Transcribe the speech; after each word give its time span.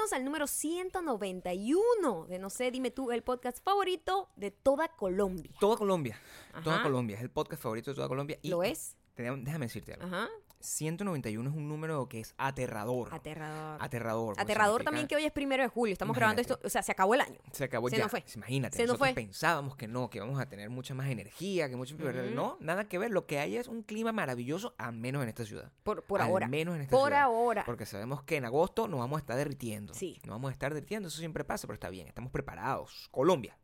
Bienvenidos 0.00 0.12
al 0.18 0.24
número 0.24 0.46
191 0.46 2.26
de 2.26 2.38
No 2.38 2.48
sé, 2.48 2.70
dime 2.70 2.90
tú, 2.90 3.12
el 3.12 3.22
podcast 3.22 3.62
favorito 3.62 4.30
de 4.34 4.50
toda 4.50 4.88
Colombia. 4.88 5.52
Toda 5.60 5.76
Colombia. 5.76 6.18
Toda. 6.64 6.82
Colombia. 6.82 7.16
Es 7.16 7.22
el 7.22 7.28
podcast 7.28 7.62
favorito 7.62 7.90
de 7.90 7.96
toda 7.96 8.08
Colombia. 8.08 8.38
Y 8.40 8.48
¿Lo 8.48 8.62
es? 8.62 8.96
te- 9.14 9.24
déjame 9.24 9.66
decirte 9.66 9.92
algo. 9.92 10.06
Ajá. 10.06 10.30
191 10.60 11.48
es 11.50 11.56
un 11.56 11.68
número 11.68 12.08
que 12.08 12.20
es 12.20 12.34
aterrador. 12.38 13.12
Aterrador. 13.12 13.78
Aterrador. 13.82 14.34
Aterrador 14.38 14.84
también 14.84 15.06
que 15.06 15.16
hoy 15.16 15.24
es 15.24 15.32
primero 15.32 15.62
de 15.62 15.68
julio. 15.68 15.92
Estamos 15.92 16.14
grabando 16.16 16.40
esto, 16.42 16.60
o 16.62 16.68
sea, 16.68 16.82
se 16.82 16.92
acabó 16.92 17.14
el 17.14 17.20
año. 17.22 17.38
Se 17.52 17.64
acabó 17.64 17.88
Se 17.88 17.96
ya. 17.96 18.02
nos 18.04 18.10
fue. 18.10 18.24
Imagínate, 18.36 18.76
Se 18.76 18.82
nos 18.82 18.92
nosotros 18.92 19.08
fue. 19.08 19.14
pensábamos 19.14 19.76
que 19.76 19.88
no, 19.88 20.10
que 20.10 20.18
íbamos 20.18 20.40
a 20.40 20.48
tener 20.48 20.68
mucha 20.70 20.94
más 20.94 21.08
energía, 21.08 21.68
que 21.68 21.76
mucho... 21.76 21.96
No, 22.34 22.56
nada 22.60 22.88
que 22.88 22.98
ver. 22.98 23.10
Lo 23.10 23.26
que 23.26 23.38
hay 23.38 23.56
es 23.56 23.68
un 23.68 23.82
clima 23.82 24.12
maravilloso, 24.12 24.74
al 24.78 24.92
menos 24.92 25.22
en 25.22 25.28
esta 25.30 25.44
ciudad. 25.44 25.70
Por, 25.82 26.02
por 26.04 26.20
Al 26.20 26.28
ahora. 26.28 26.48
menos 26.48 26.74
en 26.76 26.82
esta 26.82 26.90
por 26.96 27.08
ciudad. 27.08 27.22
ahora. 27.22 27.64
Porque 27.64 27.86
sabemos 27.86 28.22
que 28.22 28.36
en 28.36 28.44
agosto 28.44 28.86
nos 28.88 29.00
vamos 29.00 29.16
a 29.16 29.20
estar 29.20 29.36
derritiendo. 29.36 29.94
Sí. 29.94 30.20
Nos 30.24 30.34
vamos 30.34 30.50
a 30.50 30.52
estar 30.52 30.74
derritiendo, 30.74 31.08
eso 31.08 31.18
siempre 31.18 31.44
pasa, 31.44 31.66
pero 31.66 31.74
está 31.74 31.88
bien, 31.90 32.06
estamos 32.06 32.30
preparados. 32.30 33.08
Colombia. 33.10 33.56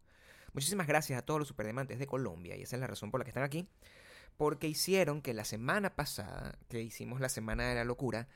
Muchísimas 0.52 0.86
gracias 0.86 1.18
a 1.18 1.22
todos 1.22 1.38
los 1.40 1.48
superdiamantes 1.48 1.98
de 1.98 2.06
Colombia, 2.06 2.56
y 2.56 2.62
esa 2.62 2.76
es 2.76 2.80
la 2.80 2.86
razón 2.86 3.10
por 3.10 3.20
la 3.20 3.24
que 3.24 3.30
están 3.30 3.42
aquí. 3.42 3.68
Porque 4.36 4.68
hicieron 4.68 5.22
que 5.22 5.32
la 5.34 5.44
semana 5.44 5.94
pasada, 5.96 6.58
que 6.68 6.82
hicimos 6.82 7.20
la 7.20 7.28
semana 7.28 7.68
de 7.68 7.74
la 7.74 7.84
locura, 7.84 8.28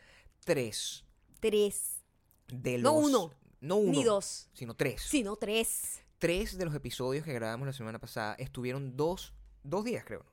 tres 0.44 1.04
Tres. 1.40 2.02
de 2.48 2.78
los. 2.78 2.92
No 2.92 2.98
uno, 2.98 3.34
No 3.60 3.76
uno. 3.76 3.92
ni 3.92 4.04
dos. 4.04 4.48
Sino 4.52 4.74
tres. 4.74 5.02
Sino 5.02 5.36
tres. 5.36 6.02
Tres 6.18 6.58
de 6.58 6.64
los 6.66 6.74
episodios 6.74 7.24
que 7.24 7.32
grabamos 7.32 7.66
la 7.66 7.72
semana 7.72 7.98
pasada 7.98 8.34
estuvieron 8.38 8.96
dos, 8.96 9.32
dos 9.62 9.84
días, 9.84 10.04
creo. 10.04 10.24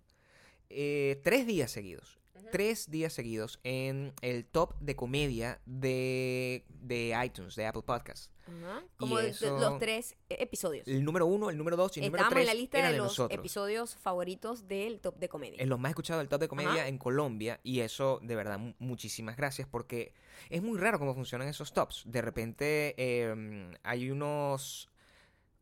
Eh, 0.70 1.22
tres 1.24 1.48
días 1.48 1.72
seguidos. 1.72 2.20
Tres 2.52 2.90
días 2.90 3.14
seguidos 3.14 3.60
en 3.64 4.14
el 4.22 4.46
top 4.46 4.74
de 4.80 4.96
comedia 4.96 5.60
de, 5.66 6.66
de 6.70 7.16
iTunes, 7.26 7.56
de 7.56 7.66
Apple 7.66 7.84
Podcasts. 7.86 8.32
Como 8.96 9.18
de- 9.18 9.24
de 9.24 9.30
eso- 9.32 9.60
los 9.60 9.78
tres 9.80 10.16
eh, 10.30 10.38
episodios. 10.40 10.88
El 10.88 11.04
número 11.04 11.26
uno, 11.26 11.50
el 11.50 11.58
número 11.58 11.76
dos 11.76 11.98
y 11.98 12.00
el 12.00 12.06
número 12.06 12.26
tres 12.30 12.42
en 12.42 12.48
la 12.48 12.54
lista 12.54 12.78
de 12.78 12.92
de 12.94 12.98
los 12.98 13.08
nosotros. 13.08 13.38
episodios 13.38 13.96
favoritos 13.98 14.68
del 14.70 15.02
top 15.02 15.18
de 15.18 15.28
comedia. 15.28 15.62
Es 15.62 15.68
los 15.68 15.78
más 15.80 15.90
escuchados 15.90 16.22
del 16.22 16.30
top 16.30 16.40
de 16.42 16.48
comedia 16.48 16.88
en 16.88 16.98
Colombia 16.98 17.60
y 17.64 17.82
eso, 17.82 18.20
de 18.24 18.36
verdad, 18.36 18.58
mu- 18.58 18.74
muchísimas 18.80 19.36
gracias 19.36 19.68
porque 19.68 20.14
es 20.50 20.62
muy 20.62 20.78
raro 20.80 20.98
cómo 20.98 21.14
funcionan 21.14 21.50
esos 21.50 21.74
tops. 21.74 22.04
De 22.06 22.22
repente 22.22 22.96
eh, 22.98 23.72
hay 23.84 24.10
unos... 24.12 24.90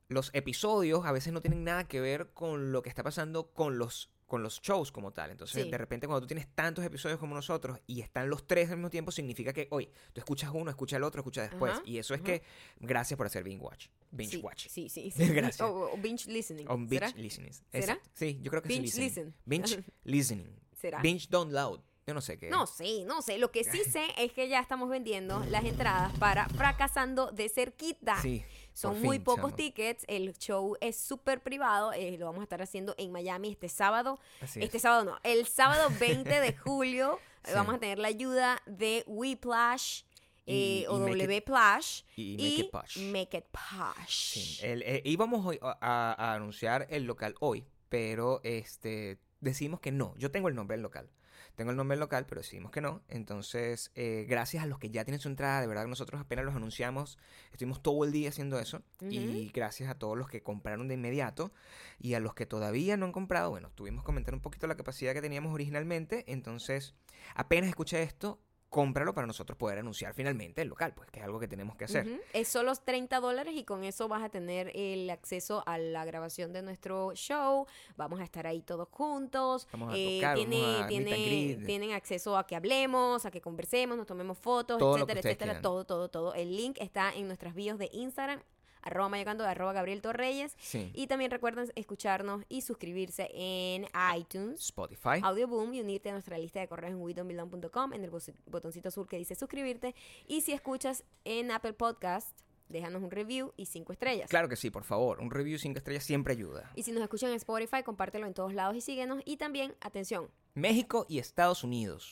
Los 0.08 0.30
episodios 0.36 1.03
a 1.08 1.12
veces 1.12 1.34
no 1.34 1.42
tienen 1.42 1.64
nada 1.64 1.88
que 1.88 2.00
ver 2.00 2.30
con 2.36 2.72
lo 2.72 2.84
que 2.84 2.90
está 2.90 3.02
pasando 3.02 3.48
con 3.52 3.80
los 3.80 4.12
con 4.26 4.42
los 4.42 4.59
shows 4.62 4.92
como 4.92 5.12
tal. 5.12 5.31
Entonces, 5.31 5.64
Sí. 5.64 5.70
de 5.70 5.78
repente, 5.78 6.08
cuando 6.08 6.22
tú 6.22 6.28
tienes 6.28 6.48
tantos 6.56 6.84
episodios 6.84 7.20
como 7.20 7.36
nosotros 7.36 7.80
y 7.86 8.02
están 8.02 8.30
los 8.30 8.48
tres 8.48 8.70
al 8.72 8.78
mismo 8.78 8.90
tiempo, 8.90 9.12
significa 9.12 9.54
que, 9.54 9.68
hoy 9.72 9.88
tú 10.14 10.20
escuchas 10.20 10.50
uno, 10.54 10.70
escuchas 10.72 10.98
el 10.98 11.04
otro, 11.04 11.22
escuchas 11.22 11.50
después. 11.50 11.73
Ajá, 11.73 11.84
Y 11.86 11.98
eso 12.00 12.14
es 12.16 12.22
ajá. 12.22 12.26
que, 12.26 12.44
gracias 12.80 13.18
por 13.18 13.28
hacer 13.28 13.44
binge 13.44 13.62
watch. 13.64 13.88
Binge 14.12 14.31
sí, 14.38 14.42
watch. 14.42 14.68
Sí, 14.68 14.90
sí, 14.90 15.12
sí. 15.16 15.28
Gracias. 15.30 15.62
O, 15.62 15.92
o 15.94 15.98
binge 15.98 16.26
listening. 16.31 16.66
¿Será? 16.66 17.08
binge 17.08 17.22
listening. 17.22 17.52
¿Será? 17.72 18.00
Sí, 18.14 18.40
yo 18.42 18.50
creo 18.50 18.62
que 18.64 18.70
Binge 18.70 18.88
es 18.88 18.98
listening. 18.98 19.26
listen. 19.28 19.36
Binge 19.46 19.84
listening. 20.03 20.59
¿Será? 20.73 21.02
Binge 21.02 21.28
don't 21.30 21.52
loud. 21.53 21.80
Yo 22.08 22.14
no 22.14 22.22
sé 22.22 22.38
qué. 22.38 22.50
No 22.52 22.68
sé, 22.68 23.03
no 23.06 23.23
sé. 23.23 23.40
Lo 23.40 23.52
que 23.52 23.64
sí 23.64 23.80
sé 23.92 24.06
es 24.18 24.31
que 24.31 24.48
ya 24.48 24.59
estamos 24.59 24.90
vendiendo 24.90 25.44
las 25.50 25.64
entradas 25.66 26.16
para 26.20 26.48
Fracasando 26.50 27.31
de 27.31 27.50
Cerquita. 27.50 28.22
Sí. 28.22 28.44
Son 28.76 29.02
muy 29.02 29.18
fin, 29.18 29.23
pocos 29.23 29.44
chamo. 29.45 29.56
tickets. 29.56 30.04
El 30.08 30.34
show 30.38 30.76
es 30.81 30.98
súper 30.98 31.42
privado. 31.42 31.94
eh, 31.94 32.18
lo 32.18 32.26
vamos 32.26 32.42
a 32.42 32.44
estar 32.44 32.62
haciendo 32.62 32.94
en 32.98 33.12
Miami 33.12 33.50
este 33.50 33.70
sábado. 33.70 34.20
Así 34.42 34.62
este 34.62 34.78
es. 34.78 34.84
sábado 34.84 35.06
no. 35.06 35.18
El 35.23 35.48
sábado 35.48 35.90
20 36.00 36.30
de 36.42 36.54
julio 36.58 37.20
eh, 37.44 37.48
Sí. 37.50 37.52
vamos 37.56 37.76
a 37.76 37.80
tener 37.80 38.00
la 38.00 38.09
ayuda 38.09 38.62
de 38.66 39.03
Weplash. 39.08 40.02
Y- 40.48 40.84
eh, 40.84 40.88
o 40.90 41.00
W 41.00 41.42
Plash 41.42 42.02
y 42.16 42.34
Make 42.38 42.48
It 42.66 42.72
Posh. 42.72 42.98
Make 43.12 43.38
It 43.38 43.46
Posh. 43.52 44.09
Sí, 44.09 44.59
el- 44.66 44.84
eh, 44.84 45.02
íbamos 45.03 45.56
a, 45.62 45.78
a- 45.81 46.13
a 46.13 46.34
anunciar 46.36 46.86
el 46.92 47.06
local 47.06 47.34
hoy, 47.40 47.66
pero 47.90 48.42
este 48.44 49.18
decidimos 49.40 49.80
que 49.80 49.92
no. 49.92 50.13
Yo 50.18 50.30
tengo 50.30 50.47
el 50.47 50.53
nombre 50.53 50.75
del 50.75 50.84
local. 50.84 51.09
Tengo 51.56 51.72
el 51.72 51.78
nombre 51.78 51.98
local, 51.98 52.26
pero 52.28 52.42
decidimos 52.42 52.72
que 52.72 52.82
no. 52.82 53.02
Entonces, 53.08 53.92
eh, 53.96 54.26
gracias 54.28 54.64
a 54.64 54.68
los 54.68 54.80
que 54.80 54.90
ya 54.90 55.06
tienen 55.06 55.20
su 55.20 55.30
entrada, 55.30 55.62
de 55.62 55.68
verdad 55.68 55.84
que 55.84 55.90
nosotros 55.90 56.20
apenas 56.20 56.46
los 56.46 56.56
anunciamos, 56.56 57.18
estuvimos 57.52 57.82
todo 57.82 58.04
el 58.04 58.12
día 58.12 58.30
haciendo 58.30 58.60
eso. 58.60 58.84
Y 59.02 59.52
gracias 59.54 59.90
a 59.90 59.96
todos 59.96 60.18
los 60.18 60.28
que 60.28 60.42
compraron 60.42 60.88
de 60.88 60.96
inmediato 60.96 61.52
y 62.00 62.14
a 62.14 62.20
los 62.20 62.34
que 62.34 62.46
todavía 62.46 62.98
no 62.98 63.06
han 63.06 63.12
comprado, 63.12 63.50
bueno, 63.50 63.72
tuvimos 63.76 64.04
que 64.04 64.06
comentar 64.06 64.34
un 64.34 64.42
poquito 64.42 64.68
la 64.68 64.76
capacidad 64.76 65.14
que 65.14 65.22
teníamos 65.22 65.54
originalmente. 65.54 66.26
Entonces, 66.28 66.94
apenas 67.36 67.70
escuché 67.70 68.04
esto, 68.04 68.40
cómpralo 68.75 69.13
para 69.13 69.25
nosotros 69.25 69.58
poder 69.58 69.80
anunciar 69.80 70.13
finalmente 70.13 70.62
el 70.62 70.68
local, 70.68 70.91
pues 70.94 71.09
que 71.09 71.19
es 71.19 71.25
algo 71.25 71.40
que 71.40 71.47
tenemos 71.47 71.78
que 71.78 71.86
hacer. 71.86 72.19
Es 72.34 72.50
solo 72.50 72.75
30 72.75 73.22
dólares 73.22 73.53
y 73.56 73.63
con 73.63 73.86
eso 73.86 74.09
vas 74.09 74.22
a 74.22 74.28
tener 74.28 74.69
el 74.75 75.09
acceso 75.09 75.63
a 75.66 75.78
la 75.78 76.03
grabación 76.03 76.52
de 76.52 76.62
nuestro 76.62 77.13
show. 77.16 77.68
Vamos 77.96 78.19
a 78.19 78.25
estar 78.25 78.46
ahí 78.46 78.62
todos 78.62 78.90
juntos. 78.91 79.66
Vamos 79.72 79.94
a 79.94 79.97
Eh, 79.97 80.18
tocar, 80.19 80.36
tiene- 80.36 80.62
vamos 80.62 80.81
a 80.81 80.88
tiene- 80.88 81.56
tienen 81.66 81.91
acceso 81.94 82.38
a 82.38 82.46
que 82.46 82.58
hablemos, 82.58 83.25
a 83.25 83.31
que 83.31 83.40
conversemos, 83.40 83.96
nos 83.97 84.08
tomemos 84.08 84.38
fotos, 84.38 84.78
Todo 84.78 84.96
etcétera, 84.97 85.19
etcétera. 85.22 85.52
quieran. 85.53 85.62
Todo, 85.62 85.86
todo, 85.86 86.09
todo. 86.09 86.34
El 86.34 86.57
link 86.57 86.75
está 86.81 87.13
en 87.16 87.28
nuestras 87.28 87.56
bios 87.56 87.78
de 87.80 87.90
Instagram 87.94 88.42
arroba 88.85 89.09
mayocando, 89.09 89.44
arroba 89.44 89.73
Gabriel 89.73 90.01
Torreyes. 90.01 90.56
Sí. 90.59 90.91
Y 90.94 91.07
también 91.07 91.31
recuerden 91.31 91.72
escucharnos 91.75 92.44
y 92.47 92.62
suscribirse 92.62 93.29
en 93.34 93.88
iTunes. 94.18 94.62
Spotify. 94.62 95.19
Audioboom 95.22 95.73
y 95.73 95.81
unirte 95.81 96.09
a 96.09 96.13
nuestra 96.13 96.38
lista 96.38 96.59
de 96.62 96.68
correos 96.68 96.94
en 96.94 97.01
widomilon.com 97.01 97.94
en 97.94 98.03
el 98.03 98.12
botoncito 98.45 98.88
azul 98.88 99.07
que 99.07 99.18
dice 99.18 99.35
suscribirte. 99.35 99.95
Y 100.28 100.41
si 100.41 100.53
escuchas 100.53 101.03
en 101.25 101.51
Apple 101.51 101.74
Podcast, 101.74 102.40
déjanos 102.69 103.03
un 103.03 103.12
review 103.12 103.53
y 103.57 103.66
cinco 103.66 103.94
estrellas. 103.94 104.29
Claro 104.29 104.50
que 104.50 104.56
sí, 104.56 104.69
por 104.69 104.84
favor. 104.84 105.19
Un 105.19 105.31
review 105.31 105.57
5 105.57 105.78
estrellas 105.78 106.03
siempre 106.03 106.34
ayuda. 106.34 106.72
Y 106.75 106.84
si 106.84 106.91
nos 106.91 107.01
escuchan 107.03 107.29
en 107.29 107.35
Spotify, 107.38 107.84
compártelo 107.84 108.28
en 108.28 108.34
todos 108.34 108.53
lados 108.53 108.75
y 108.75 108.81
síguenos. 108.81 109.22
Y 109.25 109.38
también, 109.38 109.75
atención. 109.81 110.29
México 110.53 111.06
y 111.09 111.19
Estados 111.19 111.63
Unidos. 111.63 112.12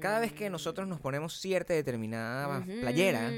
Cada 0.00 0.20
vez 0.20 0.32
que 0.32 0.48
nosotros 0.48 0.86
nos 0.86 1.00
ponemos 1.00 1.38
cierta 1.40 1.74
determinada 1.74 2.64
playera, 2.64 3.30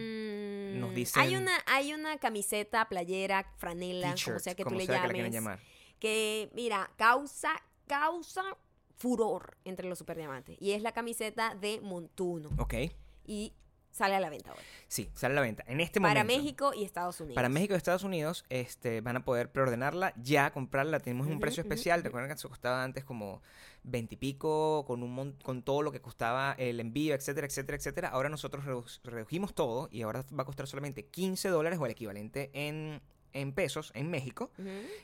nos 0.78 0.94
dicen- 0.94 1.20
Hay 1.22 1.36
una, 1.36 1.53
hay 1.66 1.92
una 1.94 2.19
camiseta, 2.19 2.88
playera, 2.88 3.53
franela, 3.58 4.14
como 4.25 4.38
sea 4.38 4.54
que 4.54 4.64
tú 4.64 4.75
le 4.75 4.86
que 4.86 4.92
llames. 4.92 5.12
quieran 5.12 5.32
llamar. 5.32 5.60
que, 5.98 6.50
mira, 6.54 6.91
causa, 6.97 7.50
causa 7.86 8.42
furor 8.97 9.56
entre 9.64 9.88
los 9.88 9.98
superdiamantes. 9.98 10.56
Y 10.60 10.72
es 10.72 10.82
la 10.82 10.92
camiseta 10.92 11.54
de 11.54 11.80
Montuno. 11.80 12.50
Ok. 12.59 12.75
Y 13.26 13.53
sale 13.91 14.15
a 14.15 14.21
la 14.21 14.31
venta 14.31 14.53
hoy. 14.53 14.59
Sí, 14.89 15.11
sale 15.15 15.33
a 15.33 15.37
la 15.37 15.41
venta. 15.43 15.65
En 15.67 15.81
este 15.81 16.01
Para 16.01 16.23
momento. 16.23 16.43
México 16.43 16.73
y 16.75 16.84
Estados 16.84 17.21
Unidos. 17.21 17.34
Para 17.34 17.49
México 17.49 17.75
y 17.75 17.77
Estados 17.77 18.03
Unidos 18.05 18.45
este, 18.49 19.01
van 19.01 19.17
a 19.17 19.25
poder 19.25 19.51
preordenarla, 19.51 20.12
ya 20.17 20.51
comprarla. 20.53 21.01
Tenemos 21.01 21.27
un 21.27 21.41
precio 21.41 21.62
especial. 21.62 22.03
Recuerden 22.03 22.34
que 22.34 22.49
costaba 22.49 22.83
antes 22.84 23.05
como 23.05 23.43
20 23.84 24.15
y 24.15 24.19
pico, 24.19 24.84
con, 24.87 25.03
un 25.03 25.33
con 25.43 25.62
todo 25.62 25.83
lo 25.83 25.93
que 25.93 26.01
costaba 26.01 26.55
el 26.59 26.81
envío, 26.81 27.15
etcétera, 27.15 27.47
etcétera, 27.47 27.77
etcétera. 27.77 28.09
Ahora 28.09 28.28
nosotros 28.28 28.65
redu- 28.65 29.01
redujimos 29.05 29.55
todo 29.55 29.89
y 29.91 30.03
ahora 30.03 30.25
va 30.37 30.43
a 30.43 30.47
costar 30.47 30.67
solamente 30.67 31.07
15 31.07 31.49
dólares 31.49 31.78
o 31.78 31.87
el 31.87 31.93
equivalente 31.93 32.51
en, 32.53 33.01
en 33.33 33.53
pesos 33.53 33.91
en 33.95 34.11
México. 34.11 34.51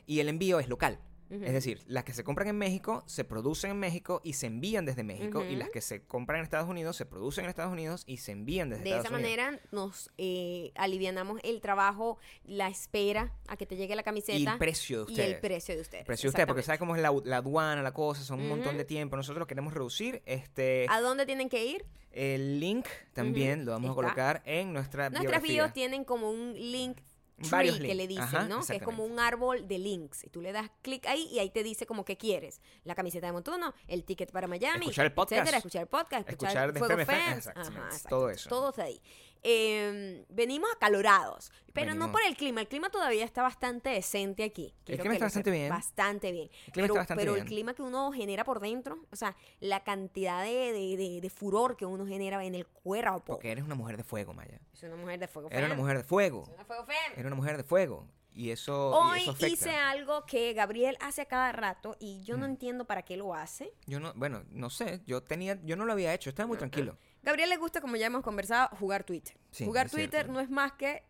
Y 0.07 0.21
el 0.21 0.29
envío 0.29 0.59
es 0.61 0.69
local. 0.69 0.99
Es 1.28 1.53
decir, 1.53 1.82
las 1.87 2.04
que 2.04 2.12
se 2.12 2.22
compran 2.22 2.48
en 2.48 2.56
México 2.56 3.03
se 3.06 3.25
producen 3.25 3.72
en 3.72 3.78
México 3.78 4.20
y 4.22 4.34
se 4.34 4.47
envían 4.47 4.84
desde 4.87 5.03
México. 5.03 5.44
Y 5.44 5.56
las 5.56 5.70
que 5.70 5.81
se 5.81 6.03
compran 6.04 6.38
en 6.38 6.44
Estados 6.44 6.69
Unidos 6.69 6.97
se 6.97 7.04
producen 7.06 7.44
en 7.44 7.50
Estados 7.50 7.72
Unidos 7.72 8.04
y 8.06 8.19
se 8.19 8.32
envían 8.32 8.70
desde 8.70 8.84
De 8.84 8.91
Estados 8.91 9.06
esa 9.06 9.14
Unidos. 9.16 9.37
manera 9.37 9.60
nos 9.72 10.10
eh, 10.19 10.70
alivianamos 10.76 11.41
el 11.42 11.60
trabajo, 11.60 12.19
la 12.44 12.69
espera 12.69 13.32
a 13.48 13.56
que 13.56 13.66
te 13.66 13.76
llegue 13.76 13.97
la 13.97 14.03
camiseta. 14.04 14.38
Y 14.38 14.47
el 14.47 14.59
precio 14.59 15.04
de 15.04 15.10
y 15.10 15.14
ustedes. 15.14 15.34
el 15.34 15.41
precio 15.41 15.75
de 15.75 15.81
ustedes. 15.81 16.04
Precio 16.04 16.28
de 16.28 16.31
usted, 16.31 16.47
porque 16.47 16.62
sabe 16.62 16.75
exactamente. 16.76 17.03
cómo 17.03 17.19
es 17.19 17.25
la, 17.25 17.31
la 17.31 17.37
aduana, 17.38 17.82
la 17.82 17.93
cosa, 17.93 18.22
son 18.22 18.41
un 18.41 18.48
montón 18.48 18.76
de 18.76 18.84
tiempo. 18.84 19.16
Nosotros 19.16 19.41
lo 19.41 19.47
queremos 19.47 19.75
reducir. 19.75 20.22
Este, 20.26 20.87
¿A 20.88 21.00
dónde 21.00 21.26
tienen 21.26 21.49
que 21.49 21.64
ir? 21.64 21.84
el 22.12 22.61
link 22.61 22.87
también 23.12 23.67
lo 23.67 23.72
vamos 23.72 23.90
Está. 23.90 23.93
a 23.93 24.02
colocar 24.02 24.43
en 24.46 24.72
nuestra 24.72 25.11
Nuestras 25.11 25.22
biografía. 25.43 25.52
bios 25.64 25.72
tienen 25.75 26.02
como 26.05 26.31
un 26.31 26.55
link 26.55 26.96
tree 27.37 27.50
Varios 27.50 27.77
que 27.77 27.83
links. 27.83 27.97
le 27.97 28.06
dicen, 28.06 28.23
Ajá, 28.25 28.49
¿no? 28.49 28.65
Que 28.65 28.77
es 28.77 28.83
como 28.83 29.05
un 29.05 29.19
árbol 29.21 29.69
de 29.69 29.79
links. 29.79 30.25
Y 30.25 30.31
tú 30.31 30.41
le 30.41 30.53
das 30.53 30.71
clic 30.83 31.06
ahí 31.06 31.29
y 31.31 31.38
ahí 31.38 31.50
te 31.50 31.62
dice 31.62 31.87
como 31.87 32.05
que 32.05 32.17
quieres. 32.17 32.61
La 32.85 32.94
camiseta 32.94 33.27
de 33.27 33.33
Montuno, 33.33 33.75
el 33.88 34.05
ticket 34.05 34.33
para 34.33 34.47
Miami. 34.47 34.87
Escuchar 34.87 35.06
el 35.06 35.12
podcast. 35.12 35.33
etcétera, 35.41 35.59
escuchar 35.59 35.83
el 35.83 35.88
podcast, 35.88 36.29
escuchar, 36.29 36.69
Escuchar 36.71 36.79
Fuego 36.97 37.05
Fans. 37.06 37.47
Ajá, 37.49 37.87
exacto. 37.87 38.09
todo 38.09 38.31
eso. 38.31 38.49
Todo 38.49 38.69
está 38.71 38.85
ahí. 38.85 39.00
Eh, 39.48 40.25
venimos 40.28 40.69
acalorados, 40.75 41.52
pero 41.72 41.94
no 41.94 42.10
por 42.10 42.20
el 42.22 42.37
clima. 42.37 42.60
El 42.60 42.66
clima 42.66 42.90
todavía 42.90 43.25
está 43.25 43.43
bastante 43.43 43.90
decente 43.90 44.43
aquí. 44.43 44.75
Quiero 44.84 45.02
clima 45.02 45.14
está 45.14 45.26
bastante 45.26 45.50
bien. 45.52 45.69
Bastante 45.69 46.32
bien. 46.32 46.50
El 46.66 46.72
clima 46.72 46.72
pero 46.75 46.84
está 46.87 46.98
bastante 47.00 47.22
pero 47.22 47.32
bien. 47.34 47.43
el 47.44 47.48
clima 47.48 47.75
que 47.75 47.82
uno 47.82 48.10
genera 48.12 48.43
por 48.44 48.58
dentro, 48.60 48.98
o 49.12 49.16
sea, 49.16 49.37
la 49.60 49.84
cantidad 49.84 50.43
de, 50.43 50.72
de- 50.72 50.96
de- 50.96 51.20
de 51.20 51.31
furor 51.31 51.76
que 51.76 51.87
uno 51.87 52.06
genera 52.06 52.44
en 52.44 52.54
el 52.56 52.66
cuerpo. 52.66 53.22
Porque 53.25 53.52
eres 53.52 53.62
una 53.64 53.75
mujer 53.76 53.96
de 53.96 54.02
fuego, 54.04 54.34
Maya. 54.34 54.60
Es 54.75 54.82
una 54.82 54.96
mujer 54.96 55.20
de 55.20 55.28
fuego. 55.28 55.48
Era 55.52 55.66
una 55.66 55.75
mujer 55.76 55.96
de 55.98 56.04
fuego. 56.04 56.43
Es 56.48 56.54
una 56.54 56.64
fuego. 56.64 56.87
Era 57.16 57.26
una 57.28 57.37
mujer 57.37 57.56
de 57.56 57.62
fuego. 57.64 58.08
y 58.38 58.50
eso, 58.50 58.90
y 58.93 59.12
Hoy 59.14 59.20
eso 59.22 59.31
afecta. 59.31 59.48
hice 59.48 59.70
algo 59.70 60.26
que 60.26 60.52
Gabriel 60.52 60.98
hace 61.00 61.22
a 61.22 61.25
cada 61.25 61.52
rato 61.52 61.96
y 61.98 62.22
yo 62.22 62.37
no 62.37 62.46
Mm. 62.46 62.50
entiendo 62.50 62.84
para 62.84 63.00
qué 63.00 63.16
lo 63.16 63.32
hace. 63.34 63.72
Yo 63.87 63.98
no, 63.98 64.12
bueno, 64.14 64.44
no 64.50 64.69
sé, 64.69 65.00
yo 65.06 65.22
tenía, 65.22 65.58
yo 65.64 65.75
no 65.75 65.87
lo 65.87 65.93
había 65.94 66.12
hecho, 66.12 66.28
estaba 66.28 66.46
muy 66.46 66.58
tranquilo. 66.58 66.98
Gabriel 67.26 67.50
le 67.50 67.56
gusta, 67.58 67.81
como 67.82 67.96
ya 67.96 68.06
hemos 68.06 68.23
conversado, 68.23 68.75
jugar 68.78 69.05
Twitter. 69.05 69.37
Sí, 69.50 69.67
jugar 69.67 69.87
es 69.87 69.93
Twitter 69.93 70.11
cierto. 70.23 70.32
no 70.32 70.40
es 70.40 70.49
más 70.49 70.73
que 70.73 71.02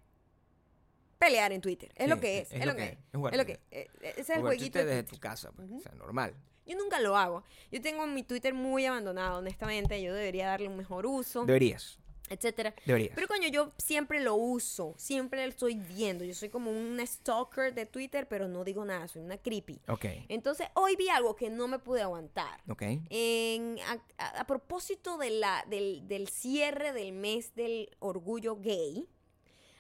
pelear 1.18 1.52
en 1.52 1.60
Twitter. 1.60 1.92
Es 1.94 2.04
Sí, 2.04 2.10
lo 2.10 2.18
que 2.20 2.38
es. 2.40 2.52
Es, 2.52 2.66
lo 2.66 2.74
que 2.74 2.84
es. 2.84 2.90
es 2.90 2.98
Es 3.12 3.12
lo 3.12 3.44
que 3.46 3.54
Twitter. 3.56 3.60
eh, 3.70 3.88
eh, 4.00 4.10
Ese 4.12 4.20
es 4.20 4.30
el 4.30 4.36
Jugar 4.38 4.42
jueguito 4.54 4.72
Twitter 4.78 4.86
desde 4.86 5.02
tu 5.04 5.18
casa, 5.18 5.52
pues, 5.52 5.70
o 5.70 5.78
sea, 5.80 5.92
normal. 5.92 6.34
Yo 6.66 6.76
nunca 6.76 6.98
lo 7.00 7.16
hago. 7.16 7.44
Yo 7.70 7.80
tengo 7.80 8.06
mi 8.08 8.22
Twitter 8.24 8.52
muy 8.54 8.86
abandonado, 8.86 9.38
honestamente. 9.38 10.02
Yo 10.02 10.12
debería 10.12 10.46
darle 10.48 10.66
un 10.68 10.76
mejor 10.76 11.06
uso, 11.06 11.44
Deberías, 11.44 11.98
etcétera. 12.28 12.74
deberías. 12.84 13.12
Pero 13.14 13.28
coño, 13.28 13.48
yo 13.48 13.72
siempre 13.78 14.20
lo 14.20 14.34
uso, 14.34 14.94
siempre 14.96 15.42
lo 15.42 15.48
estoy 15.50 15.76
viendo. 15.76 16.24
Yo 16.24 16.34
soy 16.34 16.48
como 16.48 16.70
un 16.70 16.98
stalker 17.06 17.74
de 17.74 17.86
Twitter, 17.86 18.26
pero 18.28 18.48
no 18.48 18.64
digo 18.64 18.84
nada, 18.84 19.08
soy 19.08 19.22
una 19.22 19.38
creepy. 19.38 19.80
ok, 19.88 20.04
Entonces, 20.28 20.68
hoy 20.74 20.96
vi 20.96 21.08
algo 21.08 21.36
que 21.36 21.50
no 21.50 21.68
me 21.68 21.78
pude 21.78 22.02
aguantar. 22.02 22.60
ok. 22.68 22.82
En, 23.10 23.78
a, 23.86 24.02
a- 24.18 24.40
a 24.40 24.46
propósito 24.46 25.18
de 25.18 25.30
la, 25.30 25.64
del, 25.68 26.06
del 26.08 26.28
cierre 26.28 26.92
del 26.92 27.12
mes 27.12 27.54
del 27.54 27.88
orgullo 27.98 28.56
gay, 28.56 29.08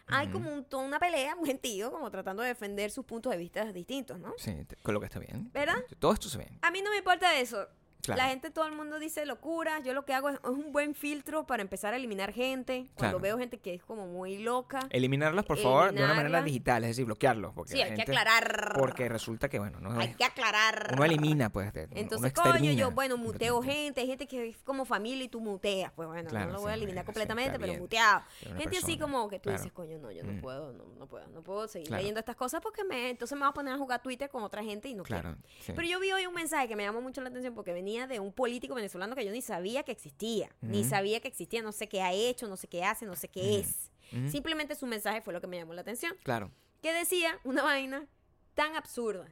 hay 0.08 0.28
como 0.28 0.52
un, 0.52 0.64
toda 0.64 0.84
una 0.84 1.00
pelea, 1.00 1.34
un 1.34 1.44
gentío, 1.44 1.90
como 1.90 2.08
tratando 2.12 2.42
de 2.42 2.50
defender 2.50 2.92
sus 2.92 3.04
puntos 3.04 3.32
de 3.32 3.38
vista 3.38 3.72
distintos, 3.72 4.20
¿no? 4.20 4.34
Sí, 4.38 4.54
con 4.82 4.94
lo 4.94 5.00
que 5.00 5.06
está 5.06 5.18
bien. 5.18 5.50
¿Verdad? 5.52 5.74
Todo 5.98 6.12
esto 6.12 6.28
se 6.28 6.38
ve. 6.38 6.48
A 6.62 6.70
mí 6.70 6.80
no 6.80 6.90
me 6.90 6.98
importa 6.98 7.36
eso. 7.40 7.66
Claro. 8.06 8.22
La 8.22 8.28
gente, 8.28 8.50
todo 8.50 8.66
el 8.66 8.72
mundo 8.74 8.98
dice 8.98 9.24
locuras. 9.26 9.82
Yo 9.84 9.92
lo 9.92 10.04
que 10.04 10.14
hago 10.14 10.28
es, 10.28 10.36
es 10.36 10.48
un 10.50 10.72
buen 10.72 10.94
filtro 10.94 11.46
para 11.46 11.62
empezar 11.62 11.92
a 11.92 11.96
eliminar 11.96 12.32
gente. 12.32 12.88
Cuando 12.94 13.18
Claro. 13.18 13.20
veo 13.20 13.38
gente 13.38 13.58
que 13.58 13.74
es 13.74 13.82
como 13.84 14.06
muy 14.06 14.38
loca. 14.38 14.80
Eliminarlas, 14.90 15.44
por 15.44 15.58
favor, 15.58 15.92
de 15.92 16.02
una 16.04 16.14
manera 16.14 16.42
digital, 16.42 16.84
es 16.84 16.90
decir, 16.90 17.04
bloquearlos. 17.04 17.52
Porque 17.54 17.72
Sí, 17.72 17.82
hay 17.82 17.94
que 17.94 18.02
aclarar. 18.02 18.74
Porque 18.78 19.08
resulta 19.08 19.48
que, 19.48 19.58
bueno, 19.58 19.80
no 19.80 19.98
Hay 19.98 20.14
que 20.14 20.24
aclarar. 20.24 20.90
uno 20.94 21.04
elimina, 21.04 21.50
pues. 21.50 21.72
de- 21.72 21.88
Entonces, 21.94 22.32
coño, 22.32 22.72
yo, 22.72 22.90
bueno, 22.92 23.16
muteo 23.16 23.62
gente, 23.62 24.00
hay 24.00 24.06
gente 24.06 24.26
que 24.26 24.48
es 24.48 24.56
como 24.62 24.84
familia 24.84 25.24
y 25.24 25.28
tú 25.28 25.40
muteas. 25.40 25.92
Pues 25.92 26.08
bueno, 26.08 26.28
Claro, 26.28 26.46
no 26.46 26.52
lo 26.52 26.58
sí, 26.58 26.62
voy 26.64 26.72
a 26.72 26.74
eliminar 26.74 27.04
sí, 27.04 27.06
completamente, 27.06 27.58
pero 27.58 27.74
muteado. 27.74 28.22
Gente 28.58 28.78
así 28.78 28.98
como 28.98 29.28
que 29.28 29.38
tú 29.38 29.50
dices, 29.50 29.72
coño, 29.72 29.98
no, 29.98 30.10
yo 30.12 30.22
no 30.22 30.32
Mm. 30.32 30.40
puedo, 30.40 30.72
no, 30.72 30.84
no 30.98 31.06
puedo, 31.06 31.26
no 31.28 31.42
puedo 31.42 31.66
seguir 31.68 31.90
leyendo 31.90 32.20
estas 32.20 32.36
cosas 32.36 32.60
porque 32.60 32.84
me, 32.84 33.10
entonces 33.10 33.34
me 33.36 33.40
voy 33.44 33.50
a 33.50 33.52
poner 33.54 33.74
a 33.74 33.78
jugar 33.78 34.02
Twitter 34.02 34.28
con 34.28 34.42
otra 34.42 34.62
gente 34.62 34.88
y 34.88 34.94
no 34.94 35.02
quiero. 35.02 35.36
Pero 35.66 35.82
yo 35.82 35.98
vi 36.00 36.12
hoy 36.12 36.26
un 36.26 36.34
mensaje 36.34 36.68
que 36.68 36.76
me 36.76 36.82
llamó 36.84 37.00
mucho 37.00 37.20
la 37.20 37.28
atención 37.30 37.54
porque 37.54 37.72
venía 37.72 37.95
de 38.06 38.20
un 38.20 38.32
político 38.32 38.74
venezolano 38.74 39.14
que 39.16 39.24
yo 39.24 39.32
ni 39.32 39.40
sabía 39.40 39.82
que 39.84 39.92
existía. 39.92 40.50
Ni 40.60 40.84
sabía 40.84 41.20
que 41.20 41.28
existía, 41.28 41.62
no 41.62 41.72
sé 41.72 41.88
qué 41.88 42.02
ha 42.02 42.12
hecho, 42.12 42.46
no 42.48 42.56
sé 42.58 42.68
qué 42.68 42.84
hace, 42.84 43.06
no 43.06 43.16
sé 43.16 43.28
qué 43.28 43.60
es. 43.60 43.90
Simplemente 44.30 44.74
su 44.74 44.86
mensaje 44.86 45.20
fue 45.22 45.32
lo 45.32 45.40
que 45.40 45.46
me 45.46 45.56
llamó 45.56 45.72
la 45.74 45.80
atención. 45.80 46.14
Claro. 46.24 46.50
Que 46.82 46.92
decía 46.92 47.38
una 47.44 47.62
vaina 47.62 48.06
tan 48.54 48.76
absurda, 48.76 49.26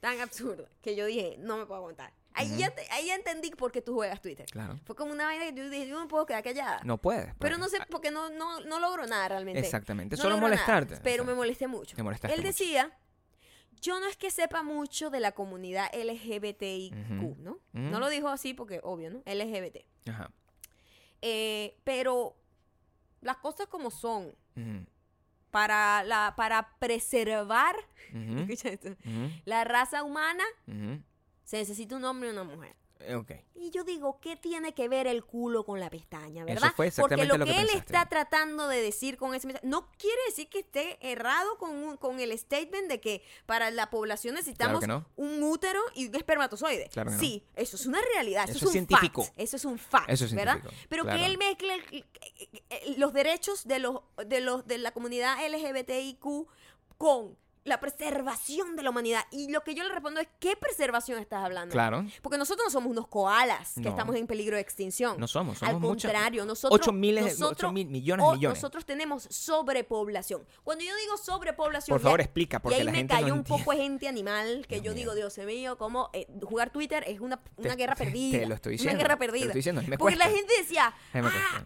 tan 0.00 0.20
absurda, 0.20 0.68
que 0.82 0.96
yo 0.96 1.06
dije, 1.06 1.36
no 1.38 1.56
me 1.56 1.66
puedo 1.66 1.78
aguantar. 1.78 2.12
Ahí, 2.32 2.56
ya, 2.56 2.70
te- 2.70 2.86
ahí 2.92 3.06
ya 3.06 3.16
entendí 3.16 3.50
por 3.50 3.72
qué 3.72 3.82
tú 3.82 3.94
juegas 3.94 4.20
Twitter. 4.20 4.46
Claro. 4.46 4.78
Fue 4.84 4.94
como 4.94 5.12
una 5.12 5.24
vaina 5.24 5.46
que 5.46 5.52
yo 5.54 5.68
dije, 5.68 5.88
yo 5.88 5.98
no 5.98 6.06
puedo 6.06 6.26
quedar 6.26 6.42
callada. 6.44 6.80
No 6.84 6.96
puedes. 6.98 7.34
Pero 7.38 7.56
pues. 7.56 7.58
no 7.58 7.68
sé, 7.68 7.78
Ah, 7.80 7.86
porque 7.90 8.10
no, 8.12 8.30
no, 8.30 8.60
no 8.60 8.78
logro 8.78 9.06
nada 9.06 9.28
realmente. 9.28 9.58
Exactamente. 9.60 10.16
No 10.16 10.22
Solo 10.22 10.36
nada, 10.36 10.42
molestarte. 10.48 10.98
pero 11.02 11.24
o 11.24 11.26
me 11.26 11.34
molesté 11.34 11.66
mucho. 11.66 11.96
te 11.96 12.02
molestaste 12.02 12.32
Él 12.34 12.40
mucho. 12.40 12.46
decía, 12.48 12.96
yo 13.80 13.98
no 14.00 14.06
es 14.06 14.16
que 14.16 14.30
sepa 14.30 14.62
mucho 14.62 15.10
de 15.10 15.20
la 15.20 15.32
comunidad 15.32 15.90
LGBTIQ. 15.94 17.38
¿no? 17.38 17.58
No 17.72 18.00
lo 18.00 18.08
dijo 18.08 18.28
así 18.28 18.54
porque, 18.54 18.80
obvio, 18.82 19.10
¿no? 19.10 19.22
LGBT. 19.26 19.78
Ajá. 20.08 20.30
Eh, 21.22 21.76
pero 21.84 22.36
las 23.20 23.36
cosas 23.38 23.66
como 23.66 23.90
son, 23.90 24.34
para, 25.50 26.02
la, 26.04 26.34
para 26.36 26.76
preservar 26.78 27.74
esto, 28.48 28.96
la 29.44 29.64
raza 29.64 30.02
humana, 30.02 30.44
se 31.44 31.58
necesita 31.58 31.96
un 31.96 32.04
hombre 32.04 32.28
y 32.28 32.32
una 32.32 32.44
mujer. 32.44 32.76
Eh, 33.00 33.14
Ok. 33.14 33.30
Y 33.54 33.70
yo 33.70 33.84
digo, 33.84 34.18
¿qué 34.20 34.36
tiene 34.36 34.72
que 34.74 34.88
ver 34.88 35.06
el 35.06 35.22
culo 35.24 35.64
con 35.64 35.80
la 35.80 35.90
pestaña, 35.90 36.44
Eso 36.44 36.54
verdad? 36.54 36.72
Porque 36.96 37.26
lo, 37.26 37.36
lo 37.36 37.44
que, 37.44 37.52
que 37.52 37.60
él 37.60 37.66
pensaste. 37.66 37.94
está 37.94 38.08
tratando 38.08 38.68
de 38.68 38.80
decir 38.80 39.18
con 39.18 39.34
ese 39.34 39.46
mensaje 39.46 39.66
no 39.66 39.90
quiere 39.98 40.16
decir 40.28 40.48
que 40.48 40.60
esté 40.60 40.98
errado 41.00 41.58
con, 41.58 41.70
un- 41.70 41.96
con 41.98 42.20
el 42.20 42.36
statement 42.38 42.88
de 42.88 43.00
que 43.00 43.22
para 43.46 43.70
la 43.70 43.90
población 43.90 44.34
necesitamos 44.34 44.86
no. 44.86 45.04
un 45.16 45.42
útero 45.42 45.80
y 45.94 46.06
un 46.08 46.14
espermatozoide. 46.14 46.88
Claro 46.90 47.10
no. 47.10 47.18
sí, 47.18 47.44
eso 47.54 47.76
es 47.76 47.84
una 47.86 48.00
realidad, 48.14 48.44
eso, 48.44 48.52
Eso 48.56 48.58
es 48.58 48.66
un 48.68 48.72
científico. 48.72 49.24
fact. 49.24 49.38
Eso 49.38 49.56
es 49.56 49.64
un 49.66 49.78
fact, 49.78 50.08
Eso 50.10 50.24
es 50.24 50.34
¿verdad? 50.34 50.54
científico, 50.54 50.86
Pero 50.88 51.02
claro. 51.04 51.18
que 51.18 51.26
él 51.26 51.36
mezcle 51.38 51.74
el- 52.70 52.98
los 53.00 53.12
derechos 53.12 53.66
de 53.66 53.78
los 53.78 54.00
de 54.26 54.40
los 54.40 54.66
de 54.66 54.78
la 54.78 54.92
comunidad 54.92 55.36
LGBTIQ 55.46 56.46
con 56.96 57.36
la 57.64 57.78
preservación 57.78 58.74
de 58.74 58.82
la 58.82 58.88
humanidad. 58.90 59.22
Y 59.30 59.50
lo 59.50 59.60
que 59.62 59.74
yo 59.74 59.84
le 59.84 59.90
respondo 59.90 60.18
es, 60.18 60.28
¿qué 60.38 60.56
preservación 60.56 61.18
estás 61.18 61.44
hablando? 61.44 61.72
Claro. 61.72 62.06
Porque 62.22 62.38
nosotros 62.38 62.64
no 62.66 62.70
somos 62.70 62.90
unos 62.90 63.06
koalas 63.08 63.74
que 63.74 63.82
No. 63.82 63.90
estamos 63.90 64.16
en 64.16 64.26
peligro 64.26 64.56
de 64.56 64.62
extinción. 64.62 65.20
No 65.20 65.28
somos. 65.28 65.58
Somos 65.58 65.74
Al 65.74 65.80
muchas- 65.80 66.10
contrario, 66.10 66.46
nosotros, 66.46 66.80
ocho 66.80 66.92
miles 66.92 67.24
de- 67.24 67.30
nosotros- 67.32 67.58
ocho 67.64 67.72
mil 67.72 67.86
millones 67.88 68.24
de 68.24 68.30
o- 68.30 68.34
millones. 68.34 68.58
nosotros 68.58 68.86
tenemos 68.86 69.24
sobrepoblación. 69.30 70.46
Cuando 70.64 70.84
yo 70.84 70.96
digo 70.96 71.16
sobrepoblación, 71.18 71.94
Por 71.94 72.00
y 72.00 72.04
favor, 72.04 72.20
explica, 72.22 72.56
y 72.56 72.60
porque 72.60 72.78
ahí 72.78 72.84
la 72.84 72.92
me 72.92 72.98
gente 72.98 73.14
cayó 73.14 73.26
no 73.28 73.32
un 73.34 73.38
entiende. 73.40 73.62
poco 73.64 73.76
de 73.76 73.82
gente 73.82 74.08
animal 74.08 74.66
que 74.66 74.76
Dios 74.76 74.84
yo 74.86 74.90
mío. 74.92 75.00
digo, 75.00 75.14
Dios 75.14 75.38
mío, 75.38 75.76
como 75.76 76.08
eh, 76.14 76.26
jugar 76.42 76.70
Twitter 76.70 77.04
es 77.06 77.20
una, 77.20 77.40
una 77.56 77.70
Te- 77.70 77.76
guerra 77.76 77.94
te- 77.94 78.04
perdida. 78.04 78.38
te 78.40 78.46
lo 78.46 78.54
estoy 78.54 78.70
Una 78.70 78.76
diciendo, 78.78 78.98
guerra 79.02 79.16
te 79.18 79.26
lo 79.26 79.32
perdida. 79.32 79.44
estoy 79.46 79.58
diciendo, 79.58 79.82
me 79.86 79.98
Porque 79.98 80.16
la 80.16 80.30
gente 80.30 80.52
decía, 80.58 80.94
ah, 81.14 81.64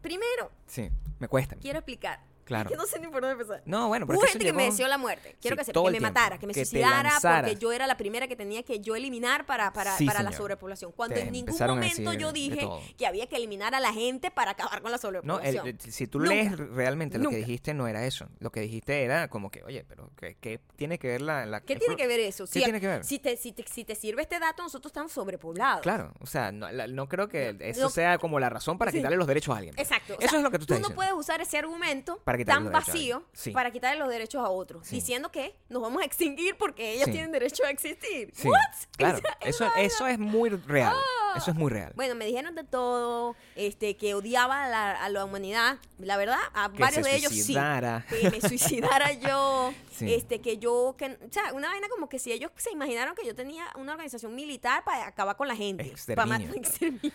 primero, 0.00 0.50
Sí, 0.66 0.88
me 1.18 1.28
cuesta. 1.28 1.56
quiero 1.56 1.78
explicar. 1.80 2.20
Claro. 2.44 2.68
Que 2.70 2.76
no 2.76 2.84
sé 2.86 2.98
ni 3.00 3.06
por 3.08 3.22
dónde 3.22 3.32
empezar. 3.32 3.62
No, 3.64 3.88
bueno, 3.88 4.06
pero 4.06 4.18
Hubo 4.18 4.26
gente 4.26 4.44
que 4.44 4.52
me 4.52 4.64
deseó 4.64 4.86
la 4.88 4.98
muerte. 4.98 5.36
Quiero 5.40 5.54
Sí, 5.54 5.58
que, 5.58 5.64
se, 5.64 5.72
que 5.72 5.80
me 5.80 5.90
tiempo. 5.90 6.08
matara, 6.08 6.38
que 6.38 6.46
me 6.46 6.52
Que 6.54 6.64
suicidara, 6.64 7.18
porque 7.20 7.56
yo 7.56 7.72
era 7.72 7.86
la 7.86 7.96
primera 7.96 8.28
que 8.28 8.36
tenía 8.36 8.62
que 8.62 8.80
yo 8.80 8.94
eliminar 8.96 9.46
para, 9.46 9.72
para, 9.72 9.96
Sí, 9.96 10.06
para 10.06 10.22
la 10.22 10.32
sobrepoblación. 10.32 10.92
Cuando 10.92 11.14
Te 11.14 11.22
en 11.22 11.32
ningún 11.32 11.56
momento 11.58 12.12
yo 12.14 12.32
dije 12.32 12.68
que 12.98 13.06
había 13.06 13.26
que 13.26 13.36
eliminar 13.36 13.74
a 13.74 13.80
la 13.80 13.92
gente 13.92 14.30
para 14.30 14.52
acabar 14.52 14.82
con 14.82 14.90
la 14.90 14.96
No, 14.96 15.00
sobrepoblación. 15.00 15.66
el- 15.66 15.74
el- 15.84 15.92
si 15.92 16.06
tú 16.06 16.18
Nunca. 16.18 16.34
lees 16.34 16.58
realmente 16.58 17.18
lo 17.18 17.24
Nunca. 17.24 17.36
que 17.36 17.40
dijiste, 17.40 17.74
no 17.74 17.86
era 17.88 18.04
eso. 18.06 18.26
Lo 18.40 18.50
que 18.52 18.60
dijiste 18.60 19.02
era 19.04 19.28
como 19.28 19.50
que, 19.50 19.62
oye, 19.64 19.84
pero 19.88 20.10
¿qué, 20.16 20.36
qué 20.40 20.60
tiene 20.76 20.98
que 20.98 21.08
ver 21.08 21.22
la... 21.22 21.46
la- 21.46 21.60
¿Qué 21.60 21.76
tiene 21.76 21.96
que 21.96 22.06
ver 22.06 22.20
eso? 22.20 22.44
¿Qué 22.46 22.60
tiene 22.62 22.80
que 22.80 22.86
ver? 22.86 23.04
Si 23.04 23.18
te, 23.18 23.36
si, 23.36 23.52
te, 23.52 23.64
si 23.66 23.84
te 23.84 23.94
sirve 23.94 24.22
este 24.22 24.38
dato, 24.38 24.62
nosotros 24.62 24.90
estamos 24.90 25.12
sobrepoblados. 25.12 25.82
Claro, 25.82 26.12
o 26.20 26.26
sea, 26.26 26.52
no, 26.52 26.70
la- 26.70 26.86
no 26.86 27.08
creo 27.08 27.28
que 27.28 27.52
No, 27.54 27.64
eso 27.64 27.80
no- 27.82 27.88
sea 27.90 28.18
como 28.18 28.38
la 28.40 28.50
razón 28.50 28.78
para 28.78 28.92
quitarle 28.92 29.16
los 29.16 29.26
derechos 29.26 29.54
a 29.54 29.58
alguien. 29.58 29.74
Exacto. 29.78 30.16
Eso 30.20 30.36
es 30.36 30.42
lo 30.42 30.50
que 30.50 30.58
tú 30.58 30.64
estás 30.64 30.80
no 30.80 30.94
puedes 30.94 31.12
usar 31.12 31.40
ese 31.40 31.58
argumento 31.58 32.20
Para 32.38 32.54
tan 32.56 32.64
los 32.64 32.72
derechos 32.72 32.88
a 32.88 32.92
vacío. 32.92 33.24
Sí. 33.32 33.50
para 33.52 33.70
quitarle 33.70 33.98
los 34.00 34.08
derechos 34.08 34.44
a 34.44 34.48
otros, 34.50 34.86
Sí. 34.86 34.96
diciendo 34.96 35.30
que 35.30 35.54
nos 35.68 35.82
vamos 35.82 36.02
a 36.02 36.04
extinguir 36.04 36.56
porque 36.56 36.92
ellos 36.92 37.04
Sí. 37.06 37.12
tienen 37.12 37.30
derecho 37.32 37.64
a 37.64 37.70
existir. 37.70 38.32
¿What? 38.44 38.54
Claro, 38.96 39.18
eso, 39.40 39.66
eso 39.76 40.06
es 40.06 40.18
muy 40.18 40.48
real. 40.50 40.94
Ah. 40.96 41.34
Eso 41.36 41.50
es 41.50 41.56
muy 41.56 41.70
real. 41.70 41.92
Bueno, 41.96 42.14
me 42.14 42.26
dijeron 42.26 42.54
de 42.54 42.62
todo, 42.62 43.34
este, 43.56 43.96
que 43.96 44.14
odiaba 44.14 44.64
a 44.64 44.68
la, 44.68 44.92
a 44.92 45.08
la 45.08 45.24
humanidad. 45.24 45.78
La 45.98 46.16
verdad, 46.16 46.38
a 46.54 46.70
Que 46.70 46.78
varios 46.80 47.04
se 47.04 47.10
de 47.10 47.16
ellos 47.16 47.32
sí. 47.32 47.54
Que 48.08 48.30
me 48.30 48.40
suicidara 48.48 49.12
yo. 49.14 49.72
Este, 50.00 50.40
que 50.40 50.58
yo, 50.58 50.94
que, 50.98 51.06
o 51.06 51.32
sea, 51.32 51.52
una 51.52 51.68
vaina 51.68 51.88
como 51.88 52.08
que 52.08 52.18
si 52.18 52.32
ellos 52.32 52.50
se 52.56 52.70
imaginaron 52.72 53.14
que 53.14 53.24
yo 53.26 53.34
tenía 53.34 53.64
una 53.76 53.92
organización 53.92 54.34
militar 54.34 54.82
para 54.84 55.06
acabar 55.06 55.36
con 55.36 55.46
la 55.48 55.56
gente. 55.56 55.92
Para 56.14 56.26
matar 56.26 56.48
Exterminio. 56.56 57.12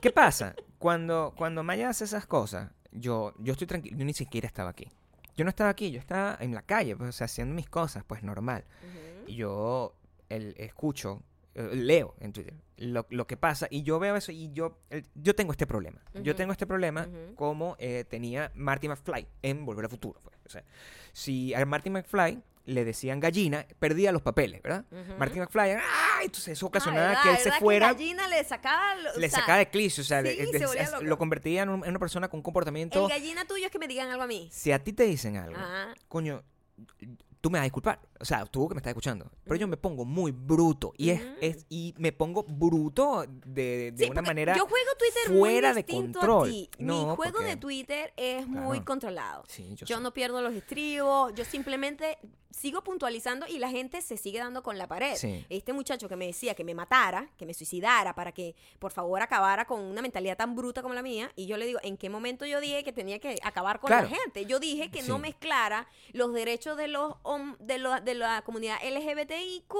¿Qué 0.00 0.10
pasa? 0.10 0.54
Cuando, 0.78 1.32
cuando 1.36 1.62
Maya 1.62 1.88
hace 1.88 2.04
esas 2.04 2.26
cosas, 2.26 2.70
yo, 2.92 3.34
yo 3.38 3.52
estoy 3.52 3.66
tranquilo. 3.66 3.96
Yo 3.96 4.04
ni 4.04 4.14
siquiera 4.14 4.46
estaba 4.46 4.70
aquí. 4.70 4.88
Yo 5.36 5.44
no 5.44 5.50
estaba 5.50 5.70
aquí, 5.70 5.90
yo 5.90 6.00
estaba 6.00 6.36
en 6.40 6.52
la 6.54 6.62
calle, 6.62 6.96
pues, 6.96 7.10
o 7.10 7.12
sea, 7.12 7.26
haciendo 7.26 7.54
mis 7.54 7.68
cosas, 7.68 8.02
pues 8.06 8.22
normal. 8.22 8.64
Y 9.26 9.36
yo 9.36 9.94
el, 10.28 10.54
escucho, 10.58 11.22
eh, 11.54 11.70
leo 11.74 12.14
en 12.20 12.32
Twitter 12.32 12.54
lo, 12.76 13.06
lo 13.10 13.26
que 13.26 13.36
pasa 13.36 13.66
y 13.70 13.82
yo 13.82 13.98
veo 13.98 14.14
eso 14.16 14.30
y 14.30 14.52
yo, 14.52 14.78
el- 14.90 15.04
yo 15.14 15.34
tengo 15.34 15.50
este 15.52 15.66
problema. 15.66 16.00
Yo 16.22 16.34
tengo 16.36 16.52
este 16.52 16.66
problema 16.66 17.08
como 17.34 17.74
eh, 17.78 18.04
tenía 18.08 18.52
Marty 18.54 18.88
McFly 18.88 19.26
en 19.42 19.64
Volver 19.64 19.84
al 19.86 19.90
Futuro. 19.90 20.20
pues. 20.22 20.36
O 20.46 20.48
sea, 20.48 20.64
si 21.12 21.54
a 21.54 21.64
Marty 21.66 21.90
McFly 21.90 22.40
le 22.68 22.84
decían 22.84 23.18
gallina, 23.18 23.66
perdía 23.78 24.12
los 24.12 24.22
papeles, 24.22 24.62
¿verdad? 24.62 24.84
Ujú. 24.90 25.18
Marty 25.18 25.40
McFly, 25.40 25.70
¡ah! 25.72 26.20
Entonces 26.22 26.48
eso 26.48 26.66
ocasionaba 26.66 27.12
Ah, 27.18 27.22
que 27.22 27.30
él 27.30 27.36
se 27.38 27.44
¿verdad 27.44 27.58
fuera 27.60 27.86
gallina 27.92 28.28
le 28.28 28.44
sacaba... 28.44 28.94
o 29.16 29.18
le 29.18 29.28
sea, 29.30 29.40
sacaba 29.40 29.58
de 29.58 29.70
clicio, 29.70 30.02
o 30.02 30.04
sea, 30.04 30.22
sí, 30.22 30.36
se 30.36 31.02
lo 31.02 31.16
convertía 31.18 31.62
en, 31.62 31.70
un- 31.70 31.84
en 31.84 31.90
una 31.90 31.98
persona 31.98 32.28
con 32.28 32.38
un 32.38 32.42
comportamiento. 32.42 33.02
El 33.04 33.08
gallina 33.10 33.44
tuyo 33.46 33.66
es 33.66 33.72
que 33.72 33.78
me 33.78 33.88
digan 33.88 34.10
algo 34.10 34.22
a 34.22 34.26
mí. 34.26 34.48
Si 34.52 34.70
a 34.72 34.78
ti 34.82 34.92
te 34.92 35.04
dicen 35.04 35.36
algo, 35.36 35.56
Ajá. 35.56 35.94
coño, 36.08 36.42
tú 37.40 37.50
me 37.50 37.58
vas 37.58 37.62
a 37.62 37.64
disculpar. 37.64 38.00
O 38.20 38.24
sea, 38.24 38.44
tú 38.46 38.68
que 38.68 38.74
me 38.74 38.78
estás 38.80 38.90
escuchando. 38.90 39.30
Pero 39.44 39.56
yo 39.56 39.68
me 39.68 39.76
pongo 39.76 40.04
muy 40.04 40.32
bruto. 40.32 40.92
Y, 40.96 41.10
es, 41.10 41.22
es- 41.40 41.66
y 41.68 41.94
me 41.98 42.12
pongo 42.12 42.44
bruto 42.48 43.24
de, 43.46 43.92
de 43.92 44.04
Sí, 44.04 44.04
una 44.10 44.14
porque 44.20 44.26
manera. 44.30 44.56
Yo 44.56 44.66
juego 44.66 44.90
Twitter 44.98 45.38
fuera 45.38 45.68
muy 45.72 45.82
de 45.82 45.82
distinto 45.86 46.18
control. 46.18 46.48
a 46.48 46.50
ti. 46.50 46.70
No, 46.78 46.94
Mi 47.10 47.16
juego 47.16 47.32
porque- 47.34 47.46
de 47.48 47.56
Twitter 47.56 48.12
es 48.16 48.46
muy 48.46 48.78
Claro. 48.78 48.84
controlado. 48.84 49.44
Sí, 49.48 49.74
yo 49.76 49.86
Yo 49.86 49.96
sé. 49.98 50.02
no 50.02 50.12
pierdo 50.12 50.42
los 50.42 50.54
estribos, 50.54 51.32
yo 51.34 51.44
simplemente 51.44 52.18
sigo 52.50 52.82
puntualizando 52.82 53.46
y 53.46 53.58
la 53.58 53.68
gente 53.68 54.00
se 54.02 54.16
sigue 54.16 54.38
dando 54.38 54.62
con 54.64 54.78
la 54.78 54.88
pared. 54.88 55.14
Sí. 55.16 55.46
Este 55.48 55.72
muchacho 55.72 56.08
que 56.08 56.16
me 56.16 56.26
decía 56.26 56.54
que 56.54 56.64
me 56.64 56.74
matara, 56.74 57.30
que 57.36 57.46
me 57.46 57.54
suicidara 57.54 58.14
para 58.16 58.32
que 58.32 58.56
por 58.80 58.90
favor 58.90 59.22
acabara 59.22 59.64
con 59.66 59.80
una 59.80 60.02
mentalidad 60.02 60.36
tan 60.36 60.56
bruta 60.56 60.82
como 60.82 60.92
la 60.94 61.02
mía, 61.02 61.30
y 61.36 61.46
yo 61.46 61.56
le 61.56 61.66
digo, 61.66 61.78
¿en 61.84 61.96
qué 61.96 62.10
momento 62.10 62.46
yo 62.46 62.60
dije 62.60 62.82
que 62.82 62.92
tenía 62.92 63.20
que 63.20 63.38
acabar 63.44 63.78
con 63.78 63.88
Claro. 63.88 64.08
la 64.10 64.16
gente? 64.16 64.44
Yo 64.46 64.58
dije 64.58 64.90
que 64.90 65.02
no 65.02 65.16
Sí. 65.16 65.20
mezclara 65.22 65.86
los 66.12 66.32
derechos 66.32 66.76
de 66.76 66.88
los 66.88 67.12
hom- 67.22 67.56
de, 67.58 67.78
lo- 67.78 68.00
de 68.00 68.07
la 68.14 68.42
comunidad 68.42 68.76
LGBTIQ 68.82 69.72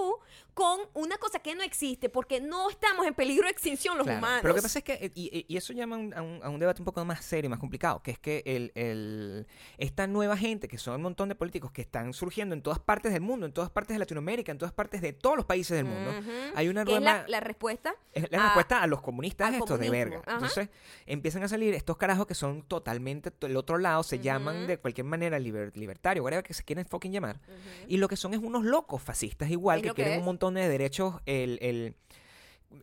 con 0.54 0.80
una 0.94 1.16
cosa 1.18 1.38
que 1.38 1.54
no 1.54 1.62
existe, 1.62 2.08
porque 2.08 2.40
no 2.40 2.68
estamos 2.68 3.06
en 3.06 3.14
peligro 3.14 3.44
de 3.44 3.50
extinción 3.52 3.96
los 3.96 4.04
Claro, 4.04 4.18
humanos. 4.18 4.40
Pero 4.42 4.48
lo 4.48 4.54
que 4.56 4.62
pasa 4.62 4.78
es 4.80 4.84
que, 4.84 4.92
eh, 4.94 5.12
y, 5.14 5.46
y- 5.48 5.56
eso 5.56 5.72
llama 5.72 5.96
a 6.16 6.20
un, 6.22 6.40
a 6.42 6.48
debate 6.58 6.80
un 6.80 6.84
poco 6.84 7.04
más 7.04 7.24
serio 7.24 7.46
y 7.46 7.50
más 7.50 7.60
complicado, 7.60 8.02
que 8.02 8.10
es 8.10 8.18
que 8.18 8.42
el, 8.44 8.72
el- 8.74 9.46
esta 9.76 10.06
nueva 10.08 10.36
gente, 10.36 10.66
que 10.66 10.76
son 10.78 10.96
un 10.96 11.02
montón 11.02 11.28
de 11.28 11.36
políticos 11.36 11.70
que 11.70 11.82
están 11.82 12.12
surgiendo 12.12 12.54
en 12.56 12.62
todas 12.62 12.80
partes 12.80 13.12
del 13.12 13.20
mundo, 13.22 13.46
en 13.46 13.52
todas 13.52 13.70
partes 13.70 13.94
de 13.94 14.00
Latinoamérica, 14.00 14.50
en 14.50 14.58
todas 14.58 14.72
partes 14.72 15.00
de 15.00 15.12
todos 15.12 15.36
los 15.36 15.44
países 15.46 15.76
del 15.76 15.84
mundo, 15.86 16.10
hay 16.56 16.68
una 16.68 16.84
Que 16.84 16.94
es 16.94 17.00
nueva... 17.00 17.18
la, 17.22 17.28
la 17.28 17.40
respuesta 17.40 17.94
Es 18.12 18.28
la 18.32 18.38
a- 18.40 18.44
respuesta 18.46 18.82
a 18.82 18.86
los 18.88 19.00
comunistas 19.00 19.54
estos 19.54 19.78
de 19.78 19.90
verga. 19.90 20.18
ajá. 20.26 20.32
Entonces 20.34 20.68
empiezan 21.06 21.44
a 21.44 21.48
salir 21.48 21.72
estos 21.74 21.96
carajos 21.96 22.26
que 22.26 22.34
son 22.34 22.62
totalmente 22.62 23.30
del 23.40 23.56
otro 23.56 23.78
lado, 23.78 24.02
se 24.02 24.18
llaman 24.18 24.66
de 24.66 24.78
cualquier 24.78 25.04
manera 25.06 25.38
liber- 25.38 25.72
libertario, 25.76 26.24
whatever 26.24 26.42
que 26.44 26.54
se 26.54 26.64
quieren 26.64 26.84
fucking 26.84 27.12
llamar. 27.12 27.38
Y 27.86 27.96
lo 27.98 28.08
que 28.08 28.16
son 28.18 28.34
es 28.34 28.40
unos 28.40 28.64
locos 28.64 29.02
fascistas 29.02 29.50
igual, 29.50 29.80
que 29.82 29.92
quieren 29.92 30.14
es. 30.14 30.18
un 30.20 30.24
montón 30.24 30.54
de 30.54 30.68
derechos, 30.68 31.16
el, 31.26 31.58
el- 31.62 31.94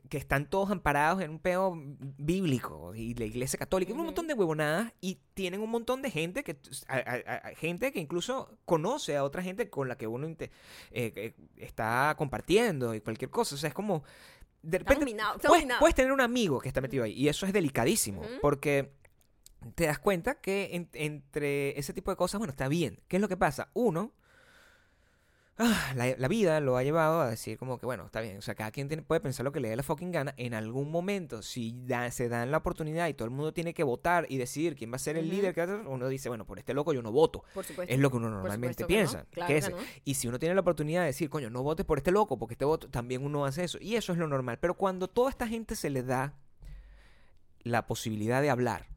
que 0.10 0.18
están 0.18 0.50
todos 0.50 0.72
amparados 0.72 1.22
en 1.22 1.30
un 1.30 1.38
peo 1.40 1.74
bíblico 2.18 2.96
y 2.96 3.14
la 3.14 3.26
iglesia 3.26 3.60
católica, 3.60 3.92
y 3.92 3.94
un 3.94 4.00
Ujú. 4.00 4.06
montón 4.08 4.26
de 4.28 4.34
huevonadas 4.34 4.92
y 5.00 5.20
tienen 5.36 5.62
un 5.62 5.70
montón 5.70 6.02
de 6.02 6.10
gente 6.10 6.44
que 6.44 6.58
a- 6.88 6.96
a- 6.98 7.50
a- 7.50 7.56
gente 7.56 7.92
que 7.92 8.00
incluso 8.00 8.58
conoce 8.66 9.16
a 9.16 9.24
otra 9.24 9.44
gente 9.44 9.70
con 9.70 9.88
la 9.88 9.96
que 9.96 10.08
uno 10.08 10.26
eh, 10.28 10.50
eh, 10.92 11.34
está 11.58 12.16
compartiendo 12.18 12.96
y 12.96 13.02
cualquier 13.02 13.30
cosa, 13.30 13.54
o 13.54 13.58
sea, 13.60 13.68
es 13.68 13.76
como 13.76 14.04
de 14.64 14.80
repente 14.80 15.06
puedes, 15.48 15.68
puedes 15.80 15.94
tener 15.94 16.12
un 16.12 16.22
amigo 16.22 16.60
que 16.60 16.68
está 16.70 16.82
metido 16.82 17.04
ahí 17.04 17.14
y 17.14 17.28
eso 17.28 17.46
es 17.46 17.54
delicadísimo 17.54 18.24
porque 18.42 18.92
te 19.76 19.86
das 19.86 20.00
cuenta 20.00 20.42
que 20.42 20.70
en- 20.74 20.90
entre 20.94 21.78
ese 21.78 21.94
tipo 21.94 22.10
de 22.10 22.18
cosas, 22.18 22.40
bueno, 22.40 22.50
está 22.52 22.68
bien. 22.68 23.00
¿Qué 23.08 23.18
es 23.18 23.22
lo 23.22 23.28
que 23.28 23.38
pasa? 23.38 23.70
Uno, 23.74 24.14
ah, 25.58 25.94
la, 25.96 26.16
la 26.18 26.28
vida 26.28 26.60
lo 26.60 26.76
ha 26.78 26.84
llevado 26.84 27.22
a 27.22 27.30
decir 27.30 27.58
como 27.58 27.78
que, 27.80 27.86
bueno, 27.86 28.06
está 28.06 28.22
bien. 28.22 28.38
O 28.38 28.42
sea, 28.42 28.56
cada 28.56 28.72
quien 28.72 28.88
tiene- 28.88 29.04
puede 29.04 29.22
pensar 29.22 29.44
lo 29.44 29.52
que 29.52 29.60
le 29.60 29.70
dé 29.70 29.76
la 29.76 29.84
fucking 29.84 30.12
gana. 30.12 30.34
En 30.38 30.54
algún 30.54 30.92
momento, 30.92 31.42
si 31.42 31.74
da- 31.86 32.12
se 32.12 32.28
dan 32.30 32.52
la 32.52 32.58
oportunidad 32.58 33.08
y 33.08 33.14
todo 33.14 33.26
el 33.26 33.32
mundo 33.32 33.54
tiene 33.54 33.74
que 33.74 33.84
votar 33.84 34.26
y 34.30 34.38
decidir 34.38 34.76
quién 34.76 34.92
va 34.92 34.96
a 34.98 35.00
ser 35.00 35.18
el 35.18 35.30
líder, 35.30 35.54
que 35.54 35.64
uno 35.64 36.08
dice, 36.08 36.30
bueno, 36.30 36.46
por 36.46 36.60
este 36.60 36.74
loco 36.74 36.94
yo 36.94 37.02
no 37.02 37.12
voto. 37.12 37.44
Por 37.54 37.64
supuesto. 37.66 37.94
Es 37.94 38.00
lo 38.00 38.10
que 38.12 38.18
uno 38.18 38.30
normalmente 38.30 38.84
no, 38.84 38.88
piensa. 38.88 39.26
claro 39.32 39.48
que 39.48 39.54
que 39.54 39.58
ese. 39.60 39.72
no. 39.72 39.78
Y 40.04 40.14
si 40.16 40.28
uno 40.28 40.40
tiene 40.40 40.56
la 40.56 40.62
oportunidad 40.62 41.02
de 41.02 41.08
decir, 41.08 41.30
coño, 41.30 41.50
no 41.50 41.64
votes 41.64 41.86
por 41.86 41.98
este 41.98 42.12
loco, 42.12 42.38
porque 42.38 42.54
este 42.56 42.66
voto, 42.66 42.90
también 42.90 43.24
uno 43.24 43.46
hace 43.46 43.64
eso. 43.64 43.78
Y 43.82 43.96
eso 43.96 44.12
es 44.14 44.18
lo 44.18 44.28
normal. 44.28 44.60
Pero 44.60 44.74
cuando 44.76 45.08
toda 45.08 45.30
esta 45.30 45.48
gente 45.48 45.76
se 45.76 45.90
le 45.90 46.04
da 46.04 46.34
la 47.64 47.88
posibilidad 47.88 48.42
de 48.42 48.50
hablar 48.50 48.88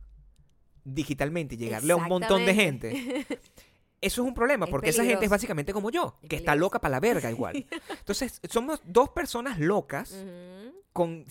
digitalmente 0.84 1.54
y 1.54 1.58
llegarle 1.58 1.92
a 1.92 1.96
un 1.96 2.04
montón 2.08 2.44
de 2.46 2.54
gente, 2.54 3.26
eso 4.00 4.22
es 4.22 4.28
un 4.28 4.34
problema, 4.34 4.64
Es 4.66 4.70
porque 4.70 4.90
esa 4.90 5.02
gente 5.04 5.24
es 5.24 5.30
básicamente 5.30 5.72
como 5.72 5.90
yo, 5.90 6.16
Es 6.22 6.28
que 6.28 6.36
está 6.36 6.54
loca 6.54 6.80
para 6.80 6.92
la 6.92 7.00
verga 7.00 7.30
igual. 7.32 7.66
Entonces, 7.98 8.40
somos 8.48 8.80
dos 8.84 9.08
personas 9.10 9.58
locas 9.58 10.24
con, 10.92 11.26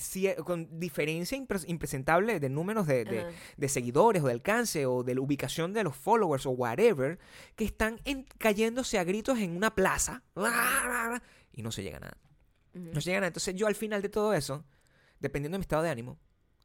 con 0.45 0.79
diferencia 0.79 1.37
impres- 1.37 1.65
impresentable 1.67 2.39
de 2.39 2.49
números 2.49 2.87
de, 2.87 3.03
de- 3.57 3.69
seguidores 3.69 4.21
o 4.23 4.27
de 4.27 4.33
alcance 4.33 4.85
o 4.85 5.03
de 5.03 5.15
la 5.15 5.21
ubicación 5.21 5.73
de 5.73 5.83
los 5.83 5.95
followers 5.95 6.45
o 6.45 6.51
whatever, 6.51 7.19
que 7.55 7.65
están 7.65 7.99
en- 8.05 8.23
cayéndose 8.37 8.97
a 8.99 9.03
gritos 9.03 9.39
en 9.39 9.55
una 9.55 9.73
plaza 9.75 10.23
y 11.53 11.61
no 11.63 11.71
se 11.71 11.83
llega 11.83 11.97
a 11.97 12.01
nada. 12.01 12.17
No 12.73 13.01
se 13.01 13.09
llega 13.09 13.17
a 13.17 13.21
nada. 13.21 13.27
Entonces 13.29 13.55
yo 13.55 13.67
al 13.67 13.75
final 13.75 14.01
de 14.01 14.09
todo 14.09 14.33
eso, 14.33 14.63
dependiendo 15.19 15.55
de 15.55 15.59
mi 15.59 15.63
estado 15.63 15.83
de 15.83 15.89
ánimo, 15.89 16.17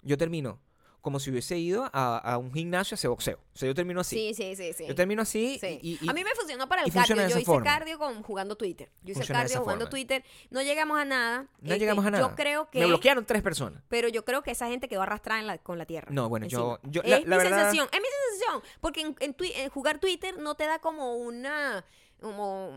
yo 0.02 0.18
termino 0.18 0.60
como 1.02 1.20
si 1.20 1.30
hubiese 1.30 1.58
ido 1.58 1.90
a, 1.92 2.16
a 2.18 2.38
un 2.38 2.52
gimnasio 2.54 2.94
a 2.94 2.96
hacer 2.96 3.10
boxeo. 3.10 3.36
O 3.54 3.58
sea, 3.58 3.66
yo 3.66 3.74
termino 3.74 4.00
así. 4.00 4.32
Sí, 4.32 4.34
sí, 4.34 4.56
sí, 4.56 4.72
sí. 4.72 4.86
Yo 4.86 4.94
termino 4.94 5.20
así 5.22 5.58
Sí. 5.60 5.78
y, 5.82 5.98
y- 6.00 6.08
a 6.08 6.12
mí 6.12 6.24
me 6.24 6.30
funcionó 6.34 6.68
para 6.68 6.82
el 6.84 6.92
cardio. 6.92 7.16
Yo 7.16 7.26
hice 7.26 7.44
forma. 7.44 7.64
cardio 7.64 7.98
con, 7.98 8.22
jugando 8.22 8.56
Twitter. 8.56 8.88
Yo 9.02 9.10
hice 9.10 9.20
Funciona 9.20 9.40
cardio 9.40 9.60
jugando 9.60 9.84
forma. 9.86 9.90
Twitter. 9.90 10.24
No 10.50 10.62
llegamos 10.62 10.98
a 10.98 11.04
nada. 11.04 11.42
no 11.42 11.48
Este, 11.64 11.78
llegamos 11.80 12.06
a 12.06 12.10
nada. 12.12 12.28
Yo 12.28 12.34
creo 12.34 12.70
que. 12.70 12.78
Me 12.78 12.86
bloquearon 12.86 13.26
tres 13.26 13.42
personas. 13.42 13.82
Pero 13.88 14.08
yo 14.08 14.24
creo 14.24 14.42
que 14.42 14.52
esa 14.52 14.68
gente 14.68 14.88
quedó 14.88 15.02
arrastrada 15.02 15.40
en 15.40 15.46
la- 15.48 15.58
con 15.58 15.76
la 15.76 15.84
tierra. 15.86 16.08
No, 16.10 16.28
bueno, 16.28 16.46
yo- 16.46 16.78
encima. 16.82 16.92
yo- 16.92 17.02
es 17.02 17.10
la- 17.10 17.18
mi 17.18 17.24
la 17.26 17.36
verdad- 17.36 17.56
sensación, 17.58 17.88
es 17.92 18.00
mi 18.00 18.06
sensación. 18.30 18.62
Porque 18.80 19.00
en, 19.00 19.16
en 19.20 19.70
jugar 19.70 19.98
Twitter 19.98 20.38
no 20.38 20.54
te 20.54 20.64
da 20.66 20.78
como 20.78 21.16
una 21.16 21.84
como, 22.22 22.70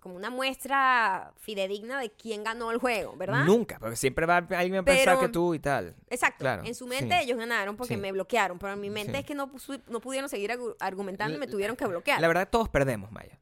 como 0.00 0.14
una 0.16 0.30
muestra 0.30 1.32
fidedigna 1.38 1.98
de 2.00 2.10
quién 2.10 2.44
ganó 2.44 2.70
el 2.70 2.78
juego, 2.78 3.14
¿verdad? 3.16 3.44
Nunca, 3.44 3.78
porque 3.78 3.96
siempre 3.96 4.24
va 4.26 4.36
alguien 4.38 4.76
a 4.76 4.82
pensar 4.84 5.16
Pero- 5.16 5.20
que 5.20 5.28
tú 5.28 5.54
y 5.54 5.58
tal. 5.58 5.94
Exacto. 6.08 6.38
Claro, 6.40 6.62
en 6.64 6.74
su 6.74 6.86
mente 6.86 7.14
sí. 7.18 7.24
ellos 7.24 7.36
ganaron 7.38 7.76
porque 7.76 7.94
Sí. 7.94 8.00
me 8.00 8.12
bloquearon, 8.12 8.58
pero 8.58 8.72
en 8.72 8.80
mi 8.80 8.88
mente 8.90 9.12
Sí. 9.12 9.18
es 9.18 9.24
que 9.26 9.34
no, 9.34 9.50
no 9.88 10.00
pudieron 10.00 10.28
seguir 10.30 10.50
argu- 10.50 10.76
argumentando 10.80 11.36
y 11.36 11.38
me 11.40 11.46
tuvieron 11.46 11.76
que 11.76 11.86
bloquear. 11.86 12.20
La 12.20 12.28
verdad, 12.28 12.48
todos 12.50 12.68
perdemos, 12.68 13.10
Maya. 13.12 13.38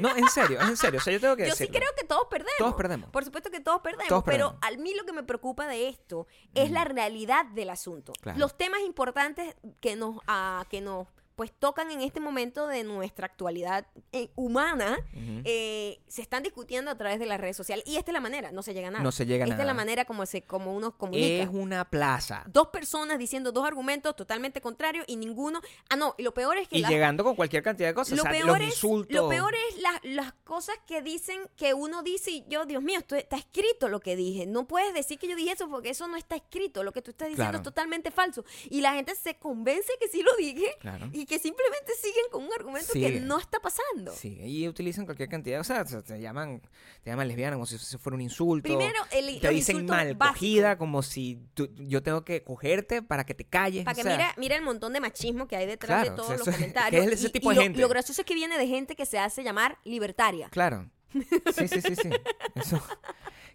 No, 0.00 0.08
en 0.16 0.26
serio, 0.28 0.58
en 0.58 0.74
serio. 0.78 0.98
O 1.00 1.02
sea, 1.02 1.12
yo 1.12 1.20
tengo 1.20 1.36
que 1.36 1.46
Yo 1.48 1.54
sí 1.54 1.68
creo 1.68 1.90
que 1.98 2.04
todos 2.06 2.26
perdemos. 2.30 2.54
Todos 2.56 2.74
perdemos. 2.74 3.10
Por 3.10 3.24
supuesto 3.26 3.50
que 3.50 3.60
todos 3.60 3.82
perdemos, 3.82 4.08
Todos 4.08 4.24
pero 4.24 4.56
a 4.62 4.70
mí 4.70 4.94
lo 4.94 5.04
que 5.04 5.12
me 5.12 5.22
preocupa 5.22 5.66
de 5.66 5.88
esto 5.88 6.26
es 6.54 6.70
la 6.70 6.84
realidad 6.84 7.44
del 7.46 7.68
asunto. 7.68 8.14
Claro. 8.22 8.38
Los 8.38 8.56
temas 8.56 8.80
importantes 8.80 9.54
que 9.80 9.94
nos, 9.96 10.16
ah, 10.26 10.64
que 10.70 10.80
nos 10.80 11.08
pues 11.42 11.50
tocan 11.58 11.90
en 11.90 12.02
este 12.02 12.20
momento 12.20 12.68
de 12.68 12.84
nuestra 12.84 13.26
actualidad 13.26 13.84
eh, 14.12 14.30
humana 14.36 14.96
eh, 15.44 16.00
se 16.06 16.22
están 16.22 16.44
discutiendo 16.44 16.88
a 16.88 16.96
través 16.96 17.18
de 17.18 17.26
las 17.26 17.40
redes 17.40 17.56
sociales 17.56 17.84
y 17.84 17.96
esta 17.96 18.12
es 18.12 18.12
la 18.12 18.20
manera, 18.20 18.52
no 18.52 18.62
se 18.62 18.74
llega 18.74 18.86
a 18.86 18.90
nada. 18.92 19.02
No 19.02 19.10
se 19.10 19.26
llega 19.26 19.44
a 19.44 19.48
Esta 19.48 19.54
es 19.62 19.66
la 19.66 19.72
nada. 19.72 19.74
manera 19.74 20.04
como 20.04 20.24
se 20.24 20.42
como 20.42 20.72
uno 20.72 20.96
comunica. 20.96 21.42
Es 21.42 21.48
una 21.52 21.84
plaza. 21.90 22.44
Dos 22.46 22.68
personas 22.68 23.18
diciendo 23.18 23.50
dos 23.50 23.66
argumentos 23.66 24.14
totalmente 24.14 24.60
contrarios 24.60 25.04
y 25.08 25.16
ninguno. 25.16 25.60
Ah, 25.90 25.96
no, 25.96 26.14
y 26.16 26.22
lo 26.22 26.32
peor 26.32 26.58
es 26.58 26.68
que 26.68 26.78
Y 26.78 26.82
las- 26.82 26.92
llegando 26.92 27.24
con 27.24 27.34
cualquier 27.34 27.64
cantidad 27.64 27.88
de 27.88 27.94
cosas. 27.94 28.16
lo 28.16 28.22
o 28.22 28.26
sea, 28.26 28.30
peor, 28.30 28.46
los 28.46 28.60
es, 28.60 28.66
insultos. 28.74 29.16
lo 29.16 29.28
peor 29.28 29.52
es 29.70 29.82
la- 29.82 30.00
las 30.04 30.32
cosas 30.44 30.76
que 30.86 31.02
dicen 31.02 31.40
que 31.56 31.74
uno 31.74 32.04
dice 32.04 32.30
y 32.30 32.44
yo, 32.48 32.66
Dios 32.66 32.84
mío, 32.84 33.00
esto 33.00 33.16
está 33.16 33.36
escrito 33.36 33.88
lo 33.88 33.98
que 33.98 34.14
dije. 34.14 34.46
No 34.46 34.68
puedes 34.68 34.94
decir 34.94 35.18
que 35.18 35.26
yo 35.26 35.34
dije 35.34 35.50
eso 35.52 35.68
porque 35.68 35.90
eso 35.90 36.06
no 36.06 36.16
está 36.16 36.36
escrito. 36.36 36.84
Lo 36.84 36.92
que 36.92 37.02
tú 37.02 37.10
estás 37.10 37.26
diciendo 37.26 37.50
Claro. 37.50 37.58
es 37.58 37.64
totalmente 37.64 38.12
falso. 38.12 38.44
Y 38.70 38.80
la 38.80 38.94
gente 38.94 39.16
se 39.16 39.36
convence 39.38 39.90
que 40.00 40.06
sí 40.06 40.22
lo 40.22 40.30
dije 40.36 40.66
Claro. 40.78 41.08
y 41.12 41.26
que 41.26 41.31
simplemente 41.38 41.92
siguen 42.00 42.24
con 42.30 42.44
un 42.44 42.50
argumento 42.52 42.92
que 42.92 43.20
no 43.20 43.38
está 43.38 43.58
pasando. 43.60 44.12
Sí, 44.12 44.38
y 44.42 44.68
utilizan 44.68 45.04
cualquier 45.04 45.28
cantidad, 45.28 45.60
o 45.60 45.64
sea, 45.64 45.84
se- 45.86 46.02
te 46.02 46.20
llaman, 46.20 46.60
te 47.02 47.10
llaman 47.10 47.28
lesbiana 47.28 47.56
como 47.56 47.66
si 47.66 47.76
eso 47.76 47.98
fuera 47.98 48.14
un 48.14 48.20
insulto. 48.22 48.64
Primero, 48.68 48.98
el, 49.10 49.40
te 49.40 49.48
dicen 49.50 49.86
mal 49.86 50.16
cogida, 50.18 50.76
como 50.78 51.02
si 51.02 51.38
tú- 51.54 51.70
yo 51.76 52.02
tengo 52.02 52.24
que 52.24 52.42
cogerte 52.42 53.02
para 53.02 53.24
que 53.24 53.34
te 53.34 53.44
calles. 53.44 53.84
Para 53.84 53.94
o 53.94 53.96
que 53.96 54.02
sea, 54.02 54.16
mira, 54.16 54.34
mira 54.36 54.56
el 54.56 54.62
montón 54.62 54.92
de 54.92 55.00
machismo 55.00 55.46
que 55.48 55.56
hay 55.56 55.66
detrás 55.66 56.02
Claro, 56.04 56.10
de 56.10 56.16
todos 56.16 56.26
o 56.26 56.28
sea, 56.30 56.38
los 56.38 56.48
eso 56.48 56.56
comentarios. 56.56 57.04
que 57.06 57.12
es 57.12 57.18
ese 57.20 57.28
Y- 57.28 57.32
tipo 57.32 57.50
y 57.52 57.54
de 57.54 57.56
lo- 57.56 57.62
gente. 57.62 57.80
Lo 57.80 57.88
gracioso 57.88 58.22
es 58.22 58.26
que 58.26 58.34
viene 58.34 58.58
de 58.58 58.66
gente 58.66 58.96
que 58.96 59.06
se 59.06 59.18
hace 59.18 59.42
llamar 59.42 59.78
libertaria. 59.84 60.48
Claro. 60.50 60.88
Sí, 61.12 61.68
sí, 61.68 61.80
sí, 61.82 61.94
sí. 61.94 62.10
Eso. 62.54 62.82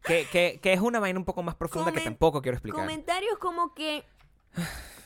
Que, 0.04 0.28
que, 0.32 0.60
que 0.62 0.74
es 0.74 0.80
una 0.80 1.00
vaina 1.00 1.18
un 1.20 1.26
poco 1.26 1.42
más 1.44 1.56
profunda 1.56 1.92
que 1.92 2.02
tampoco 2.02 2.42
quiero 2.42 2.56
explicar. 2.58 2.80
Comentarios 2.80 3.38
como 3.40 3.74
que 3.74 4.04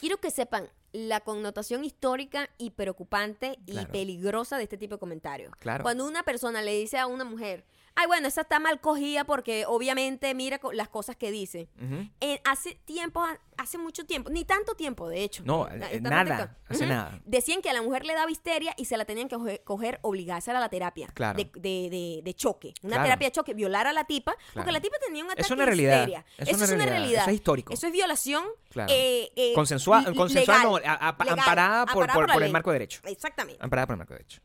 quiero 0.01 0.17
que 0.17 0.31
sepan 0.31 0.67
la 0.91 1.21
connotación 1.21 1.85
histórica 1.85 2.49
y 2.57 2.71
preocupante 2.71 3.57
y 3.65 3.71
Claro. 3.71 3.91
peligrosa 3.93 4.57
de 4.57 4.63
este 4.63 4.77
tipo 4.77 4.95
de 4.95 4.99
comentarios. 4.99 5.53
Claro. 5.59 5.83
Cuando 5.83 6.05
una 6.05 6.23
persona 6.23 6.61
le 6.61 6.77
dice 6.77 6.97
a 6.97 7.07
una 7.07 7.23
mujer, 7.23 7.63
ay, 7.95 8.07
bueno, 8.07 8.27
esa 8.27 8.41
está 8.41 8.59
mal 8.59 8.79
cogida 8.81 9.23
porque 9.25 9.65
obviamente 9.67 10.33
mira 10.33 10.59
co- 10.59 10.71
las 10.73 10.89
cosas 10.89 11.15
que 11.15 11.31
dice. 11.31 11.69
Ujú. 11.81 12.09
Hace 12.45 12.75
tiempo, 12.85 13.23
hace 13.57 13.77
mucho 13.77 14.05
tiempo, 14.05 14.29
ni 14.29 14.45
tanto 14.45 14.75
tiempo, 14.75 15.07
de 15.09 15.23
hecho. 15.23 15.43
No, 15.45 15.67
Eh, 15.67 15.75
eh, 15.75 15.79
tanto 16.01 16.09
nada, 16.09 16.35
tiempo. 16.37 16.53
hace 16.69 16.83
Ujú. 16.83 16.93
nada. 16.93 17.21
Decían 17.25 17.61
que 17.61 17.69
a 17.69 17.73
la 17.73 17.81
mujer 17.81 18.05
le 18.05 18.13
daba 18.13 18.31
histeria 18.31 18.73
y 18.77 18.85
se 18.85 18.97
la 18.97 19.05
tenían 19.05 19.27
que 19.27 19.35
coger, 19.63 19.99
esa 20.39 20.51
era 20.51 20.59
la 20.59 20.69
terapia 20.69 21.07
Claro. 21.13 21.37
de, 21.37 21.51
de- 21.55 21.89
de- 21.89 22.21
de 22.23 22.33
choque. 22.33 22.73
Una 22.81 22.91
Claro. 22.93 23.03
terapia 23.03 23.27
de 23.27 23.31
choque, 23.33 23.53
violar 23.53 23.87
a 23.87 23.93
la 23.93 24.05
tipa, 24.05 24.31
porque 24.35 24.51
Claro. 24.53 24.71
la 24.71 24.79
tipa 24.81 24.97
tenía 25.05 25.23
un 25.23 25.29
ataque 25.31 25.41
Es 25.41 25.51
una 25.51 25.61
de 25.61 25.65
realidad, 25.65 25.97
histeria. 25.99 26.25
es 26.37 26.47
Eso 26.47 26.55
una 26.57 26.65
es 26.65 26.71
una 26.71 26.77
realidad, 26.85 26.97
realidad. 26.99 27.21
eso 27.21 27.29
es 27.29 27.35
histórico. 27.35 27.73
Eso 27.73 27.87
es 27.87 27.93
violación 27.93 28.45
Claro. 28.69 28.91
eh, 28.93 29.31
eh, 29.35 29.51
Consensual, 29.53 30.05
l- 30.07 30.15
consensual 30.15 30.57
legal, 30.59 30.71
no, 30.83 30.89
a- 30.89 31.09
a- 31.09 31.23
legal, 31.23 31.39
amparada 31.39 31.85
por, 31.85 32.07
por- 32.11 32.43
el 32.43 32.51
marco 32.51 32.71
de 32.71 32.75
derecho. 32.75 33.01
Exactamente. 33.05 33.63
Amparada 33.63 33.85
por 33.87 33.93
el 33.93 33.97
marco 33.99 34.13
de 34.13 34.19
derecho. 34.19 34.41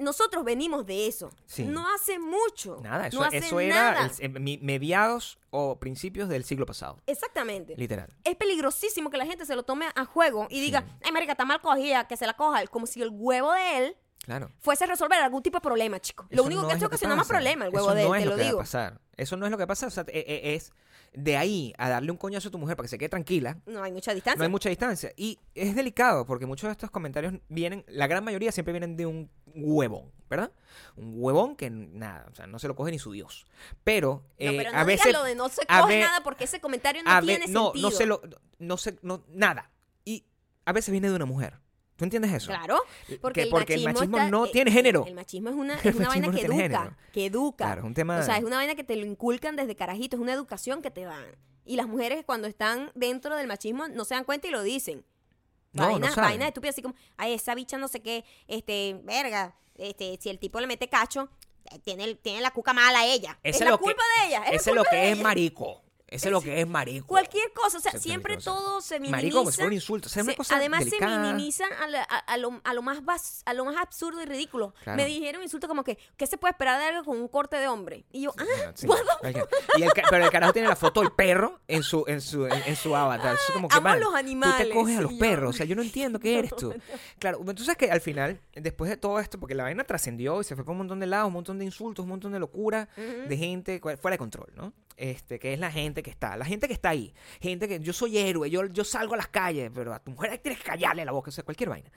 Nosotros 0.00 0.44
venimos 0.44 0.86
de 0.86 1.06
eso. 1.06 1.30
Sí. 1.46 1.64
No 1.64 1.86
hace 1.94 2.18
mucho. 2.18 2.80
Nada, 2.82 3.06
eso, 3.08 3.18
no 3.20 3.24
hace 3.26 3.38
eso 3.38 3.60
era 3.60 3.92
nada. 3.92 4.10
el- 4.18 4.40
mi- 4.40 4.58
mediados 4.58 5.38
o 5.50 5.78
principios 5.78 6.28
del 6.28 6.44
siglo 6.44 6.66
pasado. 6.66 6.98
Exactamente. 7.06 7.74
Literal. 7.76 8.08
Es 8.24 8.36
peligrosísimo 8.36 9.10
que 9.10 9.16
la 9.18 9.26
gente 9.26 9.46
se 9.46 9.54
lo 9.56 9.62
tome 9.62 9.86
a 9.94 10.04
juego 10.04 10.46
y 10.50 10.60
diga, 10.60 10.84
ay, 11.04 11.12
marica, 11.12 11.32
está 11.32 11.44
mal 11.44 11.60
cogida, 11.60 12.06
que 12.08 12.16
se 12.16 12.26
la 12.26 12.34
coja. 12.34 12.66
Como 12.66 12.86
si 12.86 13.02
el 13.02 13.10
huevo 13.12 13.52
de 13.52 13.78
él 13.78 13.96
Claro. 14.24 14.50
fuese 14.60 14.84
a 14.84 14.86
resolver 14.86 15.18
algún 15.20 15.42
tipo 15.42 15.58
de 15.58 15.62
problema, 15.62 15.98
chico. 16.00 16.26
Lo 16.30 16.42
único 16.44 16.62
no 16.62 16.68
que 16.68 16.74
es 16.74 16.76
esto 16.78 16.86
ocasionó 16.88 17.16
más 17.16 17.26
problema, 17.28 17.64
el 17.66 17.74
huevo 17.74 17.86
Eso 17.88 17.94
de 17.94 18.02
él, 18.02 18.08
no 18.08 18.14
es 18.14 18.20
te 18.22 18.24
lo 18.26 18.30
lo 18.32 18.36
que 18.36 18.42
va 18.42 18.46
a 18.46 18.50
digo. 18.50 18.58
pasar. 18.58 19.00
Eso 19.16 19.36
no 19.36 19.46
es 19.46 19.52
lo 19.52 19.58
que 19.58 19.66
pasa. 19.66 19.86
O 19.86 19.90
sea, 19.90 20.04
e- 20.08 20.24
e- 20.26 20.54
es 20.54 20.72
de 21.12 21.36
ahí 21.36 21.74
a 21.76 21.88
darle 21.88 22.10
un 22.12 22.16
coñazo 22.16 22.48
a 22.48 22.50
tu 22.52 22.58
mujer 22.58 22.76
para 22.76 22.84
que 22.84 22.90
se 22.90 22.98
quede 22.98 23.08
tranquila. 23.08 23.58
No 23.66 23.82
hay 23.82 23.90
mucha 23.92 24.14
distancia. 24.14 24.38
No 24.38 24.44
hay 24.44 24.50
mucha 24.50 24.68
distancia. 24.68 25.12
Y 25.16 25.38
es 25.54 25.74
delicado 25.74 26.24
porque 26.24 26.46
muchos 26.46 26.68
de 26.68 26.72
estos 26.72 26.90
comentarios 26.90 27.34
vienen, 27.48 27.84
la 27.88 28.06
gran 28.06 28.22
mayoría 28.24 28.52
siempre 28.52 28.72
vienen 28.72 28.96
de 28.96 29.06
un 29.06 29.28
huevón, 29.46 30.12
¿verdad? 30.28 30.52
Un 30.96 31.14
huevón 31.16 31.56
que 31.56 31.68
nada, 31.70 32.26
o 32.30 32.34
sea, 32.36 32.46
no 32.46 32.58
se 32.60 32.68
lo 32.68 32.76
coge 32.76 32.92
ni 32.92 32.98
su 33.00 33.10
Dios. 33.12 33.46
Pero, 33.82 34.22
No, 34.38 34.50
eh, 34.50 34.56
pero 34.56 34.72
no 34.72 34.78
a 34.78 34.84
veces. 34.84 35.12
lo 35.12 35.24
de 35.24 35.34
no 35.34 35.48
se 35.48 35.66
coge 35.66 36.00
nada 36.00 36.22
porque 36.22 36.44
ese 36.44 36.60
comentario 36.60 37.02
no 37.02 37.10
ve- 37.20 37.26
tiene 37.26 37.46
no, 37.48 37.64
sentido. 37.72 37.90
no 37.90 37.96
se 37.96 38.06
lo. 38.06 38.20
No 38.60 38.76
sé, 38.76 38.98
no, 39.02 39.24
nada. 39.28 39.70
Y 40.04 40.24
a 40.64 40.72
veces 40.72 40.92
viene 40.92 41.08
de 41.08 41.16
una 41.16 41.26
mujer. 41.26 41.58
¿Tú 42.00 42.04
entiendes 42.04 42.32
eso? 42.32 42.46
Claro, 42.46 42.78
porque, 43.20 43.40
Que- 43.42 43.44
el, 43.44 43.50
porque 43.50 43.74
el 43.74 43.84
machismo 43.84 44.16
está- 44.16 44.30
no 44.30 44.46
eh, 44.46 44.50
tiene 44.54 44.70
género. 44.70 45.04
El 45.06 45.14
machismo 45.14 45.50
es 45.50 45.54
una, 45.54 45.74
es 45.84 45.94
una 45.94 46.08
vaina 46.08 46.28
no 46.28 46.32
que 46.32 46.40
educa, 46.46 46.96
que 47.12 47.26
educa. 47.26 47.64
Claro, 47.66 47.80
es 47.82 47.86
un 47.86 47.92
tema. 47.92 48.18
O 48.18 48.22
sea, 48.22 48.38
es 48.38 48.42
una 48.44 48.56
vaina 48.56 48.74
que 48.74 48.84
te 48.84 48.96
lo 48.96 49.04
inculcan 49.04 49.54
desde 49.54 49.76
carajito, 49.76 50.16
es 50.16 50.22
una 50.22 50.32
educación 50.32 50.80
que 50.80 50.90
te 50.90 51.02
dan. 51.02 51.26
Y 51.66 51.76
las 51.76 51.86
mujeres 51.86 52.24
cuando 52.24 52.48
están 52.48 52.90
dentro 52.94 53.36
del 53.36 53.46
machismo 53.46 53.86
no 53.88 54.06
se 54.06 54.14
dan 54.14 54.24
cuenta 54.24 54.48
y 54.48 54.50
lo 54.50 54.62
dicen. 54.62 55.04
No, 55.72 55.84
no 55.84 55.90
Vainas, 55.92 56.14
saben. 56.14 56.30
vainas 56.30 56.48
estúpidas 56.48 56.74
así 56.74 56.80
como, 56.82 56.94
ay, 57.18 57.34
esa 57.34 57.54
bicha 57.54 57.76
no 57.76 57.86
sé 57.86 58.00
qué, 58.00 58.24
este, 58.48 58.98
verga, 59.04 59.54
este, 59.76 60.18
si 60.22 60.30
el 60.30 60.38
tipo 60.38 60.58
le 60.58 60.66
mete 60.66 60.88
cacho, 60.88 61.28
eh, 61.70 61.78
tiene, 61.80 62.14
tiene 62.16 62.40
la 62.40 62.50
cuca 62.50 62.72
mala 62.72 63.00
a 63.00 63.04
ella. 63.06 63.38
Ese 63.42 63.58
es 63.62 63.70
la 63.70 63.76
que- 63.76 63.84
culpa 63.84 64.02
de 64.22 64.26
ella. 64.28 64.44
Es 64.46 64.62
Ese 64.62 64.70
es 64.70 64.76
lo 64.76 64.84
que 64.84 65.12
es 65.12 65.20
marico. 65.20 65.82
Ese 66.10 66.26
es 66.26 66.32
lo 66.32 66.40
que 66.40 66.60
es 66.60 66.66
marico. 66.68 67.06
Cualquier 67.06 67.52
cosa, 67.52 67.78
o 67.78 67.80
sea, 67.80 67.92
siempre 67.92 68.36
todo 68.36 68.80
se 68.80 68.98
minimiza. 68.98 69.16
Marico, 69.16 69.38
como 69.38 69.50
si 69.52 69.56
fuera 69.56 69.68
un 69.68 69.72
insulto. 69.74 70.08
O 70.08 70.10
sea, 70.10 70.22
una 70.24 70.32
Se- 70.32 70.36
cosa 70.36 70.56
además 70.56 70.84
delicada. 70.84 71.14
se 71.14 71.20
minimiza 71.32 71.64
a, 71.80 71.86
la- 71.86 72.02
a- 72.02 72.18
a 72.18 72.36
lo, 72.36 72.60
a 72.64 72.74
lo 72.74 72.82
más 72.82 73.02
bas- 73.04 73.42
a 73.44 73.54
lo 73.54 73.64
más 73.64 73.76
absurdo 73.76 74.20
y 74.20 74.26
ridículo. 74.26 74.74
Claro. 74.82 74.96
Me 74.96 75.06
dijeron 75.06 75.42
insulto 75.42 75.68
como 75.68 75.84
que 75.84 75.98
¿qué 76.16 76.26
se 76.26 76.36
puede 76.36 76.50
esperar 76.50 76.80
de 76.80 76.86
algo 76.86 77.04
con 77.04 77.16
un 77.16 77.28
corte 77.28 77.56
de 77.58 77.68
hombre? 77.68 78.04
Y 78.10 78.22
yo, 78.22 78.34
ah, 78.38 78.72
sí, 78.74 78.88
y 79.78 79.82
el 79.82 79.90
pero 80.10 80.24
el 80.24 80.30
carajo 80.30 80.52
tiene 80.52 80.66
la 80.68 80.76
foto 80.76 81.00
del 81.00 81.12
perro 81.12 81.60
en 81.68 81.82
su, 81.82 82.04
en 82.08 82.20
su, 82.20 82.44
en, 82.46 82.60
en 82.66 82.74
su 82.76 82.94
avatar. 82.96 83.34
Es 83.34 83.52
como 83.52 83.68
que, 83.68 83.76
Amo 83.76 83.84
man, 83.88 84.00
los 84.00 84.08
Tú 84.08 84.14
te 84.14 84.18
animales, 84.20 84.68
coges 84.74 84.98
a 84.98 85.00
los 85.02 85.12
perros. 85.14 85.50
O 85.54 85.56
sea, 85.56 85.66
yo 85.66 85.76
no 85.76 85.82
entiendo 85.82 86.18
qué 86.18 86.38
eres 86.40 86.54
tú. 86.56 86.74
Claro, 87.18 87.38
tú 87.54 87.62
sabes 87.64 87.76
que 87.78 87.90
al 87.90 88.00
final, 88.00 88.40
después 88.54 88.90
de 88.90 88.96
todo 88.96 89.20
esto, 89.20 89.38
porque 89.38 89.54
la 89.54 89.62
vaina 89.62 89.84
trascendió 89.84 90.40
y 90.40 90.44
se 90.44 90.54
fue 90.56 90.64
por 90.64 90.72
un 90.72 90.78
montón 90.78 90.98
de 91.00 91.06
lados, 91.06 91.28
un 91.28 91.34
montón 91.34 91.58
de 91.58 91.64
insultos, 91.64 92.02
un 92.02 92.08
montón 92.10 92.32
de 92.32 92.40
locura, 92.40 92.88
de 92.96 93.36
gente 93.36 93.80
fuera 93.80 94.14
de 94.14 94.18
control, 94.18 94.50
¿no? 94.56 94.72
Este, 95.00 95.38
que 95.38 95.54
es 95.54 95.58
la 95.58 95.72
gente 95.72 96.02
que 96.02 96.10
está, 96.10 96.36
la 96.36 96.44
gente 96.44 96.66
que 96.66 96.74
está 96.74 96.90
ahí. 96.90 97.14
Gente 97.40 97.66
que 97.66 97.80
yo 97.80 97.94
soy 97.94 98.18
héroe, 98.18 98.50
yo, 98.50 98.66
yo 98.66 98.84
salgo 98.84 99.14
a 99.14 99.16
las 99.16 99.28
calles, 99.28 99.70
pero 99.74 99.94
a 99.94 99.98
tu 99.98 100.10
mujer 100.10 100.36
tienes 100.36 100.60
que 100.60 100.66
callarle 100.66 101.06
la 101.06 101.12
boca, 101.12 101.30
o 101.30 101.32
sea, 101.32 101.42
cualquier 101.42 101.70
vaina. 101.70 101.90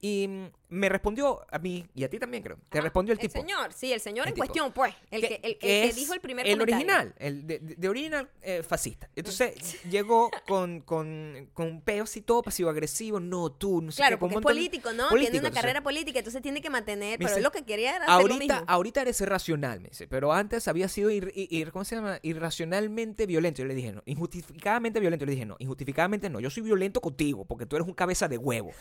Y 0.00 0.26
mm, 0.26 0.46
me 0.72 0.88
respondió 0.88 1.44
a 1.50 1.58
mí, 1.58 1.86
y 1.94 2.02
a 2.04 2.10
ti 2.10 2.18
también 2.18 2.42
creo, 2.42 2.58
te 2.68 2.80
respondió 2.80 3.12
el 3.12 3.18
tipo. 3.18 3.40
señor, 3.40 3.72
sí, 3.72 3.92
el 3.92 4.00
señor 4.00 4.26
El 4.26 4.30
en 4.30 4.34
tipo. 4.34 4.46
cuestión, 4.46 4.72
pues. 4.72 4.94
El 5.10 5.20
que, 5.20 5.34
el, 5.42 5.50
el 5.52 5.58
que 5.58 5.84
es 5.84 5.94
dijo 5.96 6.14
el 6.14 6.20
primer 6.20 6.46
el 6.46 6.54
comentario. 6.58 6.76
original, 6.86 7.14
el 7.18 7.46
de, 7.46 7.88
original 7.88 8.28
eh, 8.42 8.62
fascista. 8.62 9.08
Entonces 9.14 9.82
llegó 9.90 10.30
con, 10.46 10.80
con, 10.80 11.48
con 11.52 11.66
un 11.68 11.80
peo 11.82 12.04
así 12.04 12.22
todo 12.22 12.42
pasivo-agresivo, 12.42 13.20
no 13.20 13.52
tú, 13.52 13.82
no 13.82 13.92
sé 13.92 13.98
Claro, 13.98 14.16
qué, 14.16 14.20
porque 14.20 14.36
es 14.36 14.40
político, 14.40 14.92
¿no? 14.92 15.08
político, 15.08 15.18
tiene 15.20 15.38
una 15.38 15.48
entonces, 15.48 15.60
carrera 15.62 15.82
política, 15.82 16.18
entonces 16.18 16.42
tiene 16.42 16.60
que 16.62 16.70
mantener, 16.70 17.18
pero 17.18 17.28
dice, 17.28 17.38
él 17.38 17.44
lo 17.44 17.52
que 17.52 17.64
quería 17.64 17.96
era 17.96 18.04
hacer 18.06 18.26
lo 18.26 18.32
Ahorita, 18.34 18.54
mismo. 18.54 18.64
ahorita 18.68 19.02
eres 19.02 19.20
irracional, 19.20 19.80
me 19.80 19.88
dice, 19.90 20.08
pero 20.08 20.32
antes 20.32 20.68
había 20.68 20.88
sido 20.88 21.10
ir- 21.10 21.70
¿cómo 21.70 21.84
se 21.84 21.96
llama? 21.96 22.18
irracionalmente 22.22 23.26
violento. 23.26 23.62
Yo 23.62 23.66
le 23.68 23.74
dije, 23.74 23.92
no, 23.92 24.02
injustificadamente 24.06 25.00
violento. 25.00 25.24
Yo 25.24 25.26
le 25.26 25.32
dije, 25.32 25.46
no, 25.46 25.56
injustificadamente 25.58 26.30
no. 26.30 26.40
Yo 26.40 26.50
soy 26.50 26.62
violento 26.62 27.00
contigo 27.00 27.44
porque 27.44 27.66
tú 27.66 27.76
eres 27.76 27.86
un 27.88 27.94
cabeza 27.94 28.28
de 28.28 28.38
huevo. 28.38 28.72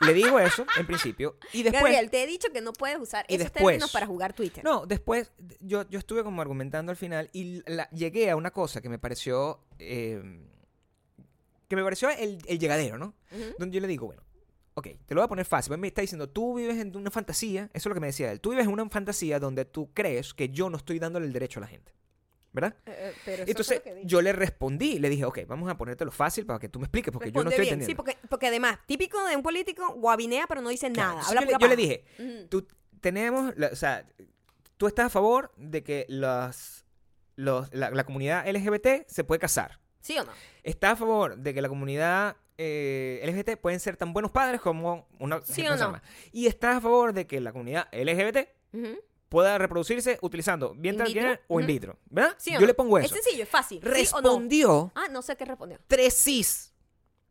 le 0.00 0.14
digo 0.14 0.38
eso 0.38 0.66
en 0.78 0.86
principio 0.86 1.27
y 1.52 1.62
después 1.62 1.82
Gabriel, 1.82 2.10
te 2.10 2.22
he 2.22 2.26
dicho 2.26 2.48
que 2.52 2.60
no 2.60 2.72
puedes 2.72 2.98
usar 2.98 3.24
esos 3.28 3.44
después- 3.44 3.74
términos 3.74 3.90
para 3.92 4.06
jugar 4.06 4.32
Twitter. 4.32 4.62
No, 4.64 4.86
después 4.86 5.32
yo, 5.60 5.88
yo 5.88 5.98
estuve 5.98 6.22
como 6.24 6.40
argumentando 6.42 6.90
al 6.90 6.96
final 6.96 7.28
y 7.32 7.62
la- 7.70 7.88
llegué 7.90 8.30
a 8.30 8.36
una 8.36 8.50
cosa 8.50 8.80
que 8.80 8.88
me 8.88 8.98
pareció. 8.98 9.60
eh, 9.78 10.22
que 11.68 11.76
me 11.76 11.84
pareció 11.84 12.08
el, 12.10 12.38
el 12.46 12.58
llegadero, 12.58 12.96
¿no? 12.96 13.14
Ujú. 13.30 13.54
Donde 13.58 13.74
yo 13.74 13.80
le 13.82 13.88
digo, 13.88 14.06
bueno, 14.06 14.22
ok, 14.74 14.86
te 15.04 15.14
lo 15.14 15.20
voy 15.20 15.26
a 15.26 15.28
poner 15.28 15.44
fácil. 15.44 15.68
Pues 15.68 15.78
me 15.80 15.88
está 15.88 16.00
diciendo, 16.00 16.28
tú 16.28 16.54
vives 16.54 16.78
en 16.78 16.96
una 16.96 17.10
fantasía, 17.10 17.64
eso 17.64 17.70
es 17.74 17.86
lo 17.86 17.94
que 17.94 18.00
me 18.00 18.06
decía 18.06 18.32
él. 18.32 18.40
Tú 18.40 18.50
vives 18.50 18.64
en 18.64 18.72
una 18.72 18.88
fantasía 18.88 19.38
donde 19.38 19.66
tú 19.66 19.90
crees 19.92 20.32
que 20.32 20.48
yo 20.48 20.70
no 20.70 20.78
estoy 20.78 20.98
dándole 20.98 21.26
el 21.26 21.32
derecho 21.34 21.60
a 21.60 21.62
la 21.62 21.66
gente. 21.66 21.92
¿Verdad? 22.60 22.76
Eh, 22.86 22.92
eh, 22.96 23.12
pero 23.24 23.44
Entonces 23.46 23.82
yo 24.04 24.20
le 24.20 24.32
respondí, 24.32 24.98
le 24.98 25.08
dije, 25.08 25.24
ok, 25.24 25.40
vamos 25.46 25.70
a 25.70 25.76
ponértelo 25.76 26.10
fácil 26.10 26.44
para 26.46 26.58
que 26.58 26.68
tú 26.68 26.78
me 26.80 26.86
expliques, 26.86 27.12
porque 27.12 27.30
yo 27.30 27.44
no 27.44 27.50
estoy 27.50 27.64
bien. 27.66 27.74
entendiendo. 27.74 27.90
Sí, 27.90 27.94
porque, 27.94 28.16
porque 28.28 28.48
además, 28.48 28.78
típico 28.86 29.24
de 29.26 29.36
un 29.36 29.42
político, 29.42 29.92
guabinea, 29.94 30.46
pero 30.48 30.60
no 30.60 30.70
dice 30.70 30.90
Claro, 30.90 31.14
nada. 31.16 31.28
Habla 31.28 31.40
yo, 31.42 31.46
le, 31.46 31.56
yo 31.60 31.68
le 31.68 31.76
dije, 31.76 32.04
tú 32.48 32.66
tenemos, 33.00 33.52
la- 33.56 33.68
o 33.68 33.76
sea, 33.76 34.04
tú 34.76 34.86
estás 34.86 35.06
a 35.06 35.10
favor 35.10 35.52
de 35.56 35.82
que 35.84 36.06
los, 36.08 36.84
los, 37.36 37.72
la, 37.72 37.90
la 37.90 38.04
comunidad 38.04 38.46
LGBT 38.48 39.06
se 39.06 39.24
puede 39.24 39.38
casar. 39.38 39.78
¿Sí 40.00 40.16
o 40.18 40.24
no? 40.24 40.32
¿Estás 40.62 40.92
a 40.92 40.96
favor 40.96 41.36
de 41.36 41.54
que 41.54 41.60
la 41.62 41.68
comunidad 41.68 42.36
eh, 42.56 43.20
LGBT 43.24 43.60
pueden 43.60 43.78
ser 43.80 43.96
tan 43.96 44.12
buenos 44.12 44.30
padres 44.32 44.60
como 44.60 45.06
una 45.20 45.40
¿Sí 45.42 45.62
gente 45.62 45.82
o 45.82 45.92
no? 45.92 46.00
Y 46.32 46.46
estás 46.46 46.76
a 46.76 46.80
favor 46.80 47.12
de 47.12 47.26
que 47.26 47.40
la 47.40 47.52
comunidad 47.52 47.88
LGBT. 47.92 48.48
Pueda 49.28 49.58
reproducirse 49.58 50.18
utilizando 50.22 50.74
vientre 50.74 51.02
artificial 51.04 51.40
o 51.48 51.60
in 51.60 51.66
vitro, 51.66 51.98
¿verdad? 52.10 52.34
¿Sí 52.38 52.52
Yo 52.52 52.60
no? 52.60 52.66
le 52.66 52.74
pongo 52.74 52.98
Es 52.98 53.06
eso. 53.06 53.14
sencillo, 53.16 53.42
es 53.42 53.48
fácil. 53.48 53.80
¿Sí 53.80 53.86
o 53.86 53.90
no? 53.90 53.94
Respondió 53.98 54.92
Ah, 54.94 55.08
no 55.10 55.22
sé 55.22 55.36
qué 55.36 55.44
respondió. 55.44 55.78
tres 55.86 56.14
cis. 56.22 56.72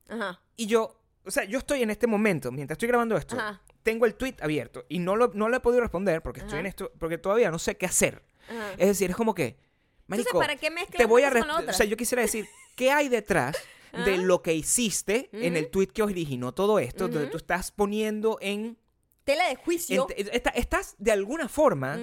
Ajá. 0.09 0.39
Y 0.55 0.67
yo, 0.67 0.99
o 1.25 1.31
sea, 1.31 1.43
yo 1.45 1.57
estoy 1.59 1.81
en 1.83 1.89
este 1.89 2.07
momento, 2.07 2.51
mientras 2.51 2.75
estoy 2.75 2.87
grabando 2.87 3.17
esto, 3.17 3.35
Ajá. 3.37 3.61
tengo 3.83 4.05
el 4.05 4.15
tweet 4.15 4.35
abierto 4.41 4.85
y 4.89 4.99
no 4.99 5.15
lo, 5.15 5.31
no 5.33 5.49
lo 5.49 5.57
he 5.57 5.59
podido 5.59 5.81
responder 5.81 6.21
porque 6.21 6.39
estoy 6.41 6.53
Ajá. 6.55 6.59
en 6.61 6.65
esto, 6.67 6.91
porque 6.99 7.17
todavía 7.17 7.51
no 7.51 7.59
sé 7.59 7.77
qué 7.77 7.85
hacer. 7.87 8.23
Ajá. 8.49 8.73
Es 8.77 8.87
decir, 8.87 9.09
es 9.09 9.15
como 9.15 9.33
que, 9.33 9.57
marico, 10.07 10.29
Entonces, 10.29 10.47
¿para 10.47 10.55
qué 10.85 10.97
te 10.97 11.05
voy 11.05 11.23
a 11.23 11.31
con 11.31 11.49
o 11.69 11.73
sea, 11.73 11.85
yo 11.85 11.97
quisiera 11.97 12.21
decir, 12.21 12.47
¿qué 12.75 12.91
hay 12.91 13.09
detrás 13.09 13.57
de 14.05 14.17
lo 14.17 14.41
que 14.43 14.53
hiciste 14.53 15.29
en 15.33 15.57
el 15.57 15.69
tweet 15.71 15.87
que 15.87 16.03
originó 16.03 16.53
todo 16.53 16.77
esto, 16.77 17.05
donde 17.07 17.23
Ujú. 17.23 17.31
tú 17.31 17.37
estás 17.37 17.71
poniendo 17.71 18.37
en, 18.41 18.77
Tela 19.27 19.49
de 19.49 19.57
juicio. 19.57 20.07
estás 20.55 20.95
de 20.99 21.11
alguna 21.11 21.49
forma 21.49 21.99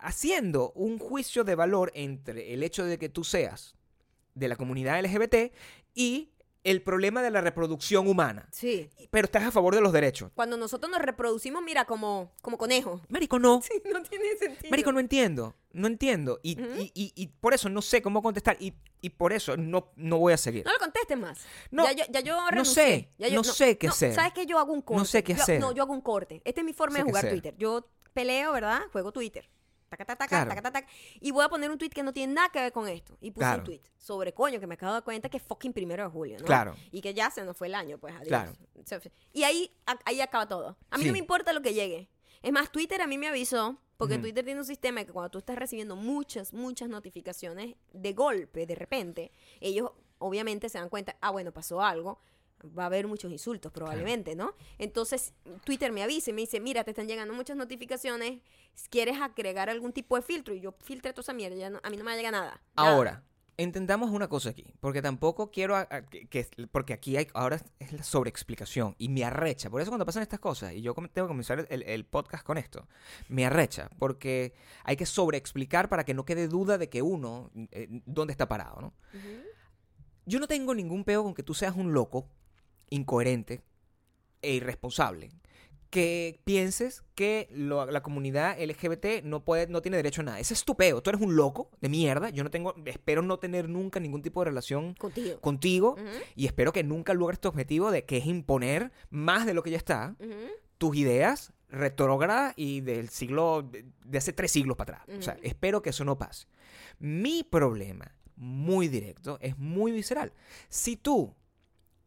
haciendo 0.00 0.72
un 0.74 0.98
juicio 0.98 1.44
de 1.44 1.54
valor 1.54 1.92
entre 1.94 2.54
el 2.54 2.62
hecho 2.62 2.86
de 2.86 2.98
que 2.98 3.10
tú 3.10 3.22
seas 3.22 3.74
de 4.34 4.48
la 4.48 4.56
comunidad 4.56 4.98
LGBT 4.98 5.52
y 5.92 6.30
el 6.62 6.82
problema 6.82 7.22
de 7.22 7.30
la 7.30 7.40
reproducción 7.40 8.06
humana. 8.06 8.48
Sí. 8.52 8.90
Pero 9.10 9.24
estás 9.24 9.44
a 9.44 9.50
favor 9.50 9.74
de 9.74 9.80
los 9.80 9.92
derechos. 9.92 10.30
Cuando 10.34 10.56
nosotros 10.56 10.90
nos 10.90 11.00
reproducimos, 11.00 11.62
mira, 11.62 11.86
como, 11.86 12.32
como 12.42 12.58
conejos. 12.58 13.00
Marico, 13.08 13.38
no. 13.38 13.60
Sí, 13.70 13.80
no 13.92 14.02
tiene 14.02 14.36
sentido. 14.36 14.70
Marico, 14.70 14.92
no 14.92 15.00
entiendo. 15.00 15.54
No 15.72 15.86
entiendo. 15.86 16.38
Y, 16.42 16.60
Ujú. 16.60 16.70
y- 16.78 16.92
y- 16.94 17.12
y 17.14 17.26
por 17.28 17.54
eso 17.54 17.68
no 17.68 17.80
sé 17.80 18.02
cómo 18.02 18.22
contestar. 18.22 18.56
Y, 18.60 18.74
y 19.00 19.10
por 19.10 19.32
eso 19.32 19.56
no, 19.56 19.92
no 19.96 20.18
voy 20.18 20.32
a 20.32 20.36
seguir. 20.36 20.64
No 20.66 20.72
lo 20.72 20.78
contestes 20.78 21.16
más. 21.16 21.38
No, 21.70 21.84
ya 21.84 21.92
yo, 21.92 22.04
ya 22.10 22.20
yo 22.20 22.36
no 22.50 22.64
sé, 22.64 23.08
Ya 23.18 23.28
yo- 23.28 23.36
no 23.36 23.44
sé 23.44 23.78
qué 23.78 23.88
hacer. 23.88 24.14
¿Sabes 24.14 24.32
que 24.34 24.44
Yo 24.46 24.58
hago 24.58 24.72
un 24.72 24.82
corte. 24.82 25.06
sé 25.06 25.24
qué 25.24 25.34
Yo- 25.34 25.42
hacer. 25.42 25.60
no, 25.60 25.72
yo 25.72 25.82
hago 25.84 25.92
un 25.94 26.00
corte. 26.02 26.42
Esta 26.44 26.60
es 26.60 26.64
mi 26.64 26.72
forma 26.74 26.96
Sé 26.96 27.04
de 27.04 27.08
jugar. 27.08 27.28
Twitter. 27.30 27.54
Yo 27.56 27.88
peleo, 28.12 28.52
¿verdad? 28.52 28.82
Juego 28.92 29.12
Twitter. 29.12 29.48
Taca, 29.90 30.04
taca, 30.04 30.16
taca, 30.18 30.28
Claro. 30.28 30.48
taca, 30.50 30.62
taca, 30.62 30.80
taca. 30.82 30.92
Y 31.20 31.32
voy 31.32 31.44
a 31.44 31.48
poner 31.48 31.68
un 31.68 31.76
tweet 31.76 31.90
que 31.90 32.04
no 32.04 32.12
tiene 32.12 32.32
nada 32.32 32.48
que 32.50 32.60
ver 32.60 32.72
con 32.72 32.86
esto. 32.88 33.18
Y 33.20 33.32
puse 33.32 33.44
Claro. 33.44 33.58
un 33.58 33.64
tweet 33.64 33.80
sobre 33.98 34.32
coño, 34.32 34.60
que 34.60 34.66
me 34.68 34.74
acabo 34.74 34.92
de 34.92 34.96
dar 34.98 35.04
cuenta 35.04 35.28
que 35.28 35.38
es 35.38 35.42
fucking 35.42 35.72
primero 35.72 36.04
de 36.04 36.10
julio, 36.10 36.38
¿no? 36.38 36.44
Claro. 36.44 36.76
Y 36.92 37.00
que 37.00 37.12
ya 37.12 37.28
se 37.30 37.44
nos 37.44 37.56
fue 37.56 37.66
el 37.66 37.74
año, 37.74 37.98
pues 37.98 38.14
adiós. 38.14 38.28
Claro. 38.28 38.52
Y 39.32 39.42
ahí, 39.42 39.76
ahí 40.04 40.20
acaba 40.20 40.46
todo. 40.48 40.76
A 40.90 40.96
mí 40.96 41.02
Sí. 41.02 41.08
no 41.08 41.12
me 41.12 41.18
importa 41.18 41.52
lo 41.52 41.60
que 41.60 41.74
llegue. 41.74 42.08
Es 42.40 42.52
más, 42.52 42.70
Twitter 42.70 43.02
a 43.02 43.08
mí 43.08 43.18
me 43.18 43.26
avisó, 43.28 43.78
porque. 43.96 44.16
Twitter 44.16 44.44
tiene 44.44 44.60
un 44.60 44.66
sistema 44.66 45.04
que 45.04 45.12
cuando 45.12 45.28
tú 45.30 45.38
estás 45.38 45.56
recibiendo 45.56 45.96
muchas, 45.96 46.54
muchas 46.54 46.88
notificaciones 46.88 47.74
de 47.92 48.12
golpe, 48.12 48.66
de 48.66 48.74
repente, 48.76 49.32
ellos 49.60 49.90
obviamente 50.18 50.68
se 50.68 50.78
dan 50.78 50.88
cuenta, 50.88 51.16
ah, 51.20 51.30
bueno, 51.30 51.50
pasó 51.52 51.82
algo, 51.82 52.20
va 52.66 52.84
a 52.84 52.86
haber 52.86 53.06
muchos 53.06 53.30
insultos 53.32 53.72
probablemente, 53.72 54.34
¿no? 54.34 54.54
Entonces, 54.78 55.32
Twitter 55.64 55.92
me 55.92 56.02
avisa 56.02 56.30
y 56.30 56.32
me 56.32 56.42
dice, 56.42 56.60
mira, 56.60 56.84
te 56.84 56.90
están 56.90 57.06
llegando 57.08 57.34
muchas 57.34 57.56
notificaciones, 57.56 58.40
¿quieres 58.90 59.20
agregar 59.20 59.70
algún 59.70 59.92
tipo 59.92 60.16
de 60.16 60.22
filtro? 60.22 60.54
Y 60.54 60.60
yo 60.60 60.74
filtré 60.82 61.12
toda 61.12 61.22
esa 61.22 61.32
mierda, 61.32 61.56
ya 61.56 61.70
no- 61.70 61.80
a 61.82 61.90
mí 61.90 61.96
no 61.96 62.04
me 62.04 62.14
llega 62.16 62.30
nada. 62.30 62.60
nada. 62.76 62.90
Ahora, 62.90 63.24
entendamos 63.56 64.10
una 64.10 64.26
cosa 64.26 64.48
aquí, 64.50 64.72
porque 64.80 65.02
tampoco 65.02 65.50
quiero 65.50 65.76
a- 65.76 65.86
a- 65.90 66.02
que, 66.06 66.26
que- 66.28 66.48
porque 66.72 66.94
aquí 66.94 67.18
hay 67.18 67.26
ahora 67.34 67.60
es 67.78 67.92
la 67.92 68.02
sobreexplicación 68.02 68.94
y 68.96 69.10
me 69.10 69.22
arrecha. 69.22 69.68
Por 69.68 69.82
eso 69.82 69.90
cuando 69.90 70.06
pasan 70.06 70.22
estas 70.22 70.40
cosas 70.40 70.72
y 70.72 70.80
yo 70.80 70.94
tengo 70.94 71.26
que 71.26 71.28
comenzar 71.28 71.66
el, 71.68 71.82
el 71.82 72.04
podcast 72.06 72.42
con 72.42 72.56
esto, 72.56 72.88
me 73.28 73.44
arrecha 73.44 73.90
porque 73.98 74.54
hay 74.84 74.96
que 74.96 75.04
sobreexplicar 75.04 75.90
para 75.90 76.04
que 76.04 76.14
no 76.14 76.24
quede 76.24 76.48
duda 76.48 76.78
de 76.78 76.88
que 76.88 77.02
uno 77.02 77.50
eh, 77.72 77.88
dónde 78.06 78.32
está 78.32 78.48
parado, 78.48 78.80
¿no? 78.80 78.94
Yo 80.26 80.38
no 80.38 80.46
tengo 80.46 80.74
ningún 80.74 81.04
peo 81.04 81.22
con 81.24 81.34
que 81.34 81.42
tú 81.42 81.54
seas 81.54 81.74
un 81.76 81.92
loco, 81.92 82.28
incoherente 82.90 83.62
e 84.42 84.54
irresponsable. 84.54 85.30
Que 85.90 86.40
pienses 86.44 87.02
que 87.16 87.48
lo- 87.50 87.84
la 87.90 88.00
comunidad 88.00 88.60
LGBT 88.60 89.22
no 89.24 89.44
puede, 89.44 89.66
no 89.66 89.82
tiene 89.82 89.96
derecho 89.96 90.20
a 90.20 90.24
nada. 90.24 90.38
Ese 90.38 90.54
es 90.54 90.64
tu 90.64 90.76
peo. 90.76 91.02
Tú 91.02 91.10
eres 91.10 91.20
un 91.20 91.34
loco 91.34 91.68
de 91.80 91.88
mierda. 91.88 92.30
Yo 92.30 92.44
no 92.44 92.50
tengo, 92.50 92.76
espero 92.86 93.22
no 93.22 93.40
tener 93.40 93.68
nunca 93.68 93.98
ningún 93.98 94.22
tipo 94.22 94.40
de 94.40 94.44
relación 94.50 94.94
Contigo. 94.94 95.40
contigo. 95.40 95.92
Ujú, 95.94 96.04
Y 96.36 96.46
espero 96.46 96.72
que 96.72 96.84
nunca 96.84 97.12
logres 97.12 97.40
tu 97.40 97.48
objetivo 97.48 97.90
de 97.90 98.04
que 98.04 98.18
es 98.18 98.26
imponer 98.26 98.92
más 99.10 99.46
de 99.46 99.54
lo 99.54 99.64
que 99.64 99.70
ya 99.72 99.78
está 99.78 100.14
ujú. 100.20 100.30
tus 100.78 100.96
ideas 100.96 101.52
retrógrada 101.68 102.52
y 102.56 102.82
del 102.82 103.08
siglo, 103.08 103.62
de, 103.62 103.84
de 104.04 104.18
hace 104.18 104.32
tres 104.32 104.52
siglos 104.52 104.76
para 104.76 104.98
atrás. 104.98 105.18
O 105.18 105.22
sea, 105.22 105.36
espero 105.42 105.82
que 105.82 105.90
eso 105.90 106.04
no 106.04 106.16
pase. 106.18 106.46
Mi 107.00 107.42
problema, 107.42 108.14
muy 108.36 108.86
directo, 108.86 109.38
es 109.40 109.58
muy 109.58 109.90
visceral. 109.90 110.32
Si 110.68 110.96
tú 110.96 111.34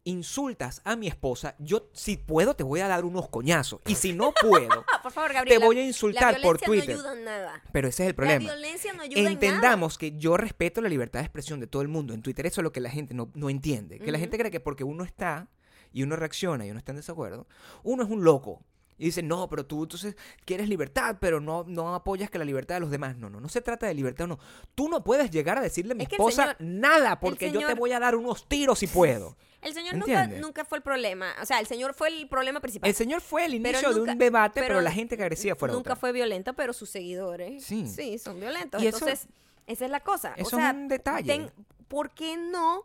insultas 0.04 0.80
a 0.84 0.96
mi 0.96 1.08
esposa, 1.08 1.54
yo 1.58 1.88
si 1.92 2.16
puedo 2.16 2.54
te 2.54 2.62
voy 2.62 2.80
a 2.80 2.88
dar 2.88 3.04
unos 3.04 3.28
coñazos. 3.28 3.80
Y 3.86 3.94
si 3.94 4.12
no 4.12 4.32
puedo, 4.40 4.84
por 5.02 5.12
favor, 5.12 5.32
Gabriela. 5.32 5.60
te 5.60 5.66
voy 5.66 5.76
a 5.76 5.80
la 5.80 5.86
insultar 5.86 6.40
por 6.42 6.58
Twitter. 6.58 6.94
no 6.96 7.00
ayuda 7.00 7.12
en 7.18 7.24
nada. 7.24 7.62
Pero 7.72 7.88
ese 7.88 8.02
es 8.04 8.08
el 8.08 8.12
La 8.12 8.16
problema. 8.16 8.38
violencia 8.52 8.92
no 8.92 9.02
ayuda 9.02 9.18
en 9.18 9.24
nada. 9.24 9.32
Entendamos 9.32 9.98
que 9.98 10.16
yo 10.16 10.36
respeto 10.36 10.80
la 10.80 10.88
libertad 10.88 11.20
de 11.20 11.24
expresión 11.24 11.58
de 11.60 11.66
todo 11.66 11.82
el 11.82 11.88
mundo. 11.88 12.14
En 12.14 12.22
Twitter 12.22 12.46
eso 12.46 12.60
es 12.60 12.64
lo 12.64 12.72
que 12.72 12.80
la 12.80 12.90
gente 12.90 13.14
no, 13.14 13.30
no 13.34 13.50
entiende. 13.50 13.98
Que 13.98 14.12
la 14.12 14.18
gente 14.18 14.38
cree 14.38 14.50
que 14.50 14.60
porque 14.60 14.84
uno 14.84 15.04
está 15.04 15.48
y 15.92 16.02
uno 16.02 16.16
reacciona 16.16 16.66
y 16.66 16.70
uno 16.70 16.78
está 16.78 16.92
en 16.92 16.96
desacuerdo, 16.96 17.46
uno 17.82 18.02
es 18.02 18.10
un 18.10 18.24
loco. 18.24 18.62
Y 18.96 19.06
dice, 19.06 19.22
no, 19.22 19.48
pero 19.48 19.66
tú 19.66 19.82
entonces 19.82 20.16
quieres 20.44 20.68
libertad, 20.68 21.16
pero 21.20 21.40
no, 21.40 21.64
no 21.66 21.94
apoyas 21.94 22.30
que 22.30 22.38
la 22.38 22.44
libertad 22.44 22.76
de 22.76 22.80
los 22.80 22.90
demás. 22.90 23.16
No, 23.16 23.28
no, 23.28 23.40
no 23.40 23.48
se 23.48 23.60
trata 23.60 23.86
de 23.86 23.94
libertad 23.94 24.24
o 24.24 24.28
no. 24.28 24.38
Tú 24.74 24.88
no 24.88 25.02
puedes 25.02 25.30
llegar 25.30 25.58
a 25.58 25.60
decirle 25.60 25.92
a 25.92 25.94
mi 25.96 26.04
Es 26.04 26.08
que 26.08 26.14
el 26.16 26.20
esposa 26.20 26.56
señor- 26.56 26.56
nada 26.60 27.18
porque 27.18 27.50
yo 27.50 27.66
te 27.66 27.74
voy 27.74 27.90
a 27.92 27.98
dar 27.98 28.14
unos 28.14 28.46
tiros 28.48 28.78
si 28.78 28.86
puedo. 28.86 29.36
El 29.62 29.72
señor 29.72 29.96
nunca, 29.96 30.26
nunca 30.26 30.64
fue 30.64 30.78
el 30.78 30.82
problema. 30.82 31.34
O 31.42 31.46
sea, 31.46 31.58
el 31.58 31.66
señor 31.66 31.94
fue 31.94 32.08
el 32.08 32.28
problema 32.28 32.60
principal. 32.60 32.88
El 32.88 32.94
señor 32.94 33.20
fue 33.22 33.46
el 33.46 33.54
inicio 33.54 33.92
de 33.94 34.00
un 34.02 34.18
debate, 34.18 34.60
pero, 34.60 34.74
pero 34.74 34.80
la 34.82 34.92
gente 34.92 35.16
que 35.16 35.22
agresía 35.22 35.56
fuera 35.56 35.72
Nunca 35.72 35.92
otra. 35.92 35.96
fue 35.96 36.12
violenta, 36.12 36.52
pero 36.52 36.72
sus 36.74 36.90
seguidores 36.90 37.64
Sí. 37.64 37.86
sí, 37.88 38.18
son 38.18 38.38
violentos. 38.38 38.82
Y 38.82 38.86
eso- 38.86 38.98
Entonces, 38.98 39.26
esa 39.66 39.84
es 39.86 39.90
la 39.90 40.00
cosa. 40.00 40.34
eso 40.36 40.54
o 40.56 40.58
sea, 40.58 40.70
es 40.70 40.76
un 40.76 40.88
detalle. 40.88 41.50
¿por 41.88 42.10
qué 42.10 42.36
no 42.36 42.84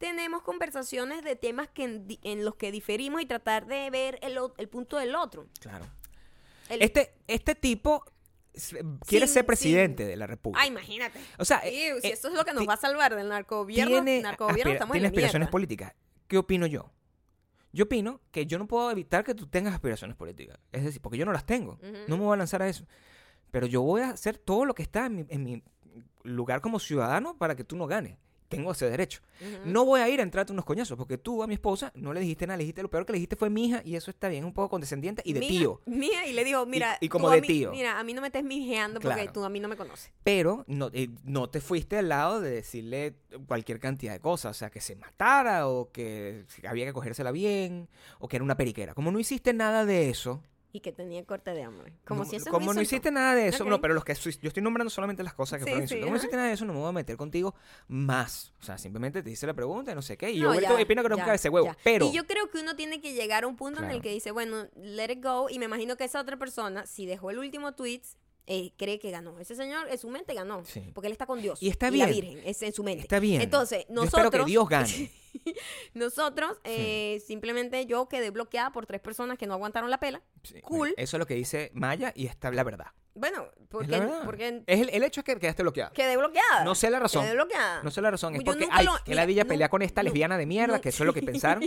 tenemos 0.00 0.42
conversaciones 0.42 1.22
de 1.22 1.36
temas 1.36 1.68
que 1.68 1.84
en, 2.22 2.44
los 2.44 2.56
que 2.56 2.72
diferimos 2.72 3.20
y 3.22 3.26
tratar 3.26 3.66
de 3.66 3.88
ver 3.90 4.18
el, 4.22 4.36
el 4.56 4.68
punto 4.68 4.96
del 4.96 5.14
otro? 5.14 5.46
Claro. 5.60 5.84
El- 6.70 6.82
Este, 6.82 7.14
este 7.28 7.54
tipo 7.54 8.04
quiere 9.06 9.26
Sin- 9.26 9.34
ser 9.34 9.46
presidente 9.46 10.02
sin- 10.04 10.10
de 10.10 10.16
la 10.16 10.26
República. 10.26 10.62
Ah, 10.62 10.66
imagínate. 10.66 11.20
O 11.38 11.44
sea, 11.44 11.62
Iu, 11.68 12.00
si 12.00 12.08
eh, 12.08 12.12
eso 12.14 12.28
es 12.28 12.34
lo 12.34 12.44
que 12.44 12.52
nos 12.54 12.66
va 12.66 12.74
a 12.74 12.76
salvar 12.78 13.14
del 13.14 13.28
narcogobierno, 13.28 13.92
tiene, 14.02 14.22
narcogobierno 14.22 14.60
aspira- 14.62 14.72
estamos 14.74 14.92
tiene 14.94 15.06
en 15.06 15.12
la 15.12 15.16
aspiraciones 15.16 15.46
mierda. 15.46 15.50
políticas. 15.52 15.94
¿Qué 16.26 16.38
opino 16.38 16.66
yo? 16.66 16.90
Yo 17.72 17.84
opino 17.84 18.20
que 18.32 18.46
yo 18.46 18.58
no 18.58 18.66
puedo 18.66 18.90
evitar 18.90 19.22
que 19.22 19.34
tú 19.34 19.46
tengas 19.46 19.74
aspiraciones 19.74 20.16
políticas. 20.16 20.58
Es 20.72 20.82
decir, 20.82 21.00
porque 21.00 21.18
yo 21.18 21.26
no 21.26 21.32
las 21.32 21.44
tengo. 21.46 21.78
No 22.08 22.16
me 22.16 22.24
voy 22.24 22.34
a 22.34 22.36
lanzar 22.38 22.62
a 22.62 22.68
eso. 22.68 22.84
Pero 23.52 23.66
yo 23.66 23.82
voy 23.82 24.00
a 24.02 24.10
hacer 24.10 24.38
todo 24.38 24.64
lo 24.64 24.74
que 24.74 24.82
está 24.82 25.06
en 25.06 25.14
mi, 25.16 25.26
en 25.28 25.44
mi 25.44 25.62
lugar 26.24 26.60
como 26.62 26.78
ciudadano 26.80 27.36
para 27.36 27.54
que 27.54 27.64
tú 27.64 27.76
no 27.76 27.86
ganes. 27.86 28.16
Tengo 28.50 28.72
ese 28.72 28.90
derecho. 28.90 29.20
No 29.64 29.84
voy 29.84 30.00
a 30.00 30.08
ir 30.08 30.20
a 30.20 30.22
entrarte 30.22 30.52
unos 30.52 30.64
coñazos 30.64 30.98
porque 30.98 31.16
tú 31.16 31.42
a 31.42 31.46
mi 31.46 31.54
esposa 31.54 31.92
no 31.94 32.12
le 32.12 32.20
dijiste 32.20 32.46
nada, 32.46 32.56
le 32.58 32.64
dijiste 32.64 32.82
lo 32.82 32.90
peor 32.90 33.06
que 33.06 33.12
le 33.12 33.18
dijiste 33.18 33.36
fue 33.36 33.48
mi 33.48 33.66
hija 33.68 33.80
y 33.84 33.94
eso 33.94 34.10
está 34.10 34.28
bien, 34.28 34.44
un 34.44 34.52
poco 34.52 34.68
condescendiente 34.70 35.22
y 35.24 35.32
de 35.32 35.40
Mía- 35.40 35.48
tío. 35.48 35.80
Mía, 35.86 36.26
y 36.26 36.32
le 36.32 36.44
digo, 36.44 36.66
mira. 36.66 36.98
y 37.00 37.08
como 37.08 37.28
tú 37.28 37.34
de 37.34 37.40
mí- 37.40 37.46
tío. 37.46 37.70
Mira, 37.70 37.98
a 37.98 38.04
mí 38.04 38.12
no 38.12 38.20
me 38.20 38.26
estés 38.26 38.44
mijeando 38.44 39.00
porque 39.00 39.14
Claro. 39.14 39.32
tú 39.32 39.44
a 39.44 39.48
mí 39.48 39.60
no 39.60 39.68
me 39.68 39.76
conoces. 39.76 40.10
Pero 40.24 40.64
no, 40.66 40.90
eh, 40.92 41.08
no 41.24 41.48
te 41.48 41.60
fuiste 41.60 41.96
al 41.96 42.08
lado 42.08 42.40
de 42.40 42.50
decirle 42.50 43.14
cualquier 43.46 43.78
cantidad 43.80 44.12
de 44.12 44.20
cosas. 44.20 44.50
O 44.50 44.58
sea, 44.58 44.68
que 44.70 44.80
se 44.80 44.96
matara 44.96 45.68
o 45.68 45.90
que 45.92 46.44
había 46.68 46.84
que 46.86 46.92
cogérsela 46.92 47.30
bien 47.30 47.88
o 48.18 48.26
que 48.28 48.36
era 48.36 48.44
una 48.44 48.56
periquera. 48.56 48.94
Como 48.94 49.12
no 49.12 49.20
hiciste 49.20 49.52
nada 49.54 49.86
de 49.86 50.10
eso. 50.10 50.42
Y 50.72 50.80
que 50.80 50.92
tenía 50.92 51.24
corte 51.24 51.50
de 51.52 51.64
hambre. 51.64 51.92
Como 52.04 52.22
no- 52.22 52.30
si 52.30 52.36
eso 52.36 52.44
es 52.44 52.50
como 52.50 52.66
no 52.66 52.70
insulto. 52.72 52.82
hiciste 52.82 53.10
nada 53.10 53.34
de 53.34 53.48
eso. 53.48 53.64
No, 53.64 53.80
pero 53.80 53.92
los 53.94 54.04
que 54.04 54.14
yo 54.14 54.30
estoy 54.48 54.62
nombrando 54.62 54.88
solamente 54.88 55.22
las 55.24 55.34
cosas 55.34 55.58
que 55.58 55.64
Sí, 55.64 55.70
fueron 55.70 55.88
sí. 55.88 55.98
Como 55.98 56.10
no 56.12 56.16
hiciste 56.16 56.36
nada 56.36 56.48
de 56.48 56.54
eso, 56.54 56.64
no 56.64 56.72
me 56.72 56.78
voy 56.78 56.88
a 56.88 56.92
meter 56.92 57.16
contigo 57.16 57.54
más. 57.88 58.52
O 58.60 58.62
sea, 58.62 58.78
simplemente 58.78 59.22
te 59.22 59.30
hice 59.30 59.46
la 59.46 59.54
pregunta 59.54 59.92
y 59.92 59.94
no 59.94 60.02
sé 60.02 60.16
qué. 60.16 60.30
Y 60.30 60.40
No, 60.40 60.54
yo 60.54 60.60
ya, 60.60 60.68
que 60.76 60.94
no 60.94 61.16
ya, 61.16 61.34
ese 61.34 61.48
huevo. 61.48 61.66
ya. 61.66 61.76
Pero. 61.82 62.06
Y 62.06 62.12
yo 62.12 62.26
creo 62.26 62.48
que 62.50 62.60
uno 62.60 62.76
tiene 62.76 63.00
que 63.00 63.12
llegar 63.14 63.44
a 63.44 63.46
un 63.48 63.56
punto 63.56 63.82
en 63.82 63.90
el 63.90 64.00
que 64.00 64.10
dice, 64.10 64.30
bueno, 64.30 64.68
let 64.76 65.12
it 65.12 65.22
go. 65.24 65.48
Y 65.50 65.58
me 65.58 65.64
imagino 65.64 65.96
que 65.96 66.04
esa 66.04 66.20
otra 66.20 66.36
persona, 66.36 66.86
si 66.86 67.06
dejó 67.06 67.30
el 67.30 67.38
último 67.38 67.72
tweet, 67.72 68.02
eh, 68.46 68.72
cree 68.76 68.98
que 68.98 69.10
ganó. 69.10 69.38
Ese 69.38 69.54
señor 69.54 69.88
en 69.90 69.98
su 69.98 70.08
mente 70.08 70.34
ganó. 70.34 70.64
Sí. 70.64 70.90
Porque 70.94 71.06
él 71.06 71.12
está 71.12 71.26
con 71.26 71.40
Dios. 71.40 71.62
Y 71.62 71.68
está 71.68 71.86
la 71.86 72.06
bien. 72.06 72.10
Virgen, 72.10 72.42
es 72.44 72.62
en 72.62 72.72
su 72.72 72.82
mente. 72.82 73.02
Está 73.02 73.18
bien. 73.20 73.40
Entonces, 73.40 73.84
Yo 73.88 73.94
nosotros. 73.94 74.24
espero 74.26 74.44
que 74.44 74.50
Dios 74.50 74.68
gane. 74.68 75.10
nosotros, 75.94 76.58
eh, 76.64 77.22
simplemente 77.26 77.86
yo 77.86 78.08
quedé 78.08 78.30
bloqueada 78.30 78.72
por 78.72 78.86
tres 78.86 79.00
personas 79.00 79.38
que 79.38 79.46
no 79.46 79.54
aguantaron 79.54 79.90
la 79.90 79.98
pela. 80.00 80.22
Sí, 80.42 80.60
cool. 80.62 80.94
Eso 80.96 81.16
es 81.16 81.18
lo 81.18 81.26
que 81.26 81.34
dice 81.34 81.70
Maya 81.74 82.12
y 82.14 82.26
está 82.26 82.50
la 82.50 82.64
verdad. 82.64 82.86
Bueno, 83.14 83.46
porque, 83.68 83.88
la 83.90 84.62
Es 84.66 84.80
el, 84.80 84.88
el 84.90 85.02
hecho 85.02 85.20
es 85.20 85.24
que 85.24 85.36
quedaste 85.38 85.62
bloqueado. 85.62 85.92
quedé 85.92 86.16
bloqueada. 86.16 86.64
No 86.64 86.74
sé 86.74 86.90
la 86.90 87.00
razón. 87.00 87.24
Quedé 87.24 87.34
bloqueada. 87.34 87.82
No 87.82 87.90
sé 87.90 88.00
la 88.00 88.10
razón, 88.10 88.34
es 88.34 88.40
Yo 88.40 88.44
porque 88.44 88.68
ay, 88.70 88.86
lo- 88.86 88.92
que 89.04 89.10
mira, 89.10 89.22
la 89.22 89.26
villa 89.26 89.44
pelea 89.44 89.68
con 89.68 89.82
esta 89.82 90.02
lesbiana 90.02 90.38
de 90.38 90.46
mierda, 90.46 90.80
que 90.80 90.90
eso 90.90 91.02
es 91.02 91.06
lo 91.06 91.12
que 91.12 91.22
pensaron. 91.22 91.62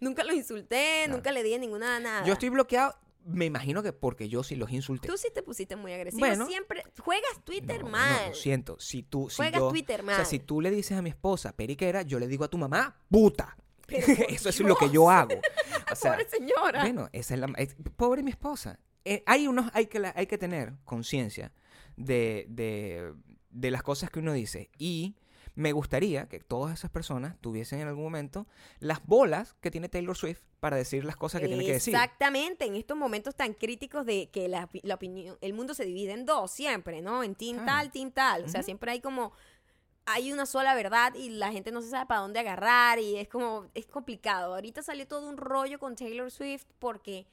nunca 0.00 0.24
los 0.24 0.34
insulté, 0.34 1.06
nunca 1.08 1.30
le 1.32 1.42
di 1.42 1.56
ninguna 1.58 2.00
nada. 2.00 2.26
Yo 2.26 2.32
estoy 2.32 2.48
bloqueado, 2.48 2.94
me 3.26 3.44
imagino 3.44 3.82
que 3.82 3.92
porque 3.92 4.28
yo 4.28 4.42
sí 4.42 4.56
los 4.56 4.70
insulté. 4.70 5.08
Tú 5.08 5.16
sí 5.16 5.28
te 5.34 5.42
pusiste 5.42 5.76
muy 5.76 5.92
agresivo. 5.92 6.20
Bueno. 6.20 6.46
Siempre 6.46 6.82
juegas 7.00 7.44
Twitter 7.44 7.78
No, 7.80 7.86
no, 7.86 7.90
mal. 7.92 8.28
lo 8.30 8.34
siento. 8.34 8.76
Si 8.78 9.02
tú, 9.02 9.28
si 9.28 9.36
Juegas 9.36 9.60
yo, 9.60 9.68
Twitter 9.70 10.00
o 10.02 10.06
sea, 10.06 10.24
si 10.24 10.38
tú 10.38 10.60
le 10.60 10.70
dices 10.70 10.96
a 10.96 11.02
mi 11.02 11.10
esposa 11.10 11.52
periquera, 11.54 12.02
yo 12.02 12.18
le 12.18 12.26
digo 12.28 12.44
a 12.44 12.48
tu 12.48 12.56
mamá 12.58 13.00
puta. 13.10 13.56
Pero 13.86 14.06
Eso 14.28 14.48
es 14.48 14.60
lo 14.60 14.76
que 14.76 14.90
yo 14.90 15.10
hago. 15.10 15.34
O 15.92 15.94
sea, 15.94 16.12
Pobre 16.14 16.28
señora. 16.28 16.80
bueno, 16.82 17.08
esa 17.12 17.34
es 17.34 17.40
la 17.40 17.46
es- 17.58 17.76
pobre 17.94 18.22
mi 18.24 18.30
esposa. 18.32 18.80
Eh, 19.04 19.22
hay 19.24 19.46
unos, 19.46 19.70
hay 19.72 19.86
que 19.86 20.00
la- 20.00 20.12
hay 20.16 20.26
que 20.26 20.36
tener 20.36 20.72
conciencia 20.84 21.52
de, 21.96 22.46
de, 22.48 23.12
de 23.50 23.70
las 23.70 23.84
cosas 23.84 24.10
que 24.10 24.18
uno 24.18 24.32
dice 24.32 24.68
y 24.78 25.14
me 25.56 25.72
gustaría 25.72 26.28
que 26.28 26.38
todas 26.38 26.72
esas 26.78 26.90
personas 26.90 27.36
tuviesen 27.40 27.80
en 27.80 27.88
algún 27.88 28.04
momento 28.04 28.46
las 28.78 29.04
bolas 29.04 29.54
que 29.60 29.70
tiene 29.70 29.88
Taylor 29.88 30.16
Swift 30.16 30.40
para 30.60 30.76
decir 30.76 31.04
las 31.04 31.16
cosas 31.16 31.40
que 31.40 31.48
tiene 31.48 31.64
que 31.64 31.72
decir. 31.72 31.94
Exactamente, 31.94 32.66
en 32.66 32.76
estos 32.76 32.96
momentos 32.96 33.34
tan 33.34 33.52
críticos 33.54 34.06
de 34.06 34.28
que 34.30 34.48
la, 34.48 34.68
opi- 34.68 34.82
la 34.84 34.94
opinión, 34.94 35.36
el 35.40 35.52
mundo 35.54 35.74
se 35.74 35.84
divide 35.84 36.12
en 36.12 36.24
dos 36.26 36.50
siempre, 36.52 37.00
¿no? 37.02 37.22
En 37.24 37.34
team 37.34 37.56
Claro. 37.56 37.66
tal, 37.66 37.90
team 37.90 38.10
tal. 38.12 38.44
O 38.44 38.48
sea, 38.48 38.62
siempre 38.62 38.92
hay 38.92 39.00
como, 39.00 39.32
hay 40.04 40.32
una 40.32 40.44
sola 40.46 40.74
verdad 40.74 41.14
y 41.14 41.30
la 41.30 41.50
gente 41.50 41.72
no 41.72 41.80
se 41.82 41.88
sabe 41.90 42.06
para 42.06 42.20
dónde 42.20 42.38
agarrar 42.40 42.98
y 42.98 43.16
es 43.16 43.28
como, 43.28 43.68
es 43.74 43.86
complicado. 43.86 44.54
Ahorita 44.54 44.82
salió 44.82 45.06
todo 45.08 45.28
un 45.28 45.36
rollo 45.36 45.78
con 45.78 45.96
Taylor 45.96 46.30
Swift 46.30 46.66
porque 46.78 47.26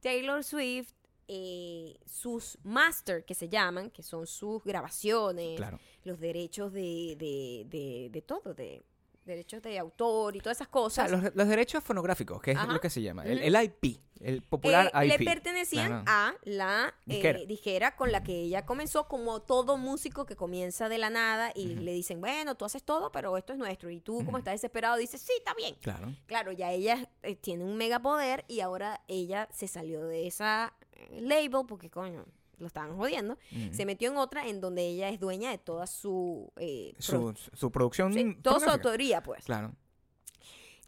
Taylor 0.00 0.44
Swift, 0.44 0.92
eh, 1.32 1.96
sus 2.06 2.58
master 2.64 3.24
que 3.24 3.34
se 3.34 3.48
llaman, 3.48 3.90
que 3.90 4.02
son 4.02 4.26
sus 4.26 4.64
grabaciones, 4.64 5.56
Claro. 5.56 5.78
los 6.02 6.18
derechos 6.18 6.72
de, 6.72 7.14
de, 7.16 7.64
de, 7.68 8.08
de 8.10 8.22
todo, 8.22 8.52
de 8.52 8.82
derechos 9.24 9.62
de 9.62 9.78
autor 9.78 10.34
y 10.34 10.40
todas 10.40 10.56
esas 10.56 10.68
O 10.72 10.90
sea, 10.90 11.04
cosas. 11.04 11.22
los, 11.24 11.34
los 11.36 11.46
derechos 11.48 11.84
fonográficos, 11.84 12.40
que 12.42 12.50
es 12.50 12.56
Ajá. 12.56 12.72
lo 12.72 12.80
que 12.80 12.90
se 12.90 13.00
llama, 13.00 13.22
el, 13.24 13.54
IP, 13.54 14.00
el 14.18 14.42
popular 14.42 14.90
Eh, 14.92 15.06
IP. 15.06 15.18
le 15.20 15.24
pertenecían 15.24 16.02
a 16.06 16.34
la 16.42 16.92
eh, 17.06 17.44
disquera. 17.46 17.94
con 17.94 18.10
la 18.10 18.24
que 18.24 18.34
ella 18.40 18.66
comenzó, 18.66 19.06
como 19.06 19.40
todo 19.40 19.76
músico 19.76 20.26
que 20.26 20.34
comienza 20.34 20.88
de 20.88 20.98
la 20.98 21.10
nada 21.10 21.52
y 21.54 21.76
le 21.76 21.92
dicen, 21.92 22.20
bueno, 22.20 22.56
tú 22.56 22.64
haces 22.64 22.82
todo, 22.82 23.12
pero 23.12 23.36
esto 23.36 23.52
es 23.52 23.58
nuestro. 23.60 23.88
Y 23.90 24.00
tú, 24.00 24.24
como 24.24 24.38
estás 24.38 24.54
desesperado, 24.54 24.96
dices, 24.96 25.20
sí, 25.20 25.32
está 25.38 25.54
bien. 25.54 25.76
Claro. 25.80 26.12
Claro, 26.26 26.50
ya 26.50 26.72
ella 26.72 27.08
eh, 27.22 27.36
tiene 27.36 27.62
un 27.62 27.76
megapoder 27.76 28.44
y 28.48 28.60
ahora 28.60 29.00
ella 29.06 29.46
se 29.52 29.68
salió 29.68 30.02
de 30.06 30.26
esa 30.26 30.74
eh, 30.79 30.79
label 31.20 31.66
porque, 31.66 31.90
coño, 31.90 32.24
lo 32.58 32.66
estaban 32.66 32.96
jodiendo. 32.96 33.38
Se 33.72 33.86
metió 33.86 34.10
en 34.10 34.16
otra 34.18 34.46
en 34.46 34.60
donde 34.60 34.86
ella 34.86 35.08
es 35.08 35.18
dueña 35.20 35.50
de 35.50 35.58
toda 35.58 35.86
su... 35.86 36.52
eh, 36.56 36.94
pro- 37.08 37.34
Su, 37.54 37.70
producción. 37.72 38.12
sí, 38.12 38.36
toda 38.42 38.60
su 38.60 38.68
autoría, 38.68 39.22
pues. 39.22 39.44
Claro. 39.44 39.74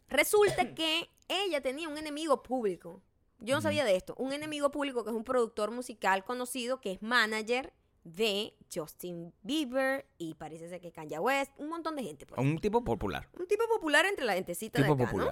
Resulta 0.09 0.73
que 0.75 1.09
ella 1.27 1.61
tenía 1.61 1.89
un 1.89 1.97
enemigo 1.97 2.43
público. 2.43 3.01
Yo 3.39 3.55
no 3.55 3.61
sabía 3.61 3.83
de 3.83 3.95
esto. 3.95 4.15
Un 4.17 4.31
enemigo 4.33 4.71
público 4.71 5.03
que 5.03 5.09
es 5.09 5.15
un 5.15 5.23
productor 5.23 5.71
musical 5.71 6.23
conocido 6.23 6.79
que 6.79 6.91
es 6.93 7.01
manager 7.01 7.73
de 8.03 8.53
Justin 8.73 9.33
Bieber 9.43 10.05
y 10.17 10.33
parece 10.35 10.69
ser 10.69 10.79
que 10.81 10.91
Kanye 10.91 11.19
West, 11.19 11.51
un 11.57 11.69
montón 11.69 11.95
de 11.95 12.03
gente. 12.03 12.25
pues. 12.25 12.39
Un 12.39 12.59
tipo 12.59 12.83
popular. 12.83 13.27
Un 13.39 13.47
tipo 13.47 13.63
popular 13.67 14.05
entre 14.05 14.25
la 14.25 14.33
gentecita 14.33 14.81
Tipo 14.81 14.95
de 14.95 15.03
acá, 15.03 15.13
¿no? 15.13 15.31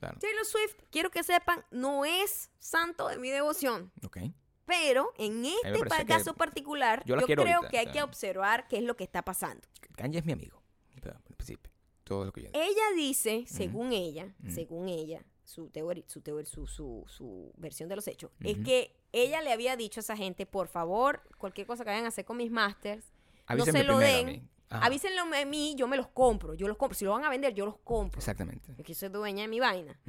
Claro. 0.00 0.18
Taylor 0.18 0.44
Swift, 0.46 0.74
quiero 0.90 1.10
que 1.10 1.22
sepan, 1.22 1.64
no 1.70 2.04
es 2.04 2.50
santo 2.58 3.08
de 3.08 3.18
mi 3.18 3.28
devoción. 3.30 3.92
Ok. 4.04 4.18
Pero 4.64 5.12
en 5.18 5.44
este 5.44 6.06
caso 6.06 6.34
particular, 6.34 7.02
yo 7.04 7.16
creo 7.18 7.42
ahorita, 7.56 7.68
que 7.68 7.78
hay 7.78 7.86
que 7.92 8.02
observar 8.02 8.66
qué 8.68 8.78
es 8.78 8.82
lo 8.84 8.96
que 8.96 9.04
está 9.04 9.22
pasando. 9.22 9.66
Kanye 9.96 10.18
es 10.20 10.24
mi 10.24 10.32
amigo. 10.32 10.62
Pero, 11.02 11.16
al 11.16 11.22
principio. 11.22 11.70
Todo 12.04 12.24
lo 12.24 12.32
que 12.32 12.42
yo 12.42 12.48
Ella 12.52 12.82
dice, 12.96 13.44
según 13.46 13.92
ella, 13.92 14.34
según 14.48 14.88
ella, 14.88 15.24
su 15.44 15.68
teoría, 15.70 16.04
su, 16.06 16.20
teor- 16.22 16.44
su, 16.46 16.66
su, 16.66 17.04
su 17.06 17.52
versión 17.56 17.88
de 17.88 17.96
los 17.96 18.06
hechos, 18.08 18.30
es 18.40 18.58
que 18.64 18.96
ella 19.12 19.42
le 19.42 19.52
había 19.52 19.76
dicho 19.76 20.00
a 20.00 20.02
esa 20.02 20.16
gente, 20.16 20.46
por 20.46 20.68
favor, 20.68 21.22
cualquier 21.38 21.66
cosa 21.66 21.84
que 21.84 21.90
vayan 21.90 22.04
a 22.06 22.08
hacer 22.08 22.24
con 22.24 22.36
mis 22.36 22.50
masters, 22.50 23.04
Avísenme 23.46 23.80
se 23.80 23.84
lo 23.84 23.98
den. 23.98 24.48
Ajá. 24.70 24.86
avísenlo 24.86 25.22
a 25.22 25.44
mí, 25.44 25.74
yo 25.76 25.86
me 25.88 25.96
los 25.96 26.08
compro, 26.08 26.54
yo 26.54 26.68
los 26.68 26.76
compro. 26.76 26.96
Si 26.96 27.04
lo 27.04 27.10
van 27.12 27.24
a 27.24 27.28
vender, 27.28 27.52
yo 27.54 27.66
los 27.66 27.76
compro. 27.78 28.18
Exactamente. 28.18 28.72
Porque 28.74 28.94
soy 28.94 29.08
dueña 29.08 29.42
de 29.42 29.48
mi 29.48 29.60
vaina. 29.60 30.00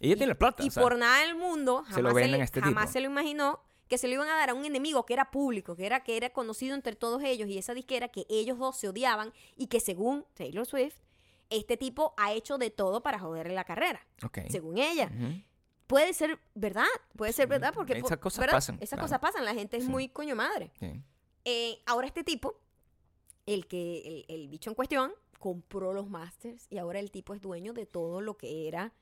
Ella 0.00 0.16
tiene 0.16 0.34
plata. 0.34 0.62
Y 0.62 0.68
o 0.68 0.70
sea, 0.70 0.82
por 0.82 0.96
nada 0.96 1.20
del 1.24 1.34
mundo, 1.36 1.84
se 1.92 2.00
lo 2.02 2.08
jamás, 2.10 2.22
se, 2.24 2.28
le, 2.30 2.40
a 2.40 2.44
este 2.44 2.60
jamás 2.60 2.84
tipo. 2.84 2.92
se 2.92 3.00
lo 3.00 3.06
imaginó 3.06 3.60
que 3.88 3.98
se 3.98 4.08
lo 4.08 4.14
iban 4.14 4.28
a 4.28 4.34
dar 4.36 4.50
a 4.50 4.54
un 4.54 4.64
enemigo 4.64 5.06
que 5.06 5.12
era 5.14 5.30
público, 5.30 5.76
que 5.76 5.86
era, 5.86 6.02
que 6.02 6.16
era 6.16 6.30
conocido 6.30 6.74
entre 6.74 6.96
todos 6.96 7.22
ellos 7.22 7.48
y 7.48 7.56
esa 7.58 7.72
disquera 7.72 8.08
que 8.08 8.26
ellos 8.28 8.58
dos 8.58 8.76
se 8.76 8.88
odiaban 8.88 9.32
y 9.56 9.68
que 9.68 9.78
según 9.80 10.24
Taylor 10.34 10.66
Swift, 10.66 10.96
este 11.50 11.76
tipo 11.76 12.12
ha 12.16 12.32
hecho 12.32 12.58
de 12.58 12.70
todo 12.70 13.02
para 13.02 13.18
joderle 13.20 13.54
la 13.54 13.62
carrera, 13.64 14.04
según 14.50 14.78
ella. 14.78 15.10
Puede 15.86 16.14
ser 16.14 16.40
verdad, 16.56 16.84
puede 17.16 17.32
ser 17.32 17.46
verdad 17.46 17.72
porque 17.72 17.92
Esas 17.96 18.18
cosas 18.18 18.40
¿verdad? 18.40 18.54
pasan, 18.56 18.74
Esas 18.76 18.88
claro. 18.90 19.02
cosas 19.04 19.18
pasan, 19.20 19.44
la 19.44 19.54
gente 19.54 19.76
es 19.76 19.84
Sí. 19.84 19.88
muy 19.88 20.08
coño 20.08 20.34
madre. 20.34 20.72
Sí. 20.80 21.00
Eh, 21.44 21.78
ahora 21.86 22.08
este 22.08 22.24
tipo, 22.24 22.58
el 23.46 23.66
que 23.66 23.98
el, 24.06 24.24
el 24.28 24.48
bicho 24.48 24.70
en 24.70 24.74
cuestión, 24.74 25.12
compró 25.38 25.92
los 25.92 26.08
masters 26.08 26.66
y 26.70 26.78
ahora 26.78 26.98
el 26.98 27.10
tipo 27.10 27.34
es 27.34 27.40
dueño 27.40 27.72
de 27.72 27.86
todo 27.86 28.20
lo 28.20 28.36
que 28.36 28.66
era 28.68 28.92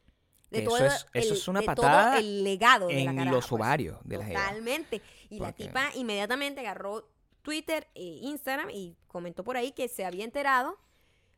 de 0.50 0.58
Eso 0.60 0.68
todo 0.68 0.86
es- 0.86 1.06
eso 1.14 1.32
el, 1.32 1.38
es 1.38 1.48
una 1.48 1.60
de 1.60 1.66
patada 1.66 2.10
todo 2.12 2.20
el 2.20 2.44
legado 2.44 2.86
de 2.88 2.94
la 2.94 3.00
en 3.10 3.16
caraja, 3.16 3.30
los 3.30 3.46
pues. 3.48 3.60
ovarios 3.60 3.98
de 4.04 4.18
la. 4.18 4.28
Totalmente. 4.28 5.02
Y 5.30 5.38
la 5.40 5.52
tipa 5.52 5.90
inmediatamente 5.94 6.60
agarró 6.60 7.08
Twitter 7.42 7.88
e 7.94 8.02
Instagram 8.22 8.70
y 8.70 8.96
comentó 9.08 9.42
por 9.42 9.56
ahí 9.56 9.72
que 9.72 9.88
se 9.88 10.04
había 10.04 10.24
enterado 10.24 10.78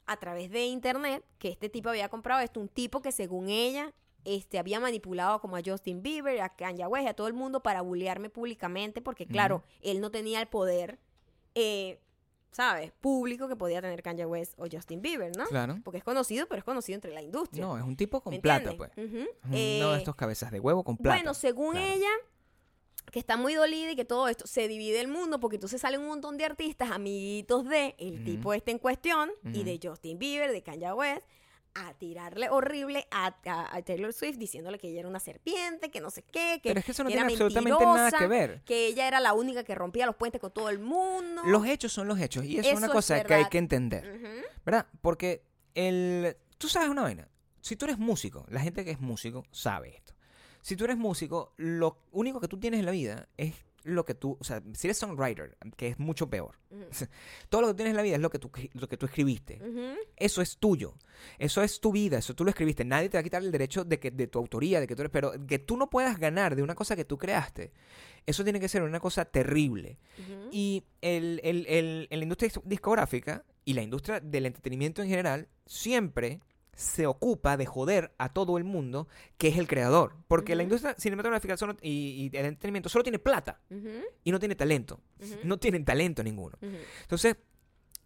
a 0.07 0.17
través 0.19 0.51
de 0.51 0.67
internet 0.67 1.25
que 1.39 1.49
este 1.49 1.69
tipo 1.69 1.89
había 1.89 2.09
comprado 2.09 2.41
esto, 2.41 2.61
un 2.61 2.69
tipo 2.69 3.01
que 3.01 3.11
según 3.13 3.49
ella 3.49 3.93
este, 4.25 4.59
había 4.59 4.81
manipulado 4.81 5.41
como 5.41 5.57
a 5.57 5.61
Justin 5.65 6.03
Bieber, 6.03 6.41
a 6.43 6.49
Kanye 6.55 6.87
West, 6.87 7.09
a 7.09 7.15
todo 7.15 7.29
el 7.29 7.35
mundo 7.35 7.61
para 7.63 7.81
bullearme 7.83 8.29
públicamente 8.29 9.01
porque 9.01 9.27
claro, 9.27 9.63
él 9.83 10.01
no 10.01 10.11
tenía 10.11 10.41
el 10.41 10.47
poder, 10.49 10.99
eh, 11.55 12.01
¿sabes? 12.57 12.91
Público 13.03 13.49
que 13.49 13.55
podía 13.57 13.83
tener 13.83 14.03
Kanye 14.03 14.25
West 14.25 14.55
o 14.59 14.65
Justin 14.73 15.03
Bieber, 15.03 15.31
¿no? 15.37 15.45
Claro. 15.45 15.79
Porque 15.85 15.99
es 15.99 16.05
conocido, 16.05 16.47
pero 16.49 16.59
es 16.61 16.65
conocido 16.65 16.95
entre 16.95 17.13
la 17.13 17.21
industria. 17.21 17.63
No, 17.67 17.77
es 17.77 17.85
un 17.85 17.97
tipo 17.97 18.23
con 18.23 18.33
¿me 18.33 18.41
plata, 18.41 18.71
entiendes? 18.71 18.91
pues. 18.97 19.29
Uno 19.45 19.55
Eh, 19.57 19.83
de 19.93 19.99
estos 19.99 20.17
cabezas 20.17 20.51
de 20.51 20.59
huevo 20.59 20.83
con 20.83 20.97
plata. 20.97 21.19
bueno, 21.19 21.35
según 21.35 21.73
Claro. 21.73 21.87
ella, 21.93 22.09
que 23.13 23.19
está 23.19 23.37
muy 23.37 23.53
dolida 23.53 23.91
y 23.93 23.95
que 23.97 24.07
todo 24.07 24.27
esto 24.29 24.47
se 24.47 24.69
divide 24.69 25.01
el 25.03 25.09
mundo 25.09 25.39
porque 25.39 25.57
entonces 25.57 25.83
salen 25.83 26.01
un 26.01 26.07
montón 26.09 26.39
de 26.39 26.47
artistas, 26.47 26.91
amiguitos 26.91 27.69
de 27.69 27.95
el 27.99 28.25
tipo 28.25 28.55
este 28.55 28.71
en 28.71 28.79
cuestión 28.79 29.31
y 29.53 29.63
de 29.63 29.79
Justin 29.83 30.19
Bieber, 30.19 30.51
de 30.51 30.63
Kanye 30.63 30.93
West, 30.95 31.23
a 31.77 31.95
tirarle 31.95 32.49
horrible 32.51 33.07
a, 33.11 33.35
a- 33.45 33.77
a 33.77 33.83
Taylor 33.83 34.13
Swift 34.13 34.37
diciéndole 34.39 34.79
que 34.79 34.89
ella 34.89 35.01
era 35.01 35.09
una 35.09 35.21
serpiente, 35.21 35.91
que 35.91 36.01
no 36.01 36.11
sé 36.11 36.23
qué, 36.23 36.61
que, 36.63 36.71
Pero 36.71 36.81
es 36.81 36.85
que 36.87 36.93
eso 36.93 37.05
no 37.05 37.09
que 37.09 37.15
tiene 37.17 37.33
absolutamente 37.33 37.85
nada 37.85 38.11
que 38.11 38.27
ver. 38.27 38.63
que 38.65 38.87
ella 38.87 39.07
era 39.09 39.21
la 39.21 39.33
única 39.35 39.65
que 39.65 39.75
rompía 39.75 40.07
los 40.07 40.17
puentes 40.17 40.41
con 40.41 40.51
todo 40.53 40.69
el 40.71 40.79
mundo. 40.79 41.43
Los 41.45 41.67
hechos 41.67 41.93
son 41.93 42.09
los 42.09 42.19
hechos. 42.21 42.45
Y 42.45 42.59
eso, 42.59 42.69
es 42.71 42.77
una 42.77 42.87
es 42.87 42.93
cosa 42.93 43.23
que 43.25 43.35
hay 43.35 43.45
que 43.47 43.59
entender. 43.59 44.45
¿Verdad? 44.65 44.87
Porque 45.01 45.43
el... 45.75 46.37
Tú 46.59 46.69
sabes 46.69 46.89
una 46.89 47.03
vaina. 47.03 47.29
Si 47.61 47.77
tú 47.77 47.85
eres 47.85 47.99
músico, 47.99 48.47
la 48.49 48.61
gente 48.61 48.85
que 48.85 48.93
es 48.93 49.01
músico 49.01 49.45
sabe 49.51 49.97
esto. 49.97 50.15
Si 50.63 50.77
tú 50.77 50.85
eres 50.85 50.97
músico, 50.97 51.53
lo 51.57 51.99
único 52.13 52.41
que 52.41 52.49
tú 52.49 52.59
tienes 52.59 52.81
en 52.81 52.87
la 52.87 52.93
vida 52.93 53.29
es 53.37 53.55
lo 53.87 54.05
que 54.05 54.15
tú... 54.15 54.37
O 54.41 54.45
sea, 54.45 54.63
si 54.75 54.87
eres 54.87 54.99
songwriter, 54.99 55.57
que 55.77 55.89
es 55.89 55.99
mucho 55.99 56.29
peor. 56.29 56.59
Todo 57.49 57.61
lo 57.63 57.69
que 57.69 57.75
tienes 57.75 57.91
en 57.93 57.97
la 57.97 58.03
vida 58.03 58.17
es 58.17 58.21
lo 58.21 58.31
que 58.31 58.39
tú, 58.39 58.51
lo 58.75 58.89
que 58.89 58.97
tú 58.97 59.07
escribiste. 59.07 59.61
Eso 60.17 60.43
es 60.43 60.59
tuyo. 60.59 60.95
Eso 61.39 61.63
es 61.63 61.81
tu 61.81 61.93
vida. 61.93 62.19
Eso 62.19 62.35
tú 62.35 62.45
lo 62.45 62.51
escribiste. 62.51 62.85
Nadie 62.85 63.09
te 63.09 63.17
va 63.17 63.21
a 63.21 63.25
quitar 63.25 63.43
el 63.43 63.51
derecho 63.53 63.85
de 63.85 63.99
que 63.99 64.11
de 64.11 64.27
tu 64.27 64.39
autoría, 64.39 64.81
de 64.81 64.87
que 64.87 64.95
tú 64.97 65.03
eres. 65.03 65.13
Pero 65.13 65.33
que 65.47 65.59
tú 65.59 65.77
no 65.77 65.89
puedas 65.91 66.19
ganar 66.19 66.57
de 66.57 66.63
una 66.63 66.75
cosa 66.75 66.97
que 66.97 67.05
tú 67.05 67.17
creaste. 67.19 67.73
Eso 68.27 68.43
tiene 68.45 68.59
que 68.61 68.69
ser 68.69 68.83
una 68.83 69.01
cosa 69.01 69.25
terrible. 69.25 69.99
Y 70.51 70.85
el, 71.01 71.41
el- 71.45 71.67
el- 71.69 72.09
en 72.11 72.19
la 72.19 72.23
industria 72.25 72.51
dis- 72.51 72.63
discográfica 72.65 73.45
y 73.65 73.75
la 73.75 73.83
industria 73.83 74.21
del 74.21 74.47
entretenimiento 74.47 75.03
en 75.03 75.09
general 75.09 75.49
siempre 75.67 76.41
se 76.77 77.07
ocupa 77.07 77.57
de 77.57 77.67
joder 77.67 78.13
a 78.19 78.29
todo 78.33 78.59
el 78.59 78.65
mundo 78.65 79.09
que 79.39 79.49
es 79.49 79.57
el 79.59 79.67
creador. 79.67 80.15
Porque 80.29 80.55
la 80.55 80.63
industria 80.63 80.95
cinematográfica 80.99 81.57
solo- 81.57 81.77
y, 81.83 82.31
y 82.33 82.37
el 82.37 82.45
entretenimiento 82.47 82.89
solo 82.89 83.03
tiene 83.03 83.19
plata 83.19 83.61
y 84.23 84.31
no 84.31 84.39
tiene 84.39 84.55
talento. 84.55 85.01
No 85.43 85.59
tienen 85.59 85.85
talento 85.85 86.23
ninguno. 86.23 86.57
Entonces, 87.01 87.37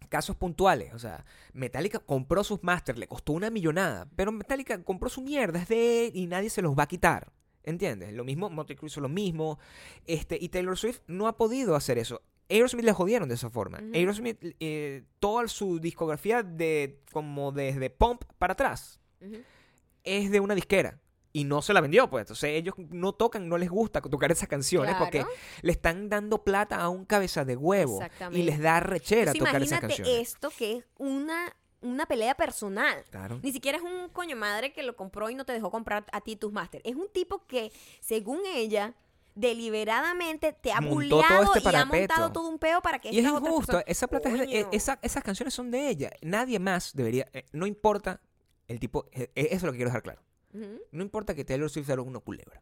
casos 0.09 0.35
puntuales, 0.35 0.93
o 0.93 0.99
sea, 0.99 1.25
Metallica 1.53 1.99
compró 1.99 2.43
sus 2.43 2.63
masters, 2.63 2.97
le 2.97 3.07
costó 3.07 3.33
una 3.33 3.49
millonada, 3.49 4.09
pero 4.15 4.31
Metallica 4.31 4.81
compró 4.83 5.09
su 5.09 5.21
mierda, 5.21 5.59
es 5.61 5.67
de 5.69 6.07
él 6.07 6.11
y 6.15 6.27
nadie 6.27 6.49
se 6.49 6.61
los 6.61 6.73
va 6.77 6.83
a 6.83 6.87
quitar. 6.87 7.31
¿Entiendes? 7.63 8.11
Lo 8.13 8.23
mismo, 8.23 8.49
Motley 8.49 8.75
Crue 8.75 8.87
hizo 8.87 9.01
lo 9.01 9.07
mismo, 9.09 9.59
este, 10.07 10.35
y 10.41 10.49
Taylor 10.49 10.75
Swift 10.77 11.01
no 11.05 11.27
ha 11.27 11.37
podido 11.37 11.75
hacer 11.75 11.99
eso. 11.99 12.21
Aerosmith 12.51 12.85
le 12.85 12.93
jodieron 12.93 13.29
de 13.29 13.35
esa 13.35 13.49
forma. 13.49 13.79
Aerosmith, 13.93 14.37
eh, 14.59 15.03
toda 15.19 15.47
su 15.47 15.79
discografía 15.79 16.43
de 16.43 17.01
como 17.11 17.51
desde 17.51 17.89
Pump 17.89 18.23
para 18.37 18.53
atrás 18.53 18.99
es 20.03 20.31
de 20.31 20.39
una 20.39 20.55
disquera. 20.55 20.99
Y 21.33 21.45
no 21.45 21.61
se 21.61 21.73
la 21.73 21.79
vendió, 21.79 22.09
pues. 22.09 22.23
Entonces 22.23 22.49
ellos 22.51 22.75
no 22.89 23.13
tocan, 23.13 23.47
no 23.47 23.57
les 23.57 23.69
gusta 23.69 24.01
tocar 24.01 24.31
esas 24.33 24.49
canciones 24.49 24.95
porque 24.99 25.23
le 25.61 25.71
están 25.71 26.09
dando 26.09 26.43
plata 26.43 26.75
a 26.81 26.89
un 26.89 27.05
cabeza 27.05 27.45
de 27.45 27.55
huevo. 27.55 28.01
Y 28.31 28.43
les 28.43 28.59
da 28.59 28.81
rechera 28.81 29.31
Entonces, 29.31 29.39
tocar 29.39 29.61
esas 29.61 29.79
imagínate 29.79 29.95
canciones. 30.03 30.27
esto 30.29 30.49
que 30.57 30.77
es 30.77 30.85
una, 30.97 31.55
una 31.79 32.05
pelea 32.05 32.35
personal. 32.35 33.05
Claro. 33.11 33.39
Ni 33.41 33.53
siquiera 33.53 33.77
es 33.77 33.83
un 33.83 34.09
coño 34.09 34.35
madre 34.35 34.73
que 34.73 34.83
lo 34.83 34.97
compró 34.97 35.29
y 35.29 35.35
no 35.35 35.45
te 35.45 35.53
dejó 35.53 35.71
comprar 35.71 36.05
a 36.11 36.19
ti 36.19 36.35
tus 36.35 36.51
máster. 36.51 36.81
Es 36.83 36.95
un 36.97 37.07
tipo 37.07 37.47
que, 37.47 37.71
según 38.01 38.41
ella, 38.53 38.93
deliberadamente 39.35 40.53
te 40.53 40.71
ha 40.71 40.79
bulleado 40.81 41.53
este 41.55 41.69
y 41.69 41.75
ha 41.75 41.85
montado 41.85 42.31
todo 42.33 42.47
un 42.49 42.59
peo 42.59 42.81
para 42.81 42.99
que 42.99 43.09
Y 43.11 43.19
es 43.19 43.25
injusto. 43.25 43.65
personas- 43.73 43.83
Esa 43.87 44.07
plata 44.07 44.29
es 44.29 44.39
de- 44.39 44.45
esa- 44.71 44.99
esas 45.01 45.23
canciones 45.23 45.53
son 45.53 45.71
de 45.71 45.87
ella. 45.89 46.11
Nadie 46.21 46.59
más 46.59 46.93
debería. 46.95 47.27
eh, 47.33 47.45
no 47.51 47.65
importa 47.65 48.21
el 48.67 48.79
tipo. 48.79 49.07
eh, 49.11 49.31
eh, 49.35 49.47
eso 49.51 49.55
es 49.57 49.63
lo 49.63 49.71
que 49.71 49.77
quiero 49.77 49.89
dejar 49.89 50.03
claro. 50.03 50.21
No 50.91 51.01
importa 51.01 51.33
que 51.33 51.45
Taylor 51.45 51.69
Swift 51.69 51.85
sea 51.87 52.01
una 52.01 52.19
culebra. 52.19 52.61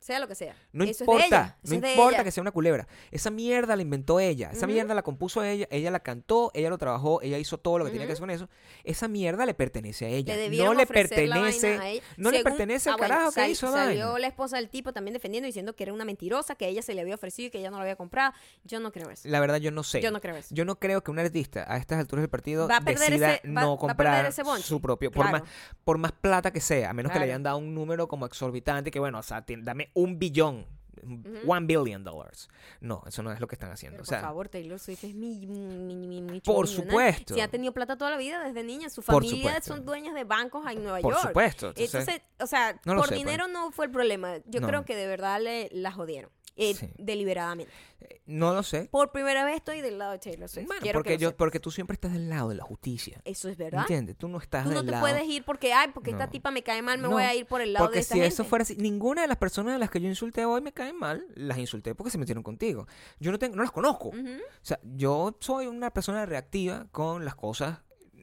Sea 0.00 0.18
lo 0.18 0.26
que 0.28 0.34
sea. 0.34 0.54
No 0.72 0.84
Eso 0.84 0.90
es 0.92 0.98
de 0.98 1.04
ella, 1.04 1.24
importa. 1.24 1.56
eso 1.62 1.70
no 1.70 1.74
es 1.76 1.82
de 1.82 1.90
importa 1.92 2.16
ella. 2.16 2.24
que 2.24 2.30
sea 2.30 2.40
una 2.40 2.50
culebra. 2.52 2.88
Esa 3.10 3.30
mierda 3.30 3.76
la 3.76 3.82
inventó 3.82 4.18
ella. 4.18 4.50
Esa 4.50 4.66
mierda 4.66 4.94
la 4.94 5.02
compuso 5.02 5.44
ella. 5.44 5.68
Ella 5.70 5.90
la 5.90 6.00
cantó. 6.00 6.50
Ella 6.54 6.70
lo 6.70 6.78
trabajó. 6.78 7.20
Ella 7.22 7.38
hizo 7.38 7.58
todo 7.58 7.78
lo 7.78 7.84
que 7.84 7.90
tenía 7.90 8.06
que 8.06 8.12
hacer 8.14 8.22
con 8.22 8.30
eso. 8.30 8.48
Esa 8.84 9.08
mierda 9.08 9.44
le 9.46 9.54
pertenece 9.54 10.06
a 10.06 10.08
ella. 10.08 10.34
Le 10.36 10.50
no 10.56 10.74
le 10.74 10.86
pertenece. 10.86 11.78
a 11.78 11.88
ella. 11.90 12.02
no 12.16 12.30
le 12.30 12.42
pertenece 12.42 12.88
ah, 12.88 12.92
al 12.94 12.98
bueno, 12.98 13.14
carajo 13.14 13.32
que 13.32 13.48
hizo 13.50 13.70
Salió 13.70 14.18
la 14.18 14.26
esposa 14.26 14.56
del 14.56 14.68
tipo 14.68 14.92
también 14.92 15.14
defendiendo, 15.14 15.46
diciendo 15.46 15.76
que 15.76 15.84
era 15.84 15.92
una 15.92 16.04
mentirosa, 16.04 16.54
que 16.54 16.66
ella 16.68 16.82
se 16.82 16.94
le 16.94 17.02
había 17.02 17.14
ofrecido 17.14 17.48
y 17.48 17.50
que 17.50 17.58
ella 17.58 17.70
no 17.70 17.76
lo 17.76 17.82
había 17.82 17.96
comprado. 17.96 18.32
Yo 18.64 18.80
no 18.80 18.92
creo 18.92 19.10
eso. 19.10 19.28
La 19.28 19.40
verdad, 19.40 19.58
yo 19.58 19.70
no 19.70 19.82
sé. 19.82 20.00
Yo 20.00 20.10
no 20.10 20.20
creo 20.20 20.36
eso. 20.36 20.54
Yo 20.54 20.64
no 20.64 20.78
creo 20.78 21.02
que 21.02 21.10
un 21.10 21.18
artista 21.18 21.64
a 21.68 21.76
estas 21.76 21.98
alturas 21.98 22.22
del 22.22 22.30
partido 22.30 22.68
Va 22.68 22.76
a 22.78 22.80
decida 22.80 23.34
ese- 23.34 23.48
no 23.48 23.72
va 23.72 23.76
comprar 23.78 24.26
ese 24.26 24.42
su 24.62 24.80
propio. 24.80 25.10
Por, 25.10 25.30
más, 25.30 25.42
por 25.84 25.98
más 25.98 26.12
plata 26.12 26.52
que 26.52 26.60
sea, 26.60 26.90
a 26.90 26.92
menos 26.92 27.12
que 27.12 27.18
le 27.18 27.24
hayan 27.26 27.42
dado 27.42 27.58
un 27.58 27.74
número 27.74 28.08
como 28.08 28.26
exorbitante, 28.26 28.90
que 28.90 28.98
bueno, 28.98 29.18
o 29.18 29.22
sea, 29.22 29.44
ti- 29.44 29.56
un 29.94 30.18
billón, 30.18 30.66
Ujú. 31.02 31.50
one 31.50 31.66
billion 31.66 32.04
dollars. 32.04 32.48
No, 32.80 33.02
eso 33.06 33.22
no 33.22 33.32
es 33.32 33.40
lo 33.40 33.46
que 33.46 33.54
están 33.54 33.70
haciendo. 33.72 33.96
Pero 33.96 34.02
o 34.02 34.06
sea, 34.06 34.18
por 34.20 34.28
favor, 34.28 34.48
Taylor 34.50 34.78
Swift 34.78 35.04
es 35.04 35.14
mi, 35.14 35.46
mi, 35.46 35.96
mi, 35.96 36.20
mi 36.20 36.40
Por 36.40 36.68
supuesto. 36.68 37.34
Si 37.34 37.40
ha 37.40 37.48
tenido 37.48 37.72
plata 37.72 37.96
toda 37.96 38.10
la 38.10 38.16
vida 38.18 38.44
desde 38.44 38.62
niña. 38.62 38.90
Su 38.90 39.02
Por 39.02 39.22
familia 39.24 39.60
son 39.62 39.84
dueñas 39.86 40.14
de 40.14 40.24
bancos 40.24 40.66
en 40.70 40.82
Nueva 40.82 41.00
por 41.00 41.14
York. 41.14 41.26
supuesto. 41.28 41.68
Entonces, 41.68 41.94
Entonces, 41.94 42.22
o 42.38 42.46
sea, 42.46 42.78
no 42.84 42.96
por 42.96 43.08
pues. 43.08 43.18
dinero 43.18 43.48
no 43.48 43.70
fue 43.72 43.86
el 43.86 43.90
problema. 43.92 44.38
Yo 44.46 44.60
No. 44.60 44.66
creo 44.68 44.84
que 44.84 44.94
de 44.94 45.06
verdad 45.06 45.40
le, 45.40 45.68
la 45.72 45.90
jodieron. 45.90 46.30
Eh, 46.60 46.74
Sí. 46.74 46.88
Deliberadamente. 46.98 47.72
eh, 48.00 48.20
no 48.26 48.52
lo 48.54 48.62
sé. 48.62 48.88
Por 48.90 49.10
primera 49.12 49.44
vez 49.44 49.56
estoy 49.56 49.80
del 49.80 49.98
lado 49.98 50.12
de 50.12 50.18
Taylor 50.18 50.48
Swift. 50.48 50.66
Bueno, 50.66 50.82
Quiero 50.82 50.98
porque, 50.98 51.10
que 51.16 51.18
yo, 51.18 51.36
porque 51.36 51.58
tú 51.60 51.70
siempre 51.70 51.94
estás 51.94 52.12
del 52.12 52.28
lado 52.28 52.48
de 52.50 52.54
la 52.54 52.62
justicia. 52.64 53.20
Eso 53.24 53.48
es 53.48 53.56
verdad. 53.56 53.80
¿Entiendes? 53.80 54.16
Tú 54.16 54.28
no 54.28 54.38
estás 54.38 54.64
Tú 54.64 54.70
no 54.70 54.76
del 54.76 54.86
te 54.86 54.92
lado. 54.92 55.02
puedes 55.02 55.24
ir 55.28 55.44
porque, 55.44 55.72
ay, 55.72 55.88
porque 55.92 56.10
esta 56.10 56.30
tipa 56.30 56.50
me 56.50 56.62
cae 56.62 56.80
mal, 56.82 56.98
me 56.98 57.04
No, 57.08 57.10
voy 57.10 57.22
a 57.24 57.34
ir 57.34 57.46
por 57.46 57.60
el 57.60 57.72
lado 57.72 57.86
Porque 57.86 57.96
de 57.96 58.00
esta 58.02 58.14
si 58.14 58.20
gente. 58.20 58.32
eso 58.34 58.44
fuera 58.44 58.62
así, 58.62 58.76
ninguna 58.76 59.22
de 59.22 59.28
las 59.28 59.36
personas 59.38 59.74
a 59.74 59.78
las 59.78 59.90
que 59.90 60.00
yo 60.00 60.08
insulté 60.08 60.44
hoy 60.44 60.60
me 60.60 60.72
caen 60.72 60.96
mal, 60.96 61.26
las 61.34 61.58
insulté 61.58 61.94
porque 61.94 62.10
se 62.10 62.18
metieron 62.18 62.42
contigo. 62.42 62.86
Yo 63.18 63.32
no 63.32 63.38
tengo, 63.38 63.56
no 63.56 63.62
las 63.62 63.72
conozco. 63.72 64.08
O 64.10 64.14
sea, 64.62 64.78
yo 64.82 65.36
soy 65.40 65.66
una 65.66 65.90
persona 65.90 66.24
reactiva 66.26 66.86
con 66.92 67.24
las 67.24 67.34
cosas 67.34 67.78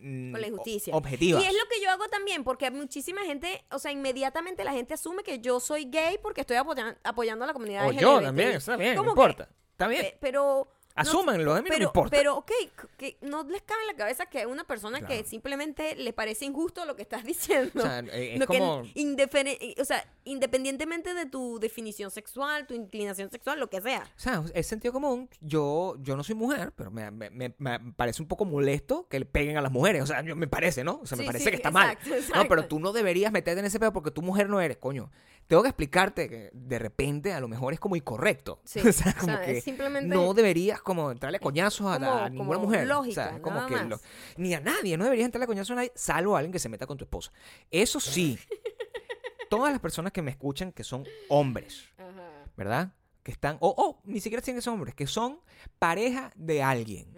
mm, 0.07 0.31
Con 0.31 0.41
la 0.41 0.47
injusticia. 0.47 0.93
o- 0.93 0.97
objetivas. 0.97 1.43
Y 1.43 1.45
es 1.47 1.53
lo 1.53 1.67
que 1.69 1.81
yo 1.83 1.89
hago 1.91 2.07
también, 2.07 2.43
porque 2.43 2.71
muchísima 2.71 3.21
gente, 3.23 3.63
o 3.71 3.79
sea, 3.79 3.91
inmediatamente 3.91 4.63
la 4.63 4.71
gente 4.73 4.93
asume 4.93 5.23
que 5.23 5.39
yo 5.39 5.59
soy 5.59 5.85
gay 5.85 6.17
porque 6.21 6.41
estoy 6.41 6.57
apoya- 6.57 6.97
apoyando 7.03 7.43
a 7.43 7.47
la 7.47 7.53
comunidad 7.53 7.83
o 7.85 7.89
LGBT. 7.91 8.01
yo 8.01 8.21
también, 8.21 8.51
está 8.51 8.75
bien, 8.77 8.95
no 8.95 9.05
importa. 9.09 9.49
Está 9.71 9.87
bien. 9.87 10.01
Pe- 10.03 10.17
Pero... 10.21 10.67
no- 10.97 11.01
Asúmanlo, 11.09 11.53
a 11.53 11.55
mí 11.57 11.61
no 11.61 11.63
me 11.69 11.69
pero, 11.69 11.85
importa. 11.85 12.17
Pero, 12.17 12.37
ok, 12.37 12.51
que 12.97 13.17
no 13.21 13.43
les 13.43 13.61
cabe 13.61 13.81
en 13.81 13.87
la 13.87 13.93
cabeza 13.95 14.25
que 14.25 14.45
una 14.45 14.63
persona 14.65 15.01
que 15.05 15.23
simplemente 15.23 15.95
le 15.95 16.11
parece 16.13 16.45
injusto 16.45 16.83
lo 16.85 16.95
que 16.95 17.03
estás 17.03 17.23
diciendo. 17.25 17.71
O 17.75 17.81
sea, 17.81 17.99
eh, 17.99 18.33
es 18.33 18.39
No, 18.39 18.45
como... 18.47 18.83
indeferen- 18.95 19.57
o 19.79 19.85
sea, 19.85 20.03
independientemente 20.25 21.13
de 21.13 21.25
tu 21.25 21.59
definición 21.59 22.11
sexual, 22.11 22.67
tu 22.67 22.73
inclinación 22.73 23.29
sexual, 23.31 23.59
lo 23.59 23.69
que 23.69 23.81
sea. 23.81 24.03
O 24.15 24.19
sea, 24.19 24.43
es 24.53 24.67
sentido 24.67 24.93
común. 24.93 25.29
Yo, 25.41 25.95
yo 25.99 26.15
no 26.15 26.23
soy 26.23 26.35
mujer, 26.35 26.73
pero 26.75 26.91
me, 26.91 27.09
me- 27.11 27.29
me- 27.29 27.53
me 27.57 27.79
parece 27.95 28.21
un 28.21 28.27
poco 28.27 28.45
molesto 28.45 29.07
que 29.09 29.19
le 29.19 29.25
peguen 29.25 29.57
a 29.57 29.61
las 29.61 29.71
mujeres. 29.71 30.01
O 30.03 30.05
sea, 30.07 30.21
yo- 30.23 30.35
me 30.35 30.47
parece, 30.47 30.83
¿no? 30.83 30.99
O 31.01 31.05
sea, 31.05 31.15
me 31.17 31.23
Sí, 31.23 31.27
parece 31.27 31.45
sí, 31.45 31.49
que 31.51 31.55
está 31.57 31.71
mal. 31.71 31.91
exacto, 31.91 32.35
No, 32.35 32.47
pero 32.47 32.65
tú 32.67 32.79
no 32.79 32.91
deberías 32.93 33.31
meterte 33.31 33.59
en 33.59 33.65
ese 33.65 33.79
pedo 33.79 33.93
porque 33.93 34.11
tú 34.11 34.21
mujer 34.21 34.49
no 34.49 34.61
eres, 34.61 34.77
coño. 34.77 35.11
Tengo 35.47 35.63
que 35.63 35.69
explicarte 35.69 36.27
que 36.29 36.49
de 36.53 36.77
repente 36.77 37.31
a 37.33 37.39
lo 37.39 37.47
mejor 37.47 37.71
es 37.73 37.79
como 37.79 37.95
incorrecto. 37.95 38.59
Sí, 38.65 38.79
o 38.79 38.91
sea, 38.91 39.13
o 39.17 39.19
como 39.21 39.37
sea, 39.37 39.45
que 39.45 39.57
es 39.57 39.63
simplemente- 39.63 40.13
no 40.13 40.33
deberías 40.33 40.81
como 40.81 41.09
entrarle 41.11 41.39
coñazos 41.39 41.87
a, 41.87 41.97
la- 41.99 42.07
como- 42.07 42.19
a 42.25 42.29
ninguna 42.29 42.59
mujer. 42.59 42.87
lógica, 42.87 43.27
o 43.27 43.29
sea, 43.31 43.41
como 43.41 43.55
nada 43.55 43.67
que 43.67 43.75
más. 43.75 43.87
lo- 43.87 43.99
ni 44.37 44.53
a 44.53 44.59
nadie, 44.59 44.97
no 44.97 45.05
deberías 45.05 45.25
entrarle 45.25 45.47
coñazos 45.47 45.71
a 45.71 45.75
nadie, 45.75 45.91
salvo 45.95 46.35
a 46.35 46.39
alguien 46.39 46.51
que 46.51 46.59
se 46.59 46.67
meta 46.69 46.85
con 46.85 46.97
tu 46.97 47.05
esposa. 47.05 47.31
Eso 47.71 47.99
sí, 47.99 48.37
todas 49.49 49.71
las 49.71 49.79
personas 49.81 50.11
que 50.11 50.21
me 50.21 50.31
escuchan 50.31 50.71
que 50.71 50.83
son 50.83 51.05
hombres, 51.29 51.85
Ajá. 51.97 52.29
¿verdad? 52.57 52.93
Que 53.23 53.31
están, 53.31 53.57
o 53.61 53.99
ni 54.05 54.19
siquiera 54.19 54.41
tienen 54.41 54.59
que 54.59 54.63
ser 54.63 54.73
hombres, 54.73 54.95
que 54.95 55.07
son 55.07 55.39
pareja 55.79 56.31
de 56.35 56.61
alguien 56.63 57.13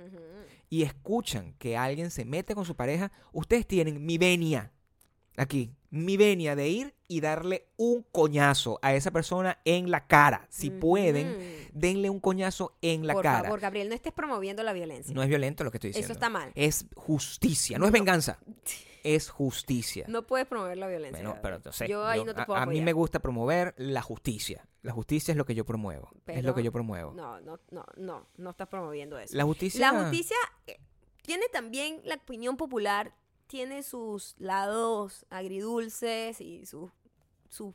y 0.70 0.84
escuchan 0.84 1.54
que 1.58 1.78
alguien 1.78 2.12
se 2.12 2.26
mete 2.26 2.54
con 2.56 2.65
su 2.65 2.76
pareja, 2.76 3.12
ustedes 3.32 3.65
tienen 3.68 4.06
mi 4.06 4.18
venia 4.20 4.72
aquí. 5.41 5.71
mi 5.91 6.17
venia 6.17 6.56
de 6.56 6.67
ir 6.69 6.93
y 7.08 7.19
darle 7.21 7.65
un 7.75 8.04
coñazo 8.12 8.78
a 8.84 8.93
esa 8.93 9.10
persona 9.10 9.58
en 9.65 9.89
la 9.89 10.06
cara. 10.06 10.45
Si 10.52 10.69
pueden, 10.69 11.36
denle 11.73 12.12
un 12.12 12.19
coñazo 12.19 12.78
en 12.84 13.08
la 13.08 13.13
Por 13.13 13.23
cara. 13.23 13.43
favor, 13.45 13.60
Gabriel, 13.60 13.89
no 13.89 13.95
estés 13.95 14.13
promoviendo 14.13 14.62
la 14.62 14.73
violencia. 14.73 15.15
No 15.15 15.23
es 15.23 15.30
violento 15.30 15.63
lo 15.63 15.71
que 15.71 15.78
estoy 15.78 15.89
Eso 15.89 15.97
diciendo. 15.97 16.13
está 16.13 16.30
mal. 16.30 16.52
Es 16.54 16.86
justicia, 16.95 17.80
no 17.80 17.86
es 17.88 17.91
venganza. 17.91 18.38
Es 19.02 19.30
justicia. 19.30 20.04
No 20.10 20.28
puedes 20.28 20.45
promover 20.45 20.78
la 20.78 20.86
violencia. 20.89 21.23
Bueno, 21.23 21.39
pero 21.41 21.56
entonces, 21.56 21.88
yo 21.88 22.06
ahí 22.06 22.19
yo- 22.19 22.25
no 22.25 22.36
te 22.36 22.41
a, 22.41 22.45
puedo 22.45 22.60
a 22.60 22.65
mí 22.65 22.82
me 22.82 22.91
gusta 22.91 23.19
promover 23.19 23.73
la 23.78 24.02
justicia. 24.02 24.67
La 24.82 24.91
justicia 24.91 25.32
es 25.32 25.38
lo 25.38 25.45
que 25.45 25.56
yo 25.56 25.65
promuevo. 25.65 26.12
es 26.28 26.43
lo 26.43 26.54
que 26.54 26.63
yo 26.63 26.73
promuevo. 26.73 27.13
No, 27.13 27.39
no, 27.39 27.62
no, 27.71 27.86
no, 27.95 28.28
no 28.36 28.49
estás 28.49 28.67
promoviendo 28.67 29.17
eso. 29.17 29.38
La 29.38 29.45
justicia. 29.45 29.80
La 29.89 30.02
justicia 30.02 30.36
eh, 30.67 30.82
tiene 31.21 31.45
también 31.47 32.02
la 32.04 32.15
opinión 32.15 32.58
popular, 32.58 33.15
tiene 33.49 33.81
sus 33.81 34.35
lados 34.38 35.25
agridulces 35.31 36.39
y 36.39 36.67
sus, 36.67 36.91
sus, 37.49 37.73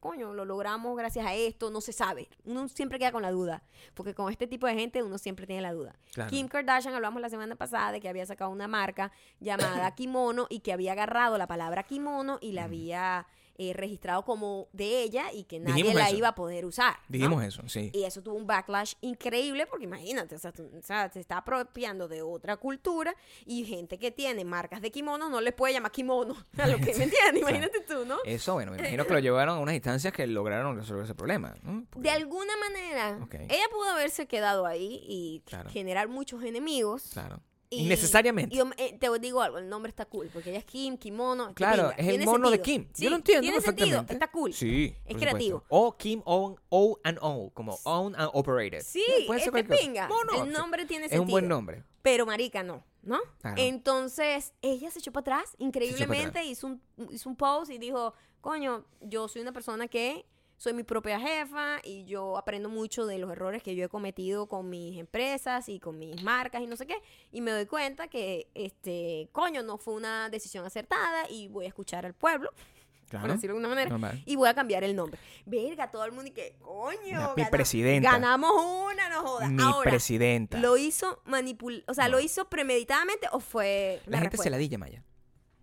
coño, 0.00 0.32
lo 0.32 0.46
logramos 0.46 0.96
gracias 0.96 1.26
a 1.26 1.34
esto, 1.34 1.70
no 1.70 1.82
se 1.82 1.92
sabe. 1.92 2.30
Uno 2.44 2.66
siempre 2.66 2.98
queda 2.98 3.12
con 3.12 3.20
la 3.20 3.30
duda, 3.30 3.62
porque 3.92 4.14
con 4.14 4.32
este 4.32 4.46
tipo 4.46 4.66
de 4.66 4.72
gente 4.72 5.02
uno 5.02 5.18
siempre 5.18 5.46
tiene 5.46 5.60
la 5.60 5.74
duda. 5.74 5.94
Claro. 6.14 6.30
Kim 6.30 6.48
Kardashian, 6.48 6.94
hablamos 6.94 7.20
la 7.20 7.28
semana 7.28 7.56
pasada 7.56 7.92
de 7.92 8.00
que 8.00 8.08
había 8.08 8.24
sacado 8.24 8.50
una 8.50 8.68
marca 8.68 9.12
llamada 9.38 9.90
Kimono 9.94 10.46
y 10.48 10.60
que 10.60 10.72
había 10.72 10.92
agarrado 10.92 11.36
la 11.36 11.46
palabra 11.46 11.82
kimono 11.82 12.38
y 12.40 12.52
la 12.52 12.64
había 12.64 13.26
eh, 13.58 13.72
registrado 13.72 14.24
como 14.24 14.68
de 14.72 15.02
ella 15.02 15.32
y 15.32 15.44
que 15.44 15.58
nadie 15.58 15.82
Dijimos 15.82 15.94
la 15.94 16.08
eso. 16.08 16.16
iba 16.16 16.28
a 16.28 16.34
poder 16.34 16.64
usar. 16.66 16.94
¿no? 16.94 17.04
Dijimos 17.08 17.44
eso, 17.44 17.62
sí. 17.68 17.90
Y 17.94 18.04
eso 18.04 18.22
tuvo 18.22 18.34
un 18.36 18.46
backlash 18.46 18.94
increíble 19.00 19.66
porque 19.66 19.84
imagínate, 19.84 20.34
o 20.34 20.38
sea, 20.38 20.52
tú- 20.52 20.70
o 20.78 20.82
sea, 20.82 21.10
se 21.12 21.20
está 21.20 21.38
apropiando 21.38 22.08
de 22.08 22.22
otra 22.22 22.56
cultura 22.56 23.14
y 23.44 23.64
gente 23.64 23.98
que 23.98 24.10
tiene 24.10 24.44
marcas 24.44 24.80
de 24.82 24.90
kimono 24.90 25.28
no 25.28 25.40
les 25.40 25.54
puede 25.54 25.74
llamar 25.74 25.92
kimono. 25.92 26.34
A 26.58 26.66
lo 26.66 26.76
que 26.78 26.94
me 26.94 27.04
entiendes, 27.04 27.40
imagínate 27.42 27.80
tú, 27.80 28.04
¿no? 28.06 28.18
Eso, 28.24 28.54
bueno, 28.54 28.72
me 28.72 28.78
imagino 28.78 29.04
que 29.06 29.12
lo 29.12 29.18
llevaron 29.20 29.56
a 29.56 29.60
unas 29.60 29.74
instancias 29.74 30.12
que 30.12 30.26
lograron 30.26 30.76
resolver 30.76 31.04
ese 31.04 31.14
problema. 31.14 31.54
¿no? 31.62 31.84
Porque- 31.90 32.08
De 32.08 32.14
alguna 32.14 32.52
manera, 32.56 33.18
ella 33.48 33.64
pudo 33.70 33.90
haberse 33.90 34.26
quedado 34.26 34.66
ahí 34.66 35.00
y 35.06 35.42
Claro. 35.46 35.70
generar 35.70 36.08
muchos 36.08 36.42
enemigos. 36.42 37.10
Claro. 37.12 37.40
Y- 37.70 37.84
Innecesariamente. 37.84 38.54
y 38.54 38.58
yo, 38.58 38.64
eh, 38.76 38.96
te 38.98 39.08
digo 39.18 39.42
algo, 39.42 39.58
el 39.58 39.68
nombre 39.68 39.90
está 39.90 40.04
cool, 40.06 40.28
porque 40.32 40.50
ella 40.50 40.58
es 40.60 40.64
Kim, 40.64 40.96
kimono. 40.96 41.52
Claro, 41.54 41.92
es 41.96 42.06
el 42.06 42.24
mono 42.24 42.50
de. 42.50 42.60
Kim. 42.60 42.86
Sí, 42.92 43.04
Yo 43.04 43.10
lo 43.10 43.16
entiendo 43.16 43.42
tiene 43.42 43.56
perfectamente. 43.56 43.96
sentido, 43.96 44.14
está 44.14 44.30
cool. 44.30 44.52
Sí. 44.52 44.84
Es 44.86 45.12
supuesto. 45.12 45.18
creativo. 45.20 45.64
O 45.68 45.96
Kim 45.96 46.22
Own, 46.24 46.56
O 46.68 46.98
and 47.04 47.18
O, 47.20 47.50
como 47.54 47.78
Own 47.84 48.14
and 48.16 48.30
Operated. 48.32 48.82
Sí, 48.82 49.04
Puede 49.26 49.40
ser 49.40 49.56
este 49.56 49.76
pinga. 49.76 50.08
Mono. 50.08 50.44
el 50.44 50.52
nombre 50.52 50.86
tiene 50.86 51.06
Es 51.06 51.10
sentido. 51.10 51.22
un 51.24 51.30
buen 51.30 51.48
nombre. 51.48 51.82
Pero 52.02 52.24
marica 52.24 52.62
no, 52.62 52.84
¿no? 53.02 53.18
Claro. 53.40 53.56
Entonces, 53.60 54.52
ella 54.62 54.90
se 54.90 55.00
echó 55.00 55.10
para 55.12 55.38
atrás, 55.38 55.54
increíblemente, 55.58 56.26
atrás. 56.28 56.46
hizo 56.46 56.66
un, 56.68 56.82
hizo 57.10 57.28
un 57.28 57.36
post 57.36 57.70
y 57.72 57.78
dijo, 57.78 58.14
coño, 58.40 58.84
yo 59.00 59.26
soy 59.28 59.42
una 59.42 59.52
persona 59.52 59.88
que 59.88 60.24
soy 60.58 60.72
mi 60.72 60.82
propia 60.84 61.20
jefa 61.20 61.78
y 61.84 62.04
yo 62.06 62.36
aprendo 62.38 62.68
mucho 62.68 63.04
de 63.06 63.18
los 63.18 63.30
errores 63.30 63.62
que 63.62 63.74
yo 63.74 63.84
he 63.84 63.88
cometido 63.88 64.46
con 64.46 64.70
mis 64.70 64.98
empresas 64.98 65.68
y 65.68 65.78
con 65.80 65.98
mis 65.98 66.22
marcas 66.22 66.62
y 66.62 66.66
no 66.66 66.76
sé 66.76 66.86
qué. 66.86 66.96
Y 67.30 67.40
me 67.42 67.50
doy 67.50 67.66
cuenta 67.66 68.08
que, 68.08 68.48
este, 68.54 69.28
coño, 69.32 69.62
no 69.62 69.76
fue 69.78 69.94
una 69.94 70.30
decisión 70.30 70.64
acertada 70.64 71.28
y 71.30 71.48
voy 71.48 71.66
a 71.66 71.68
escuchar 71.68 72.06
al 72.06 72.14
pueblo, 72.14 72.50
por 73.10 73.20
Claro. 73.20 73.32
decirlo 73.34 73.54
de 73.54 73.58
alguna 73.60 73.68
manera. 73.68 73.90
Normal. 73.90 74.22
Y 74.26 74.34
voy 74.34 74.48
a 74.48 74.54
cambiar 74.54 74.82
el 74.82 74.96
nombre. 74.96 75.20
Verga, 75.44 75.90
todo 75.90 76.04
el 76.04 76.12
mundo 76.12 76.28
y 76.28 76.32
que, 76.32 76.56
coño, 76.58 77.34
mi 77.36 77.44
presidenta. 77.44 78.10
ganamos 78.12 78.50
una, 78.90 79.08
no 79.10 79.22
jodas. 79.22 79.50
Mi 79.50 79.62
Ahora, 79.62 79.90
presidenta. 79.90 80.58
¿Lo 80.58 80.76
hizo 80.76 81.20
manipul... 81.24 81.84
O 81.86 81.94
sea, 81.94 82.06
No. 82.08 82.12
¿lo 82.16 82.20
hizo 82.20 82.48
premeditadamente 82.48 83.28
o 83.30 83.38
fue 83.40 84.00
La 84.06 84.18
gente 84.18 84.36
se 84.38 84.42
respuesta? 84.44 84.50
ladilla, 84.50 84.78
Maya. 84.78 85.04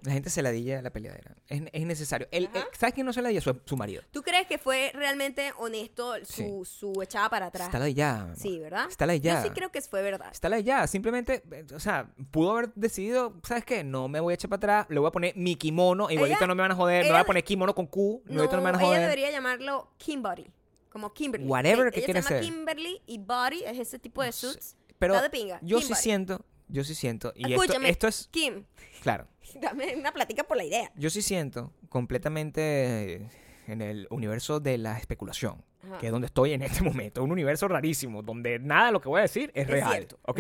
La 0.04 0.12
gente 0.12 0.30
se 0.30 0.42
ladilla 0.42 0.82
la 0.82 0.90
peleadera. 0.92 1.36
Es, 1.48 1.62
es 1.72 1.86
necesario. 1.86 2.28
El- 2.32 2.50
¿Sabes 2.78 2.94
quién 2.94 3.06
no 3.06 3.14
se 3.14 3.22
ladilla? 3.22 3.40
Su, 3.42 3.60
su 3.66 3.78
marido. 3.78 4.02
¿Tú 4.12 4.22
crees 4.22 4.48
que 4.48 4.58
fue 4.58 4.92
realmente 4.94 5.52
honesto 5.58 6.14
su, 6.26 6.66
su 6.66 7.02
echada 7.02 7.30
para 7.30 7.46
atrás? 7.46 7.68
Está 7.68 7.80
ladillada. 7.80 8.18
mi 8.18 8.24
amor. 8.26 8.38
Sí, 8.38 8.60
¿verdad? 8.60 8.86
Está 8.90 9.06
ladillada. 9.06 9.42
Yo 9.44 9.48
sí 9.48 9.54
creo 9.54 9.72
que 9.72 9.82
fue 9.82 10.02
verdad. 10.02 10.28
Está 10.32 10.50
ladillada. 10.50 10.88
Simplemente, 10.88 11.44
eh, 11.52 11.66
o 11.74 11.80
sea, 11.80 12.10
pudo 12.32 12.52
haber 12.52 12.74
decidido, 12.76 13.40
¿sabes 13.44 13.64
qué? 13.66 13.84
No 13.84 14.08
me 14.10 14.20
voy 14.20 14.34
a 14.34 14.36
echar 14.36 14.50
para 14.50 14.58
atrás. 14.58 14.86
Le 14.90 15.00
voy 15.00 15.08
a 15.08 15.12
poner 15.12 15.36
mi 15.38 15.56
kimono. 15.56 16.10
Igualito 16.12 16.38
Ella- 16.40 16.48
no 16.48 16.56
me 16.56 16.62
van 16.64 16.72
a 16.72 16.76
joder. 16.76 17.04
Ella 17.06 17.14
voy 17.14 17.22
a 17.22 17.26
poner 17.26 17.44
kimono 17.44 17.74
con 17.74 17.88
Q. 17.88 18.24
No, 18.26 18.32
Igualito 18.34 18.56
no 18.58 18.62
me 18.62 18.72
van 18.72 18.76
a 18.76 18.80
ella 18.80 18.88
joder. 18.88 19.02
debería 19.02 19.32
llamarlo 19.32 19.94
Kimberly. 19.98 20.52
Como 20.90 21.14
Kimberly. 21.14 21.48
Whatever 21.48 21.88
Eh, 21.88 21.92
que 21.92 22.00
ella 22.00 22.06
quiera 22.06 22.22
se 22.22 22.30
llama 22.34 22.44
ser. 22.44 22.54
Kimberly 22.54 23.02
y 23.08 23.18
Body 23.20 23.64
es 23.64 23.80
ese 23.80 24.00
tipo 24.00 24.22
de 24.22 24.32
suits. 24.32 24.76
Pero 25.00 25.16
Está 25.16 25.24
de 25.24 25.30
pinga. 25.32 25.60
yo 25.62 25.78
sí 25.80 25.86
Kimberly. 25.88 26.04
siento, 26.04 26.46
yo 26.74 26.84
sí 26.84 26.96
siento. 26.96 27.32
Y 27.36 27.54
Escúchame, 27.54 27.90
esto 27.90 28.08
es, 28.08 28.28
Kim, 28.32 28.66
claro. 29.02 29.28
dame 29.62 29.96
una 29.96 30.12
plática 30.12 30.44
por 30.44 30.58
la 30.58 30.66
idea. 30.66 30.92
Yo 30.96 31.10
sí 31.10 31.22
siento 31.22 31.72
completamente 31.90 33.30
en 33.68 33.82
el 33.82 34.08
universo 34.10 34.60
de 34.60 34.78
la 34.78 34.98
especulación, 34.98 35.64
Ajá. 35.84 36.00
que 36.00 36.08
es 36.08 36.12
donde 36.12 36.26
estoy 36.28 36.54
en 36.54 36.64
este 36.64 36.82
momento. 36.84 37.24
Un 37.24 37.32
universo 37.32 37.68
rarísimo, 37.68 38.22
donde 38.24 38.60
nada 38.60 38.88
de 38.88 38.92
lo 38.92 39.00
que 39.02 39.08
voy 39.10 39.20
a 39.20 39.22
decir 39.22 39.52
es, 39.54 39.64
Es 39.66 39.70
real. 39.70 40.08
Ok. 40.24 40.40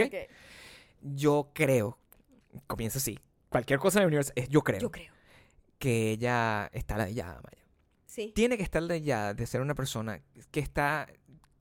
Yo 1.01 1.51
creo, 1.53 1.97
comienza 2.67 2.97
así. 2.97 3.19
Cualquier 3.49 3.77
cosa 3.79 3.99
en 3.99 4.03
el 4.03 4.07
universo 4.07 4.33
es 4.35 4.49
yo 4.49 4.61
creo, 4.63 4.79
Yo 4.79 4.91
creo. 4.91 5.13
que 5.77 6.11
ella 6.11 6.69
está 6.73 6.97
ladillada, 6.97 7.35
Maya. 7.43 7.63
Sí. 8.05 8.31
Tiene 8.33 8.57
que 8.57 8.63
estar 8.63 8.81
ladillada 8.81 9.33
de 9.33 9.45
ser 9.45 9.61
una 9.61 9.75
persona 9.75 10.21
que 10.51 10.59
está 10.59 11.07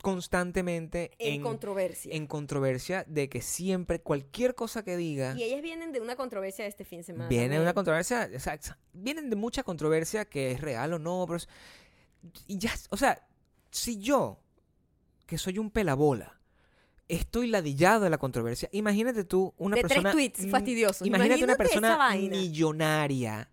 constantemente 0.02 1.12
En, 1.18 1.34
en, 1.36 1.42
controversia. 1.42 2.14
en 2.14 2.26
controversia 2.26 3.04
de 3.08 3.28
que 3.30 3.40
siempre 3.40 4.00
cualquier 4.00 4.54
cosa 4.54 4.84
que 4.84 4.96
diga 4.96 5.34
Y 5.38 5.44
ellas 5.44 5.62
vienen 5.62 5.92
de 5.92 6.00
una 6.00 6.16
controversia 6.16 6.64
de 6.64 6.68
este 6.68 6.84
fin 6.84 6.98
de 6.98 7.04
semana. 7.04 7.28
viene 7.30 7.54
de 7.56 7.62
una 7.62 7.72
controversia, 7.72 8.28
o 8.36 8.38
sea, 8.40 8.58
vienen 8.92 9.30
de 9.30 9.36
mucha 9.36 9.62
controversia 9.62 10.24
que 10.26 10.50
es 10.50 10.60
real 10.60 10.92
o 10.92 10.98
no, 10.98 11.24
pero 11.26 11.36
es- 11.38 11.48
y 12.46 12.58
ya, 12.58 12.72
o 12.90 12.96
sea, 12.96 13.26
si 13.70 13.98
yo 13.98 14.38
que 15.26 15.38
soy 15.38 15.58
un 15.58 15.70
pelabola 15.70 16.38
estoy 17.08 17.46
ladillado 17.46 18.04
de 18.04 18.10
la 18.10 18.18
controversia, 18.18 18.68
imagínate 18.72 19.24
tú 19.24 19.54
una 19.56 19.76
De 19.76 19.82
tres 19.82 19.92
persona 19.94 20.12
tweets 20.12 20.46
fastidiosos. 20.50 21.06
Imagínate, 21.06 21.44
una 21.44 21.54
Imagínate 21.54 21.56
persona 21.58 22.10
millonaria, 22.16 23.48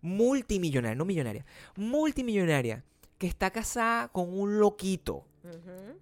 multimillonaria, 0.00 0.94
no 0.96 1.04
millonaria, 1.04 1.44
multimillonaria 1.76 2.84
que 3.18 3.26
está 3.26 3.50
casada 3.50 4.08
con 4.08 4.32
un 4.32 4.58
loquito 4.58 5.26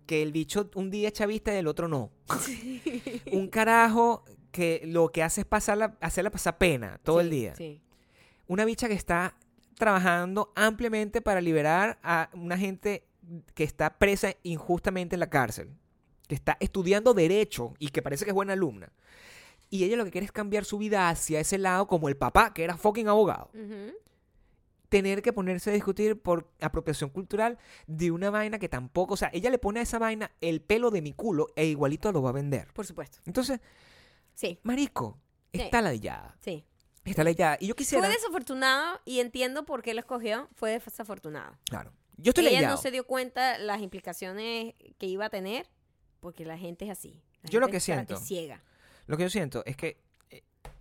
Que 0.07 0.23
el 0.23 0.33
bicho 0.33 0.71
un 0.75 0.91
día 0.91 1.09
es 1.09 1.15
chavista 1.15 1.55
y 1.55 1.59
el 1.59 1.67
otro 1.67 1.89
no. 1.89 2.11
un 3.33 3.49
carajo 3.49 4.25
que 4.51 4.83
lo 4.85 5.11
que 5.11 5.23
hace 5.23 5.43
es 5.43 5.47
pasarla, 5.47 5.97
hacerla 6.01 6.31
pasar 6.31 6.59
pena 6.59 7.01
todo 7.03 7.21
el 7.21 7.31
día. 7.31 7.55
Sí. 7.55 7.81
Una 8.47 8.65
bicha 8.65 8.89
que 8.89 8.95
está 8.95 9.37
trabajando 9.75 10.53
ampliamente 10.57 11.21
para 11.21 11.41
liberar 11.41 11.99
a 12.03 12.31
una 12.33 12.59
gente 12.59 13.05
que 13.55 13.65
está 13.65 13.99
presa 13.99 14.35
injustamente 14.43 15.17
en 15.17 15.21
la 15.21 15.31
cárcel, 15.31 15.71
que 16.27 16.35
está 16.35 16.57
estudiando 16.61 17.15
derecho 17.15 17.75
y 17.79 17.89
que 17.89 18.03
parece 18.03 18.25
que 18.25 18.31
es 18.31 18.35
buena 18.35 18.55
alumna. 18.55 18.91
Y 19.71 19.85
ella 19.85 19.97
lo 19.97 20.05
que 20.05 20.11
quiere 20.11 20.25
es 20.25 20.33
cambiar 20.33 20.65
su 20.65 20.79
vida 20.79 21.09
hacia 21.11 21.41
ese 21.41 21.59
lado 21.59 21.87
como 21.87 22.09
el 22.09 22.17
papá, 22.17 22.55
que 22.55 22.65
era 22.65 22.77
fucking 22.77 23.09
abogado. 23.09 23.51
Tener 24.89 25.21
que 25.23 25.33
ponerse 25.33 25.71
a 25.71 25.73
discutir 25.75 26.21
por 26.21 26.51
apropiación 26.61 27.11
cultural 27.11 27.59
de 27.87 28.11
una 28.11 28.31
vaina 28.31 28.59
que 28.59 28.69
tampoco, 28.69 29.15
o 29.15 29.17
sea, 29.17 29.31
ella 29.35 29.51
le 29.51 29.59
pone 29.59 29.81
a 29.81 29.83
esa 29.83 29.99
vaina 29.99 30.31
el 30.41 30.61
pelo 30.63 30.91
de 30.91 31.03
mi 31.03 31.13
culo 31.13 31.49
e 31.57 31.67
igualito 31.67 32.11
lo 32.13 32.23
va 32.23 32.31
a 32.31 32.33
vender. 32.33 32.73
Por 32.73 32.87
supuesto. 32.87 33.19
Entonces, 33.27 33.61
Sí, 34.35 34.59
marico, 34.63 35.19
Sí. 35.53 35.61
está 35.63 35.83
ladillada. 35.83 36.37
sí. 36.41 36.65
Está 37.05 37.25
ladillada. 37.25 37.57
Y 37.59 37.69
yo 37.69 37.75
quisiera... 37.75 38.05
Fue 38.05 38.15
desafortunado 38.15 39.01
y 39.07 39.21
entiendo 39.21 39.65
por 39.65 39.83
qué 39.83 39.95
lo 39.95 40.01
escogió. 40.01 40.47
Fue 40.55 40.73
desafortunado. 40.73 41.57
Claro. 41.65 41.91
Yo 42.19 42.31
estoy 42.31 42.45
Ella 42.45 42.53
ladillado. 42.57 42.77
no 42.77 42.83
se 42.83 42.91
dio 42.91 43.07
cuenta 43.07 43.57
las 43.59 43.81
implicaciones 43.81 44.75
que 44.99 45.07
iba 45.07 45.25
a 45.25 45.31
tener 45.31 45.67
porque 46.21 46.45
la 46.45 46.59
gente 46.59 46.85
es 46.85 46.91
así. 46.91 47.23
La 47.43 47.49
Yo 47.49 47.61
lo 47.61 47.69
que 47.69 47.81
siento- 47.81 48.19
ciega. 48.19 48.63
Lo 49.07 49.17
que 49.17 49.23
yo 49.23 49.31
siento 49.31 49.63
es 49.65 49.75
que 49.77 49.97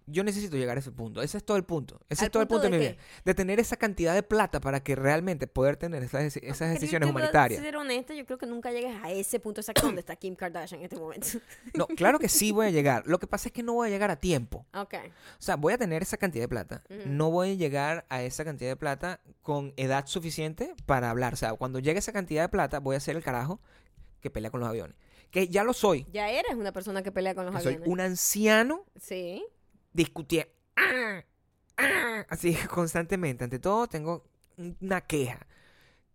yo 0.08 0.24
necesito 0.24 0.56
llegar 0.58 0.78
a 0.78 0.80
ese 0.80 0.92
punto. 0.92 1.22
Ese 1.22 1.38
es 1.38 1.44
todo 1.44 1.58
el 1.58 1.64
punto. 1.66 2.00
Ese 2.10 2.22
¿Al 2.24 2.28
es 2.28 2.32
todo 2.32 2.42
el 2.42 2.48
punto 2.48 2.64
de, 2.64 2.70
de 2.72 2.78
mi 2.78 2.86
vida. 2.94 2.98
De 3.26 3.34
tener 3.36 3.60
esa 3.60 3.76
cantidad 3.76 4.16
de 4.16 4.24
plata 4.24 4.60
para 4.62 4.82
que 4.82 4.96
realmente 4.96 5.48
poder 5.48 5.76
tener 5.76 6.02
esas, 6.02 6.34
yo 6.34 6.66
decisiones 6.66 7.10
humanitarias. 7.10 7.62
ser 7.62 7.76
honesta, 7.76 8.14
yo 8.14 8.26
creo 8.26 8.38
que 8.38 8.46
nunca 8.46 8.72
llegues 8.72 8.96
a 9.04 9.12
ese 9.12 9.40
punto 9.40 9.62
exacto 9.62 9.82
donde 9.84 10.00
está 10.00 10.16
Kim 10.16 10.36
Kardashian 10.36 10.80
en 10.80 10.86
este 10.86 10.96
momento. 10.98 11.28
No, 11.74 11.86
claro 11.88 12.20
que 12.20 12.30
sí 12.30 12.52
voy 12.52 12.68
a 12.68 12.70
llegar. 12.72 13.04
Lo 13.06 13.20
que 13.20 13.28
pasa 13.28 13.50
es 13.50 13.54
que 13.54 13.64
no 13.64 13.74
voy 13.74 13.90
a 13.90 13.92
llegar 13.92 14.10
a 14.10 14.16
tiempo. 14.16 14.66
ok. 14.74 14.94
O 15.40 15.42
sea, 15.42 15.56
voy 15.58 15.74
a 15.74 15.78
tener 15.78 16.02
esa 16.02 16.18
cantidad 16.18 16.44
de 16.46 16.50
plata. 16.50 16.84
No 17.06 17.30
voy 17.30 17.52
a 17.52 17.54
llegar 17.56 18.06
a 18.10 18.24
esa 18.24 18.46
cantidad 18.46 18.70
de 18.72 18.76
plata 18.78 19.20
con 19.42 19.74
edad 19.78 20.06
suficiente 20.08 20.74
para 20.86 21.10
hablar. 21.10 21.34
O 21.34 21.38
sea, 21.38 21.54
cuando 21.54 21.80
llegue 21.80 22.00
esa 22.00 22.14
cantidad 22.14 22.44
de 22.44 22.50
plata, 22.50 22.80
voy 22.80 22.96
a 22.96 23.00
ser 23.00 23.16
el 23.18 23.24
carajo 23.24 23.60
que 24.22 24.30
pelea 24.30 24.50
con 24.52 24.62
los 24.62 24.70
aviones. 24.70 24.96
Que 25.32 25.50
ya 25.50 25.66
lo 25.66 25.74
soy. 25.74 26.06
Ya 26.14 26.30
eres 26.30 26.56
una 26.56 26.72
persona 26.72 27.04
que 27.04 27.12
pelea 27.12 27.36
con 27.36 27.46
los 27.46 27.54
Que 27.56 27.62
soy 27.62 27.74
aviones. 27.74 27.92
un 27.92 28.00
anciano 28.00 28.86
Sí. 29.00 29.46
Discutiendo. 29.98 30.52
Así 32.30 32.56
constantemente. 32.74 33.44
Ante 33.44 33.60
todo, 33.60 33.88
tengo 33.88 34.24
una 34.82 35.02
queja 35.02 35.46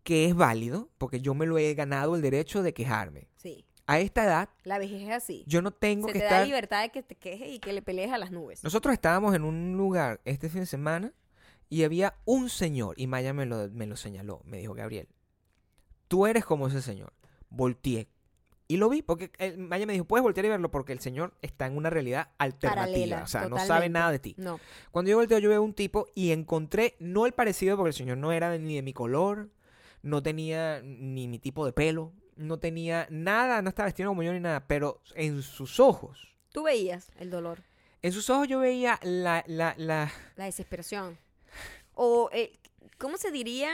que 0.02 0.26
es 0.26 0.34
válido 0.34 0.88
porque 0.98 1.20
yo 1.20 1.34
me 1.34 1.46
lo 1.46 1.58
he 1.58 1.74
ganado 1.74 2.16
el 2.16 2.22
derecho 2.22 2.62
de 2.62 2.72
quejarme. 2.74 3.28
Sí. 3.36 3.64
A 3.86 3.98
esta 3.98 4.24
edad, 4.24 4.48
La 4.64 4.78
vejez 4.78 5.02
es 5.02 5.10
así. 5.10 5.44
yo 5.46 5.60
no 5.60 5.72
tengo 5.72 6.06
Se 6.06 6.12
que 6.14 6.18
te 6.20 6.24
da 6.24 6.30
estar. 6.30 6.46
libertad 6.46 6.82
de 6.82 6.90
que 6.90 7.02
te 7.02 7.16
quejes 7.16 7.50
y 7.50 7.58
que 7.58 7.72
le 7.72 7.82
pelees 7.82 8.12
a 8.12 8.18
las 8.18 8.30
nubes. 8.30 8.62
Nosotros 8.64 8.92
estábamos 8.94 9.34
en 9.34 9.42
un 9.44 9.76
lugar 9.76 10.20
este 10.24 10.48
fin 10.48 10.60
de 10.60 10.66
semana 10.66 11.12
y 11.68 11.82
había 11.84 12.14
un 12.24 12.48
señor, 12.48 12.94
y 12.98 13.06
Maya 13.08 13.32
me 13.32 13.44
lo, 13.44 13.68
me 13.70 13.86
lo 13.86 13.96
señaló, 13.96 14.40
me 14.44 14.58
dijo, 14.58 14.72
Gabriel, 14.74 15.08
tú 16.06 16.26
eres 16.26 16.44
como 16.44 16.68
ese 16.68 16.80
señor. 16.80 17.12
Volteé. 17.50 18.08
Y 18.68 18.76
lo 18.76 18.88
vi, 18.88 19.02
porque 19.02 19.30
eh, 19.38 19.56
Maya 19.56 19.86
me 19.86 19.92
dijo, 19.92 20.04
puedes 20.04 20.22
voltear 20.22 20.46
y 20.46 20.48
verlo, 20.48 20.70
porque 20.70 20.92
el 20.92 21.00
señor 21.00 21.34
está 21.42 21.66
en 21.66 21.76
una 21.76 21.90
realidad 21.90 22.30
alternativa. 22.38 22.86
Paralela, 22.86 23.22
o 23.24 23.26
sea, 23.26 23.48
no 23.48 23.58
sabe 23.58 23.88
nada 23.88 24.10
de 24.10 24.18
ti. 24.18 24.34
No. 24.38 24.60
Cuando 24.90 25.10
yo 25.10 25.16
volteo, 25.16 25.38
yo 25.38 25.50
veo 25.50 25.62
un 25.62 25.74
tipo 25.74 26.06
y 26.14 26.30
encontré, 26.30 26.96
no 26.98 27.26
el 27.26 27.32
parecido, 27.32 27.76
porque 27.76 27.88
el 27.88 27.94
señor 27.94 28.18
no 28.18 28.32
era 28.32 28.56
ni 28.56 28.76
de 28.76 28.82
mi 28.82 28.92
color, 28.92 29.50
no 30.02 30.22
tenía 30.22 30.80
ni 30.82 31.28
mi 31.28 31.38
tipo 31.38 31.66
de 31.66 31.72
pelo, 31.72 32.12
no 32.36 32.58
tenía 32.58 33.06
nada, 33.10 33.62
no 33.62 33.68
estaba 33.68 33.86
vestido 33.86 34.10
como 34.10 34.22
yo 34.22 34.32
ni 34.32 34.40
nada, 34.40 34.66
pero 34.66 35.02
en 35.14 35.42
sus 35.42 35.78
ojos, 35.80 36.28
Tú 36.52 36.64
veías 36.64 37.10
el 37.18 37.30
dolor, 37.30 37.62
en 38.02 38.12
sus 38.12 38.28
ojos 38.28 38.46
yo 38.48 38.58
veía 38.58 38.98
la, 39.02 39.42
la, 39.46 39.74
la, 39.78 40.10
la 40.36 40.44
desesperación. 40.44 41.18
O, 41.94 42.28
eh, 42.32 42.52
¿cómo 42.98 43.16
se 43.16 43.30
diría 43.30 43.70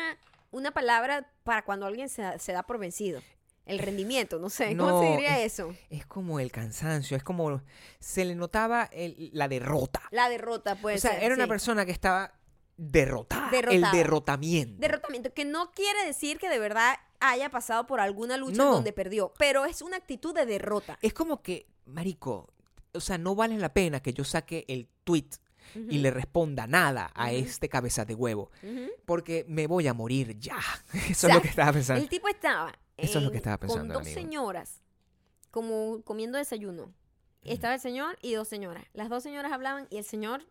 una 0.51 0.71
palabra 0.71 1.29
para 1.45 1.65
cuando 1.65 1.87
alguien 1.87 2.09
se, 2.09 2.39
se 2.39 2.53
da 2.53 2.63
por 2.63 2.79
vencido? 2.79 3.21
El 3.69 3.79
rendimiento, 3.79 4.39
no 4.39 4.51
sé. 4.51 4.77
¿Cómo 4.77 4.91
No, 4.91 5.01
se 5.03 5.11
diría 5.11 5.39
es- 5.41 5.53
eso? 5.55 5.75
es 5.91 6.07
como 6.07 6.41
el 6.41 6.51
cansancio, 6.51 7.17
es 7.17 7.23
como, 7.23 7.63
se 8.01 8.25
le 8.25 8.35
notaba 8.35 8.89
el- 8.93 9.31
la 9.33 9.47
derrota. 9.49 10.03
La 10.11 10.29
derrota, 10.29 10.75
puede 10.77 10.97
o 10.97 10.99
sea, 10.99 11.13
ser, 11.13 11.23
era 11.25 11.35
una 11.35 11.47
persona 11.47 11.85
que 11.87 11.93
estaba 11.93 12.33
derrotada, 12.77 13.47
el 13.47 13.51
Derrotada. 13.51 13.93
derrotamiento. 13.93 14.81
Derrotamiento, 14.81 15.35
que 15.35 15.45
no 15.45 15.73
quiere 15.73 16.05
decir 16.07 16.39
que 16.39 16.49
de 16.49 16.59
verdad 16.59 16.95
haya 17.21 17.51
pasado 17.51 17.87
por 17.87 18.01
alguna 18.01 18.37
lucha 18.37 18.63
No. 18.63 18.73
donde 18.75 18.93
perdió, 18.93 19.33
pero 19.39 19.65
es 19.67 19.83
una 19.83 19.97
actitud 19.97 20.35
de 20.35 20.47
derrota. 20.47 20.99
Es 21.03 21.13
como 21.13 21.43
que, 21.43 21.67
marico, 21.87 22.53
o 22.95 23.01
sea, 23.01 23.19
no 23.19 23.35
vale 23.35 23.59
la 23.59 23.73
pena 23.75 24.01
que 24.01 24.13
yo 24.15 24.25
saque 24.25 24.65
el 24.69 24.89
tweet 25.05 25.29
y 25.75 25.99
le 25.99 26.11
responda 26.11 26.67
nada 26.67 27.11
a 27.15 27.33
este 27.33 27.69
cabeza 27.69 28.05
de 28.05 28.15
huevo. 28.15 28.51
Porque 29.05 29.45
me 29.49 29.67
voy 29.67 29.87
a 29.89 29.93
morir 29.93 30.39
ya. 30.39 30.57
Eso 31.11 31.27
sea, 31.27 31.31
es 31.31 31.35
lo 31.37 31.43
que 31.43 31.49
estaba 31.49 31.73
pensando. 31.73 32.01
El 32.03 32.09
tipo 32.09 32.29
estaba 32.29 32.73
Eso 32.99 33.19
es 33.19 33.25
lo 33.25 33.31
que 33.31 33.37
estaba 33.39 33.59
pensando, 33.59 33.95
con 33.95 34.03
dos 34.05 34.13
amigo. 34.13 34.21
señoras 34.21 34.83
como 35.51 36.03
comiendo 36.03 36.39
desayuno. 36.39 36.93
Estaba 37.43 37.75
el 37.75 37.81
señor 37.81 38.19
y 38.21 38.35
dos 38.35 38.49
señoras. 38.49 38.85
Las 38.93 39.09
dos 39.09 39.23
señoras 39.23 39.53
hablaban 39.53 39.87
y 39.91 39.97
el 39.99 40.05
señor 40.05 40.45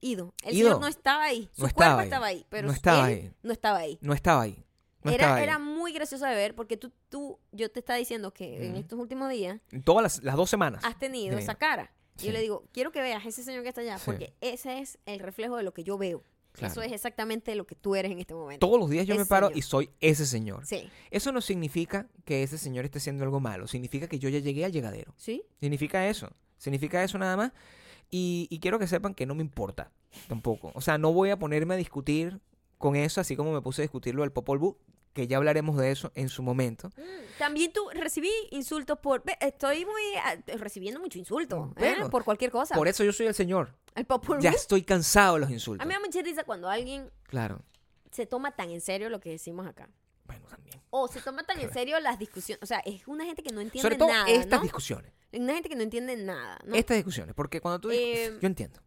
ido. 0.00 0.34
El 0.42 0.54
Ido. 0.56 0.68
señor 0.70 0.80
no 0.80 0.88
estaba 0.88 1.24
ahí. 1.24 1.48
Su 1.52 1.62
No 1.62 1.68
cuerpo 1.72 2.00
estaba 2.00 2.00
ahí. 2.00 2.06
estaba 2.06 2.26
ahí, 2.26 2.46
pero 2.48 2.66
No 2.68 2.72
estaba 2.74 3.10
él 3.10 3.18
ahí. 3.18 3.32
no 3.42 3.52
estaba 3.52 3.78
ahí. 3.78 3.98
No 4.00 4.12
estaba 4.14 4.42
ahí. 4.42 4.64
No 5.04 5.12
estaba 5.12 5.32
era, 5.32 5.36
ahí. 5.36 5.42
era 5.44 5.58
muy 5.60 5.92
gracioso 5.92 6.24
de 6.26 6.34
ver 6.34 6.54
porque 6.56 6.76
tú, 6.76 6.90
tú, 7.08 7.38
yo 7.52 7.70
te 7.70 7.78
estaba 7.78 7.96
diciendo 7.98 8.32
que 8.32 8.64
en 8.64 8.72
Ujú. 8.72 8.80
estos 8.80 8.98
últimos 8.98 9.30
días 9.30 9.60
Todas 9.84 10.02
las, 10.02 10.22
las 10.24 10.34
dos 10.34 10.50
semanas. 10.50 10.82
has 10.84 10.98
tenido 10.98 11.36
Sí. 11.36 11.44
esa 11.44 11.54
cara. 11.54 11.92
Sí. 12.16 12.26
Yo 12.26 12.32
le 12.32 12.40
digo, 12.40 12.64
quiero 12.72 12.90
que 12.90 13.00
veas 13.02 13.24
ese 13.24 13.44
señor 13.44 13.62
que 13.62 13.68
está 13.68 13.82
allá, 13.82 13.98
Sí. 13.98 14.04
porque 14.06 14.34
ese 14.40 14.80
es 14.80 14.98
el 15.06 15.20
reflejo 15.20 15.56
de 15.56 15.62
lo 15.62 15.72
que 15.72 15.84
yo 15.84 15.96
veo. 15.98 16.24
Claro. 16.56 16.72
Eso 16.72 16.82
es 16.82 16.92
exactamente 16.92 17.54
lo 17.54 17.66
que 17.66 17.74
tú 17.74 17.94
eres 17.94 18.10
en 18.10 18.18
este 18.18 18.34
momento. 18.34 18.66
Todos 18.66 18.80
los 18.80 18.88
días 18.88 19.06
yo 19.06 19.14
me 19.16 19.26
paro 19.26 19.48
señor. 19.48 19.58
y 19.58 19.62
soy 19.62 19.90
ese 20.00 20.26
señor. 20.26 20.66
Sí. 20.66 20.88
Eso 21.10 21.32
no 21.32 21.40
significa 21.40 22.08
que 22.24 22.42
ese 22.42 22.58
señor 22.58 22.84
esté 22.84 22.98
haciendo 22.98 23.24
algo 23.24 23.40
malo. 23.40 23.66
Significa 23.66 24.08
que 24.08 24.18
yo 24.18 24.28
ya 24.28 24.38
llegué 24.38 24.64
al 24.64 24.72
llegadero. 24.72 25.14
¿Sí? 25.16 25.42
Significa 25.60 26.08
eso. 26.08 26.30
Significa 26.56 27.02
eso 27.04 27.18
nada 27.18 27.36
más. 27.36 27.52
Y, 28.10 28.46
y 28.50 28.60
quiero 28.60 28.78
que 28.78 28.86
sepan 28.86 29.14
que 29.14 29.26
no 29.26 29.34
me 29.34 29.42
importa 29.42 29.92
tampoco. 30.28 30.72
O 30.74 30.80
sea, 30.80 30.98
no 30.98 31.12
voy 31.12 31.30
a 31.30 31.38
ponerme 31.38 31.74
a 31.74 31.76
discutir 31.76 32.40
con 32.78 32.96
eso, 32.96 33.20
así 33.20 33.36
como 33.36 33.52
me 33.52 33.60
puse 33.60 33.82
a 33.82 33.84
discutirlo 33.84 34.22
del 34.22 34.32
Popol 34.32 34.58
Vuh, 34.58 34.76
que 35.16 35.26
ya 35.26 35.38
hablaremos 35.38 35.76
de 35.78 35.90
eso 35.90 36.12
en 36.14 36.28
su 36.28 36.42
momento. 36.42 36.90
Mm, 36.96 37.38
También 37.38 37.72
tú 37.72 37.88
recibí 37.94 38.30
insultos 38.50 38.98
por... 38.98 39.22
Estoy 39.40 39.84
muy... 39.86 40.02
ah, 40.22 40.36
recibiendo 40.58 41.00
mucho 41.00 41.18
insulto. 41.18 41.72
¿eh? 41.78 41.96
Por 42.10 42.22
cualquier 42.24 42.50
cosa. 42.50 42.74
Por 42.74 42.86
eso 42.86 43.02
yo 43.02 43.12
soy 43.12 43.26
el 43.26 43.34
señor. 43.34 43.74
el 43.94 44.04
Popol 44.04 44.40
Ya 44.40 44.50
estoy 44.50 44.82
cansado 44.82 45.34
de 45.34 45.40
los 45.40 45.48
A 45.48 45.52
insultos. 45.54 45.86
mí 45.86 45.88
me 45.88 45.94
da 45.94 46.00
mucha 46.06 46.20
risa 46.22 46.44
cuando 46.44 46.68
alguien 46.68 47.10
Claro. 47.24 47.62
se 48.12 48.26
toma 48.26 48.52
tan 48.54 48.70
en 48.70 48.80
serio 48.82 49.08
lo 49.08 49.18
que 49.20 49.30
decimos 49.30 49.66
acá. 49.66 49.88
Bueno, 50.26 50.44
también. 50.48 50.80
O 50.90 51.08
se 51.08 51.20
toma 51.22 51.42
tan 51.44 51.58
en 51.60 51.72
serio 51.72 51.98
las 52.00 52.18
discusiones. 52.18 52.62
O 52.62 52.66
sea, 52.66 52.80
es 52.80 53.06
una 53.08 53.24
gente 53.24 53.42
que 53.42 53.52
no 53.52 53.60
entiende 53.62 53.82
Sobre 53.82 53.96
todo 53.96 54.08
nada, 54.08 54.28
estas 54.28 54.58
¿no? 54.60 54.62
discusiones. 54.64 55.12
Una 55.32 55.54
gente 55.54 55.68
que 55.70 55.76
no 55.76 55.82
entiende 55.82 56.16
nada, 56.16 56.58
¿no? 56.64 56.74
Estas 56.74 56.96
discusiones. 56.96 57.34
Porque 57.34 57.60
cuando 57.60 57.80
tú... 57.80 57.90
Eh, 57.90 58.36
yo 58.40 58.46
entiendo. 58.46 58.80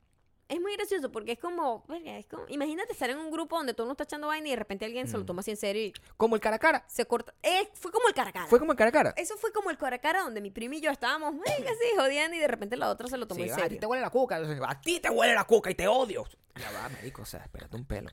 Es 0.50 0.60
muy 0.60 0.76
gracioso 0.76 1.12
porque 1.12 1.34
es 1.34 1.40
como, 1.40 1.86
verga, 1.88 2.18
es 2.18 2.26
como- 2.26 2.44
imagínate 2.50 2.92
estar 2.92 3.10
en 3.10 3.20
un 3.20 3.30
grupo 3.32 3.56
donde 3.56 3.74
todo 3.76 3.84
el 3.84 3.88
mundo 3.90 3.94
está 4.02 4.04
echando 4.16 4.28
vaina 4.28 4.48
y 4.48 4.52
de 4.52 4.56
repente 4.58 4.84
alguien 4.84 5.08
se 5.08 5.16
lo 5.16 5.24
Mm. 5.24 5.26
toma 5.28 5.40
así 5.42 5.52
en 5.52 5.58
serio 5.58 5.84
y 5.86 5.94
Como 6.18 6.36
el 6.36 6.42
cara 6.42 6.56
a 6.56 6.60
cara. 6.60 6.84
se 6.88 7.06
corta. 7.06 7.34
Eh, 7.44 7.70
fue 7.76 7.92
como 7.92 8.08
el 8.08 8.14
cara 8.16 8.32
a 8.32 8.34
cara. 8.34 8.48
Fue 8.48 8.58
como 8.60 8.72
el 8.72 8.78
cara 8.78 8.90
a 8.90 8.92
cara. 8.92 9.14
Eso 9.16 9.38
fue 9.38 9.54
como 9.54 9.70
el 9.70 9.78
cara 9.78 9.98
a 9.98 10.00
cara 10.00 10.22
donde 10.22 10.42
mi 10.42 10.50
primo 10.50 10.74
y 10.74 10.82
yo 10.82 10.90
estábamos, 10.92 11.34
venga, 11.34 11.70
sí, 11.72 11.96
jodiendo 11.96 12.36
y 12.36 12.40
de 12.40 12.48
repente 12.48 12.76
la 12.78 12.90
otra 12.90 13.08
se 13.08 13.18
lo 13.18 13.28
tomó 13.28 13.44
Sí, 13.44 13.50
en 13.50 13.52
"Ah, 13.52 13.54
a 13.54 13.58
ti 13.58 13.64
serio. 13.64 13.80
te 13.80 13.86
huele 13.86 14.02
la 14.02 14.10
cuca. 14.10 14.36
A 14.68 14.82
ti 14.82 15.00
te 15.00 15.10
huele 15.12 15.36
la 15.36 15.44
cuca 15.44 15.70
y 15.70 15.76
te 15.76 15.88
odio. 15.88 16.26
Ya 16.56 16.72
va, 16.72 16.90
marico. 16.90 17.22
O 17.22 17.26
sea, 17.26 17.42
espérate 17.42 17.76
un 17.78 17.86
pelo. 17.86 18.10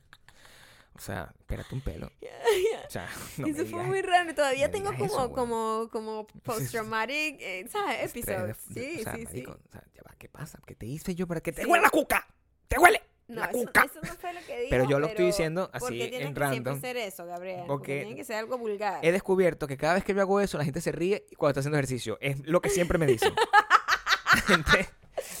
O 0.97 1.01
sea, 1.01 1.31
espérate 1.39 1.73
un 1.75 1.81
pelo. 1.81 2.11
O 2.87 2.89
sea, 2.89 3.09
no 3.37 3.47
me 3.47 3.51
Eso 3.51 3.59
fue 3.65 3.65
digas- 3.79 3.85
muy 3.87 4.01
raro. 4.01 4.33
Todavía 4.33 4.71
tengo 4.71 4.91
como, 4.93 5.05
eso, 5.05 5.31
como, 5.33 5.89
como 5.91 6.27
post-traumatic, 6.43 7.35
eh, 7.39 7.67
¿sabes? 7.69 8.13
de- 8.13 8.21
Sí, 8.21 8.21
o 8.21 9.03
sea, 9.03 9.15
sí, 9.15 9.25
marico, 9.25 9.53
sí. 9.53 9.59
o 9.67 9.71
sea, 9.71 9.83
ya 9.93 10.01
va, 10.07 10.15
¿qué 10.17 10.29
pasa? 10.29 10.59
¿Qué 10.65 10.73
te 10.75 10.85
hice 10.85 11.13
yo 11.13 11.27
para 11.27 11.41
que 11.41 11.51
te 11.51 11.63
Sí. 11.63 11.67
huele 11.67 11.83
la 11.83 11.89
cuca? 11.89 12.25
¡Te 12.69 12.79
huele! 12.79 13.01
No, 13.27 13.41
la 13.41 13.47
eso, 13.47 13.57
cuca. 13.59 13.83
eso 13.83 13.99
no 14.01 14.13
fue 14.15 14.33
lo 14.33 14.39
que 14.39 14.57
dijo. 14.57 14.69
Pero 14.69 14.85
yo 14.89 14.99
lo 14.99 15.07
estoy 15.07 15.25
diciendo 15.25 15.69
así, 15.73 16.01
en 16.01 16.33
que 16.33 16.39
random, 16.39 16.79
ser 16.79 16.95
eso, 16.95 17.25
Gabriel. 17.25 17.63
Porque, 17.67 17.67
porque 17.67 17.99
tiene 18.05 18.15
que 18.15 18.23
ser 18.23 18.37
algo 18.37 18.57
vulgar. 18.57 19.03
He 19.05 19.11
descubierto 19.11 19.67
que 19.67 19.75
cada 19.75 19.95
vez 19.95 20.05
que 20.05 20.13
yo 20.13 20.21
hago 20.21 20.39
eso, 20.39 20.57
la 20.57 20.63
gente 20.63 20.79
se 20.79 20.93
ríe 20.93 21.25
cuando 21.37 21.51
está 21.51 21.59
haciendo 21.59 21.77
ejercicio. 21.77 22.17
Es 22.21 22.39
lo 22.47 22.61
que 22.61 22.69
siempre 22.69 22.97
me 22.97 23.05
dicen. 23.05 23.33
La 24.33 24.41
gente 24.41 24.89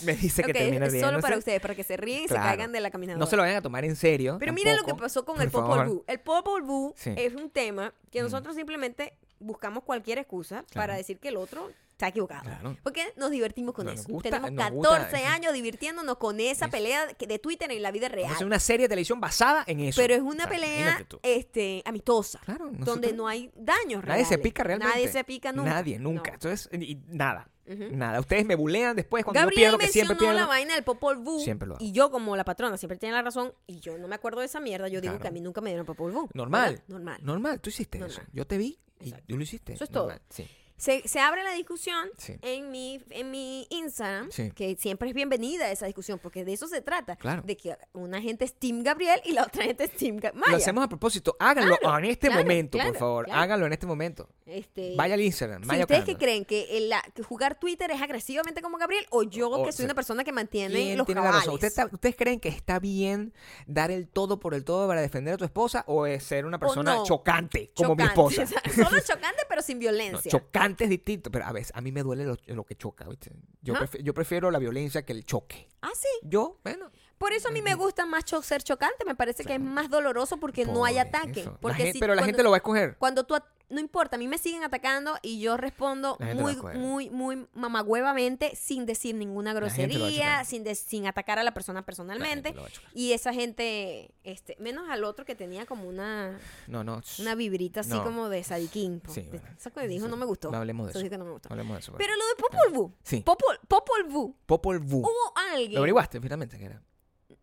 me 0.03 0.13
dice 0.15 0.43
que 0.43 0.51
Ok, 0.51 0.57
termina 0.57 0.89
solo 0.89 1.19
para 1.19 1.37
ustedes, 1.37 1.59
para 1.61 1.75
que 1.75 1.83
se 1.83 1.97
ríen 1.97 2.23
y 2.23 2.27
Claro. 2.27 2.43
se 2.43 2.49
caigan 2.49 2.71
de 2.71 2.79
la 2.81 2.89
caminadora. 2.91 3.19
No 3.19 3.25
se 3.27 3.35
lo 3.35 3.41
vayan 3.43 3.57
a 3.57 3.61
tomar 3.61 3.85
en 3.85 3.95
serio. 3.95 4.37
Pero 4.39 4.53
mira 4.53 4.71
lo 4.71 4.77
que 4.83 4.87
tampoco, 4.91 5.03
pasó 5.03 5.25
con 5.25 5.41
el 5.41 5.49
Popol. 5.51 5.87
Vuh. 5.87 6.03
El 6.07 6.19
Popol 6.19 6.61
Vuh 6.63 6.93
Sí. 6.95 7.13
es 7.15 7.33
un 7.35 7.49
tema 7.49 7.93
que 8.11 8.21
Mm. 8.21 8.23
nosotros 8.25 8.55
simplemente 8.55 9.13
buscamos 9.39 9.83
cualquier 9.83 10.17
excusa 10.19 10.63
Claro. 10.69 10.73
para 10.73 10.95
decir 10.95 11.19
que 11.19 11.29
el 11.29 11.37
otro 11.37 11.69
está 11.91 12.09
equivocado. 12.09 12.43
Claro. 12.43 12.77
Porque 12.83 13.03
nos 13.15 13.31
divertimos 13.31 13.73
con 13.73 13.85
nos 13.87 13.95
eso. 14.01 14.07
gusta, 14.07 14.29
Tenemos 14.29 14.51
nos 14.51 14.65
14 14.65 15.17
gusta. 15.17 15.33
años 15.33 15.51
divirtiéndonos 15.53 16.17
con 16.17 16.39
esa 16.39 16.65
Es- 16.65 16.71
pelea 16.71 17.07
de 17.07 17.39
Twitter 17.39 17.71
en 17.71 17.81
la 17.81 17.89
vida 17.91 18.07
real. 18.07 18.31
hacer 18.31 18.45
una 18.45 18.59
serie 18.59 18.83
de 18.85 18.89
televisión 18.89 19.19
basada 19.19 19.63
en 19.65 19.79
eso. 19.79 19.99
Pero 19.99 20.13
es 20.13 20.21
O 20.21 20.25
una 20.25 20.43
sea, 20.43 20.49
pelea 20.49 21.07
este, 21.23 21.81
amistosa. 21.85 22.39
Claro, 22.45 22.69
Donde 22.71 23.13
no 23.13 23.27
hay 23.27 23.51
daños 23.55 24.03
Nadie 24.03 24.25
se 24.25 24.29
reales. 24.31 24.43
pica 24.43 24.63
realmente. 24.63 24.93
Nadie 24.93 25.07
se 25.07 25.23
pica 25.23 25.51
nunca. 25.51 25.69
Nadie, 25.71 25.97
nunca. 25.99 26.29
No. 26.31 26.33
Entonces, 26.35 26.69
y, 26.79 26.95
nada. 27.07 27.49
Nada. 27.65 28.21
Ustedes 28.21 28.45
me 28.45 28.55
bulean 28.55 28.95
después 28.95 29.25
cuando 29.25 29.41
Gabriel 29.41 29.71
yo 29.73 29.77
pierdo, 29.77 29.77
que 29.79 29.87
siempre 29.91 30.15
pierdo. 30.15 30.35
la 30.35 30.45
vaina 30.45 30.73
del 30.75 30.85
Popol 30.85 31.17
Vuh. 31.17 31.41
Siempre 31.41 31.67
lo 31.67 31.75
hago. 31.75 31.83
Y 31.83 31.91
yo, 31.91 32.11
como 32.11 32.37
la 32.37 32.45
patrona, 32.45 32.77
siempre 32.77 32.97
tiene 32.97 33.13
la 33.15 33.21
razón. 33.23 33.53
Y 33.65 33.81
yo 33.81 33.97
no 33.97 34.07
me 34.07 34.15
acuerdo 34.15 34.39
de 34.39 34.45
esa 34.45 34.61
mierda. 34.61 34.87
Yo 34.87 35.01
digo 35.01 35.13
Claro. 35.15 35.21
que 35.23 35.27
a 35.27 35.31
mí 35.31 35.41
nunca 35.41 35.59
me 35.59 35.71
dieron 35.71 35.85
Popol 35.85 36.11
Vuh. 36.13 36.29
Normal. 36.33 36.69
¿verdad? 36.75 36.83
Normal. 36.87 37.19
Normal, 37.23 37.59
tú 37.59 37.69
hiciste 37.69 37.97
eso. 38.05 38.21
Yo 38.31 38.47
te 38.47 38.57
vi 38.57 38.79
y 39.01 39.05
Exacto. 39.05 39.25
tú 39.27 39.37
lo 39.37 39.43
hiciste. 39.43 39.73
Eso 39.73 39.83
es 39.83 39.89
todo. 39.89 40.03
Normal, 40.07 40.21
Sí. 40.29 40.47
Se, 40.77 41.07
se 41.07 41.19
abre 41.19 41.43
la 41.43 41.51
discusión 41.53 42.07
Sí. 42.17 42.35
en, 42.43 42.69
mi, 42.71 43.01
en 43.09 43.31
mi 43.31 43.65
Instagram, 43.71 44.29
Sí. 44.31 44.51
que 44.51 44.75
siempre 44.75 45.09
es 45.09 45.15
bienvenida 45.15 45.71
esa 45.71 45.87
discusión, 45.87 46.19
porque 46.21 46.45
de 46.45 46.53
eso 46.53 46.67
se 46.67 46.81
trata. 46.81 47.15
Claro. 47.15 47.41
De 47.43 47.57
que 47.57 47.75
una 47.93 48.21
gente 48.21 48.45
es 48.45 48.53
Team 48.53 48.83
Gabriel 48.83 49.19
y 49.25 49.31
la 49.31 49.43
otra 49.43 49.63
gente 49.63 49.85
es 49.85 49.91
Team 49.91 50.17
Ga- 50.17 50.33
Maya. 50.33 50.51
Lo 50.51 50.57
hacemos 50.57 50.83
a 50.83 50.87
propósito. 50.87 51.35
Háganlo 51.39 51.77
Claro, 51.77 51.97
en 51.97 52.05
este 52.05 52.27
claro, 52.27 52.43
momento, 52.43 52.77
por 52.77 52.95
favor. 52.95 53.27
Háganlo 53.31 53.65
en 53.65 53.73
este 53.73 53.87
momento. 53.87 54.29
Este, 54.45 54.93
Vaya 54.95 55.15
al 55.15 55.21
Instagram. 55.21 55.63
si 55.63 55.67
Maya 55.67 55.83
ustedes 55.85 56.01
Ocando. 56.03 56.19
creen 56.19 56.45
que, 56.45 56.77
el- 56.77 56.89
la- 56.89 57.03
que 57.13 57.23
jugar 57.23 57.59
Twitter 57.59 57.89
es 57.89 58.01
agresivamente 58.01 58.61
como 58.61 58.77
Gabriel, 58.77 59.05
o 59.09 59.23
yo 59.23 59.49
O- 59.49 59.63
que 59.63 59.69
o 59.69 59.71
soy 59.71 59.77
sea, 59.77 59.85
una 59.85 59.95
persona 59.95 60.23
que 60.23 60.31
mantiene 60.31 60.75
¿Quién 60.75 60.97
los 60.99 61.05
tiene 61.07 61.21
la 61.21 61.25
cabales. 61.27 61.45
razón? 61.45 61.53
¿Usted 61.55 61.67
está- 61.69 61.89
¿Ustedes 61.91 62.15
creen 62.15 62.39
que 62.39 62.49
está 62.49 62.77
bien 62.79 63.33
dar 63.65 63.89
el 63.89 64.07
todo 64.07 64.39
por 64.39 64.53
el 64.53 64.63
todo 64.63 64.87
para 64.87 65.01
defender 65.01 65.33
a 65.33 65.37
tu 65.37 65.43
esposa 65.45 65.83
o 65.87 66.05
es 66.05 66.23
ser 66.23 66.45
una 66.45 66.59
persona 66.59 66.95
no. 66.97 67.03
chocante 67.03 67.71
como 67.75 67.95
mi 67.95 68.03
esposa? 68.03 68.43
o 68.43 68.45
sea, 68.47 68.61
solo 68.89 69.01
chocante, 69.01 69.41
pero 69.49 69.63
sin 69.63 69.77
No, 69.77 69.81
violencia. 69.81 70.29
chocante 70.31 70.66
es 70.83 70.89
distinto, 70.89 71.31
pero 71.31 71.45
a 71.45 71.51
veces 71.51 71.71
a 71.75 71.81
mí 71.81 71.91
me 71.91 72.03
duele 72.03 72.25
lo, 72.25 72.37
lo 72.47 72.63
que 72.65 72.75
choca, 72.75 73.07
¿viste? 73.07 73.31
Yo, 73.61 73.75
Ajá. 73.75 73.85
prefi- 73.85 74.01
yo 74.03 74.13
prefiero 74.13 74.51
la 74.51 74.59
violencia 74.59 75.05
que 75.05 75.13
el 75.13 75.23
choque. 75.25 75.67
ah, 75.81 75.91
sí. 75.95 76.07
Yo, 76.23 76.59
bueno, 76.63 76.91
Por 77.17 77.33
eso 77.33 77.47
a 77.49 77.51
mí 77.51 77.61
me 77.61 77.73
gusta 77.75 78.05
más 78.05 78.25
cho- 78.25 78.41
ser 78.41 78.61
chocante. 78.63 79.03
Me 79.05 79.15
parece 79.15 79.43
que 79.43 79.55
es 79.55 79.59
más 79.59 79.89
doloroso 79.89 80.37
porque 80.37 80.65
no 80.65 80.85
hay 80.85 80.97
ataque. 80.99 81.41
eso. 81.41 81.51
La 81.51 81.57
Porque 81.57 81.91
si 81.93 81.99
pero 81.99 82.13
la 82.13 82.21
cuando- 82.21 82.25
gente 82.27 82.43
lo 82.43 82.49
va 82.51 82.57
a 82.57 82.59
escoger. 82.59 82.95
Cuando 82.97 83.23
tú, 83.25 83.35
no 83.69 83.79
importa, 83.81 84.15
a 84.15 84.19
mí 84.19 84.27
me 84.27 84.37
siguen 84.37 84.63
atacando 84.63 85.17
y 85.21 85.39
yo 85.41 85.57
respondo 85.57 86.17
muy, 86.35 86.55
muy, 86.75 87.09
muy 87.09 87.47
mamagüevamente 87.53 88.55
sin 88.55 88.85
decir 88.85 89.15
ninguna 89.15 89.53
grosería, 89.53 90.43
sin, 90.45 90.63
de- 90.63 90.75
sin 90.75 91.07
atacar 91.07 91.39
a 91.39 91.43
la 91.43 91.53
persona 91.53 91.83
personalmente. 91.85 92.53
Y 92.93 93.13
esa 93.13 93.33
gente, 93.33 94.11
este, 94.23 94.55
menos 94.59 94.89
al 94.89 95.03
otro 95.03 95.25
que 95.25 95.35
tenía 95.35 95.65
como 95.65 95.87
una, 95.89 96.39
No, 96.67 96.83
no. 96.83 97.01
una 97.19 97.35
vibrita 97.35 97.79
así 97.81 97.89
No. 97.91 98.03
como 98.03 98.29
de 98.29 98.43
sadiquín. 98.43 98.99
po. 98.99 99.11
Sí, 99.13 99.21
De- 99.23 99.39
bueno. 99.39 99.55
Eso 99.57 99.71
que 99.71 99.87
dijo 99.87 100.07
no 100.07 100.17
me 100.17 100.25
gustó. 100.25 100.51
no 100.51 100.57
hablemos 100.57 100.85
de 100.87 100.91
Eso 100.91 100.99
eso. 100.99 101.05
sí 101.05 101.09
que 101.09 101.17
no 101.17 101.25
me 101.25 101.31
gustó. 101.31 101.49
Hablemos 101.51 101.73
de 101.75 101.79
eso. 101.79 101.93
Pero 101.97 102.13
lo 102.15 102.27
de 102.27 102.35
Popol 102.35 102.73
Vuh. 102.73 102.91
Sí. 103.03 103.21
Popol, 103.21 103.59
Popol 103.67 104.03
Vuh. 104.07 104.35
Popol 104.45 104.79
Vuh. 104.79 104.99
Hubo 105.01 105.33
alguien. 105.51 105.73
Lo 105.73 105.79
averiguaste 105.79 106.21
finalmente 106.21 106.57
que 106.57 106.65
era. 106.65 106.81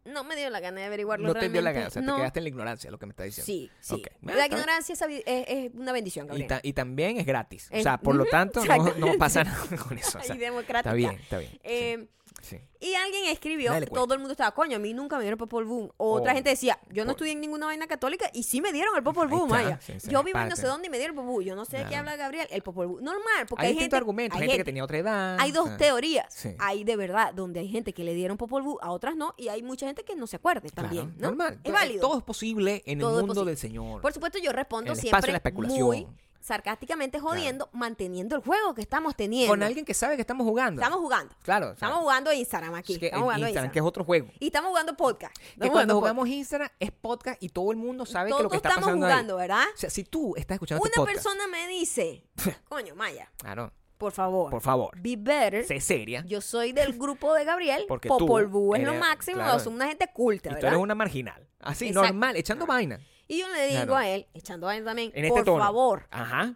No 0.05 0.25
me 0.25 0.37
dio 0.37 0.51
la 0.51 0.61
gana 0.61 0.81
de 0.81 0.87
averiguarlo 0.87 1.27
No 1.29 1.35
te 1.35 1.49
dio 1.49 1.61
la 1.63 1.73
gana, 1.73 1.89
o 1.89 1.91
sea, 1.91 2.03
No. 2.03 2.15
te 2.15 2.21
quedaste 2.21 2.39
en 2.41 2.45
la 2.45 2.49
ignorancia, 2.49 2.91
lo 2.91 2.99
que 2.99 3.07
me 3.07 3.11
estás 3.13 3.27
diciendo. 3.27 3.47
Sí, 3.47 3.71
sí. 3.81 4.03
La 4.23 4.33
está 4.33 4.47
ignorancia 4.47 4.93
es, 4.93 5.01
es- 5.27 5.71
una 5.75 5.93
bendición, 5.93 6.27
Y, 6.27 6.29
Gabriel. 6.29 6.49
ta- 6.49 6.61
y 6.63 6.73
también 6.73 7.17
es 7.19 7.27
gratis. 7.27 7.69
O 7.73 7.81
sea, 7.83 7.99
por 7.99 8.15
lo 8.15 8.25
tanto, 8.27 8.63
no, 8.65 9.19
pasa 9.19 9.45
nada 9.45 9.59
con 9.89 9.97
eso. 9.99 10.19
o 10.19 10.23
sea, 10.23 10.35
y 10.35 10.39
democrática. 10.39 10.79
está 10.91 10.93
bien, 10.95 11.13
está 11.13 11.39
bien. 11.39 11.59
Eh, 11.63 12.07
sí. 12.43 12.59
Y 12.81 12.95
alguien 12.97 13.25
escribió, 13.31 13.73
Dale 13.73 13.87
cuenta. 13.87 14.05
todo 14.05 14.13
el 14.13 14.21
mundo 14.21 14.33
estaba, 14.33 14.51
coño, 14.53 14.77
a 14.77 14.79
mí 14.79 14.93
nunca 14.93 15.17
me 15.17 15.23
dieron 15.23 15.39
Popol 15.39 15.65
Vuh. 15.65 15.91
Otra 15.97 16.33
Oh. 16.33 16.35
gente 16.35 16.51
decía, 16.51 16.79
yo 16.91 17.07
no 17.07 17.13
estudié 17.13 17.33
en 17.33 17.41
ninguna 17.41 17.65
vaina 17.65 17.87
católica 17.87 18.29
y 18.35 18.43
sí 18.43 18.61
me 18.61 18.73
dieron 18.73 18.95
el 18.95 19.03
Popol 19.03 19.27
está, 19.29 19.81
sí, 19.81 19.95
sí, 20.01 20.11
yo 20.11 20.23
vivo 20.23 20.39
en 20.39 20.51
no 20.51 20.57
sé 20.57 20.67
dónde 20.67 20.89
y 20.89 20.91
me 20.91 20.99
dieron 20.99 21.17
el 21.17 21.23
Popol 21.23 21.33
Vuh. 21.37 21.43
Yo 21.43 21.57
no 21.57 21.65
sé 21.65 21.79
de 21.79 21.87
qué 21.87 21.97
habla 21.97 22.17
Gabriel, 22.17 22.47
el 22.51 22.61
Popol 22.63 22.87
Vuh. 22.89 23.01
Normal, 23.01 23.47
porque 23.49 23.65
Hay, 23.65 23.73
hay, 23.73 23.79
gente, 23.79 23.97
hay 23.97 24.03
Gente, 24.03 24.39
que 24.47 24.53
gente- 24.53 24.65
tenía 24.65 24.85
otra 24.85 24.99
edad. 24.99 25.39
Hay 25.41 25.51
dos 25.53 25.75
teorías. 25.79 26.47
Hay 26.59 26.85
de 26.85 26.97
verdad 26.97 27.33
donde 27.33 27.61
hay 27.61 27.69
gente 27.69 27.95
que 27.95 28.05
le 28.05 28.13
dieron 28.13 28.37
Popol 28.37 28.63
Vuh, 28.63 28.79
a 28.83 28.91
otras 28.91 29.17
no, 29.17 29.33
y 29.39 29.49
hay 29.49 29.63
mucha 29.63 29.87
gente 29.87 29.94
que 30.03 30.17
no 30.17 30.27
se 30.27 30.37
acuerde 30.37 30.71
claro, 30.71 30.89
también, 30.89 31.15
¿no? 31.19 31.29
Normal. 31.29 31.61
Es 31.63 31.73
válido. 31.73 32.01
Todo 32.01 32.19
es 32.19 32.25
posible 32.25 32.83
en 32.87 32.99
Todo 32.99 33.11
el 33.21 33.27
mundo 33.27 33.35
posible. 33.35 33.51
del 33.53 33.59
Señor. 33.59 34.01
Por 34.01 34.13
supuesto, 34.13 34.39
yo 34.39 34.53
respondo 34.53 34.93
El 34.93 34.99
siempre 34.99 35.31
la 35.31 35.37
especulación. 35.37 35.87
muy 35.87 36.07
sarcásticamente 36.45 37.19
jodiendo, 37.21 37.71
manteniendo 37.73 38.37
el 38.37 38.43
juego 38.43 38.75
que 38.75 38.83
estamos 38.83 39.17
teniendo. 39.17 39.51
Con 39.51 39.63
alguien 39.63 39.87
que 39.87 39.95
sabe 39.95 40.17
que 40.17 40.21
estamos 40.21 40.47
jugando. 40.47 40.83
Estamos 40.83 41.01
jugando. 41.01 41.35
Claro. 41.43 41.73
Estamos 41.73 41.99
jugando 42.01 42.33
Instagram 42.35 42.75
aquí. 42.75 42.93
es 42.93 42.99
que 42.99 43.07
estamos 43.07 43.25
jugando 43.25 43.47
Instagram, 43.47 43.65
Instagram. 43.65 43.73
que 43.73 43.79
es 43.79 43.85
otro 43.85 44.05
juego. 44.05 44.29
Y 44.41 44.47
estamos 44.49 44.69
jugando 44.69 44.95
podcast. 44.95 45.35
Que 45.39 45.45
Estamos 45.53 45.73
cuando 45.73 45.95
jugando 45.95 46.01
jugamos 46.01 46.29
Instagram 46.29 46.69
es 46.79 46.91
podcast 46.93 47.43
y 47.43 47.49
todo 47.49 47.71
el 47.71 47.79
mundo 47.79 48.05
sabe 48.05 48.31
que 48.31 48.43
lo 48.43 48.51
que 48.51 48.57
está 48.57 48.69
estamos 48.69 48.89
pasando 48.89 49.07
jugando, 49.07 49.39
ahí. 49.39 49.41
¿verdad? 49.49 49.65
O 49.75 49.79
sea, 49.79 49.89
si 49.89 50.05
tú 50.05 50.35
estás 50.37 50.57
escuchando 50.57 50.83
Una 50.83 50.89
este 50.89 51.01
podcast, 51.01 51.25
persona 51.25 51.47
me 51.47 51.67
dice, 51.67 52.25
coño, 52.69 52.95
Maya, 52.95 53.31
claro, 53.39 53.73
por 54.05 54.13
favor, 54.13 54.51
por 54.51 54.61
favor, 54.61 54.91
be 55.01 55.17
better. 55.19 55.65
sé 55.65 55.81
seria. 55.81 56.23
Yo 56.27 56.41
soy 56.43 56.73
del 56.73 56.93
grupo 56.99 57.33
de 57.33 57.45
Gabriel. 57.45 57.85
Porque 57.89 58.09
Popol 58.09 58.47
Vuh 58.47 58.75
es 58.75 58.83
lo 58.83 58.95
máximo. 58.95 59.37
claro. 59.39 59.59
Somos 59.59 59.77
una 59.77 59.87
gente 59.89 60.07
culta, 60.13 60.51
Y 60.53 60.61
tú 60.61 60.67
eres 60.67 60.79
una 60.79 60.95
marginal. 60.95 61.47
Así, 61.61 61.89
Exacto. 61.89 62.09
normal, 62.09 62.37
echando 62.37 62.67
vaina. 62.67 63.01
Y 63.27 63.39
yo 63.41 63.49
le 63.49 63.63
digo 63.69 63.77
Claro. 63.87 63.97
a 63.97 64.09
él, 64.09 64.27
echando 64.35 64.67
vaina 64.67 64.85
también, 64.85 65.11
En 65.15 65.27
por 65.29 65.39
este 65.39 65.51
tono. 65.51 65.65
favor, 65.65 66.07
Ajá. 66.11 66.55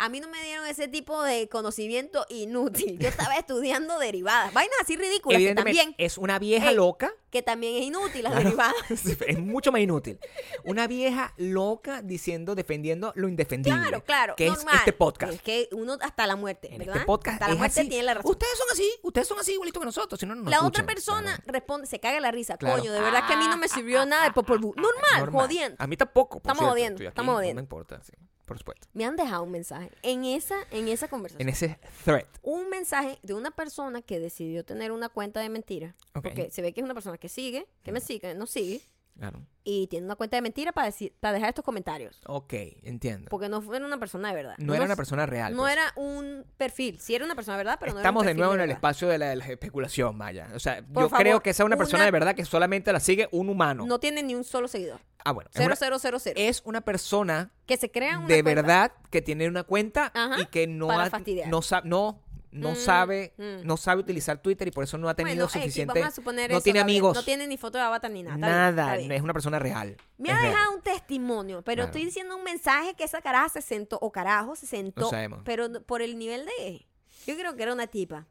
A 0.00 0.08
mí 0.08 0.20
no 0.20 0.28
me 0.28 0.42
dieron 0.42 0.66
ese 0.66 0.88
tipo 0.88 1.22
de 1.22 1.48
conocimiento 1.48 2.26
inútil. 2.28 2.98
Yo 2.98 3.08
estaba 3.08 3.36
estudiando 3.36 3.98
derivadas. 3.98 4.52
Vainas 4.52 4.76
así 4.82 4.96
ridículas 4.96 5.40
que 5.40 5.54
también, 5.54 5.94
es 5.98 6.18
una 6.18 6.38
vieja 6.38 6.70
Ey, 6.70 6.76
loca. 6.76 7.12
que 7.30 7.42
también 7.42 7.76
es 7.76 7.82
inútil 7.82 8.24
las 8.24 8.32
Claro. 8.32 8.44
derivadas. 8.44 8.74
es 9.26 9.38
mucho 9.38 9.70
más 9.72 9.80
inútil. 9.80 10.18
Una 10.64 10.86
vieja 10.86 11.32
loca 11.36 12.02
diciendo, 12.02 12.54
defendiendo 12.54 13.12
lo 13.14 13.28
indefendible. 13.28 13.80
Claro, 13.80 14.04
claro. 14.04 14.34
Que 14.36 14.46
normal. 14.48 14.66
es 14.74 14.78
este 14.80 14.92
podcast. 14.92 15.32
Es 15.34 15.42
que 15.42 15.68
uno 15.72 15.96
hasta 16.00 16.26
la 16.26 16.36
muerte, 16.36 16.72
En 16.72 16.78
¿verdad? 16.78 16.96
este 16.96 17.06
podcast 17.06 17.34
hasta 17.42 17.48
la 17.48 17.58
muerte 17.58 17.80
así. 17.80 17.88
tiene 17.88 18.04
la 18.04 18.14
razón. 18.14 18.30
Ustedes 18.30 18.58
son 18.58 18.66
así, 18.72 18.90
ustedes 19.02 19.28
son 19.28 19.38
así 19.38 19.52
igualito 19.52 19.80
que 19.80 19.86
nosotros, 19.86 20.18
si 20.18 20.26
no, 20.26 20.34
no 20.34 20.50
la 20.50 20.64
otra 20.64 20.84
persona 20.86 21.36
Claro. 21.36 21.42
responde, 21.52 21.86
se 21.86 22.00
caga 22.00 22.20
la 22.20 22.30
risa. 22.30 22.56
Claro. 22.56 22.78
Coño, 22.78 22.92
de 22.92 23.00
verdad 23.00 23.26
que 23.26 23.34
a 23.34 23.36
mí 23.36 23.44
no 23.48 23.56
me 23.56 23.68
sirvió 23.68 24.04
nada 24.06 24.24
de 24.24 24.32
Popol 24.32 24.58
Vuh. 24.58 24.74
Normal, 24.76 25.20
Normal. 25.20 25.42
jodiendo. 25.46 25.76
A 25.78 25.86
mí 25.86 25.96
tampoco. 25.96 26.40
por 26.40 26.50
Estamos 26.50 26.58
cierto, 26.60 26.70
jodiendo, 26.72 26.96
aquí, 26.96 27.06
estamos 27.06 27.34
jodiendo. 27.34 27.54
No 27.54 27.60
me 27.60 27.64
importa, 27.64 28.00
sí, 28.02 28.12
por 28.50 28.58
supuesto. 28.58 28.88
Me 28.94 29.04
han 29.04 29.14
dejado 29.14 29.44
un 29.44 29.52
mensaje 29.52 29.92
en 30.02 30.24
esa, 30.24 30.56
en 30.72 30.88
esa 30.88 31.06
conversación. 31.06 31.48
En 31.48 31.54
ese 31.54 31.78
thread. 32.04 32.26
un 32.42 32.68
mensaje 32.68 33.20
de 33.22 33.34
una 33.34 33.52
persona 33.52 34.02
que 34.02 34.18
decidió 34.18 34.64
tener 34.64 34.90
una 34.90 35.08
cuenta 35.08 35.38
de 35.38 35.48
mentira. 35.48 35.94
Ok. 36.14 36.24
Porque 36.24 36.50
se 36.50 36.60
ve 36.60 36.72
que 36.72 36.80
es 36.80 36.84
una 36.84 36.94
persona 36.94 37.16
que 37.16 37.28
sigue, 37.28 37.68
que 37.84 37.92
me 37.92 38.00
sigue, 38.00 38.34
no 38.34 38.46
sigue, 38.46 38.80
Claro. 39.18 39.44
y 39.64 39.86
tiene 39.88 40.06
una 40.06 40.16
cuenta 40.16 40.36
de 40.38 40.42
mentira 40.42 40.72
para, 40.72 40.86
decir, 40.86 41.12
para 41.20 41.34
dejar 41.34 41.50
estos 41.50 41.64
comentarios. 41.64 42.20
Ok, 42.26 42.54
entiendo. 42.82 43.28
Porque 43.28 43.48
no 43.50 43.60
fue 43.60 43.76
una 43.84 43.98
persona 43.98 44.28
de 44.30 44.34
verdad. 44.34 44.54
No 44.58 44.74
era 44.74 44.84
una 44.86 44.96
persona 44.96 45.26
real. 45.26 45.52
No 45.54 45.62
pues. 45.64 45.72
era 45.74 45.92
un 45.96 46.46
perfil. 46.56 46.98
Sí 46.98 47.14
era 47.14 47.26
una 47.26 47.34
persona 47.34 47.58
de 47.58 47.64
verdad, 47.64 47.76
pero 47.78 47.92
no 47.92 48.00
era 48.00 48.08
un 48.08 48.16
Estamos 48.16 48.26
de 48.26 48.34
nuevo 48.34 48.54
en 48.54 48.60
el 48.60 48.70
espacio 48.70 49.08
de 49.08 49.18
la, 49.18 49.28
de 49.28 49.36
la 49.36 49.46
especulación, 49.46 50.16
Maya. 50.16 50.48
O 50.54 50.58
sea, 50.58 50.76
Por 50.82 51.02
yo 51.04 51.08
favor, 51.10 51.22
creo 51.24 51.40
que 51.42 51.50
esa 51.50 51.62
es 51.62 51.66
una 51.66 51.76
persona 51.76 51.98
una- 51.98 52.04
de 52.06 52.10
verdad 52.12 52.34
que 52.34 52.44
solamente 52.46 52.90
la 52.92 53.00
sigue 53.00 53.28
un 53.32 53.50
humano. 53.50 53.84
No 53.86 54.00
tiene 54.00 54.22
ni 54.22 54.34
un 54.34 54.44
solo 54.44 54.66
seguidor. 54.68 55.00
ah, 55.24 55.32
bueno. 55.32 55.50
Es 55.50 55.56
Cero, 55.58 55.66
una, 55.66 55.76
cero, 55.76 55.98
cero, 56.00 56.18
cero. 56.18 56.34
es 56.40 56.62
una 56.64 56.80
persona 56.80 57.50
que 57.66 57.76
se 57.76 57.90
crea 57.90 58.18
una 58.18 58.26
de 58.28 58.42
cuenta. 58.42 58.62
verdad 58.62 58.92
que 59.10 59.20
tiene 59.20 59.46
una 59.48 59.64
cuenta 59.64 60.10
Ajá, 60.14 60.40
y 60.40 60.46
que 60.46 60.66
no 60.66 60.86
para 60.88 61.04
ha- 61.04 61.10
fastidiar. 61.10 61.48
no 61.50 61.60
no 61.84 62.22
no 62.52 62.72
Mm, 62.72 62.76
sabe 62.76 63.32
mm. 63.36 63.64
no 63.66 63.76
sabe 63.76 64.00
utilizar 64.00 64.38
Twitter 64.42 64.66
y 64.68 64.70
por 64.72 64.82
eso 64.84 64.98
no 64.98 65.08
ha 65.08 65.14
tenido 65.14 65.34
Bueno, 65.36 65.44
X, 65.46 65.62
suficiente 65.62 65.94
vamos 66.00 66.12
a 66.12 66.16
suponer 66.16 66.50
no 66.50 66.56
eso, 66.56 66.64
tiene 66.64 66.80
amigos 66.80 67.14
No 67.14 67.22
tiene 67.22 67.46
ni 67.46 67.56
foto 67.56 67.78
de 67.78 67.84
avatar 67.84 68.10
ni 68.10 68.22
nada. 68.22 68.36
Nada 68.36 68.96
bien. 68.96 69.12
es 69.12 69.22
una 69.22 69.32
persona 69.32 69.58
real 69.58 69.96
Me 70.18 70.28
Es 70.30 70.34
ha 70.34 70.38
real. 70.40 70.52
dejado 70.52 70.74
un 70.76 70.82
testimonio, 70.82 71.62
pero 71.62 71.76
Claro. 71.76 71.86
estoy 71.86 72.04
diciendo 72.04 72.36
un 72.36 72.42
mensaje 72.44 72.94
que 72.94 73.04
esa 73.04 73.20
caraja 73.22 73.48
se 73.50 73.62
sentó, 73.62 73.98
o 74.00 74.10
carajo 74.10 74.56
se 74.56 74.66
sentó, 74.66 75.10
sabemos. 75.10 75.42
pero 75.44 75.68
no- 75.68 75.80
por 75.82 76.02
el 76.02 76.18
nivel 76.18 76.44
de... 76.46 76.86
Yo 77.26 77.36
creo 77.36 77.54
que 77.54 77.62
era 77.62 77.72
una 77.72 77.86
tipa. 77.86 78.26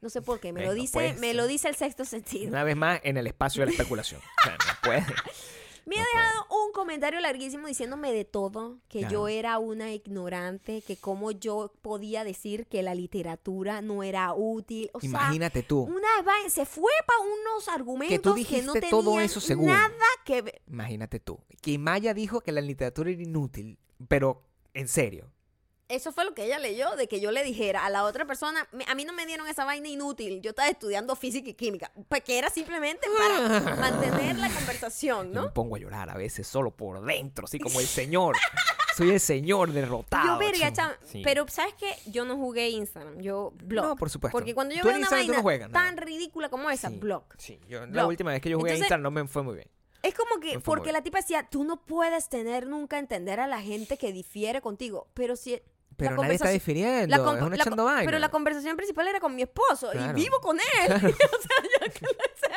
No 0.00 0.08
sé 0.08 0.22
por 0.22 0.40
qué, 0.40 0.52
me 0.52 0.60
lo 0.62 0.72
Eh, 0.72 0.74
no 0.76 0.80
dice, 0.80 1.14
me 1.20 1.34
lo 1.34 1.46
dice 1.46 1.68
el 1.68 1.76
sexto 1.76 2.04
sentido. 2.06 2.48
una 2.48 2.64
vez 2.64 2.74
más 2.74 3.00
en 3.04 3.18
el 3.18 3.26
espacio 3.26 3.60
de 3.60 3.66
la 3.66 3.72
especulación 3.72 4.20
o 4.20 4.42
sea, 4.44 4.52
no 4.52 4.72
puede 4.82 5.04
Me 5.86 5.96
ha 5.96 6.00
no 6.00 6.06
dejado 6.14 6.46
un 6.66 6.72
comentario 6.72 7.20
larguísimo 7.20 7.66
diciéndome 7.66 8.12
de 8.12 8.24
todo, 8.24 8.78
que 8.88 9.00
Claro. 9.00 9.12
yo 9.12 9.28
era 9.28 9.58
una 9.58 9.92
ignorante, 9.92 10.82
que 10.82 10.96
cómo 10.96 11.30
yo 11.30 11.72
podía 11.82 12.24
decir 12.24 12.66
que 12.66 12.82
la 12.82 12.94
literatura 12.94 13.82
no 13.82 14.02
era 14.02 14.32
útil. 14.34 14.90
O 14.92 15.00
sea, 15.00 15.08
imagínate 15.08 15.62
tú 15.62 15.80
una 15.82 16.22
vaina, 16.24 16.50
se 16.50 16.66
fue 16.66 16.92
para 17.06 17.20
unos 17.20 17.68
argumentos 17.68 18.18
que, 18.20 18.28
no 18.28 18.34
dijiste 18.34 18.72
tenían 18.72 18.90
todo 18.90 19.20
eso 19.20 19.40
según. 19.40 19.66
nada 19.66 19.90
que 20.24 20.42
ver. 20.42 20.62
imagínate 20.66 21.20
tú 21.20 21.38
que 21.60 21.78
Maya 21.78 22.14
dijo 22.14 22.40
que 22.40 22.52
la 22.52 22.60
literatura 22.60 23.10
era 23.10 23.22
inútil 23.22 23.78
pero 24.08 24.42
en 24.74 24.88
serio 24.88 25.30
Eso 25.90 26.12
fue 26.12 26.24
lo 26.24 26.34
que 26.34 26.44
ella 26.44 26.58
leyó, 26.58 26.94
de 26.96 27.08
que 27.08 27.20
yo 27.20 27.30
le 27.32 27.42
dijera 27.44 27.84
a 27.84 27.90
la 27.90 28.04
otra 28.04 28.24
persona, 28.24 28.66
"Me- 28.72 28.84
a 28.88 28.94
mí 28.94 29.04
no 29.04 29.12
me 29.12 29.26
dieron 29.26 29.46
esa 29.48 29.64
vaina 29.64 29.88
inútil, 29.88 30.40
yo 30.40 30.50
estaba 30.50 30.68
estudiando 30.68 31.16
física 31.16 31.50
y 31.50 31.54
química, 31.54 31.90
pues 32.08 32.22
que 32.22 32.38
era 32.38 32.48
simplemente 32.50 33.06
para 33.18 33.60
mantener 33.76 34.36
la 34.38 34.48
conversación, 34.50 35.32
Yo 35.32 35.40
me 35.40 35.46
¿no? 35.48 35.52
pongo 35.54 35.76
a 35.76 35.78
llorar 35.78 36.10
a 36.10 36.14
veces 36.14 36.46
solo 36.46 36.70
por 36.70 37.04
dentro 37.04 37.44
así 37.46 37.58
como 37.58 37.80
el 37.80 37.86
señor 37.86 38.36
soy 38.96 39.10
el 39.10 39.20
señor 39.20 39.72
derrotado 39.72 40.26
Yo, 40.26 40.38
verga, 40.38 40.96
Sí. 41.04 41.22
pero 41.24 41.46
¿sabes 41.48 41.74
qué? 41.74 41.94
Yo 42.06 42.24
no 42.24 42.36
jugué 42.36 42.68
Instagram, 42.70 43.18
yo 43.20 43.52
blog. 43.64 43.84
No, 43.84 43.96
por 43.96 44.10
supuesto. 44.10 44.36
Porque 44.36 44.54
cuando 44.54 44.74
yo 44.74 44.82
veo 44.82 44.90
una 44.92 44.98
Instagram 45.00 45.26
vaina 45.26 45.36
no 45.38 45.42
juegas, 45.42 45.72
tan 45.72 45.96
no. 45.96 46.02
ridícula 46.02 46.48
como 46.50 46.70
esa, 46.70 46.88
Sí. 46.90 46.96
blog. 46.96 47.24
Sí, 47.38 47.58
yo, 47.68 47.86
la 47.86 48.06
última 48.06 48.30
vez 48.32 48.40
que 48.40 48.50
yo 48.50 48.58
jugué 48.58 48.70
Entonces- 48.70 48.84
Instagram 48.86 49.02
no 49.02 49.10
me 49.10 49.26
fue 49.26 49.42
muy 49.42 49.54
bien. 49.56 49.68
Es 50.02 50.14
como 50.14 50.40
que, 50.40 50.58
porque 50.60 50.92
la 50.92 51.02
tipa 51.02 51.18
decía, 51.18 51.46
tú 51.50 51.62
no 51.64 51.84
puedes 51.84 52.28
tener 52.30 52.66
nunca 52.66 52.98
entender 52.98 53.38
a 53.40 53.46
la 53.46 53.60
gente 53.60 53.98
que 53.98 54.12
difiere 54.12 54.60
contigo, 54.62 55.08
pero 55.14 55.36
si... 55.36 55.60
Pero 56.00 56.16
nadie 56.22 56.34
está 56.34 56.46
la 56.48 56.54
es 57.54 57.60
echando 57.66 57.84
vaina. 57.84 58.04
Pero 58.06 58.18
la 58.18 58.28
conversación 58.30 58.76
principal 58.76 59.08
era 59.08 59.20
con 59.20 59.34
mi 59.34 59.42
esposo 59.42 59.90
Claro. 59.90 60.18
y 60.18 60.22
vivo 60.22 60.40
con 60.40 60.58
él. 60.58 60.64
o 60.94 60.98
sea, 60.98 61.00
yo- 61.00 61.08
o 61.10 62.38
sea, 62.38 62.56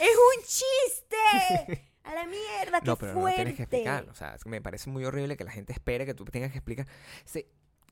es 0.00 0.16
un 0.16 0.42
chiste. 0.44 1.86
A 2.04 2.14
la 2.14 2.26
mierda, 2.26 2.80
qué 2.82 2.86
no, 2.86 2.96
pero 2.96 3.12
no 3.14 3.20
fuerte. 3.20 3.36
tienes 3.36 3.54
que 3.56 3.62
explicar. 3.62 4.08
O 4.10 4.14
sea, 4.14 4.34
es 4.34 4.42
que 4.44 4.48
me 4.50 4.60
parece 4.62 4.88
muy 4.90 5.04
horrible 5.04 5.36
que 5.36 5.44
la 5.44 5.50
gente 5.50 5.72
espere 5.72 6.06
que 6.06 6.14
tú 6.14 6.24
tengas 6.24 6.50
que 6.52 6.58
explicar. 6.58 6.86
Se- 7.24 7.46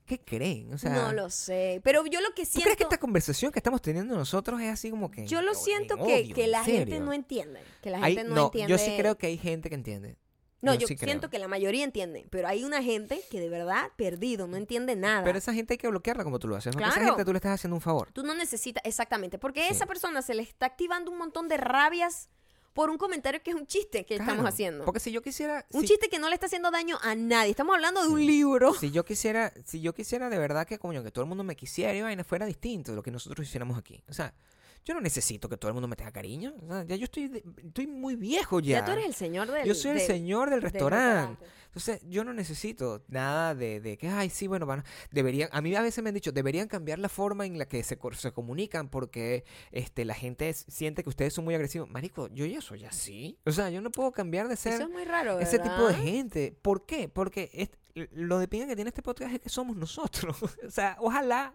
¿Qué 0.07 0.21
creen? 0.21 0.73
O 0.73 0.79
sea, 0.79 0.93
no 0.93 1.13
lo 1.13 1.29
sé, 1.31 1.81
pero 1.83 2.07
yo 2.07 2.21
lo 2.21 2.29
que 2.33 2.45
¿tú 2.45 2.51
siento... 2.53 2.63
crees 2.63 2.77
que 2.77 2.85
esta 2.85 2.99
conversación 2.99 3.51
que 3.51 3.59
estamos 3.59 3.83
teniendo 3.83 4.15
nosotros 4.15 4.61
es 4.61 4.71
así 4.73 4.89
como 4.89 5.11
que... 5.11 5.27
Yo 5.27 5.43
lo 5.43 5.51
en 5.51 5.57
siento 5.59 5.97
que, 5.97 6.03
odio, 6.23 6.35
que 6.37 6.47
la 6.47 6.63
gente 6.63 7.01
no 7.01 7.13
entiende. 7.13 7.61
Que 7.83 7.91
la 7.91 7.99
Hay- 7.99 8.15
gente 8.15 8.33
no, 8.33 8.45
entiende. 8.45 8.71
yo 8.71 8.79
sí 8.79 8.95
creo 8.97 9.19
que 9.19 9.27
hay 9.27 9.37
gente 9.37 9.69
que 9.69 9.75
entiende. 9.75 10.17
No, 10.67 10.75
yo 10.75 10.81
yo, 10.81 10.87
sí 10.89 10.97
creo. 10.97 11.09
siento 11.09 11.31
que 11.31 11.39
la 11.39 11.49
mayoría 11.49 11.85
entiende. 11.85 12.27
Pero 12.31 12.49
hay 12.49 12.65
una 12.65 12.83
gente 12.83 13.21
que 13.31 13.41
de 13.41 13.49
verdad 13.49 13.91
perdido, 13.97 14.47
no 14.47 14.57
entiende 14.57 14.97
nada. 14.97 15.25
Pero 15.25 15.39
esa 15.39 15.53
gente 15.55 15.75
hay 15.75 15.79
que 15.79 15.89
bloquearla 15.89 16.25
como 16.25 16.39
tú 16.39 16.49
lo 16.49 16.57
haces. 16.57 16.71
Esa 16.75 16.79
Claro. 16.79 17.07
gente 17.07 17.25
tú 17.25 17.33
le 17.33 17.39
estás 17.39 17.53
haciendo 17.53 17.75
un 17.77 17.81
favor. 17.81 18.11
Tú 18.13 18.23
no 18.23 18.35
necesitas, 18.35 18.83
exactamente, 18.85 19.39
porque 19.39 19.63
Sí. 19.67 19.73
esa 19.73 19.87
persona 19.87 20.23
se 20.23 20.35
le 20.35 20.43
está 20.43 20.67
activando 20.67 21.11
un 21.11 21.19
montón 21.19 21.49
de 21.49 21.57
rabias 21.57 22.29
por 22.73 22.91
un 22.91 22.99
comentario 22.99 23.43
que 23.43 23.51
es 23.53 23.57
un 23.57 23.67
chiste 23.67 24.05
que 24.05 24.15
estamos 24.17 24.35
Claro, 24.35 24.49
haciendo. 24.49 24.85
Porque 24.85 25.01
si 25.01 25.11
yo 25.11 25.23
quisiera... 25.23 25.65
un 25.73 25.81
si- 25.81 25.87
chiste 25.89 26.09
que 26.11 26.19
no 26.19 26.29
le 26.29 26.35
está 26.35 26.45
haciendo 26.45 26.71
daño 26.71 26.99
a 27.01 27.15
nadie. 27.15 27.51
Estamos 27.53 27.75
hablando 27.75 28.03
de 28.03 28.09
un 28.09 28.21
libro. 28.27 28.75
Si 28.75 28.91
yo 28.91 29.03
quisiera, 29.03 29.51
si 29.65 29.81
yo 29.81 29.95
quisiera 29.95 30.29
de 30.29 30.39
verdad 30.39 30.67
que 30.67 30.79
coño, 30.79 31.03
que 31.03 31.11
todo 31.11 31.23
el 31.25 31.29
mundo 31.29 31.43
me 31.43 31.57
quisiera 31.57 31.95
y 31.95 32.03
vaina 32.03 32.23
fuera 32.23 32.45
distinto 32.45 32.93
de 32.93 32.97
lo 32.97 33.03
que 33.03 33.11
nosotros 33.11 33.47
hiciéramos 33.49 33.79
aquí. 33.79 34.03
O 34.11 34.13
sea, 34.13 34.35
yo 34.87 34.95
no 34.95 35.01
necesito 35.03 35.49
que 35.51 35.57
todo 35.59 35.69
el 35.69 35.75
mundo 35.75 35.89
me 35.89 35.97
tenga 35.97 36.13
cariño. 36.13 36.55
O 36.63 36.69
sea, 36.69 36.85
ya 36.85 36.97
yo 36.97 37.05
estoy, 37.05 37.27
de- 37.29 37.45
estoy 37.67 37.87
muy 37.89 38.15
viejo 38.17 38.61
ya. 38.61 38.79
Ya, 38.79 38.85
tú 38.87 38.93
eres 38.93 39.05
el 39.07 39.15
señor 39.15 39.51
del 39.51 39.67
yo 39.67 39.75
soy 39.75 39.91
el 39.91 39.97
del- 39.99 40.07
señor 40.07 40.49
del 40.49 40.61
del 40.61 40.71
restaurante. 40.71 41.45
Entonces, 41.67 42.01
yo 42.09 42.25
no 42.25 42.33
necesito 42.33 43.05
nada 43.09 43.55
de, 43.55 43.81
de 43.81 43.99
que, 43.99 44.09
ay, 44.09 44.31
sí, 44.31 44.47
bueno, 44.47 44.65
van, 44.65 44.83
deberían, 45.11 45.51
a 45.53 45.61
mí 45.61 45.75
a 45.75 45.83
veces 45.83 46.03
me 46.03 46.09
han 46.09 46.15
dicho, 46.15 46.33
deberían 46.33 46.69
cambiar 46.69 46.99
la 46.99 47.11
forma 47.11 47.45
en 47.45 47.59
la 47.59 47.67
que 47.69 47.83
se, 47.83 47.99
se 48.15 48.33
comunican 48.33 48.89
porque 48.89 49.45
este, 49.73 50.07
la 50.07 50.15
gente 50.15 50.49
es- 50.49 50.65
siente 50.69 51.03
que 51.03 51.11
ustedes 51.11 51.35
son 51.35 51.45
muy 51.45 51.55
agresivos. 51.55 51.91
Marico, 51.91 52.29
yo 52.29 52.47
ya 52.47 52.63
soy 52.63 52.87
así. 52.87 53.39
O 53.45 53.53
sea, 53.53 53.69
yo 53.69 53.83
no 53.83 53.91
puedo 53.91 54.11
cambiar 54.13 54.49
de 54.49 54.57
ser 54.57 54.75
Eso 54.75 54.85
es 54.85 54.89
muy 54.91 55.05
raro, 55.05 55.39
ese 55.39 55.59
tipo 55.59 55.89
de 55.89 55.95
gente. 55.95 56.57
¿Por 56.63 56.87
qué? 56.87 57.09
Porque 57.11 57.51
es- 57.53 57.71
lo 58.13 58.39
de 58.39 58.47
pinga 58.49 58.67
que 58.67 58.77
tiene 58.77 58.89
este 58.91 59.03
podcast 59.03 59.35
es 59.35 59.41
que 59.41 59.49
somos 59.51 59.77
nosotros. 59.77 60.37
o 60.67 60.71
sea, 60.71 60.97
ojalá 61.01 61.55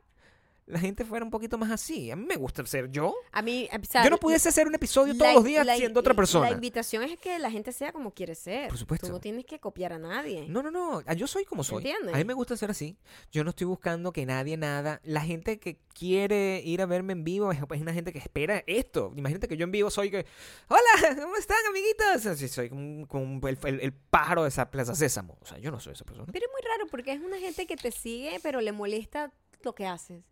la 0.67 0.79
gente 0.79 1.03
fuera 1.03 1.25
un 1.25 1.31
poquito 1.31 1.57
más 1.57 1.69
así. 1.71 2.11
A 2.11 2.15
mí 2.15 2.25
me 2.25 2.35
gusta 2.37 2.65
ser 2.65 2.89
yo. 2.89 3.13
A 3.31 3.41
mí, 3.41 3.67
o 3.71 3.85
sea, 3.85 4.03
yo 4.03 4.09
no 4.09 4.17
pudiese 4.17 4.47
hacer 4.49 4.67
un 4.67 4.75
episodio 4.75 5.13
todos 5.13 5.27
la- 5.27 5.33
los 5.33 5.43
días 5.43 5.65
la- 5.65 5.75
siendo 5.75 5.99
otra 5.99 6.13
persona. 6.13 6.49
La 6.49 6.55
invitación 6.55 7.03
es 7.03 7.17
que 7.19 7.37
la 7.39 7.51
gente 7.51 7.71
sea 7.71 7.91
como 7.91 8.13
quiere 8.13 8.35
ser. 8.35 8.69
Por 8.69 8.77
supuesto. 8.77 9.07
Tú 9.07 9.13
no 9.13 9.19
tienes 9.19 9.45
que 9.45 9.59
copiar 9.59 9.91
a 9.93 9.99
nadie. 9.99 10.45
No, 10.47 10.63
no, 10.63 10.71
no. 10.71 11.01
ah, 11.05 11.13
Yo 11.13 11.27
soy 11.27 11.43
como 11.45 11.63
soy. 11.63 11.77
¿Entiendes? 11.83 12.13
A 12.15 12.17
mí 12.17 12.23
me 12.23 12.33
gusta 12.33 12.55
ser 12.55 12.71
así. 12.71 12.97
Yo 13.31 13.43
no 13.43 13.49
estoy 13.49 13.67
buscando 13.67 14.13
que 14.13 14.25
nadie 14.25 14.55
nada. 14.55 15.01
La 15.03 15.21
gente 15.21 15.59
que 15.59 15.79
quiere 15.93 16.61
ir 16.63 16.81
a 16.81 16.85
verme 16.85 17.13
en 17.13 17.23
vivo 17.23 17.51
es 17.51 17.59
es 17.59 17.81
una 17.81 17.93
gente 17.93 18.13
que 18.13 18.19
espera 18.19 18.63
esto. 18.67 19.11
Imagínate 19.15 19.47
que 19.47 19.57
yo 19.57 19.63
en 19.65 19.71
vivo 19.71 19.89
soy 19.89 20.09
que. 20.11 20.25
Hola, 20.69 21.15
¿cómo 21.21 21.35
están, 21.35 21.57
amiguitos? 21.69 22.25
Así 22.25 22.47
soy 22.47 22.69
como, 22.69 23.07
como 23.07 23.47
el, 23.47 23.57
el- 23.63 23.79
el 23.81 23.93
pájaro 23.93 24.43
de 24.43 24.49
esa 24.49 24.69
Plaza 24.71 24.95
Sésamo. 24.95 25.37
O 25.41 25.45
sea, 25.45 25.57
yo 25.57 25.71
no 25.71 25.79
soy 25.79 25.93
esa 25.93 26.05
persona. 26.05 26.31
Pero 26.31 26.45
es 26.45 26.51
muy 26.51 26.61
raro 26.69 26.87
porque 26.89 27.11
es 27.13 27.21
una 27.21 27.37
gente 27.39 27.65
que 27.67 27.75
te 27.75 27.91
sigue, 27.91 28.39
pero 28.41 28.61
le 28.61 28.71
molesta 28.71 29.31
lo 29.63 29.75
que 29.75 29.85
haces. 29.85 30.23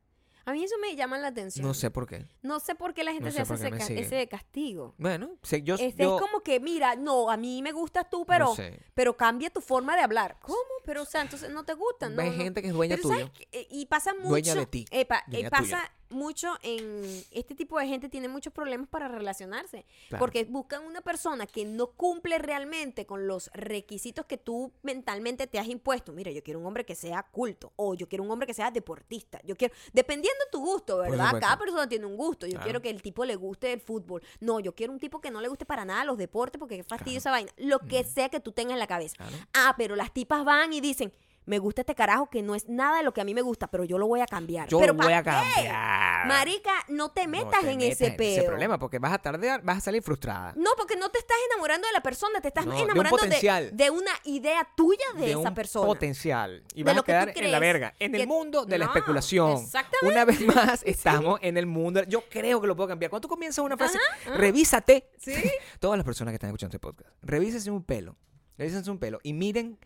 A 0.50 0.54
mí 0.54 0.64
eso 0.64 0.76
me 0.82 0.95
llama 0.95 1.18
la 1.18 1.28
atención. 1.28 1.66
No 1.66 1.74
sé 1.74 1.91
por 1.91 2.08
qué. 2.08 2.26
No 2.41 2.60
sé 2.60 2.76
por 2.76 2.93
qué 2.93 3.04
la 3.04 3.12
gente 3.12 3.26
No 3.28 3.32
se 3.32 3.41
hace 3.41 3.54
ese, 3.54 3.70
ca- 3.70 3.86
ese 3.88 4.28
castigo. 4.28 4.95
Bueno, 4.97 5.38
sé- 5.43 5.62
yo. 5.62 5.76
Este, 5.76 6.04
yo 6.04 6.16
es 6.16 6.22
como 6.22 6.41
que, 6.41 6.60
mira, 6.60 6.95
no, 6.95 7.30
a 7.30 7.38
mí 7.38 7.62
me 7.62 7.72
gustas 7.72 8.10
tú, 8.10 8.26
pero, 8.26 8.45
no 8.45 8.56
sé. 8.56 8.80
pero 8.93 9.16
cambia 9.16 9.50
tu 9.50 9.62
forma 9.62 9.95
de 9.95 10.02
hablar. 10.02 10.38
¿Cómo? 10.41 10.58
Pero, 10.86 11.04
o 11.04 11.06
sea, 11.06 11.22
entonces 11.22 11.50
no 11.52 11.64
te 11.64 11.74
gustan. 11.74 12.16
No, 12.16 12.22
Hay 12.22 12.32
gente 12.36 12.62
que 12.62 12.70
es 12.70 12.74
dueña 12.74 12.95
Pero, 12.95 13.10
tuya. 13.10 13.20
¿sabes? 13.28 13.47
Eh, 13.52 13.68
Y 13.70 13.86
pasa 13.86 14.14
mucho. 14.14 14.30
Dueña 14.30 14.56
de 14.56 14.66
ti, 14.66 14.86
dueña 15.28 15.50
pasa 15.50 15.64
tuya. 15.64 15.91
Mucho 16.10 16.53
en. 16.62 17.03
Este 17.32 17.55
tipo 17.55 17.80
de 17.80 17.88
gente 17.88 18.10
tiene 18.10 18.28
muchos 18.28 18.51
problemas 18.53 18.88
para 18.89 19.07
relacionarse. 19.07 19.86
Claro. 20.10 20.20
Porque 20.20 20.43
buscan 20.45 20.86
una 20.86 21.01
persona 21.01 21.45
que 21.47 21.66
no 21.66 21.88
cumple 21.91 22.38
realmente 22.39 23.05
con 23.05 23.28
los 23.28 23.49
requisitos 23.53 24.26
que 24.26 24.38
tú 24.38 24.72
mentalmente 24.84 25.47
te 25.47 25.60
has 25.60 25.68
impuesto. 25.68 26.12
Mira, 26.14 26.32
yo 26.32 26.43
quiero 26.43 26.60
un 26.60 26.66
hombre 26.66 26.86
que 26.86 26.95
sea 26.95 27.24
culto. 27.24 27.72
O 27.76 27.93
yo 27.93 28.07
quiero 28.07 28.24
un 28.24 28.32
hombre 28.32 28.47
que 28.47 28.53
sea 28.53 28.72
deportista. 28.72 29.39
Yo 29.43 29.55
quiero. 29.55 29.74
Dependiendo 29.93 30.39
de 30.45 30.51
tu 30.51 30.60
gusto, 30.60 30.97
¿verdad? 30.99 31.39
Cada 31.39 31.57
persona 31.57 31.88
tiene 31.88 32.05
un 32.05 32.18
gusto. 32.18 32.45
Yo 32.45 32.51
Claro. 32.53 32.64
quiero 32.64 32.82
que 32.82 32.89
el 32.89 33.01
tipo 33.01 33.26
le 33.26 33.36
guste 33.36 33.72
el 33.74 33.80
fútbol. 33.82 34.22
No, 34.39 34.60
yo 34.60 34.74
quiero 34.76 34.91
un 34.93 34.99
tipo 34.99 35.22
que 35.22 35.32
no 35.32 35.41
le 35.41 35.47
guste 35.47 35.66
para 35.66 35.86
nada 35.86 36.03
los 36.05 36.18
deportes 36.18 36.60
porque 36.60 36.78
qué 36.78 36.84
fastidio 36.84 37.18
esa 37.20 37.32
vaina. 37.32 37.51
Lo 37.57 37.80
que 37.80 38.03
sea 38.03 38.30
que 38.30 38.39
tú 38.39 38.51
tengas 38.51 38.74
en 38.74 38.80
la 38.80 38.88
cabeza. 38.88 39.16
Ah, 39.53 39.76
pero 39.78 39.95
las 39.95 40.14
tipas 40.14 40.43
van 40.43 40.74
y 40.74 40.82
dicen, 40.82 41.14
me 41.46 41.58
gusta 41.58 41.82
este 41.82 41.96
carajo 41.96 42.30
que 42.30 42.44
no 42.44 42.54
es 42.54 42.70
nada 42.70 42.98
de 42.98 43.04
lo 43.04 43.12
que 43.14 43.22
a 43.22 43.24
mí 43.24 43.34
me 43.34 43.42
gusta, 43.42 43.68
pero 43.68 43.84
yo 43.84 43.98
lo 43.98 44.06
voy 44.08 44.22
a 44.22 44.28
cambiar. 44.28 44.68
Yo 44.68 44.80
pero 44.80 44.94
lo 44.94 45.02
voy 45.04 45.12
¿pa' 45.14 45.18
a 45.18 45.24
qué? 45.24 45.30
cambiar. 45.32 46.28
Marica, 46.28 46.72
no 46.90 47.10
te 47.10 47.24
No 47.26 47.30
metas 47.32 47.62
te 47.62 47.72
en 47.72 47.78
metas 47.80 48.02
ese 48.02 48.12
peo. 48.12 48.46
problema 48.46 48.78
porque 48.78 49.00
vas 49.00 49.14
a 49.14 49.18
tardear, 49.18 49.62
vas 49.64 49.78
a 49.78 49.82
salir 49.82 50.04
frustrada. 50.04 50.54
No, 50.56 50.72
porque 50.78 50.96
no 50.96 51.10
te 51.10 51.18
estás 51.18 51.38
enamorando 51.52 51.88
de 51.88 51.94
la 51.94 52.02
persona, 52.02 52.40
te 52.40 52.50
estás 52.50 52.66
No, 52.66 52.72
de 52.74 52.78
un 52.78 52.84
enamorando 52.84 53.18
de, 53.18 53.24
potencial. 53.24 53.76
de 53.76 53.90
una 53.90 54.12
idea 54.26 54.68
tuya 54.76 55.06
de, 55.16 55.22
de 55.22 55.30
esa 55.32 55.40
un 55.40 55.56
persona. 55.56 55.88
potencial 55.88 56.64
y 56.76 56.84
vas 56.84 56.94
lo 56.96 57.02
a 57.02 57.06
quedar 57.06 57.32
en 57.36 57.52
la 57.52 57.60
verga 57.60 57.94
en 58.00 58.14
el 58.14 58.28
mundo 58.28 58.66
de 58.66 58.78
la 58.78 58.86
No, 58.86 58.92
especulación 58.94 59.52
exactamente. 59.64 60.08
una 60.08 60.26
vez 60.26 60.42
más 60.42 60.84
estamos 60.86 61.40
en 61.42 61.58
el 61.58 61.66
mundo 61.66 62.04
yo 62.04 62.22
creo 62.30 62.62
que 62.62 62.68
lo 62.68 62.76
puedo 62.76 62.90
cambiar 62.90 63.10
cuando 63.10 63.22
tú 63.28 63.30
comienzas 63.30 63.64
una 63.66 63.76
frase 63.78 63.98
Ajá, 63.98 64.30
ajá. 64.32 64.38
revísate 64.38 65.10
¿Sí? 65.18 65.34
todas 65.80 65.98
las 65.98 66.06
personas 66.06 66.32
que 66.32 66.36
están 66.36 66.50
escuchando 66.50 66.76
este 66.76 66.80
podcast 66.80 67.10
revísense 67.22 67.72
un 67.72 67.84
pelo 67.84 68.16
revísense 68.58 68.92
un 68.92 69.00
pelo 69.00 69.20
y 69.24 69.34
miren 69.34 69.80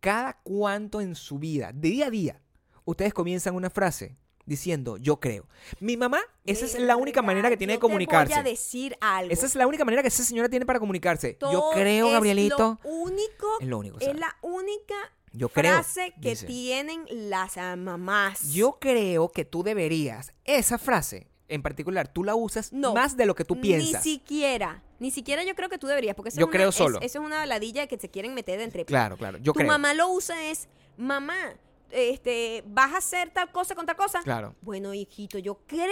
cada 0.00 0.40
cuánto 0.42 1.00
en 1.00 1.14
su 1.14 1.38
vida 1.38 1.72
de 1.72 1.90
día 1.90 2.06
a 2.06 2.10
día 2.10 2.42
ustedes 2.84 3.12
comienzan 3.12 3.54
una 3.54 3.70
frase 3.70 4.16
diciendo 4.46 4.96
yo 4.96 5.20
creo 5.20 5.46
mi 5.80 5.96
mamá 5.96 6.20
esa 6.46 6.64
es 6.64 6.78
la 6.78 6.96
única 6.96 7.20
manera 7.20 7.50
que 7.50 7.56
tiene 7.56 7.74
de 7.74 7.76
yo 7.76 7.80
te 7.80 7.86
comunicarse 7.86 8.32
voy 8.32 8.40
a 8.40 8.42
decir 8.42 8.96
algo. 9.00 9.32
esa 9.32 9.46
es 9.46 9.54
la 9.54 9.66
única 9.66 9.84
manera 9.84 10.02
que 10.02 10.08
esa 10.08 10.24
señora 10.24 10.48
tiene 10.48 10.64
para 10.64 10.78
comunicarse 10.80 11.36
yo 11.40 11.70
creo 11.74 12.06
es 12.06 12.12
Gabrielito 12.12 12.78
Lo 12.82 12.90
único, 12.90 13.46
es 13.60 13.66
lo 13.66 13.78
único 13.78 13.98
que 13.98 14.06
es 14.06 14.18
la 14.18 14.36
única 14.42 14.94
Yo 15.32 15.48
creo, 15.50 15.74
frase 15.74 16.14
que 16.22 16.30
dice. 16.30 16.46
tienen 16.46 17.04
las 17.10 17.56
mamás. 17.76 18.50
Yo 18.52 18.78
creo 18.80 19.30
que 19.30 19.44
tú 19.44 19.62
deberías, 19.62 20.32
esa 20.44 20.78
frase 20.78 21.27
en 21.48 21.62
particular, 21.62 22.08
tú 22.08 22.24
la 22.24 22.34
usas 22.34 22.72
No, 22.72 22.94
más 22.94 23.16
de 23.16 23.26
lo 23.26 23.34
que 23.34 23.44
tú 23.44 23.60
piensas. 23.60 24.04
Ni 24.04 24.12
siquiera. 24.12 24.82
Ni 24.98 25.10
siquiera 25.10 25.42
yo 25.44 25.54
creo 25.54 25.68
que 25.68 25.78
tú 25.78 25.86
deberías, 25.86 26.14
porque 26.14 26.28
eso 26.30 26.38
Yo 26.40 26.44
es 26.46 26.48
una, 26.48 26.52
creo 26.56 26.68
es- 26.70 26.74
solo. 26.74 26.98
eso 27.00 27.18
es 27.20 27.24
una 27.24 27.46
ladilla 27.46 27.86
que 27.86 27.98
se 27.98 28.08
quieren 28.10 28.34
meter 28.34 28.58
de 28.58 28.64
entre 28.64 28.84
Claro, 28.84 29.16
claro, 29.16 29.38
yo 29.38 29.52
tu 29.52 29.58
creo. 29.58 29.68
mamá 29.68 29.94
lo 29.94 30.08
usa 30.08 30.50
es, 30.50 30.68
mamá, 30.96 31.54
este, 31.90 32.62
vas 32.66 32.92
a 32.94 32.98
hacer 32.98 33.30
tal 33.30 33.50
cosa 33.52 33.74
con 33.74 33.86
tal 33.86 33.96
cosa. 33.96 34.20
Claro. 34.22 34.54
Bueno, 34.60 34.92
hijito, 34.94 35.38
yo 35.38 35.60
creo, 35.66 35.88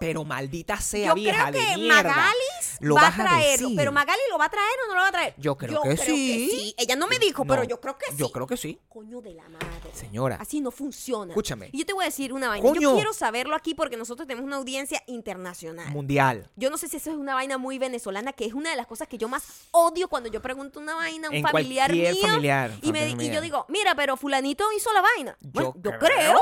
Pero 0.00 0.24
maldita 0.24 0.76
sea 0.80 1.08
yo 1.08 1.14
vieja 1.14 1.48
creo 1.50 1.62
de 1.62 1.68
que 1.72 1.76
mierda. 1.78 2.02
Magalis 2.02 2.76
Lo 2.80 2.94
va 2.96 3.08
a 3.08 3.14
traerlo. 3.14 3.66
decir. 3.68 3.76
Pero 3.76 3.92
Magali 3.92 4.20
lo 4.30 4.38
va 4.38 4.46
a 4.46 4.50
traer 4.50 4.78
o 4.84 4.88
no 4.88 4.94
lo 4.94 5.00
va 5.00 5.08
a 5.08 5.12
traer. 5.12 5.34
Yo 5.38 5.56
creo 5.56 5.82
que 5.82 5.96
sí. 5.96 6.74
Ella 6.78 6.96
no 6.96 7.06
me 7.06 7.18
dijo, 7.18 7.44
No, 7.44 7.48
pero 7.48 7.64
yo 7.64 7.80
creo 7.80 7.96
que 7.98 8.06
sí. 8.10 8.16
Yo 8.16 8.30
creo 8.30 8.46
que 8.46 8.56
sí. 8.56 8.78
Coño 8.88 9.20
de 9.20 9.34
la 9.34 9.48
madre. 9.48 9.66
Señora, 9.92 10.36
Así 10.40 10.60
no 10.60 10.70
funciona. 10.70 11.32
Escúchame. 11.32 11.70
Y 11.72 11.78
yo 11.78 11.86
te 11.86 11.92
voy 11.92 12.04
a 12.04 12.06
decir 12.06 12.32
una 12.32 12.48
vaina. 12.48 12.72
Yo 12.80 12.94
quiero 12.94 13.12
saberlo 13.12 13.54
aquí 13.56 13.74
porque 13.74 13.96
nosotros 13.96 14.26
tenemos 14.26 14.46
una 14.46 14.56
audiencia 14.56 15.02
internacional. 15.06 15.88
mundial. 15.90 16.50
Yo 16.56 16.70
no 16.70 16.76
sé 16.78 16.88
si 16.88 16.96
eso 16.96 17.10
es 17.10 17.16
una 17.16 17.34
vaina 17.34 17.58
muy 17.58 17.78
venezolana, 17.78 18.32
que 18.32 18.44
es 18.46 18.52
una 18.54 18.70
de 18.70 18.76
las 18.76 18.86
cosas 18.86 19.08
que 19.08 19.18
yo 19.18 19.28
más 19.28 19.44
odio 19.70 20.08
cuando 20.08 20.28
yo 20.28 20.40
pregunto 20.42 20.80
una 20.80 20.94
vaina 20.94 21.28
a 21.28 21.30
un 21.30 21.36
En 21.36 21.42
familiar 21.42 21.92
mío. 21.92 22.14
familiar, 22.20 22.70
y, 22.82 22.92
me- 22.92 23.08
familiar. 23.10 23.32
y 23.32 23.34
yo 23.34 23.40
digo, 23.40 23.64
mira, 23.68 23.94
pero 23.94 24.16
fulanito 24.16 24.64
hizo 24.76 24.92
la 24.92 25.00
vaina. 25.00 25.35
Bueno, 25.40 25.74
Yo 25.76 25.90
creo. 25.92 25.98
creo. 25.98 26.38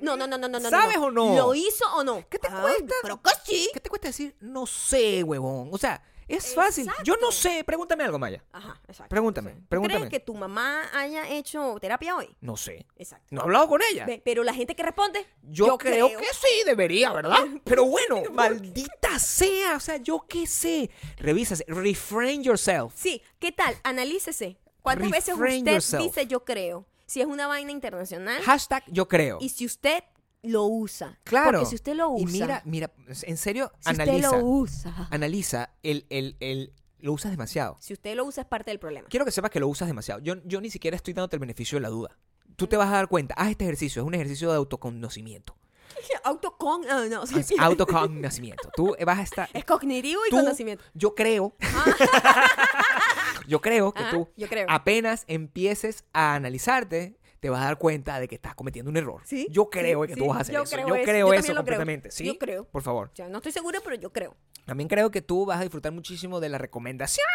No, 0.00 0.16
no, 0.16 0.26
no, 0.26 0.36
no, 0.36 0.48
no. 0.48 0.58
no, 0.60 0.70
¿Sabes 0.70 0.96
o 0.98 1.10
no? 1.10 1.34
¿Lo 1.34 1.54
hizo 1.54 1.84
o 1.94 2.04
no? 2.04 2.28
¿Qué 2.28 2.38
te 2.38 2.48
Ah, 2.48 2.60
cuesta? 2.62 2.94
Creo 3.02 3.22
que 3.22 3.30
sí. 3.44 3.70
¿Qué 3.72 3.80
te 3.80 3.88
cuesta 3.88 4.08
decir? 4.08 4.36
No 4.40 4.66
sé, 4.66 5.22
huevón. 5.22 5.70
O 5.72 5.78
sea, 5.78 6.02
es 6.28 6.54
fácil. 6.54 6.88
Yo 7.04 7.16
no 7.20 7.30
sé. 7.32 7.62
Pregúntame 7.64 8.04
algo, 8.04 8.18
Maya. 8.18 8.42
Ajá, 8.52 8.80
exacto. 8.88 9.08
Pregúntame. 9.08 9.52
¿Tú 9.52 9.66
pregúntame. 9.68 10.00
¿Crees 10.06 10.10
que 10.10 10.20
tu 10.20 10.34
mamá 10.34 10.88
haya 10.92 11.28
hecho 11.28 11.76
terapia 11.80 12.16
hoy? 12.16 12.34
No 12.40 12.56
sé. 12.56 12.86
Exacto. 12.96 13.26
No 13.30 13.40
he 13.40 13.44
hablado 13.44 13.68
con 13.68 13.80
ella. 13.90 14.04
Ve, 14.06 14.20
Pero 14.24 14.44
la 14.44 14.52
gente 14.54 14.74
que 14.74 14.82
responde, 14.82 15.26
Yo, 15.42 15.78
creo, 15.78 16.08
que 16.08 16.26
sí, 16.32 16.64
debería, 16.66 17.12
¿verdad? 17.12 17.38
Pero 17.64 17.86
bueno, 17.86 18.22
maldita 18.32 19.18
sea. 19.18 19.76
O 19.76 19.80
sea, 19.80 19.96
yo 19.96 20.24
qué 20.28 20.46
sé. 20.46 20.90
Revísase. 21.16 21.64
Refrain 21.68 22.42
yourself. 22.42 22.92
Sí, 22.96 23.22
¿qué 23.38 23.52
tal? 23.52 23.76
Analícese. 23.84 24.58
¿Cuántas 24.82 25.10
veces 25.10 25.34
usted 25.34 25.64
yourself. 25.64 26.02
dice 26.02 26.26
yo 26.26 26.44
creo? 26.44 26.84
Si 27.12 27.20
es 27.20 27.26
una 27.26 27.46
vaina 27.46 27.70
internacional 27.70 28.40
Hashtag 28.40 28.84
yo 28.86 29.06
creo. 29.06 29.36
y 29.38 29.50
si 29.50 29.66
usted 29.66 30.02
lo 30.42 30.64
usa. 30.64 31.18
Claro. 31.24 31.58
Porque 31.58 31.66
si 31.66 31.74
usted 31.74 31.94
lo 31.94 32.08
usa. 32.08 32.22
Y 32.22 32.32
mira, 32.32 32.62
mira, 32.64 32.90
en 33.06 33.36
serio, 33.36 33.70
si 33.80 33.90
analiza. 33.90 34.30
usted 34.30 34.40
lo 34.40 34.46
usa. 34.46 35.08
Analiza 35.10 35.74
el, 35.82 36.06
el, 36.08 36.38
el, 36.40 36.72
lo 37.00 37.12
usas 37.12 37.30
demasiado. 37.30 37.76
Si 37.80 37.92
usted 37.92 38.16
lo 38.16 38.24
usa 38.24 38.44
es 38.44 38.48
parte 38.48 38.70
del 38.70 38.78
problema. 38.78 39.08
Quiero 39.10 39.26
que 39.26 39.30
sepas 39.30 39.50
que 39.50 39.60
lo 39.60 39.68
usas 39.68 39.88
demasiado. 39.88 40.22
Yo, 40.22 40.36
yo 40.46 40.62
ni 40.62 40.70
siquiera 40.70 40.96
estoy 40.96 41.12
dándote 41.12 41.36
el 41.36 41.40
beneficio 41.40 41.76
de 41.76 41.82
la 41.82 41.90
duda. 41.90 42.16
Tú 42.56 42.66
te 42.66 42.78
vas 42.78 42.88
a 42.88 42.92
dar 42.92 43.08
cuenta, 43.08 43.34
haz 43.34 43.50
este 43.50 43.64
ejercicio, 43.64 44.00
es 44.00 44.08
un 44.08 44.14
ejercicio 44.14 44.50
de 44.50 44.56
autoconocimiento. 44.56 45.54
Autocon, 46.24 46.80
ah, 46.88 47.04
no, 47.10 47.26
sí, 47.26 47.42
sí. 47.42 47.56
autoconocimiento. 47.58 48.70
Tú 48.74 48.96
vas 49.04 49.18
a 49.18 49.22
estar... 49.22 49.50
Es 49.52 49.66
cognitivo 49.66 50.22
y 50.26 50.30
tú- 50.30 50.36
conocimiento. 50.36 50.82
Yo 50.94 51.14
creo... 51.14 51.54
yo 53.46 53.60
creo 53.60 53.92
que 53.92 54.02
Ajá, 54.02 54.10
tú 54.10 54.30
yo 54.36 54.48
creo. 54.48 54.66
apenas 54.68 55.24
empieces 55.26 56.04
a 56.12 56.34
analizarte, 56.34 57.16
te 57.40 57.50
vas 57.50 57.60
a 57.62 57.64
dar 57.64 57.78
cuenta 57.78 58.20
de 58.20 58.28
que 58.28 58.36
estás 58.36 58.54
cometiendo 58.54 58.90
un 58.90 58.96
error. 58.96 59.22
Sí, 59.24 59.48
Yo 59.50 59.68
creo 59.68 60.02
sí, 60.02 60.08
que 60.08 60.14
sí, 60.14 60.20
tú 60.20 60.28
vas 60.28 60.38
a 60.38 60.40
hacer 60.42 60.54
yo 60.54 60.62
eso. 60.62 60.76
creo 60.76 60.88
yo 60.88 60.94
eso, 60.94 61.04
creo 61.04 61.26
yo 61.26 61.32
eso 61.34 61.40
lo 61.40 61.46
creo. 61.46 61.56
completamente. 61.56 62.10
¿Sí? 62.12 62.24
Yo 62.24 62.38
creo. 62.38 62.64
Por 62.66 62.82
favor. 62.82 63.10
O 63.12 63.16
sea, 63.16 63.28
no 63.28 63.38
estoy 63.38 63.50
segura, 63.52 63.80
pero 63.82 63.96
yo 63.96 64.12
creo. 64.12 64.36
También 64.64 64.88
creo 64.88 65.10
que 65.10 65.22
tú 65.22 65.44
vas 65.46 65.58
a 65.58 65.62
disfrutar 65.62 65.90
muchísimo 65.92 66.38
de 66.38 66.48
la 66.48 66.58
recomendación. 66.58 67.26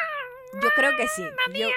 Yo 0.62 0.70
creo 0.76 0.92
que 0.96 1.08
sí. 1.10 1.24
Yo- 1.54 1.68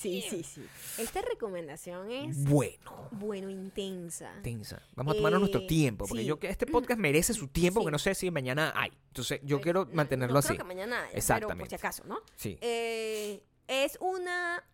Sí, 0.00 0.24
sí, 0.28 0.42
sí. 0.42 0.64
Esta 0.98 1.20
recomendación 1.22 2.10
es, 2.10 2.42
Bueno. 2.44 3.08
bueno, 3.12 3.50
intensa. 3.50 4.32
Tensa. 4.42 4.82
Vamos 4.94 5.12
a 5.14 5.16
tomarnos 5.16 5.40
nuestro 5.40 5.60
Eh, 5.60 5.66
tiempo, 5.66 6.06
porque 6.06 6.22
sí. 6.22 6.28
yo 6.28 6.38
que 6.38 6.48
este 6.48 6.66
podcast 6.66 6.98
merece 7.00 7.34
su 7.34 7.48
tiempo, 7.48 7.80
Sí. 7.80 7.84
porque 7.84 7.92
no 7.92 7.98
sé 7.98 8.14
si 8.14 8.30
mañana 8.30 8.72
hay. 8.74 8.90
Entonces, 9.08 9.40
yo 9.42 9.60
quiero 9.60 9.84
No- 9.84 9.92
mantenerlo 9.94 10.32
no 10.34 10.38
así. 10.38 10.48
Creo 10.48 10.58
que 10.58 10.64
mañana 10.64 10.96
haya, 10.96 11.06
pero 11.06 11.12
por 11.12 11.18
Exactamente. 11.18 11.68
si 11.70 11.74
acaso, 11.74 12.04
¿no? 12.06 12.20
Sí. 12.36 12.56
Eh, 12.60 13.42
es 13.68 13.98
una 14.00 14.64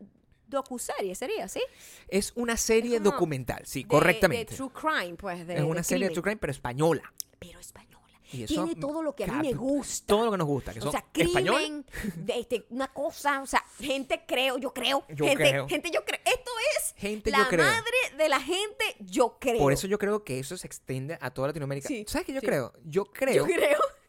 docuserie, 0.46 1.14
sería, 1.16 1.48
¿sí? 1.48 1.60
Es 2.08 2.32
una 2.36 2.56
serie 2.56 2.98
Es 2.98 3.02
documental, 3.02 3.66
sí, 3.66 3.82
De- 3.82 3.88
correctamente. 3.88 4.52
De 4.52 4.56
true 4.56 4.70
crime, 4.72 5.16
pues. 5.16 5.44
De, 5.46 5.56
es 5.56 5.62
una 5.62 5.80
de 5.80 5.84
serie 5.84 6.06
de. 6.08 6.14
True 6.14 6.22
Crime, 6.22 6.36
pero 6.36 6.52
española. 6.52 7.12
Pero 7.38 7.58
española. 7.58 7.95
Y 8.32 8.42
eso 8.42 8.64
Tiene 8.64 8.80
todo 8.80 9.02
lo 9.02 9.14
que 9.14 9.24
a 9.24 9.28
mí 9.28 9.48
me 9.48 9.54
gusta. 9.54 10.06
Todo 10.06 10.24
lo 10.26 10.30
que 10.32 10.36
nos 10.38 10.46
gusta. 10.46 10.72
Que 10.72 10.80
o 10.80 10.82
son 10.82 10.92
sea, 10.92 11.04
crimen, 11.12 11.84
de 12.16 12.38
este, 12.40 12.66
una 12.70 12.88
cosa, 12.92 13.40
o 13.42 13.46
sea, 13.46 13.62
gente 13.78 14.24
creo, 14.26 14.58
yo 14.58 14.72
creo, 14.74 15.04
Yo 15.08 15.26
gente, 15.26 15.48
creo. 15.50 15.68
gente 15.68 15.90
yo 15.92 16.04
creo. 16.04 16.20
Esto 16.24 16.50
es 16.76 16.94
Gente 16.96 17.30
la 17.30 17.38
yo 17.38 17.48
creo. 17.48 17.64
madre 17.64 17.96
de 18.18 18.28
la 18.28 18.40
gente 18.40 18.84
yo 19.00 19.36
creo. 19.40 19.58
Por 19.58 19.72
eso 19.72 19.86
yo 19.86 19.98
creo 19.98 20.24
que 20.24 20.38
eso 20.38 20.56
se 20.56 20.66
extiende 20.66 21.18
a 21.20 21.30
toda 21.30 21.48
Latinoamérica. 21.48 21.88
Sí, 21.88 22.04
¿Sabes 22.08 22.26
qué 22.26 22.32
yo 22.32 22.40
sí. 22.40 22.46
creo? 22.46 22.72
Yo 22.84 23.04
yo 23.04 23.12
creo 23.12 23.46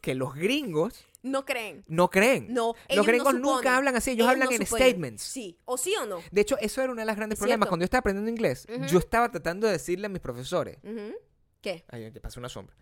que 0.00 0.14
los 0.14 0.34
gringos 0.34 1.04
no 1.22 1.44
creen. 1.44 1.84
no 1.88 2.08
creen. 2.10 2.46
No, 2.52 2.74
ellos 2.88 2.96
los 2.98 3.06
gringos 3.06 3.34
nunca 3.34 3.76
hablan 3.76 3.94
así, 3.96 4.12
ellos, 4.12 4.26
hablan 4.28 4.48
no 4.48 4.54
en 4.54 4.64
suponen. 4.66 4.86
statements. 4.88 5.22
Sí, 5.22 5.58
o 5.64 5.76
sí 5.76 5.94
o 6.00 6.06
no. 6.06 6.20
De 6.30 6.40
hecho, 6.40 6.56
eso 6.58 6.80
era 6.82 6.92
una 6.92 7.02
de 7.02 7.06
las 7.06 7.16
grandes 7.16 7.36
Es 7.36 7.40
problemas. 7.40 7.66
cierto. 7.66 7.70
Cuando 7.70 7.82
yo 7.82 7.86
estaba 7.86 8.00
aprendiendo 8.00 8.30
inglés, 8.30 8.66
yo 8.90 8.98
estaba 8.98 9.30
tratando 9.30 9.66
de 9.66 9.74
decirle 9.74 10.06
a 10.06 10.08
mis 10.08 10.20
profesores. 10.20 10.78
Ujú. 10.82 11.14
¿Qué? 11.60 11.84
Ay, 11.88 12.10
te 12.12 12.20
pasé 12.20 12.38
una 12.38 12.48
sombra. 12.48 12.74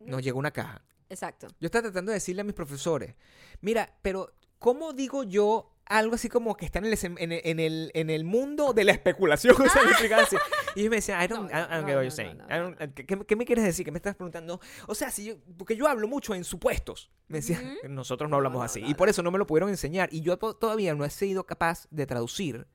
Nos 0.00 0.22
llegó 0.22 0.38
una 0.38 0.50
caja. 0.50 0.82
Exacto. 1.08 1.48
Yo 1.60 1.66
estaba 1.66 1.82
tratando 1.82 2.10
de 2.10 2.16
decirle 2.16 2.40
a 2.42 2.44
mis 2.44 2.54
profesores, 2.54 3.14
mira, 3.60 3.94
pero 4.02 4.34
¿cómo 4.58 4.92
digo 4.92 5.22
yo 5.24 5.70
algo 5.86 6.14
así 6.14 6.28
como 6.30 6.56
que 6.56 6.64
está 6.64 6.78
en 6.78 6.86
el, 6.86 6.98
en 7.02 7.32
el, 7.32 7.40
en 7.44 7.60
el, 7.60 7.90
en 7.94 8.10
el 8.10 8.24
mundo 8.24 8.72
de 8.72 8.84
la 8.84 8.92
especulación? 8.92 9.54
O 9.60 9.68
sea, 9.68 9.82
me 9.82 9.90
explicaban 9.90 10.24
así. 10.24 10.36
Y 10.74 10.80
ellos 10.80 10.90
me 10.90 10.96
decían, 10.96 11.22
I 11.22 11.26
don't, 11.28 11.48
get 11.50 11.94
what 11.94 12.02
you're 12.02 12.10
saying. 12.10 12.38
¿qué, 13.26 13.36
me 13.36 13.44
quieres 13.44 13.64
decir? 13.64 13.84
¿Qué 13.84 13.92
me 13.92 13.98
estás 13.98 14.16
preguntando? 14.16 14.60
O 14.88 14.94
sea, 14.94 15.10
si 15.10 15.26
yo, 15.26 15.36
porque 15.56 15.76
yo 15.76 15.86
hablo 15.86 16.08
mucho 16.08 16.34
en 16.34 16.42
supuestos. 16.44 17.10
Me 17.28 17.38
decían, 17.38 17.76
nosotros 17.88 18.28
no 18.28 18.36
hablamos 18.36 18.58
no, 18.58 18.64
así. 18.64 18.80
no, 18.80 18.88
y 18.88 18.94
por 18.94 19.08
eso 19.08 19.22
no 19.22 19.30
me 19.30 19.38
lo 19.38 19.46
pudieron 19.46 19.68
enseñar. 19.70 20.08
Y 20.12 20.22
yo 20.22 20.36
to- 20.38 20.54
todavía 20.56 20.94
no 20.94 21.04
he 21.04 21.10
sido 21.10 21.46
capaz 21.46 21.86
de 21.90 22.06
traducir 22.06 22.66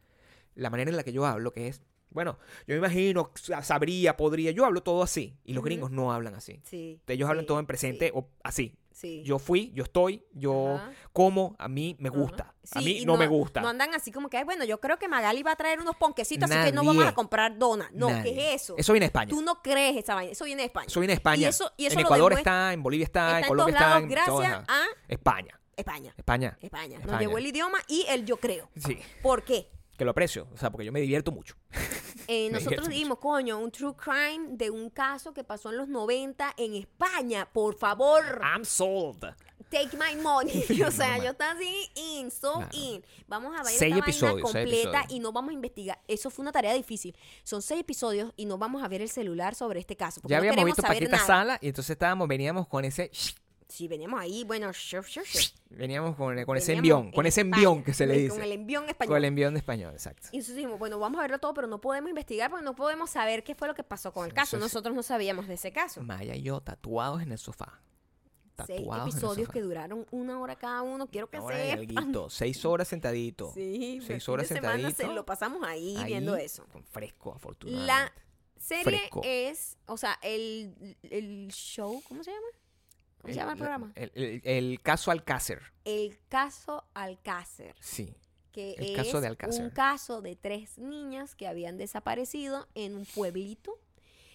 la 0.55 0.70
manera 0.70 0.89
en 0.91 0.97
la 0.97 1.03
que 1.03 1.11
yo 1.11 1.26
hablo, 1.26 1.51
que 1.51 1.67
es, 1.67 1.82
bueno, 2.12 2.38
yo 2.68 2.74
me 2.74 2.78
imagino, 2.78 3.32
sa- 3.36 3.64
sabría, 3.64 4.18
podría. 4.18 4.51
Yo 4.51 4.66
hablo 4.66 4.82
todo 4.82 5.03
así. 5.03 5.38
Y 5.43 5.53
los 5.53 5.64
gringos 5.64 5.91
no 5.91 6.12
hablan 6.12 6.36
así. 6.36 6.60
Sí. 6.64 6.99
Ellos 7.07 7.30
hablan 7.30 7.45
todo 7.45 7.60
en 7.60 7.66
presente 7.66 8.07
sí, 8.07 8.12
o 8.16 8.28
así. 8.43 8.76
Sí. 8.91 9.24
Yo 9.24 9.39
fui, 9.39 9.72
yo 9.74 9.84
estoy, 9.84 10.26
yo 10.34 10.76
Ajá. 10.76 10.91
como, 11.14 11.55
a 11.57 11.70
mí 11.70 11.95
me 11.99 12.10
gusta. 12.10 12.53
a 12.74 12.82
mí 12.82 13.05
no, 13.05 13.16
me 13.16 13.28
gusta. 13.28 13.62
No 13.62 13.70
andan 13.70 13.93
así 13.93 14.12
como 14.12 14.30
que, 14.30 14.36
ay, 14.38 14.43
bueno, 14.43 14.66
yo 14.66 14.82
creo 14.82 14.97
que 14.99 15.07
Magali 15.07 15.41
va 15.41 15.53
a 15.53 15.55
traer 15.55 15.80
unos 15.80 15.95
ponquecitos, 15.95 16.51
así 16.51 16.66
que 16.66 16.74
no 16.76 16.84
vamos 16.84 17.05
a 17.05 17.14
comprar 17.14 17.57
donas. 17.57 17.89
No, 17.93 18.10
Nadie. 18.10 18.34
¿qué 18.34 18.53
es 18.55 18.64
eso? 18.64 18.76
Eso 18.78 18.91
viene 18.91 19.05
de 19.05 19.07
España. 19.07 19.30
Tú 19.30 19.41
no 19.41 19.62
crees 19.62 19.95
esa 19.95 20.16
vaina. 20.16 20.34
Eso 20.34 20.43
viene 20.43 20.64
de 20.64 20.66
España. 20.68 20.88
Eso 20.88 20.99
viene 20.99 21.12
de 21.14 21.16
España. 21.18 21.41
Y 21.41 21.45
eso- 21.45 21.72
y 21.78 21.86
eso 21.86 21.93
en 21.97 22.05
Ecuador 22.05 22.32
demuestra- 22.34 22.39
está, 22.70 22.74
en 22.74 22.84
Bolivia 22.84 23.05
está, 23.05 23.26
Está 23.28 23.39
en 23.39 23.47
Colombia 23.47 23.74
está, 23.76 23.88
lados 23.89 24.03
en 24.03 24.10
gracias 24.10 24.64
a 24.68 24.84
España. 25.07 25.60
España. 25.78 26.14
España. 26.18 26.57
España. 26.62 26.95
Nos 26.97 27.05
España. 27.05 27.20
llevó 27.22 27.38
el 27.38 27.45
idioma 27.47 27.78
y 27.88 28.05
el 28.10 28.26
yo 28.26 28.36
creo. 28.36 28.70
Sí, 28.76 28.99
¿Por 29.22 29.43
qué? 29.45 29.70
Que 29.99 30.05
lo 30.05 30.11
aprecio. 30.11 30.47
O 30.53 30.57
sea, 30.57 30.71
porque 30.71 30.85
yo 30.85 30.91
me 30.91 31.01
divierto 31.01 31.31
mucho. 31.31 31.55
Eh, 32.31 32.47
nosotros 32.51 32.89
dijimos, 32.89 33.17
coño, 33.17 33.57
un 33.57 33.71
true 33.71 33.95
crime 33.95 34.49
de 34.51 34.69
un 34.69 34.91
caso 34.91 35.33
que 35.33 35.43
pasó 35.43 35.71
en 35.71 35.77
los 35.77 35.87
90 35.87 36.53
en 36.57 36.75
España. 36.75 37.49
Por 37.51 37.75
favor, 37.75 38.39
I'm 38.43 38.63
sold. 38.63 39.25
take 39.71 39.97
my 39.97 40.15
money. 40.21 40.63
o 40.87 40.91
sea, 40.91 41.17
yo 41.17 41.31
estaba 41.31 41.53
así 41.53 41.89
in, 41.95 42.29
so 42.29 42.63
in. 42.71 43.03
Vamos 43.27 43.59
a 43.59 43.63
ver 43.63 43.73
Seis 43.73 43.95
esta 43.95 44.05
episodios, 44.05 44.43
vaina 44.43 44.59
completa 44.59 45.05
y 45.09 45.19
no 45.19 45.31
vamos 45.31 45.49
a 45.49 45.53
investigar. 45.53 45.99
Eso 46.07 46.29
fue 46.29 46.43
una 46.43 46.51
tarea 46.51 46.75
difícil. 46.75 47.15
Son 47.43 47.63
seis 47.63 47.81
episodios 47.81 48.31
y 48.35 48.45
no 48.45 48.59
vamos 48.59 48.83
a 48.83 48.87
ver 48.87 49.01
el 49.01 49.09
celular 49.09 49.55
sobre 49.55 49.79
este 49.79 49.95
caso. 49.95 50.21
Porque 50.21 50.33
Ya 50.33 50.37
no 50.37 50.41
habíamos 50.41 50.65
visto 50.65 50.83
Paquita. 50.83 51.17
Sala 51.17 51.57
y 51.61 51.69
entonces 51.69 51.89
estábamos, 51.89 52.27
veníamos 52.27 52.67
con 52.67 52.85
ese, 52.85 53.09
Sí, 53.70 53.88
veníamos 53.88 54.20
ahí, 54.20 54.43
bueno, 54.45 54.72
shuf, 54.74 55.07
shuf, 55.07 55.28
shuf. 55.28 55.51
veníamos 55.70 56.15
con, 56.15 56.43
con 56.43 56.57
ese 56.57 56.72
Veníamos 56.74 56.78
envión, 57.01 57.11
con 57.11 57.24
en 57.26 57.28
ese 57.30 57.41
España, 57.41 57.55
envión 57.63 57.84
que 57.84 57.93
se 57.93 58.07
le 58.07 58.13
con 58.28 58.38
dice. 58.38 58.43
el 58.47 58.51
envión 58.59 58.89
español. 58.89 59.09
Con 59.09 59.17
el 59.17 59.26
envión 59.26 59.53
de 59.53 59.59
español, 59.59 59.93
exacto. 59.93 60.28
Y 60.32 60.38
entonces 60.38 60.55
dijimos, 60.55 60.80
bueno, 60.80 60.97
vamos 60.97 61.20
a 61.20 61.22
verlo 61.22 61.38
todo, 61.38 61.53
pero 61.53 61.67
no 61.67 61.80
podemos 61.80 62.09
investigar 62.09 62.49
porque 62.49 62.65
no 62.65 62.76
podemos 62.76 63.11
saber 63.11 63.43
qué 63.43 63.53
fue 63.53 63.67
lo 63.67 63.76
que 63.76 63.84
pasó 63.84 64.11
con 64.11 64.26
el 64.26 64.32
Sí, 64.32 64.36
caso. 64.36 64.57
eso 64.57 64.65
es- 64.65 64.74
Nosotros 64.74 64.95
no 64.95 65.03
sabíamos 65.03 65.47
de 65.47 65.53
ese 65.53 65.72
caso. 65.72 66.01
Maya 66.01 66.36
y 66.36 66.41
yo 66.41 66.61
tatuados 66.61 67.22
en 67.22 67.32
el 67.32 67.38
sofá. 67.38 67.80
Seis 68.65 68.80
Tatuados 68.82 69.05
el 69.05 69.11
episodios 69.11 69.49
que 69.49 69.61
duraron 69.61 70.05
una 70.11 70.39
hora 70.39 70.55
cada 70.57 70.82
uno. 70.82 71.07
Quiero 71.07 71.30
que 71.30 71.38
sepan. 71.39 72.30
seis 72.30 72.65
horas 72.65 72.88
sentadito. 72.88 73.51
Sí, 73.53 73.97
el 74.01 74.03
Seis 74.05 74.28
horas 74.28 74.47
semana 74.47 74.78
se 74.78 74.95
sentadito. 74.95 75.13
lo 75.13 75.26
pasamos 75.26 75.63
ahí, 75.63 75.95
Ahí, 75.95 76.05
viendo 76.05 76.36
eso. 76.36 76.65
con 76.72 76.84
Fresco, 76.84 77.34
afortunadamente. 77.36 77.86
La 77.88 78.11
serie 78.57 78.84
Fresco. 78.84 79.22
es, 79.24 79.78
o 79.86 79.95
sea, 79.95 80.20
el, 80.24 80.97
el 81.03 81.47
show, 81.51 82.01
¿cómo 82.07 82.22
se 82.24 82.32
llama? 82.32 82.47
¿Cómo 83.22 83.34
se 83.34 83.39
llama 83.39 83.51
el 83.53 83.57
programa? 83.57 83.91
El, 83.95 84.11
el- 84.15 84.41
el 84.43 84.82
caso 84.82 85.11
Alcácer. 85.11 85.61
El 85.86 86.17
caso 86.30 86.86
Alcácer, 86.93 87.76
Sí. 87.80 88.15
que 88.51 88.74
El 88.74 88.91
es 88.91 88.95
caso 88.95 89.22
de 89.22 89.28
Alcácer. 89.28 89.63
un 89.63 89.70
caso 89.72 90.22
de 90.22 90.36
tres 90.36 90.78
niñas 90.78 91.36
que 91.36 91.47
habían 91.47 91.78
desaparecido 91.78 92.67
en 92.76 92.95
un 92.95 93.05
pueblito 93.05 93.78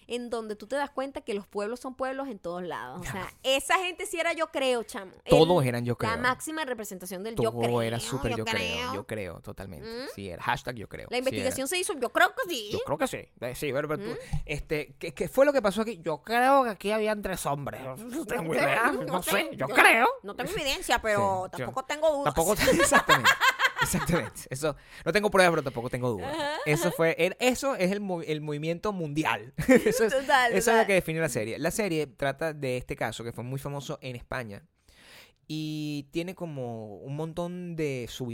en 0.06 0.30
donde 0.30 0.56
tú 0.56 0.66
te 0.66 0.76
das 0.76 0.90
cuenta 0.90 1.20
que 1.20 1.34
los 1.34 1.46
pueblos 1.46 1.80
son 1.80 1.94
pueblos 1.94 2.28
en 2.28 2.38
todos 2.38 2.62
lados. 2.62 3.00
O 3.00 3.10
sea, 3.10 3.32
esa 3.42 3.78
gente 3.78 4.06
sí 4.06 4.18
era 4.18 4.32
yo 4.32 4.48
creo, 4.48 4.82
chamo. 4.82 5.12
Todos 5.28 5.62
El- 5.62 5.68
eran 5.68 5.84
yo 5.84 5.96
creo. 5.96 6.10
La 6.10 6.16
máxima 6.16 6.64
representación 6.64 7.22
del 7.22 7.34
yo 7.36 7.50
Todo 7.50 7.60
creo. 7.60 7.82
era 7.82 8.00
súper 8.00 8.36
yo, 8.36 8.44
creo. 8.44 8.94
Yo 8.94 9.06
creo, 9.06 9.40
totalmente. 9.40 9.86
¿Mm? 9.88 10.06
Sí, 10.14 10.30
el 10.30 10.40
hashtag 10.40 10.76
yo 10.76 10.88
creo. 10.88 11.08
La 11.10 11.16
sí 11.16 11.18
investigación 11.20 11.68
se 11.68 11.78
hizo, 11.78 11.92
yo 11.98 12.10
creo 12.10 12.34
que 12.34 12.48
sí. 12.48 12.68
era. 12.70 12.78
Yo 12.78 12.84
creo 12.84 12.98
que 12.98 13.06
sí. 13.06 13.16
Eh, 13.40 13.54
Sí, 13.54 13.72
pero, 13.72 13.88
pero 13.88 14.02
tú- 14.02 14.10
¿Mm? 14.10 14.38
este, 14.46 14.94
¿qué, 14.98 15.14
qué 15.14 15.28
fue 15.28 15.44
lo 15.46 15.52
que 15.52 15.62
pasó 15.62 15.82
aquí? 15.82 16.00
Yo 16.02 16.22
creo 16.22 16.64
que 16.64 16.70
aquí 16.70 16.90
habían 16.90 17.22
tres 17.22 17.44
hombres. 17.46 17.80
No 17.98 18.24
tengo 18.26 18.54
idea. 18.54 18.92
No, 18.92 19.22
sé, 19.22 19.50
yo, 19.56 19.66
creo. 19.68 20.06
No 20.22 20.34
tengo 20.36 20.50
evidencia, 20.50 20.98
pero 21.02 21.44
Sí, 21.52 21.58
yo- 21.58 21.64
tampoco 21.66 21.84
tengo 21.86 22.10
dudas. 22.10 22.34
Tampoco, 22.34 22.52
exactamente. 22.72 23.30
Exactamente. 23.84 24.42
Eso, 24.50 24.76
no 25.04 25.12
tengo 25.12 25.30
pruebas, 25.30 25.52
pero 25.52 25.62
tampoco 25.62 25.90
tengo 25.90 26.10
dudas. 26.10 26.36
Eso 26.66 26.90
fue, 26.92 27.16
eso 27.38 27.76
es 27.76 27.92
el, 27.92 28.02
el 28.26 28.40
movimiento 28.40 28.92
mundial. 28.92 29.54
eso 29.68 30.04
es, 30.04 30.12
Total, 30.12 30.50
eso 30.52 30.58
es 30.58 30.64
total. 30.64 30.78
lo 30.80 30.86
que 30.86 30.94
define 30.94 31.20
la 31.20 31.28
serie. 31.28 31.58
La 31.58 31.70
serie 31.70 32.06
trata 32.06 32.52
de 32.52 32.76
este 32.76 32.96
caso 32.96 33.24
que 33.24 33.32
fue 33.32 33.44
muy 33.44 33.58
famoso 33.58 33.98
en 34.02 34.16
España. 34.16 34.64
Y 35.46 36.06
tiene 36.10 36.34
como 36.34 36.96
un 36.96 37.16
montón 37.16 37.76
de 37.76 38.06
sub 38.08 38.30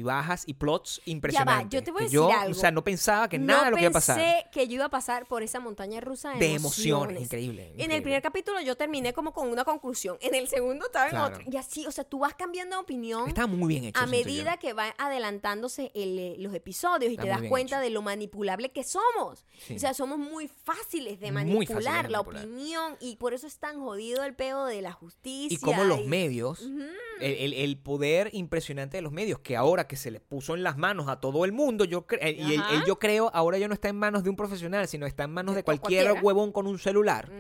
y 0.47 0.55
plots 0.55 1.01
impresionantes. 1.07 1.71
yo 1.81 1.83
te 1.85 1.91
voy 1.91 2.03
a 2.03 2.05
decir 2.05 2.15
yo, 2.15 2.31
algo. 2.31 2.51
O 2.53 2.55
sea, 2.55 2.71
no 2.71 2.85
pensaba 2.85 3.29
que 3.29 3.39
no 3.39 3.47
nada 3.47 3.65
de 3.67 3.71
lo 3.73 3.77
que 3.77 3.83
iba 3.83 3.91
a 3.91 3.93
pasar. 3.93 4.17
pensé 4.17 4.47
que 4.53 4.69
yo 4.69 4.75
iba 4.75 4.85
a 4.85 4.91
pasar 4.91 5.27
por 5.27 5.43
esa 5.43 5.59
montaña 5.61 6.01
rusa 6.01 6.31
de, 6.33 6.39
De 6.39 6.55
emociones. 6.55 7.01
emociones. 7.17 7.23
Increíble. 7.23 7.75
En 7.79 7.91
el 7.91 8.03
primer 8.03 8.23
capítulo 8.23 8.61
yo 8.61 8.77
terminé 8.77 9.13
como 9.13 9.33
con 9.33 9.49
una 9.51 9.65
conclusión. 9.65 10.17
En 10.21 10.35
el 10.35 10.47
segundo 10.49 10.87
estaba 10.87 11.07
en 11.07 11.11
Claro. 11.11 11.37
otro. 11.37 11.51
Y 11.51 11.57
así, 11.57 11.87
o 11.87 11.91
sea, 11.91 12.05
tú 12.05 12.21
vas 12.21 12.35
cambiando 12.35 12.77
de 12.77 12.83
opinión 12.83 13.29
Estaba 13.29 13.47
muy 13.49 13.69
bien 13.69 13.85
hecho. 13.85 14.01
a 14.01 14.07
medida 14.07 14.55
yo. 14.55 14.61
que 14.61 14.73
van 14.73 14.93
adelantándose 14.99 15.91
el, 15.95 16.19
eh, 16.19 16.35
los 16.39 16.55
episodios 16.55 17.11
y 17.11 17.15
Está 17.15 17.23
te 17.25 17.29
das 17.29 17.43
cuenta 17.49 17.77
hecho. 17.77 17.83
de 17.85 17.91
lo 17.91 18.03
manipulable 18.03 18.71
que 18.71 18.85
somos. 18.85 19.45
Sí. 19.59 19.77
O 19.77 19.79
sea, 19.79 19.95
somos 19.95 20.19
muy 20.19 20.49
fáciles 20.49 21.21
de 21.21 21.33
manipular 21.33 22.11
la 22.11 22.19
manipular. 22.23 22.45
opinión 22.45 22.97
y 23.01 23.17
por 23.17 23.35
eso 23.35 23.47
es 23.47 23.59
tan 23.59 23.81
jodido 23.81 24.25
el 24.25 24.35
peo 24.35 24.65
de 24.65 24.83
la 24.83 24.93
justicia. 24.93 25.55
y 25.55 25.59
como 25.59 25.85
los 25.85 26.05
medios, 26.07 26.61
Ujú. 26.63 26.83
El, 27.21 27.33
el- 27.35 27.53
el 27.55 27.77
poder 27.79 28.31
impresionante 28.33 28.97
de 28.97 29.03
los 29.03 29.13
medios, 29.13 29.41
que 29.41 29.57
ahora 29.57 29.87
que 29.87 29.97
se 29.97 30.11
les 30.11 30.21
puso 30.21 30.55
en 30.55 30.63
las 30.63 30.77
manos 30.79 31.09
a 31.09 31.21
todo 31.21 31.45
el 31.45 31.53
mundo, 31.53 31.85
yo 31.85 32.07
eh, 32.21 32.37
y 32.39 32.55
el, 32.55 32.63
yo 32.87 32.99
creo 32.99 33.31
ahora 33.35 33.59
ya 33.59 33.69
no 33.69 33.75
está 33.75 33.89
en 33.89 33.97
manos 33.97 34.25
de 34.25 34.31
un 34.31 34.37
profesional, 34.37 34.89
sino 34.89 35.07
está 35.07 35.25
en 35.25 35.31
manos 35.33 35.55
De 35.55 35.61
de 35.61 35.65
cualquier 35.65 36.05
cualquiera. 36.05 36.23
huevón 36.27 36.51
con 36.53 36.67
un 36.67 36.79
celular. 36.79 37.31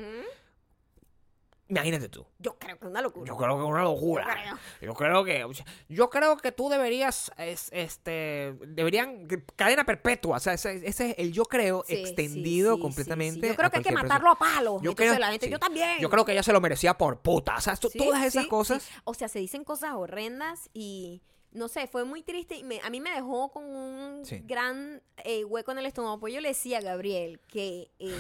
Imagínate 1.71 2.09
tú. 2.09 2.27
Yo 2.39 2.59
creo 2.59 2.79
que 2.79 2.85
es 2.85 2.91
una 2.91 3.01
locura. 3.01 3.27
Yo 3.29 3.37
creo 3.37 3.57
que 3.57 3.63
es 3.63 3.69
una 3.71 3.83
locura. 3.83 4.27
Yo 4.27 4.33
creo. 4.33 4.59
Yo 4.83 4.95
creo 4.95 5.25
que, 5.25 5.65
yo 5.89 6.11
creo 6.11 6.37
que 6.37 6.53
tú 6.53 6.69
deberías, 6.69 7.31
es- 7.39 7.69
este, 7.73 8.55
deberían 8.67 9.27
cadena 9.57 9.85
perpetua. 9.85 10.37
O 10.37 10.41
sea, 10.41 10.53
ese, 10.55 10.87
ese 10.87 11.11
es 11.11 11.15
el 11.19 11.33
yo 11.33 11.45
creo 11.45 11.85
Sí, 11.87 11.95
extendido 11.95 12.73
sí, 12.75 12.77
sí, 12.79 12.83
completamente. 12.83 13.49
Yo 13.49 13.55
creo 13.57 13.71
que 13.71 13.77
hay 13.79 13.83
que 13.83 13.93
matarlo 13.93 14.31
a 14.31 14.39
palos. 14.39 14.83
Yo 14.83 14.95
creo- 14.95 15.19
la 15.19 15.31
gente, 15.31 15.47
sí. 15.47 15.53
yo 15.53 15.59
también. 15.59 15.99
Yo 16.01 16.11
creo 16.11 16.25
que 16.25 16.33
ella 16.33 16.43
se 16.43 16.53
lo 16.53 16.61
merecía 16.61 16.99
por 16.99 17.21
puta. 17.21 17.57
O 17.57 17.61
sea, 17.61 17.77
todas 17.77 18.25
esas 18.25 18.47
cosas. 18.47 18.89
O 19.05 19.15
sea, 19.15 19.29
se 19.29 19.39
dicen 19.39 19.65
cosas 19.65 19.95
horrendas 19.95 20.69
y 20.75 21.23
no 21.53 21.67
sé, 21.69 21.87
fue 21.89 22.05
muy 22.05 22.23
triste 22.23 22.57
y 22.57 22.63
me- 22.65 22.81
a 22.81 22.91
mí 22.91 23.01
me 23.01 23.11
dejó 23.13 23.51
con 23.51 23.65
un 23.65 24.23
gran 24.45 25.03
eh, 25.25 25.45
hueco 25.45 25.73
en 25.73 25.79
el 25.79 25.87
estómago. 25.87 26.19
Pues 26.21 26.33
yo 26.35 26.41
le 26.41 26.49
decía 26.49 26.79
a 26.79 26.81
Gabriel 26.81 27.41
que 27.49 27.91
eh, 27.99 28.13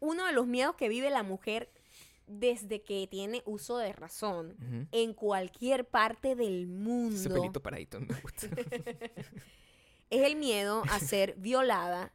uno 0.00 0.26
de 0.26 0.32
los 0.32 0.46
miedos 0.46 0.74
que 0.76 0.88
vive 0.88 1.10
la 1.10 1.22
mujer 1.22 1.70
desde 2.38 2.82
que 2.82 3.06
tiene 3.10 3.42
uso 3.46 3.78
de 3.78 3.92
razón 3.92 4.56
en 4.92 5.14
cualquier 5.14 5.86
parte 5.88 6.34
del 6.34 6.66
mundo 6.66 7.16
Ese 7.16 7.30
pelito 7.30 7.60
paradito 7.62 8.00
me 8.00 8.14
gusta. 8.20 8.46
es 10.10 10.22
el 10.24 10.36
miedo 10.36 10.82
a 10.90 10.98
ser 11.00 11.34
violada, 11.38 12.12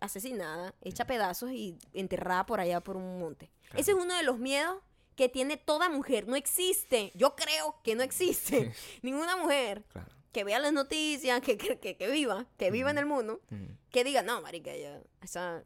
asesinada, 0.00 0.74
hecha 0.80 1.06
pedazos 1.06 1.50
y 1.52 1.78
enterrada 1.92 2.46
por 2.46 2.60
allá 2.60 2.80
por 2.80 2.96
un 2.96 3.18
monte. 3.18 3.50
Ese 3.76 3.92
es 3.92 3.96
uno 3.96 4.14
de 4.14 4.22
los 4.22 4.38
miedos 4.38 4.82
que 5.16 5.28
tiene 5.28 5.56
toda 5.58 5.88
mujer. 5.90 6.26
No 6.26 6.36
existe. 6.36 7.12
Yo 7.14 7.36
creo 7.36 7.76
que 7.84 7.94
no 7.94 8.02
existe 8.02 8.72
ninguna 9.02 9.36
mujer 9.36 9.84
claro. 9.88 10.08
que 10.32 10.44
vea 10.44 10.58
las 10.58 10.72
noticias, 10.72 11.40
que, 11.42 11.58
que, 11.58 11.78
que- 11.78 11.96
que 11.98 12.10
viva, 12.10 12.46
que 12.56 12.70
viva 12.70 12.90
en 12.90 12.98
el 12.98 13.06
mundo, 13.06 13.40
que 13.90 14.02
diga, 14.04 14.22
no, 14.22 14.40
marica, 14.40 14.74
ya, 14.74 15.02
esa- 15.22 15.62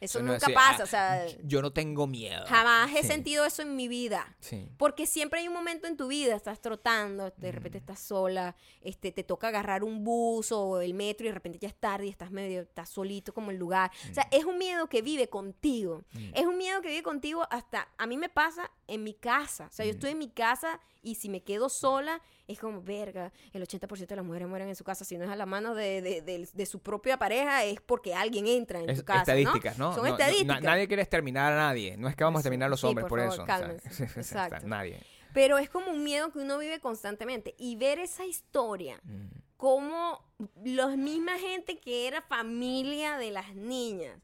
eso 0.00 0.20
no 0.22 0.32
nunca 0.32 0.48
pasa. 0.48 0.82
ah, 0.82 0.84
o 0.84 0.86
sea, 0.86 1.26
Yo 1.44 1.62
no 1.62 1.72
tengo 1.72 2.06
miedo. 2.06 2.44
jamás 2.46 2.90
he 2.94 3.02
Sí, 3.02 3.08
sentido 3.08 3.44
eso 3.44 3.62
en 3.62 3.76
mi 3.76 3.88
vida. 3.88 4.36
Sí. 4.40 4.68
Porque 4.76 5.06
siempre 5.06 5.40
hay 5.40 5.48
un 5.48 5.54
momento 5.54 5.86
en 5.86 5.96
tu 5.96 6.08
vida, 6.08 6.34
estás 6.36 6.60
trotando, 6.60 7.32
de 7.36 7.52
repente 7.52 7.78
estás 7.78 8.00
sola, 8.00 8.54
este, 8.80 9.12
te 9.12 9.22
toca 9.24 9.48
agarrar 9.48 9.84
un 9.84 10.04
bus 10.04 10.52
o 10.52 10.80
el 10.80 10.94
metro 10.94 11.26
y 11.26 11.28
de 11.28 11.34
repente 11.34 11.58
ya 11.58 11.68
es 11.68 11.74
tarde 11.78 12.06
y 12.06 12.10
estás 12.10 12.30
medio, 12.30 12.62
estás 12.62 12.88
solito 12.88 13.32
como 13.34 13.50
el 13.50 13.56
lugar. 13.56 13.90
O 14.10 14.14
sea, 14.14 14.26
es 14.30 14.44
un 14.44 14.58
miedo 14.58 14.88
que 14.88 15.02
vive 15.02 15.28
contigo. 15.28 16.04
Mm. 16.12 16.30
Es 16.34 16.46
un 16.46 16.56
miedo 16.58 16.80
que 16.82 16.88
vive 16.88 17.02
contigo 17.02 17.46
hasta, 17.50 17.88
a 17.98 18.06
mí 18.06 18.16
me 18.16 18.28
pasa 18.28 18.70
en 18.86 19.02
mi 19.04 19.14
casa. 19.14 19.66
O 19.70 19.72
sea, 19.72 19.84
yo 19.86 19.92
Mm. 19.92 19.96
estoy 19.96 20.10
en 20.12 20.18
mi 20.18 20.30
casa 20.30 20.80
y 21.02 21.14
si 21.16 21.28
me 21.28 21.42
quedo 21.42 21.68
sola, 21.68 22.20
es 22.48 22.58
como, 22.58 22.80
verga, 22.82 23.32
el 23.52 23.62
80% 23.66 24.06
de 24.06 24.16
las 24.16 24.24
mujeres 24.24 24.46
mueren 24.48 24.68
en 24.68 24.76
su 24.76 24.84
casa. 24.84 25.04
Si 25.04 25.16
no 25.18 25.24
es 25.24 25.30
a 25.30 25.36
la 25.36 25.46
mano 25.46 25.74
de, 25.74 26.00
de- 26.02 26.22
de- 26.22 26.48
de 26.52 26.66
su 26.66 26.78
propia 26.80 27.18
pareja, 27.18 27.64
es 27.64 27.80
porque 27.80 28.14
alguien 28.14 28.46
entra 28.46 28.80
en 28.80 28.88
Es- 28.90 28.98
tu 28.98 29.04
casa. 29.04 29.20
estadísticas, 29.22 29.78
¿no? 29.78 29.94
Son 29.94 30.04
No, 30.04 30.10
estadísticas. 30.12 30.62
na- 30.62 30.70
nadie 30.70 30.86
quiere 30.86 31.02
exterminar 31.02 31.52
a 31.52 31.56
nadie. 31.56 31.96
No 31.96 32.08
es 32.08 32.14
que 32.16 32.24
vamos 32.24 32.38
a 32.38 32.40
exterminar 32.40 32.66
a 32.66 32.70
los 32.70 32.80
Sí, 32.80 32.86
hombres 32.86 33.04
por 33.04 33.18
por, 33.18 33.20
favor, 33.20 33.34
eso. 33.34 33.42
o 33.42 33.46
sea, 33.46 33.58
cálmense. 33.58 34.04
Exacto. 34.20 34.66
nadie. 34.68 35.00
Pero 35.34 35.58
es 35.58 35.68
como 35.68 35.90
un 35.90 36.02
miedo 36.02 36.30
que 36.32 36.38
uno 36.38 36.56
vive 36.58 36.80
constantemente. 36.80 37.54
Y 37.58 37.76
ver 37.76 37.98
esa 37.98 38.24
historia, 38.24 38.98
Mm. 39.04 39.26
como 39.56 40.24
la 40.64 40.88
misma 40.96 41.38
gente 41.38 41.78
que 41.78 42.06
era 42.06 42.22
familia 42.22 43.18
de 43.18 43.30
las 43.32 43.54
niñas, 43.54 44.18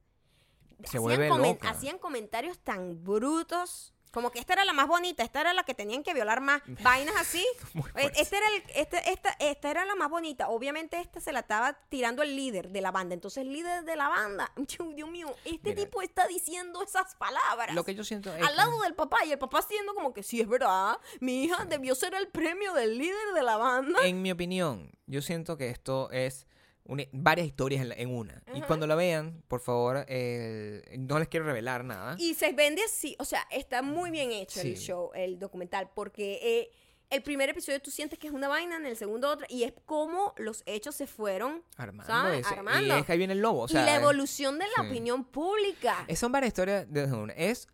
Se 0.85 0.99
vuelve 0.99 1.29
comen- 1.29 1.55
loca. 1.55 1.71
hacían 1.71 1.99
comentarios 1.99 2.59
tan 2.59 3.05
brutos 3.05 3.93
Como 4.13 4.31
que 4.31 4.39
esta 4.39 4.53
era 4.53 4.65
la 4.65 4.73
más 4.73 4.87
bonita, 4.87 5.23
esta 5.25 5.41
era 5.41 5.53
la 5.53 5.65
que 5.65 5.75
tenían 5.75 6.03
que 6.03 6.15
violar 6.15 6.41
más. 6.41 6.63
Vainas 6.83 7.15
así. 7.19 7.45
Fuerte. 7.73 8.13
Este 8.21 8.37
era 8.37 8.47
el, 8.55 8.63
este, 8.75 9.11
esta, 9.11 9.31
esta 9.41 9.71
era 9.71 9.85
la 9.85 9.95
más 9.95 10.11
bonita. 10.11 10.49
Obviamente 10.49 11.01
esta 11.01 11.21
se 11.21 11.33
la 11.33 11.41
estaba 11.41 11.75
tirando 11.89 12.23
el 12.23 12.37
líder 12.37 12.71
de 12.71 12.81
la 12.81 12.91
banda. 12.91 13.15
Entonces 13.15 13.43
el 13.43 13.53
líder 13.53 13.85
de 13.85 13.97
la 13.97 14.09
banda, 14.09 14.53
Dios 14.95 15.09
mío, 15.09 15.35
este 15.45 15.71
Mira. 15.71 15.85
tipo 15.85 16.03
está 16.03 16.27
diciendo 16.27 16.83
esas 16.83 17.15
palabras. 17.17 17.75
Lo 17.75 17.85
que 17.85 17.95
yo 17.95 18.05
siento 18.05 18.35
es 18.35 18.43
Al 18.47 18.57
lado 18.57 18.81
del 18.83 18.95
papá 18.95 19.25
y 19.25 19.33
el 19.33 19.39
papá 19.39 19.59
haciendo 19.61 19.95
como 19.95 20.13
que 20.13 20.23
sí, 20.23 20.41
es 20.41 20.49
verdad. 20.49 20.99
Mi 21.21 21.45
hija 21.45 21.65
debió 21.65 21.95
ser 21.95 22.15
el 22.15 22.29
premio 22.29 22.75
del 22.75 22.99
líder 22.99 23.35
de 23.35 23.43
la 23.43 23.57
banda. 23.57 24.07
En 24.07 24.21
mi 24.23 24.31
opinión, 24.31 24.93
yo 25.07 25.23
siento 25.23 25.57
que 25.57 25.71
esto 25.71 26.11
es 26.11 26.47
una- 26.85 27.05
varias 27.13 27.47
historias 27.47 27.87
en, 27.97 28.11
una. 28.11 28.43
Y 28.55 28.61
cuando 28.63 28.87
la 28.87 28.95
vean, 28.95 29.43
por 29.49 29.61
favor, 29.61 30.05
eh, 30.09 30.83
no 30.99 31.19
les 31.19 31.29
quiero 31.29 31.47
revelar 31.47 31.85
nada. 31.85 32.17
Y 32.19 32.35
se 32.35 32.53
vende 32.53 32.83
así, 32.83 33.15
o 33.19 33.25
sea, 33.25 33.47
está 33.51 33.83
muy 33.83 34.11
bien 34.11 34.33
hecho 34.33 34.61
el 34.61 34.77
show, 34.77 35.11
el 35.15 35.39
documental, 35.39 35.91
porque 35.95 36.39
eh, 36.43 36.71
el 37.11 37.23
primer 37.23 37.49
episodio 37.51 37.81
tú 37.81 37.91
sientes 37.91 38.19
que 38.19 38.27
es 38.27 38.33
una 38.33 38.49
vaina, 38.49 38.77
en 38.77 38.87
el 38.87 38.97
segundo 38.97 39.29
otra, 39.31 39.47
y 39.49 39.65
es 39.65 39.75
como 39.85 40.35
los 40.39 40.63
hechos 40.67 40.95
se 40.95 41.07
fueron 41.07 41.63
Armando. 41.77 42.13
Armando. 42.13 42.97
Y 42.97 42.99
es 43.01 43.05
que 43.07 43.13
ahí 43.13 43.19
viene 43.19 43.35
el 43.35 43.41
lobo. 43.41 43.61
O 43.63 43.69
sea, 43.69 43.83
y 43.83 43.85
la 43.85 43.97
evolución 43.97 44.59
de 44.59 44.65
la 44.77 44.83
sí. 44.83 44.89
opinión 44.89 45.25
pública. 45.25 46.05
eh, 46.09 46.17
son 46.17 46.33
varias 46.33 46.49
historias 46.49 46.91
de 46.91 47.05
una. 47.05 47.33
Es 47.35 47.69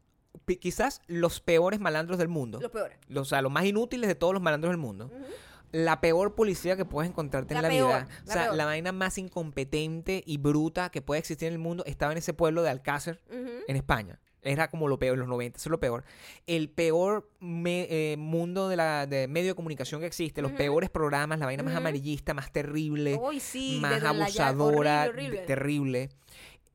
quizás 0.61 1.03
los 1.07 1.41
peores 1.41 1.79
malandros 1.81 2.19
del 2.19 2.29
mundo. 2.29 2.59
Los- 3.09 3.23
o 3.23 3.25
sea, 3.29 3.43
los 3.43 3.53
más 3.53 3.65
inútiles 3.65 4.09
de 4.09 4.15
todos 4.15 4.33
los 4.35 4.43
malandros 4.43 4.71
del 4.73 4.79
mundo. 4.79 5.11
La 5.73 6.01
peor 6.01 6.35
policía 6.35 6.77
que 6.77 6.85
puedes 6.85 7.11
encontrarte 7.11 7.55
en 7.55 7.63
La 7.63 7.69
peor, 7.69 7.89
vida. 7.89 8.09
la 8.25 8.31
o 8.31 8.33
sea, 8.33 8.43
peor. 8.45 8.57
la 8.57 8.65
vaina 8.65 8.93
más 8.93 9.19
incompetente 9.19 10.23
y 10.27 10.39
bruta 10.39 10.91
que 10.91 11.03
puede 11.03 11.19
existir 11.21 11.49
en 11.49 11.55
el 11.55 11.59
mundo 11.59 11.85
estaba 11.87 12.13
en 12.13 12.19
ese 12.19 12.33
pueblo 12.35 12.63
de 12.63 12.71
Alcácer, 12.71 13.21
en 13.31 13.77
España. 13.77 14.21
Era 14.41 14.69
como 14.69 14.87
lo 14.89 14.99
peor 15.01 15.15
en 15.15 15.21
los 15.21 15.29
90, 15.29 15.57
eso 15.59 15.69
es 15.69 15.71
lo 15.73 15.81
peor. 15.81 16.05
El 16.47 16.71
peor 16.71 17.29
me- 17.41 17.87
eh, 17.91 18.17
mundo 18.17 18.69
de, 18.69 18.77
la, 18.77 19.07
de 19.07 19.27
medio 19.27 19.49
de 19.49 19.55
comunicación 19.57 20.01
que 20.01 20.07
existe, 20.07 20.41
los 20.43 20.53
peores 20.53 20.91
programas, 20.91 21.39
la 21.41 21.47
vaina 21.47 21.63
más 21.65 21.75
amarillista, 21.75 22.35
más 22.35 22.53
terrible, 22.53 23.21
sí, 23.41 23.79
más 23.83 24.03
abusadora, 24.03 25.03
horrible, 25.09 25.11
horrible. 25.25 25.41
de- 25.41 25.47
terrible. 25.47 26.09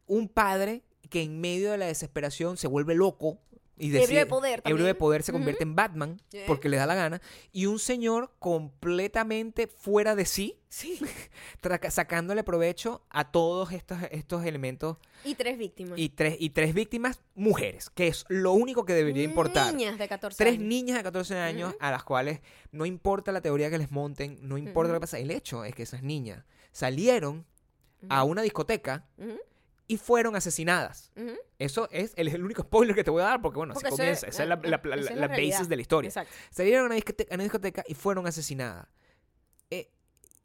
Un 0.08 0.28
padre 0.28 0.84
que 1.10 1.22
en 1.24 1.40
medio 1.40 1.72
de 1.72 1.78
la 1.78 1.86
desesperación 1.86 2.58
se 2.58 2.68
vuelve 2.68 2.96
loco 2.96 3.40
y 3.76 3.88
Ebrio 3.88 4.00
de 4.00 4.00
decide, 4.02 4.26
poder 4.28 4.60
ebrio 4.66 4.76
de 4.76 4.92
también. 4.92 4.98
poder 4.98 5.24
se 5.24 5.32
convierte 5.32 5.64
en 5.64 5.76
Batman 5.76 6.22
porque 6.48 6.70
le 6.70 6.78
da 6.78 6.86
la 6.86 6.96
gana 6.96 7.22
y 7.52 7.66
un 7.66 7.80
señor 7.80 8.32
completamente 8.40 9.68
fuera 9.68 10.16
de 10.16 10.26
sí, 10.26 10.60
Sí. 10.70 11.00
sacándole 11.90 12.44
provecho 12.44 13.04
a 13.10 13.32
todos 13.32 13.72
estos, 13.72 13.98
estos 14.12 14.44
elementos 14.46 14.98
Y 15.24 15.36
tres 15.36 15.58
víctimas. 15.58 15.98
y 16.00 16.10
tres, 16.10 16.36
y 16.40 16.50
tres 16.52 16.74
víctimas 16.74 17.22
mujeres, 17.36 17.90
que 17.90 18.08
es 18.08 18.26
lo 18.28 18.54
único 18.54 18.86
que 18.86 18.94
debería 18.94 19.24
importar. 19.24 19.74
Niñas 19.74 19.98
de 19.98 20.08
14 20.08 20.38
Tres 20.38 20.54
años. 20.56 20.66
niñas 20.68 20.98
de 20.98 21.04
14 21.04 21.38
años 21.38 21.76
a 21.80 21.92
las 21.92 22.04
cuales 22.04 22.42
no 22.72 22.86
importa 22.86 23.32
la 23.32 23.42
teoría 23.42 23.70
que 23.70 23.78
les 23.78 23.92
monten, 23.92 24.38
no 24.42 24.58
importa 24.58 24.92
lo 24.94 24.98
que 24.98 25.02
pasa. 25.02 25.20
El 25.20 25.32
hecho 25.32 25.64
es 25.64 25.76
que 25.76 25.84
esas 25.84 26.04
niñas 26.04 26.44
salieron 26.72 27.46
a 28.10 28.24
una 28.24 28.42
discoteca 28.42 29.06
y 29.88 29.98
fueron 29.98 30.36
asesinadas. 30.36 31.12
Eso 31.60 31.88
es 31.92 32.14
el, 32.16 32.28
el 32.30 32.44
único 32.44 32.64
spoiler 32.64 32.96
que 32.96 33.04
te 33.04 33.12
voy 33.12 33.22
a 33.22 33.26
dar 33.26 33.42
porque, 33.42 33.58
bueno, 33.58 33.74
Porque 33.74 33.88
así 33.88 33.98
comienza. 33.98 34.28
es- 34.28 34.34
Esa 34.36 34.44
es 34.44 34.50
la, 34.50 34.56
eh, 34.56 34.60
la, 34.70 34.82
la- 34.84 34.96
esa 34.96 35.10
es 35.12 35.16
la 35.20 35.28
la 35.28 35.28
basis 35.28 35.70
de 35.70 35.76
la 35.76 35.82
historia. 35.82 36.08
Exacto. 36.08 36.34
Salieron 36.52 36.84
a 36.84 36.86
una 36.88 36.96
discoteca, 36.96 37.34
a 37.34 37.36
una 37.36 37.44
discoteca 37.44 37.84
y 37.88 37.94
fueron 37.94 38.26
asesinadas. 38.28 38.88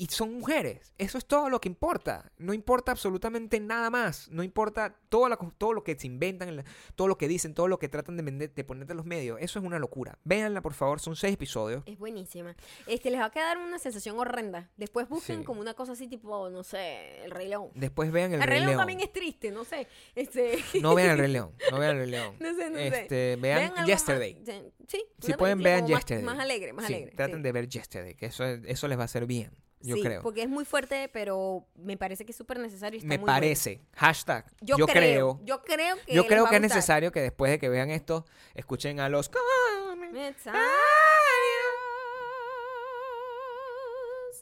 Y 0.01 0.07
son 0.07 0.35
mujeres. 0.39 0.95
Eso 0.97 1.19
es 1.19 1.27
todo 1.27 1.51
lo 1.51 1.61
que 1.61 1.69
importa. 1.69 2.31
No 2.39 2.55
importa 2.55 2.93
absolutamente 2.93 3.59
nada 3.59 3.91
más. 3.91 4.29
No 4.31 4.45
importa 4.45 4.95
todo 5.09 5.29
lo, 5.29 5.37
todo 5.59 5.73
lo 5.73 5.83
que 5.83 5.99
se 5.99 6.07
inventan, 6.07 6.49
en 6.49 6.57
la- 6.59 6.65
todo 6.95 7.09
lo 7.09 7.19
que 7.19 7.27
dicen, 7.27 7.53
todo 7.53 7.67
lo 7.67 7.81
que 7.81 7.89
tratan 7.89 8.17
de, 8.17 8.23
vender, 8.23 8.55
de 8.55 8.63
ponerte 8.63 8.93
en 8.93 8.97
los 8.99 9.07
medios. 9.07 9.39
Eso 9.41 9.59
es 9.59 9.65
una 9.65 9.81
locura. 9.81 10.17
Véanla, 10.23 10.63
por 10.63 10.73
favor. 10.75 11.01
Son 11.01 11.17
seis 11.17 11.35
episodios. 11.35 11.83
Es 11.85 11.99
buenísima. 11.99 12.55
Este, 12.87 13.11
les 13.11 13.19
va 13.19 13.25
a 13.25 13.31
quedar 13.33 13.59
una 13.59 13.81
sensación 13.81 14.17
horrenda. 14.21 14.71
Después 14.77 15.09
busquen 15.09 15.41
Sí. 15.41 15.45
como 15.45 15.61
una 15.61 15.75
cosa 15.75 15.93
así 15.93 16.07
tipo, 16.07 16.49
no 16.49 16.63
sé, 16.63 17.25
el 17.25 17.33
Rey 17.33 17.49
León. 17.49 17.71
Después 17.75 18.13
vean 18.13 18.33
El, 18.35 18.41
El, 18.41 18.47
Rey 18.47 18.59
León, 18.61 18.67
León. 18.69 18.79
también 18.79 19.01
es 19.01 19.13
triste, 19.13 19.51
no 19.51 19.65
sé. 19.65 19.89
Este, 20.15 20.59
No 20.81 20.95
vean 20.95 21.11
El 21.11 21.19
Rey 21.19 21.33
León. 21.33 21.51
No 21.73 21.79
vean 21.81 21.97
El 21.97 21.99
Rey 22.03 22.11
León. 22.13 22.37
no 22.41 22.55
sé, 22.55 22.71
no 22.71 22.77
sé. 22.79 22.87
Este, 22.87 23.37
vean, 23.41 23.73
Yesterday. 23.85 24.35
más- 24.47 24.63
sí, 24.87 25.05
Si 25.19 25.33
pueden, 25.35 25.59
vean 25.61 25.81
más- 25.83 25.91
Yesterday. 25.91 26.25
Más, 26.25 26.39
alegre, 26.39 26.73
más 26.73 26.87
Sí, 26.87 26.95
alegre. 26.95 27.17
Traten 27.17 27.39
sí. 27.39 27.43
de 27.43 27.51
ver 27.53 27.69
Yesterday, 27.69 28.15
que 28.15 28.27
eso, 28.27 28.45
eso 28.45 28.87
les 28.87 28.97
va 28.97 29.03
a 29.03 29.07
hacer 29.07 29.27
bien. 29.27 29.51
Yo 29.81 29.95
Sí, 29.97 30.03
creo. 30.03 30.23
Porque 30.23 30.43
es 30.43 30.49
muy 30.49 30.65
fuerte, 30.65 31.09
pero 31.13 31.67
me 31.77 31.97
parece 31.97 32.25
que 32.25 32.33
es 32.33 32.37
súper 32.37 32.59
necesario. 32.59 32.97
y 32.97 32.99
está 32.99 33.09
Me 33.09 33.19
muy 33.19 33.25
bueno. 33.27 33.37
parece. 33.37 33.81
Hashtag. 33.95 34.45
Yo, 34.61 34.77
Yo, 34.77 34.87
creo, 34.87 35.39
creo. 35.39 35.41
Yo 35.45 35.63
creo 35.63 35.97
que. 36.05 36.15
Yo 36.15 36.27
creo 36.27 36.47
que 36.49 36.57
es 36.57 36.61
necesario 36.63 37.13
que 37.13 37.21
después 37.21 37.51
de 37.53 37.59
que 37.59 37.69
vean 37.69 37.91
esto, 37.91 38.25
escuchen 38.55 38.99
a 39.01 39.09
los... 39.09 39.31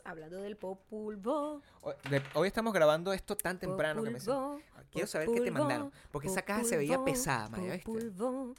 Hablando 0.06 0.40
del 0.40 0.56
populvo. 0.56 1.60
Hoy- 2.34 2.46
estamos 2.46 2.72
grabando 2.72 3.12
esto 3.12 3.36
tan 3.36 3.58
temprano 3.58 4.04
que 4.04 4.10
me... 4.10 4.18
populvo, 4.20 4.60
Quiero 4.92 5.08
saber 5.08 5.28
qué 5.34 5.40
te 5.40 5.50
mandaron. 5.50 5.92
Porque 6.12 6.28
esa 6.28 6.42
caja 6.42 6.62
se 6.62 6.76
veía 6.76 7.02
pesada, 7.04 7.48
Maya, 7.48 7.74
¿viste? 7.74 8.12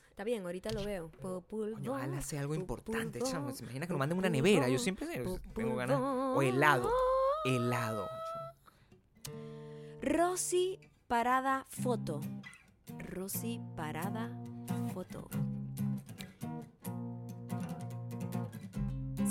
Está 0.10 0.26
bien, 0.26 0.44
ahorita 0.44 0.72
lo 0.72 0.84
veo. 0.84 1.10
Populvo, 1.10 1.76
Coño, 1.78 1.94
ojalá 1.94 2.22
sea 2.22 2.42
algo 2.42 2.54
importante. 2.54 3.22
chamo. 3.22 3.54
¿Se 3.54 3.64
imagina 3.64 3.88
que 3.88 3.94
nos 3.94 4.00
manden 4.00 4.18
una 4.18 4.30
nevera? 4.30 4.68
Yo 4.68 4.78
siempre 4.78 5.08
tengo 5.56 5.76
ganas... 5.78 6.00
O 6.00 6.42
helado. 6.42 6.92
Helado. 7.46 8.08
Rosy 10.02 10.80
Parada 11.08 11.66
Foto. 11.70 12.20
Rosy 13.00 13.62
Parada 13.76 14.30
Foto. 14.94 15.30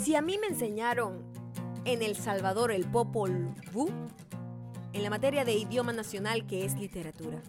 Si 0.03 0.15
a 0.15 0.23
mí 0.23 0.39
me 0.39 0.47
enseñaron 0.47 1.26
en 1.87 2.03
El 2.03 2.17
Salvador 2.17 2.73
el 2.73 2.85
Popol 2.85 3.55
Vuh, 3.73 3.91
en 4.93 5.03
la 5.03 5.09
materia 5.09 5.45
de 5.45 5.55
idioma 5.55 5.93
nacional 5.93 6.47
que 6.47 6.65
es 6.65 6.75
literatura. 6.75 7.41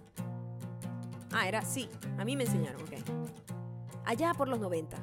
Ah, 1.31 1.47
era, 1.47 1.63
sí, 1.63 1.89
a 2.17 2.23
mí 2.23 2.35
me 2.35 2.43
enseñaron, 2.43 2.81
ok. 2.83 2.93
Allá 4.05 4.33
por 4.35 4.47
los 4.47 4.59
90. 4.59 4.95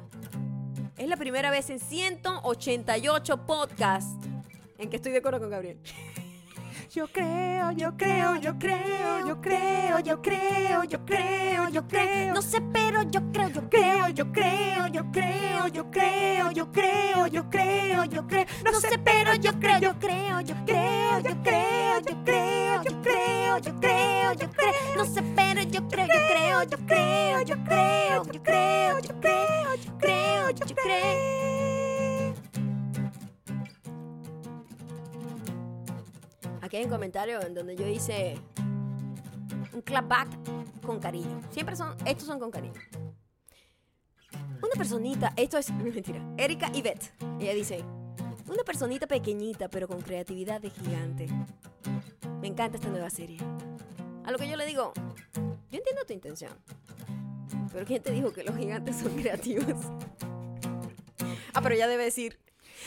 Es 0.97 1.07
la 1.09 1.17
primera 1.17 1.51
vez 1.51 1.69
en 1.69 1.79
188 1.79 3.45
podcasts 3.45 4.25
en 4.77 4.89
que 4.89 4.95
estoy 4.95 5.11
de 5.11 5.17
acuerdo 5.19 5.39
con 5.39 5.49
Gabriel. 5.49 5.79
Yo 6.95 7.05
creo, 7.07 7.71
yo 7.73 7.97
creo, 7.97 8.37
yo 8.37 8.57
creo, 8.57 9.27
yo 9.27 9.41
creo, 9.41 9.99
yo 9.99 10.21
creo, 10.21 10.85
yo 10.85 11.03
creo, 11.03 11.67
yo 11.67 11.85
creo. 11.85 12.33
No 12.33 12.41
sé, 12.41 12.61
pero 12.71 13.03
yo 13.03 13.19
creo, 13.33 13.49
yo 13.49 13.69
creo, 13.69 14.07
yo 14.07 14.31
creo, 14.31 14.87
yo 14.87 15.11
creo, 15.11 15.67
yo 15.67 15.91
creo, 15.91 16.51
yo 16.51 16.71
creo, 16.71 17.27
yo 17.27 17.49
creo, 17.49 18.05
yo 18.05 18.25
creo. 18.25 18.45
No 18.63 18.79
sé, 18.79 18.97
pero 19.03 19.33
yo 19.35 19.51
creo, 19.59 19.79
yo 19.79 19.99
creo, 19.99 20.39
yo 20.39 20.55
creo, 20.65 21.19
yo 21.19 21.43
creo, 21.43 21.99
yo 21.99 22.23
creo, 22.23 22.81
yo 22.81 23.03
creo, 23.03 23.57
yo 23.57 23.75
creo, 23.81 24.33
yo 24.33 24.49
creo. 24.51 24.73
No 24.95 25.03
sé, 25.03 25.21
pero 25.35 25.63
yo 25.63 25.85
creo, 25.89 26.07
yo 26.07 26.21
creo, 26.29 26.63
yo 26.63 26.77
creo, 26.87 27.41
yo 27.41 27.57
creo, 27.65 28.23
yo 28.23 28.41
creo, 28.41 28.99
yo 29.01 29.21
creo, 29.21 29.75
yo 29.75 29.97
creo, 29.99 30.49
yo 30.51 30.75
creo. 30.75 31.54
Un 36.83 36.89
comentario 36.89 37.41
en 37.41 37.53
donde 37.53 37.75
yo 37.75 37.87
hice 37.87 38.37
un 39.71 39.81
clapback 39.81 40.27
con 40.85 40.99
cariño. 40.99 41.41
Siempre 41.49 41.75
son, 41.75 41.95
estos 42.05 42.27
son 42.27 42.37
con 42.37 42.51
cariño. 42.51 42.79
Una 44.57 44.73
personita, 44.77 45.31
esto 45.37 45.57
es 45.57 45.71
mentira, 45.73 46.21
Erika 46.37 46.69
Yvette. 46.71 47.13
Ella 47.39 47.53
dice, 47.53 47.83
una 48.47 48.63
personita 48.63 49.07
pequeñita 49.07 49.69
pero 49.69 49.87
con 49.87 50.01
creatividad 50.01 50.59
de 50.59 50.69
gigante. 50.69 51.27
Me 52.41 52.47
encanta 52.47 52.77
esta 52.77 52.89
nueva 52.89 53.09
serie. 53.09 53.37
A 54.25 54.31
lo 54.31 54.37
que 54.37 54.49
yo 54.49 54.57
le 54.57 54.65
digo, 54.65 54.91
yo 55.33 55.77
entiendo 55.77 56.03
tu 56.05 56.13
intención. 56.13 56.51
Pero 57.71 57.85
¿quién 57.85 58.03
te 58.03 58.11
dijo 58.11 58.33
que 58.33 58.43
los 58.43 58.55
gigantes 58.57 58.97
son 58.97 59.15
creativos? 59.15 59.75
Ah, 61.57 61.61
pero 61.61 61.73
ya 61.73 61.87
debe 61.87 62.03
decir, 62.03 62.37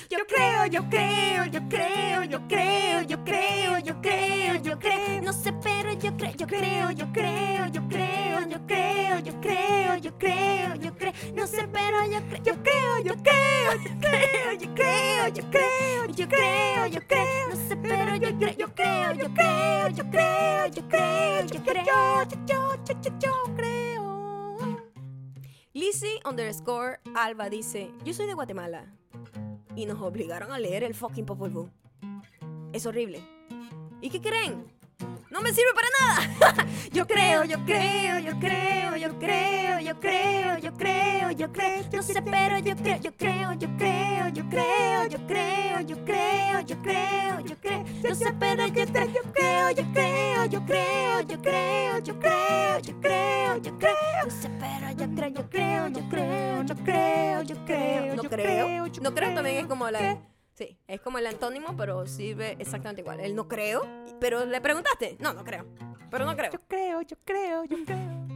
yo 0.08 0.18
creo, 0.26 0.66
yo 0.66 0.88
creo, 0.88 1.44
yo 1.44 1.60
creo, 1.68 2.24
yo 2.24 2.40
creo, 2.48 3.02
yo 3.02 3.22
creo, 3.24 3.78
yo 3.78 4.00
creo, 4.00 4.54
yo 4.56 4.78
creo. 4.78 5.22
No 5.22 5.32
sé, 5.34 5.52
pero 5.62 5.92
yo 5.92 6.16
creo, 6.16 6.32
yo 6.32 6.46
creo, 6.46 6.90
yo 6.92 7.12
creo, 7.12 7.66
yo 7.66 7.86
creo, 7.88 8.46
yo 8.48 8.66
creo, 8.66 9.18
yo 9.18 9.40
creo, 9.40 9.96
yo 9.96 10.18
creo, 10.18 10.74
yo 10.76 10.94
creo. 10.96 11.12
No 11.34 11.46
sé, 11.46 11.68
pero 11.70 12.06
yo 12.06 12.20
creo, 12.26 12.42
yo 12.42 12.62
creo, 12.62 12.98
yo 13.00 13.14
creo, 13.22 13.72
yo 13.82 14.00
creo, 14.00 14.52
yo 14.54 14.74
creo, 14.74 15.28
yo 15.28 15.50
creo, 15.50 16.06
yo 16.06 16.28
creo, 16.28 16.86
yo 16.86 17.00
creo. 17.06 17.48
No 17.50 17.56
sé, 17.68 17.76
pero 17.76 18.16
yo 18.16 18.38
creo, 18.38 18.56
yo 18.56 18.74
creo, 18.74 19.12
yo 19.12 19.34
creo, 19.34 19.88
yo 19.88 20.10
creo, 20.10 20.66
yo 20.68 20.88
creo, 20.88 21.46
yo 21.46 21.62
creo, 21.62 21.84
yo, 21.84 22.38
yo, 22.46 22.84
yo, 23.02 23.18
yo, 23.18 23.54
creo. 23.56 24.82
Lizzie 25.74 26.20
underscore 26.24 26.98
Alba 27.14 27.50
dice, 27.50 27.92
yo 28.04 28.14
soy 28.14 28.26
de 28.26 28.34
Guatemala 28.34 28.86
y 29.78 29.86
nos 29.86 30.02
obligaron 30.02 30.50
a 30.50 30.58
leer 30.58 30.82
el 30.82 30.92
fucking 30.92 31.24
Popol 31.24 31.50
Vuh. 31.50 31.68
Es 32.72 32.84
horrible. 32.84 33.22
¿Y 34.00 34.10
qué 34.10 34.20
creen? 34.20 34.77
No 35.38 35.44
me 35.44 35.52
sirve 35.52 35.70
para 35.74 35.88
nada. 36.00 36.66
yo 36.92 37.06
creo, 37.06 37.44
yo 37.44 37.64
creo, 37.64 38.18
yo 38.18 38.38
creo, 38.40 38.96
yo 38.96 39.18
creo, 39.18 39.78
yo 39.78 40.00
creo, 40.00 40.58
yo 40.58 40.72
creo, 40.74 41.30
yo 41.30 41.52
creo, 41.52 41.90
yo 41.90 42.02
sé, 42.02 42.20
pero 42.22 42.58
yo 42.58 42.74
creo, 42.76 42.98
yo 42.98 43.12
creo, 43.16 43.52
yo 43.52 43.68
creo, 43.76 44.28
yo 44.30 44.48
creo, 44.48 45.06
yo 45.06 45.26
creo, 45.26 45.80
yo 45.82 46.04
creo, 46.04 46.60
yo 46.62 46.76
creo, 46.82 47.40
yo 47.40 47.56
creo, 47.60 47.84
yo 48.02 48.14
sé, 48.14 48.32
pero 48.38 48.66
yo 48.66 48.84
creo, 48.86 49.06
yo 49.06 49.22
creo, 49.32 49.70
yo 49.70 49.92
creo, 49.92 50.44
yo 50.46 50.64
creo, 50.64 51.22
yo 51.22 51.40
creo, 51.40 51.98
yo 52.00 52.18
creo, 52.18 52.78
yo 52.80 53.00
creo, 53.00 53.56
yo 53.58 53.78
creo, 53.78 54.24
yo 54.24 54.30
sé, 54.30 54.50
pero 54.58 54.90
yo 54.92 55.14
creo, 55.14 55.28
yo 55.28 55.48
creo, 55.48 55.88
yo 55.88 56.08
creo, 56.08 56.62
yo 56.62 56.74
creo, 56.84 57.42
yo 57.44 57.64
creo, 57.64 58.16
no 58.16 58.22
creo, 58.24 58.86
no 59.02 59.14
creo 59.14 59.34
también 59.34 59.56
es 59.58 59.66
como 59.66 59.88
la 59.90 60.18
Sí, 60.58 60.76
es 60.88 61.00
como 61.00 61.18
el 61.18 61.26
antónimo, 61.28 61.76
pero 61.76 62.04
sirve 62.08 62.56
exactamente 62.58 63.02
igual. 63.02 63.20
El 63.20 63.36
no 63.36 63.46
creo, 63.46 63.86
pero 64.18 64.44
le 64.44 64.60
preguntaste. 64.60 65.16
No, 65.20 65.32
no 65.32 65.44
creo. 65.44 65.64
Pero 66.10 66.24
no 66.24 66.34
creo. 66.34 66.50
Yo 66.50 66.58
creo, 66.66 67.00
yo 67.02 67.16
creo, 67.24 67.64
yo 67.64 67.76
creo. 67.86 68.26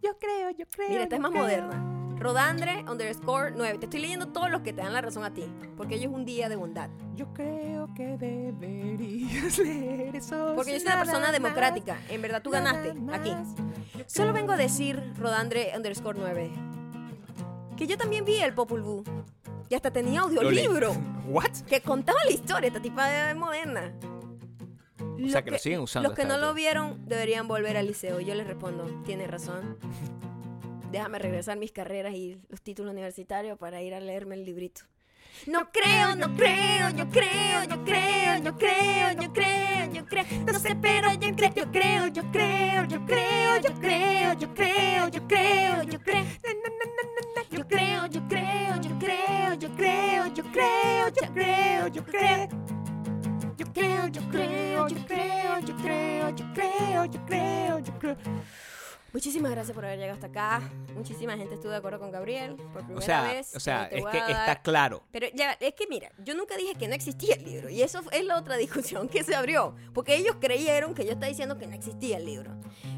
Yo 0.00 0.16
creo, 0.20 0.50
yo 0.50 0.66
creo. 0.70 0.88
Mira, 0.88 1.02
esta 1.02 1.16
es 1.16 1.20
más 1.20 1.32
moderna. 1.32 2.14
Rodandre 2.16 2.84
underscore 2.88 3.54
9. 3.56 3.78
Te 3.78 3.86
estoy 3.86 4.02
leyendo 4.02 4.28
todos 4.28 4.52
los 4.52 4.60
que 4.60 4.72
te 4.72 4.82
dan 4.82 4.92
la 4.92 5.00
razón 5.00 5.24
a 5.24 5.34
ti. 5.34 5.46
Porque 5.76 5.96
hoy 5.96 6.04
es 6.04 6.10
un 6.10 6.24
día 6.24 6.48
de 6.48 6.54
bondad. 6.54 6.90
Yo 7.16 7.34
creo 7.34 7.92
que 7.96 8.16
deberías 8.18 9.58
leer 9.58 10.14
eso. 10.14 10.52
Porque 10.54 10.74
yo 10.74 10.78
soy 10.78 10.86
una 10.86 11.02
persona 11.02 11.32
democrática. 11.32 11.98
En 12.08 12.22
verdad 12.22 12.40
tú 12.40 12.50
ganaste 12.50 12.94
aquí. 13.12 13.34
Solo 14.06 14.32
vengo 14.32 14.52
a 14.52 14.56
decir, 14.56 15.12
Rodandre 15.16 15.72
underscore 15.74 16.16
9 16.16 16.69
que 17.80 17.86
yo 17.86 17.96
también 17.96 18.26
vi 18.26 18.36
el 18.36 18.52
Popul 18.52 18.82
Vuh. 18.82 19.02
Y 19.70 19.74
hasta 19.74 19.90
tenía 19.90 20.20
audiolibro. 20.20 20.92
¿What? 21.26 21.62
Que 21.66 21.80
contaba 21.80 22.22
la 22.26 22.30
historia, 22.30 22.68
esta 22.68 22.82
tipa 22.82 23.08
de 23.08 23.34
moderna. 23.34 23.94
O 25.24 25.28
sea, 25.30 25.42
que, 25.42 25.50
lo 25.50 25.58
siguen 25.58 25.80
usando. 25.80 26.10
Los 26.10 26.18
que 26.18 26.26
no 26.26 26.36
lo 26.36 26.52
vieron 26.52 27.08
deberían 27.08 27.48
volver 27.48 27.78
al 27.78 27.86
liceo. 27.86 28.20
Yo 28.20 28.34
les 28.34 28.46
respondo, 28.46 28.84
tiene 29.06 29.26
razón. 29.26 29.78
Déjame 30.92 31.20
regresar 31.20 31.56
mis 31.56 31.72
carreras 31.72 32.12
y 32.12 32.38
los 32.50 32.60
títulos 32.60 32.92
universitarios 32.92 33.56
para 33.56 33.80
ir 33.80 33.94
a 33.94 34.00
leerme 34.00 34.34
el 34.34 34.44
librito. 34.44 34.82
No 35.46 35.70
creo, 35.72 36.16
no 36.16 36.36
creo, 36.36 36.90
yo 36.90 37.08
creo, 37.08 37.64
yo 37.64 37.82
creo, 37.82 38.42
yo 38.42 38.58
creo, 38.58 39.12
yo 39.12 39.32
creo, 39.32 39.92
yo 39.92 40.04
creo, 40.04 40.24
no 40.52 40.58
sé, 40.58 40.76
pero 40.76 41.14
yo 41.14 41.34
creo, 41.34 41.54
yo 41.54 41.72
creo, 41.72 42.06
yo 42.08 42.22
creo, 42.30 42.84
yo 42.84 43.06
creo, 43.06 43.56
yo 43.56 43.74
creo, 43.80 44.34
yo 44.34 44.54
creo, 44.54 45.08
yo 45.08 45.24
creo, 45.24 45.82
yo 45.84 46.00
creo, 46.00 46.22
yo 46.24 46.69
creo, 50.52 51.08
yo 51.08 51.32
creo, 51.32 51.88
yo 51.88 52.04
creo, 52.04 52.48
yo 53.56 53.72
creo. 53.72 54.08
Yo 54.08 54.28
creo, 54.30 54.88
yo 54.88 55.06
creo, 55.06 55.60
yo 55.60 55.76
creo, 55.76 56.30
yo 56.30 56.44
creo, 56.54 57.04
yo 57.04 57.26
creo, 57.26 57.78
yo 57.78 57.98
creo. 57.98 58.16
Muchísimas 59.12 59.50
gracias 59.50 59.74
por 59.74 59.84
haber 59.84 59.98
llegado 59.98 60.14
hasta 60.14 60.28
acá. 60.28 60.70
Muchísima 60.94 61.36
gente 61.36 61.54
estuvo 61.54 61.72
de 61.72 61.78
acuerdo 61.78 61.98
con 61.98 62.12
Gabriel 62.12 62.54
por 62.72 62.84
primera 62.84 62.98
o 62.98 63.02
sea, 63.02 63.22
vez. 63.24 63.54
O 63.56 63.60
sea, 63.60 63.86
es 63.86 64.04
que 64.06 64.18
está 64.18 64.60
claro. 64.62 65.02
Pero 65.10 65.26
ya, 65.34 65.52
es 65.52 65.74
que 65.74 65.86
mira, 65.88 66.12
yo 66.18 66.34
nunca 66.34 66.56
dije 66.56 66.74
que 66.74 66.86
no 66.86 66.94
existía 66.94 67.34
el 67.34 67.44
libro. 67.44 67.70
Y 67.70 67.82
eso 67.82 68.02
es 68.12 68.24
la 68.24 68.36
otra 68.36 68.56
discusión 68.58 69.08
que 69.08 69.24
se 69.24 69.34
abrió. 69.34 69.74
Porque 69.92 70.14
ellos 70.14 70.36
creyeron 70.40 70.94
que 70.94 71.04
yo 71.04 71.12
estaba 71.12 71.28
diciendo 71.28 71.58
que 71.58 71.66
no 71.66 71.74
existía 71.74 72.18
el 72.18 72.24
libro. 72.24 72.52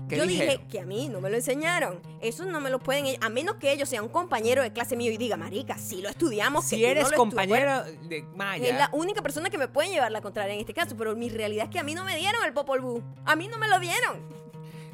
Yo 0.08 0.26
dije 0.26 0.60
que 0.68 0.80
a 0.80 0.84
mí 0.84 1.08
no 1.08 1.22
me 1.22 1.30
lo 1.30 1.36
enseñaron. 1.36 2.02
Eso 2.20 2.44
no 2.44 2.60
me 2.60 2.68
lo 2.68 2.78
pueden. 2.78 3.16
A 3.22 3.30
menos 3.30 3.56
que 3.56 3.72
ellos 3.72 3.88
sean 3.88 4.04
un 4.04 4.10
compañero 4.10 4.62
de 4.62 4.70
clase 4.70 4.94
mío 4.94 5.10
y 5.10 5.16
diga, 5.16 5.38
Marica, 5.38 5.78
si 5.78 6.02
lo 6.02 6.10
estudiamos. 6.10 6.66
Si 6.66 6.84
eres 6.84 7.10
compañero 7.12 7.84
de 7.84 8.22
Maya. 8.34 8.68
Es 8.68 8.74
la 8.76 8.90
única 8.92 9.22
persona 9.22 9.48
que 9.48 9.56
me 9.56 9.68
puede 9.68 9.88
llevar 9.88 10.12
la 10.12 10.20
contraria 10.20 10.52
en 10.52 10.60
este 10.60 10.74
caso. 10.74 10.94
Pero 10.98 11.16
mi 11.16 11.30
realidad 11.30 11.64
es 11.64 11.70
que 11.70 11.78
a 11.78 11.82
mí 11.82 11.94
no 11.94 12.04
me 12.04 12.16
dieron 12.16 12.44
el 12.44 12.52
Popol 12.52 12.80
Vuh. 12.80 13.02
A 13.24 13.36
mí 13.36 13.48
no 13.48 13.56
me 13.56 13.68
lo 13.68 13.80
dieron. 13.80 14.41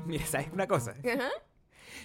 Mira, 0.09 0.25
¿sabes 0.25 0.49
una 0.55 0.67
cosa? 0.67 0.95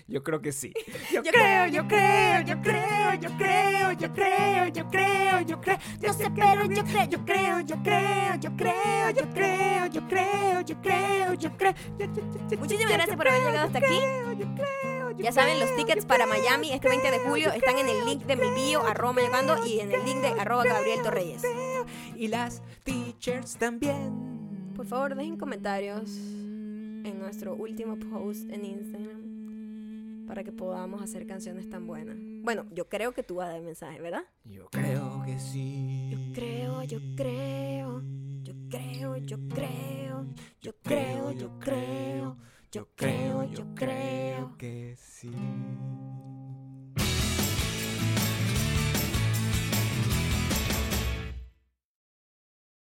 Yo 0.08 0.24
creo 0.24 0.42
que 0.42 0.52
sí. 0.52 0.74
Yo, 1.14 1.24
creo, 1.24 1.68
yo 1.68 1.88
creo, 1.88 2.42
yo 2.42 2.62
creo, 2.62 3.14
yo 3.14 3.30
creo, 3.38 3.92
yo 3.94 4.12
creo, 4.12 4.68
yo 4.68 4.88
creo, 4.90 5.40
yo 5.40 5.62
creo, 5.62 5.78
yo 6.02 6.14
sé, 6.14 6.30
pero 6.36 6.66
yo 6.66 6.84
creo, 6.84 7.06
yo 7.06 7.26
creo, 7.26 7.62
yo 7.62 7.82
creo, 7.82 8.36
yo 8.36 8.58
creo, 8.58 9.10
yo 9.12 9.30
creo, 9.30 9.88
yo 9.88 10.08
creo, 10.10 10.62
yo 10.62 10.82
creo, 10.82 11.34
yo 11.36 11.58
creo. 11.58 11.74
Muchísimas 12.60 12.94
gracias 12.94 13.16
por 13.16 13.26
haber 13.30 13.42
llegado 13.42 13.68
hasta 13.68 13.80
aquí. 13.80 14.00
Ya 15.20 15.32
saben, 15.32 15.58
los 15.62 15.74
tickets 15.78 16.06
para 16.06 16.26
Miami 16.26 16.74
este 16.74 16.90
20 16.90 17.10
de 17.10 17.20
julio 17.20 17.54
están 17.54 17.78
en 17.78 17.88
el 17.88 18.06
link 18.06 18.24
de 18.24 18.36
mi 18.36 18.50
bio, 18.50 18.86
arroba 18.86 19.22
llegando, 19.22 19.66
y 19.66 19.80
en 19.80 19.94
el 19.94 20.04
link 20.04 20.18
de 20.18 20.42
arroba 20.42 20.66
Gabriel 20.66 21.02
Torreyes. 21.02 21.44
Y 22.18 22.28
las 22.28 22.62
teachers 22.84 23.56
también. 23.56 24.74
Por 24.76 24.88
favor, 24.88 25.16
dejen 25.16 25.38
comentarios 25.38 26.10
en 27.04 27.20
nuestro 27.20 27.56
último 27.56 27.98
post 27.98 28.50
en 28.50 28.66
Instagram 28.66 29.34
para 30.28 30.44
que 30.44 30.52
podamos 30.52 31.02
hacer 31.02 31.28
canciones 31.28 31.70
tan 31.70 31.86
buenas. 31.86 32.18
Bueno, 32.44 32.66
yo 32.72 32.90
creo 32.90 33.12
que 33.12 33.24
tú 33.24 33.36
vas 33.36 33.50
a 33.50 33.54
dar 33.54 33.62
mensaje, 33.62 34.02
¿verdad? 34.02 34.24
Yo 34.46 34.70
creo 34.70 35.22
que 35.26 35.38
sí. 35.40 36.10
Yo 36.12 36.18
creo, 36.34 36.84
yo 36.84 37.00
creo. 37.16 38.02
Yo 38.44 38.54
creo, 38.70 39.18
yo 39.18 39.38
creo. 39.50 40.26
Yo 40.62 40.74
creo, 40.82 41.32
yo 41.32 41.60
creo. 41.60 42.38
Yo 42.72 42.88
creo, 42.96 43.44
yo 43.44 43.76
creo 43.76 44.58
que 44.58 44.96
sí. 44.98 45.30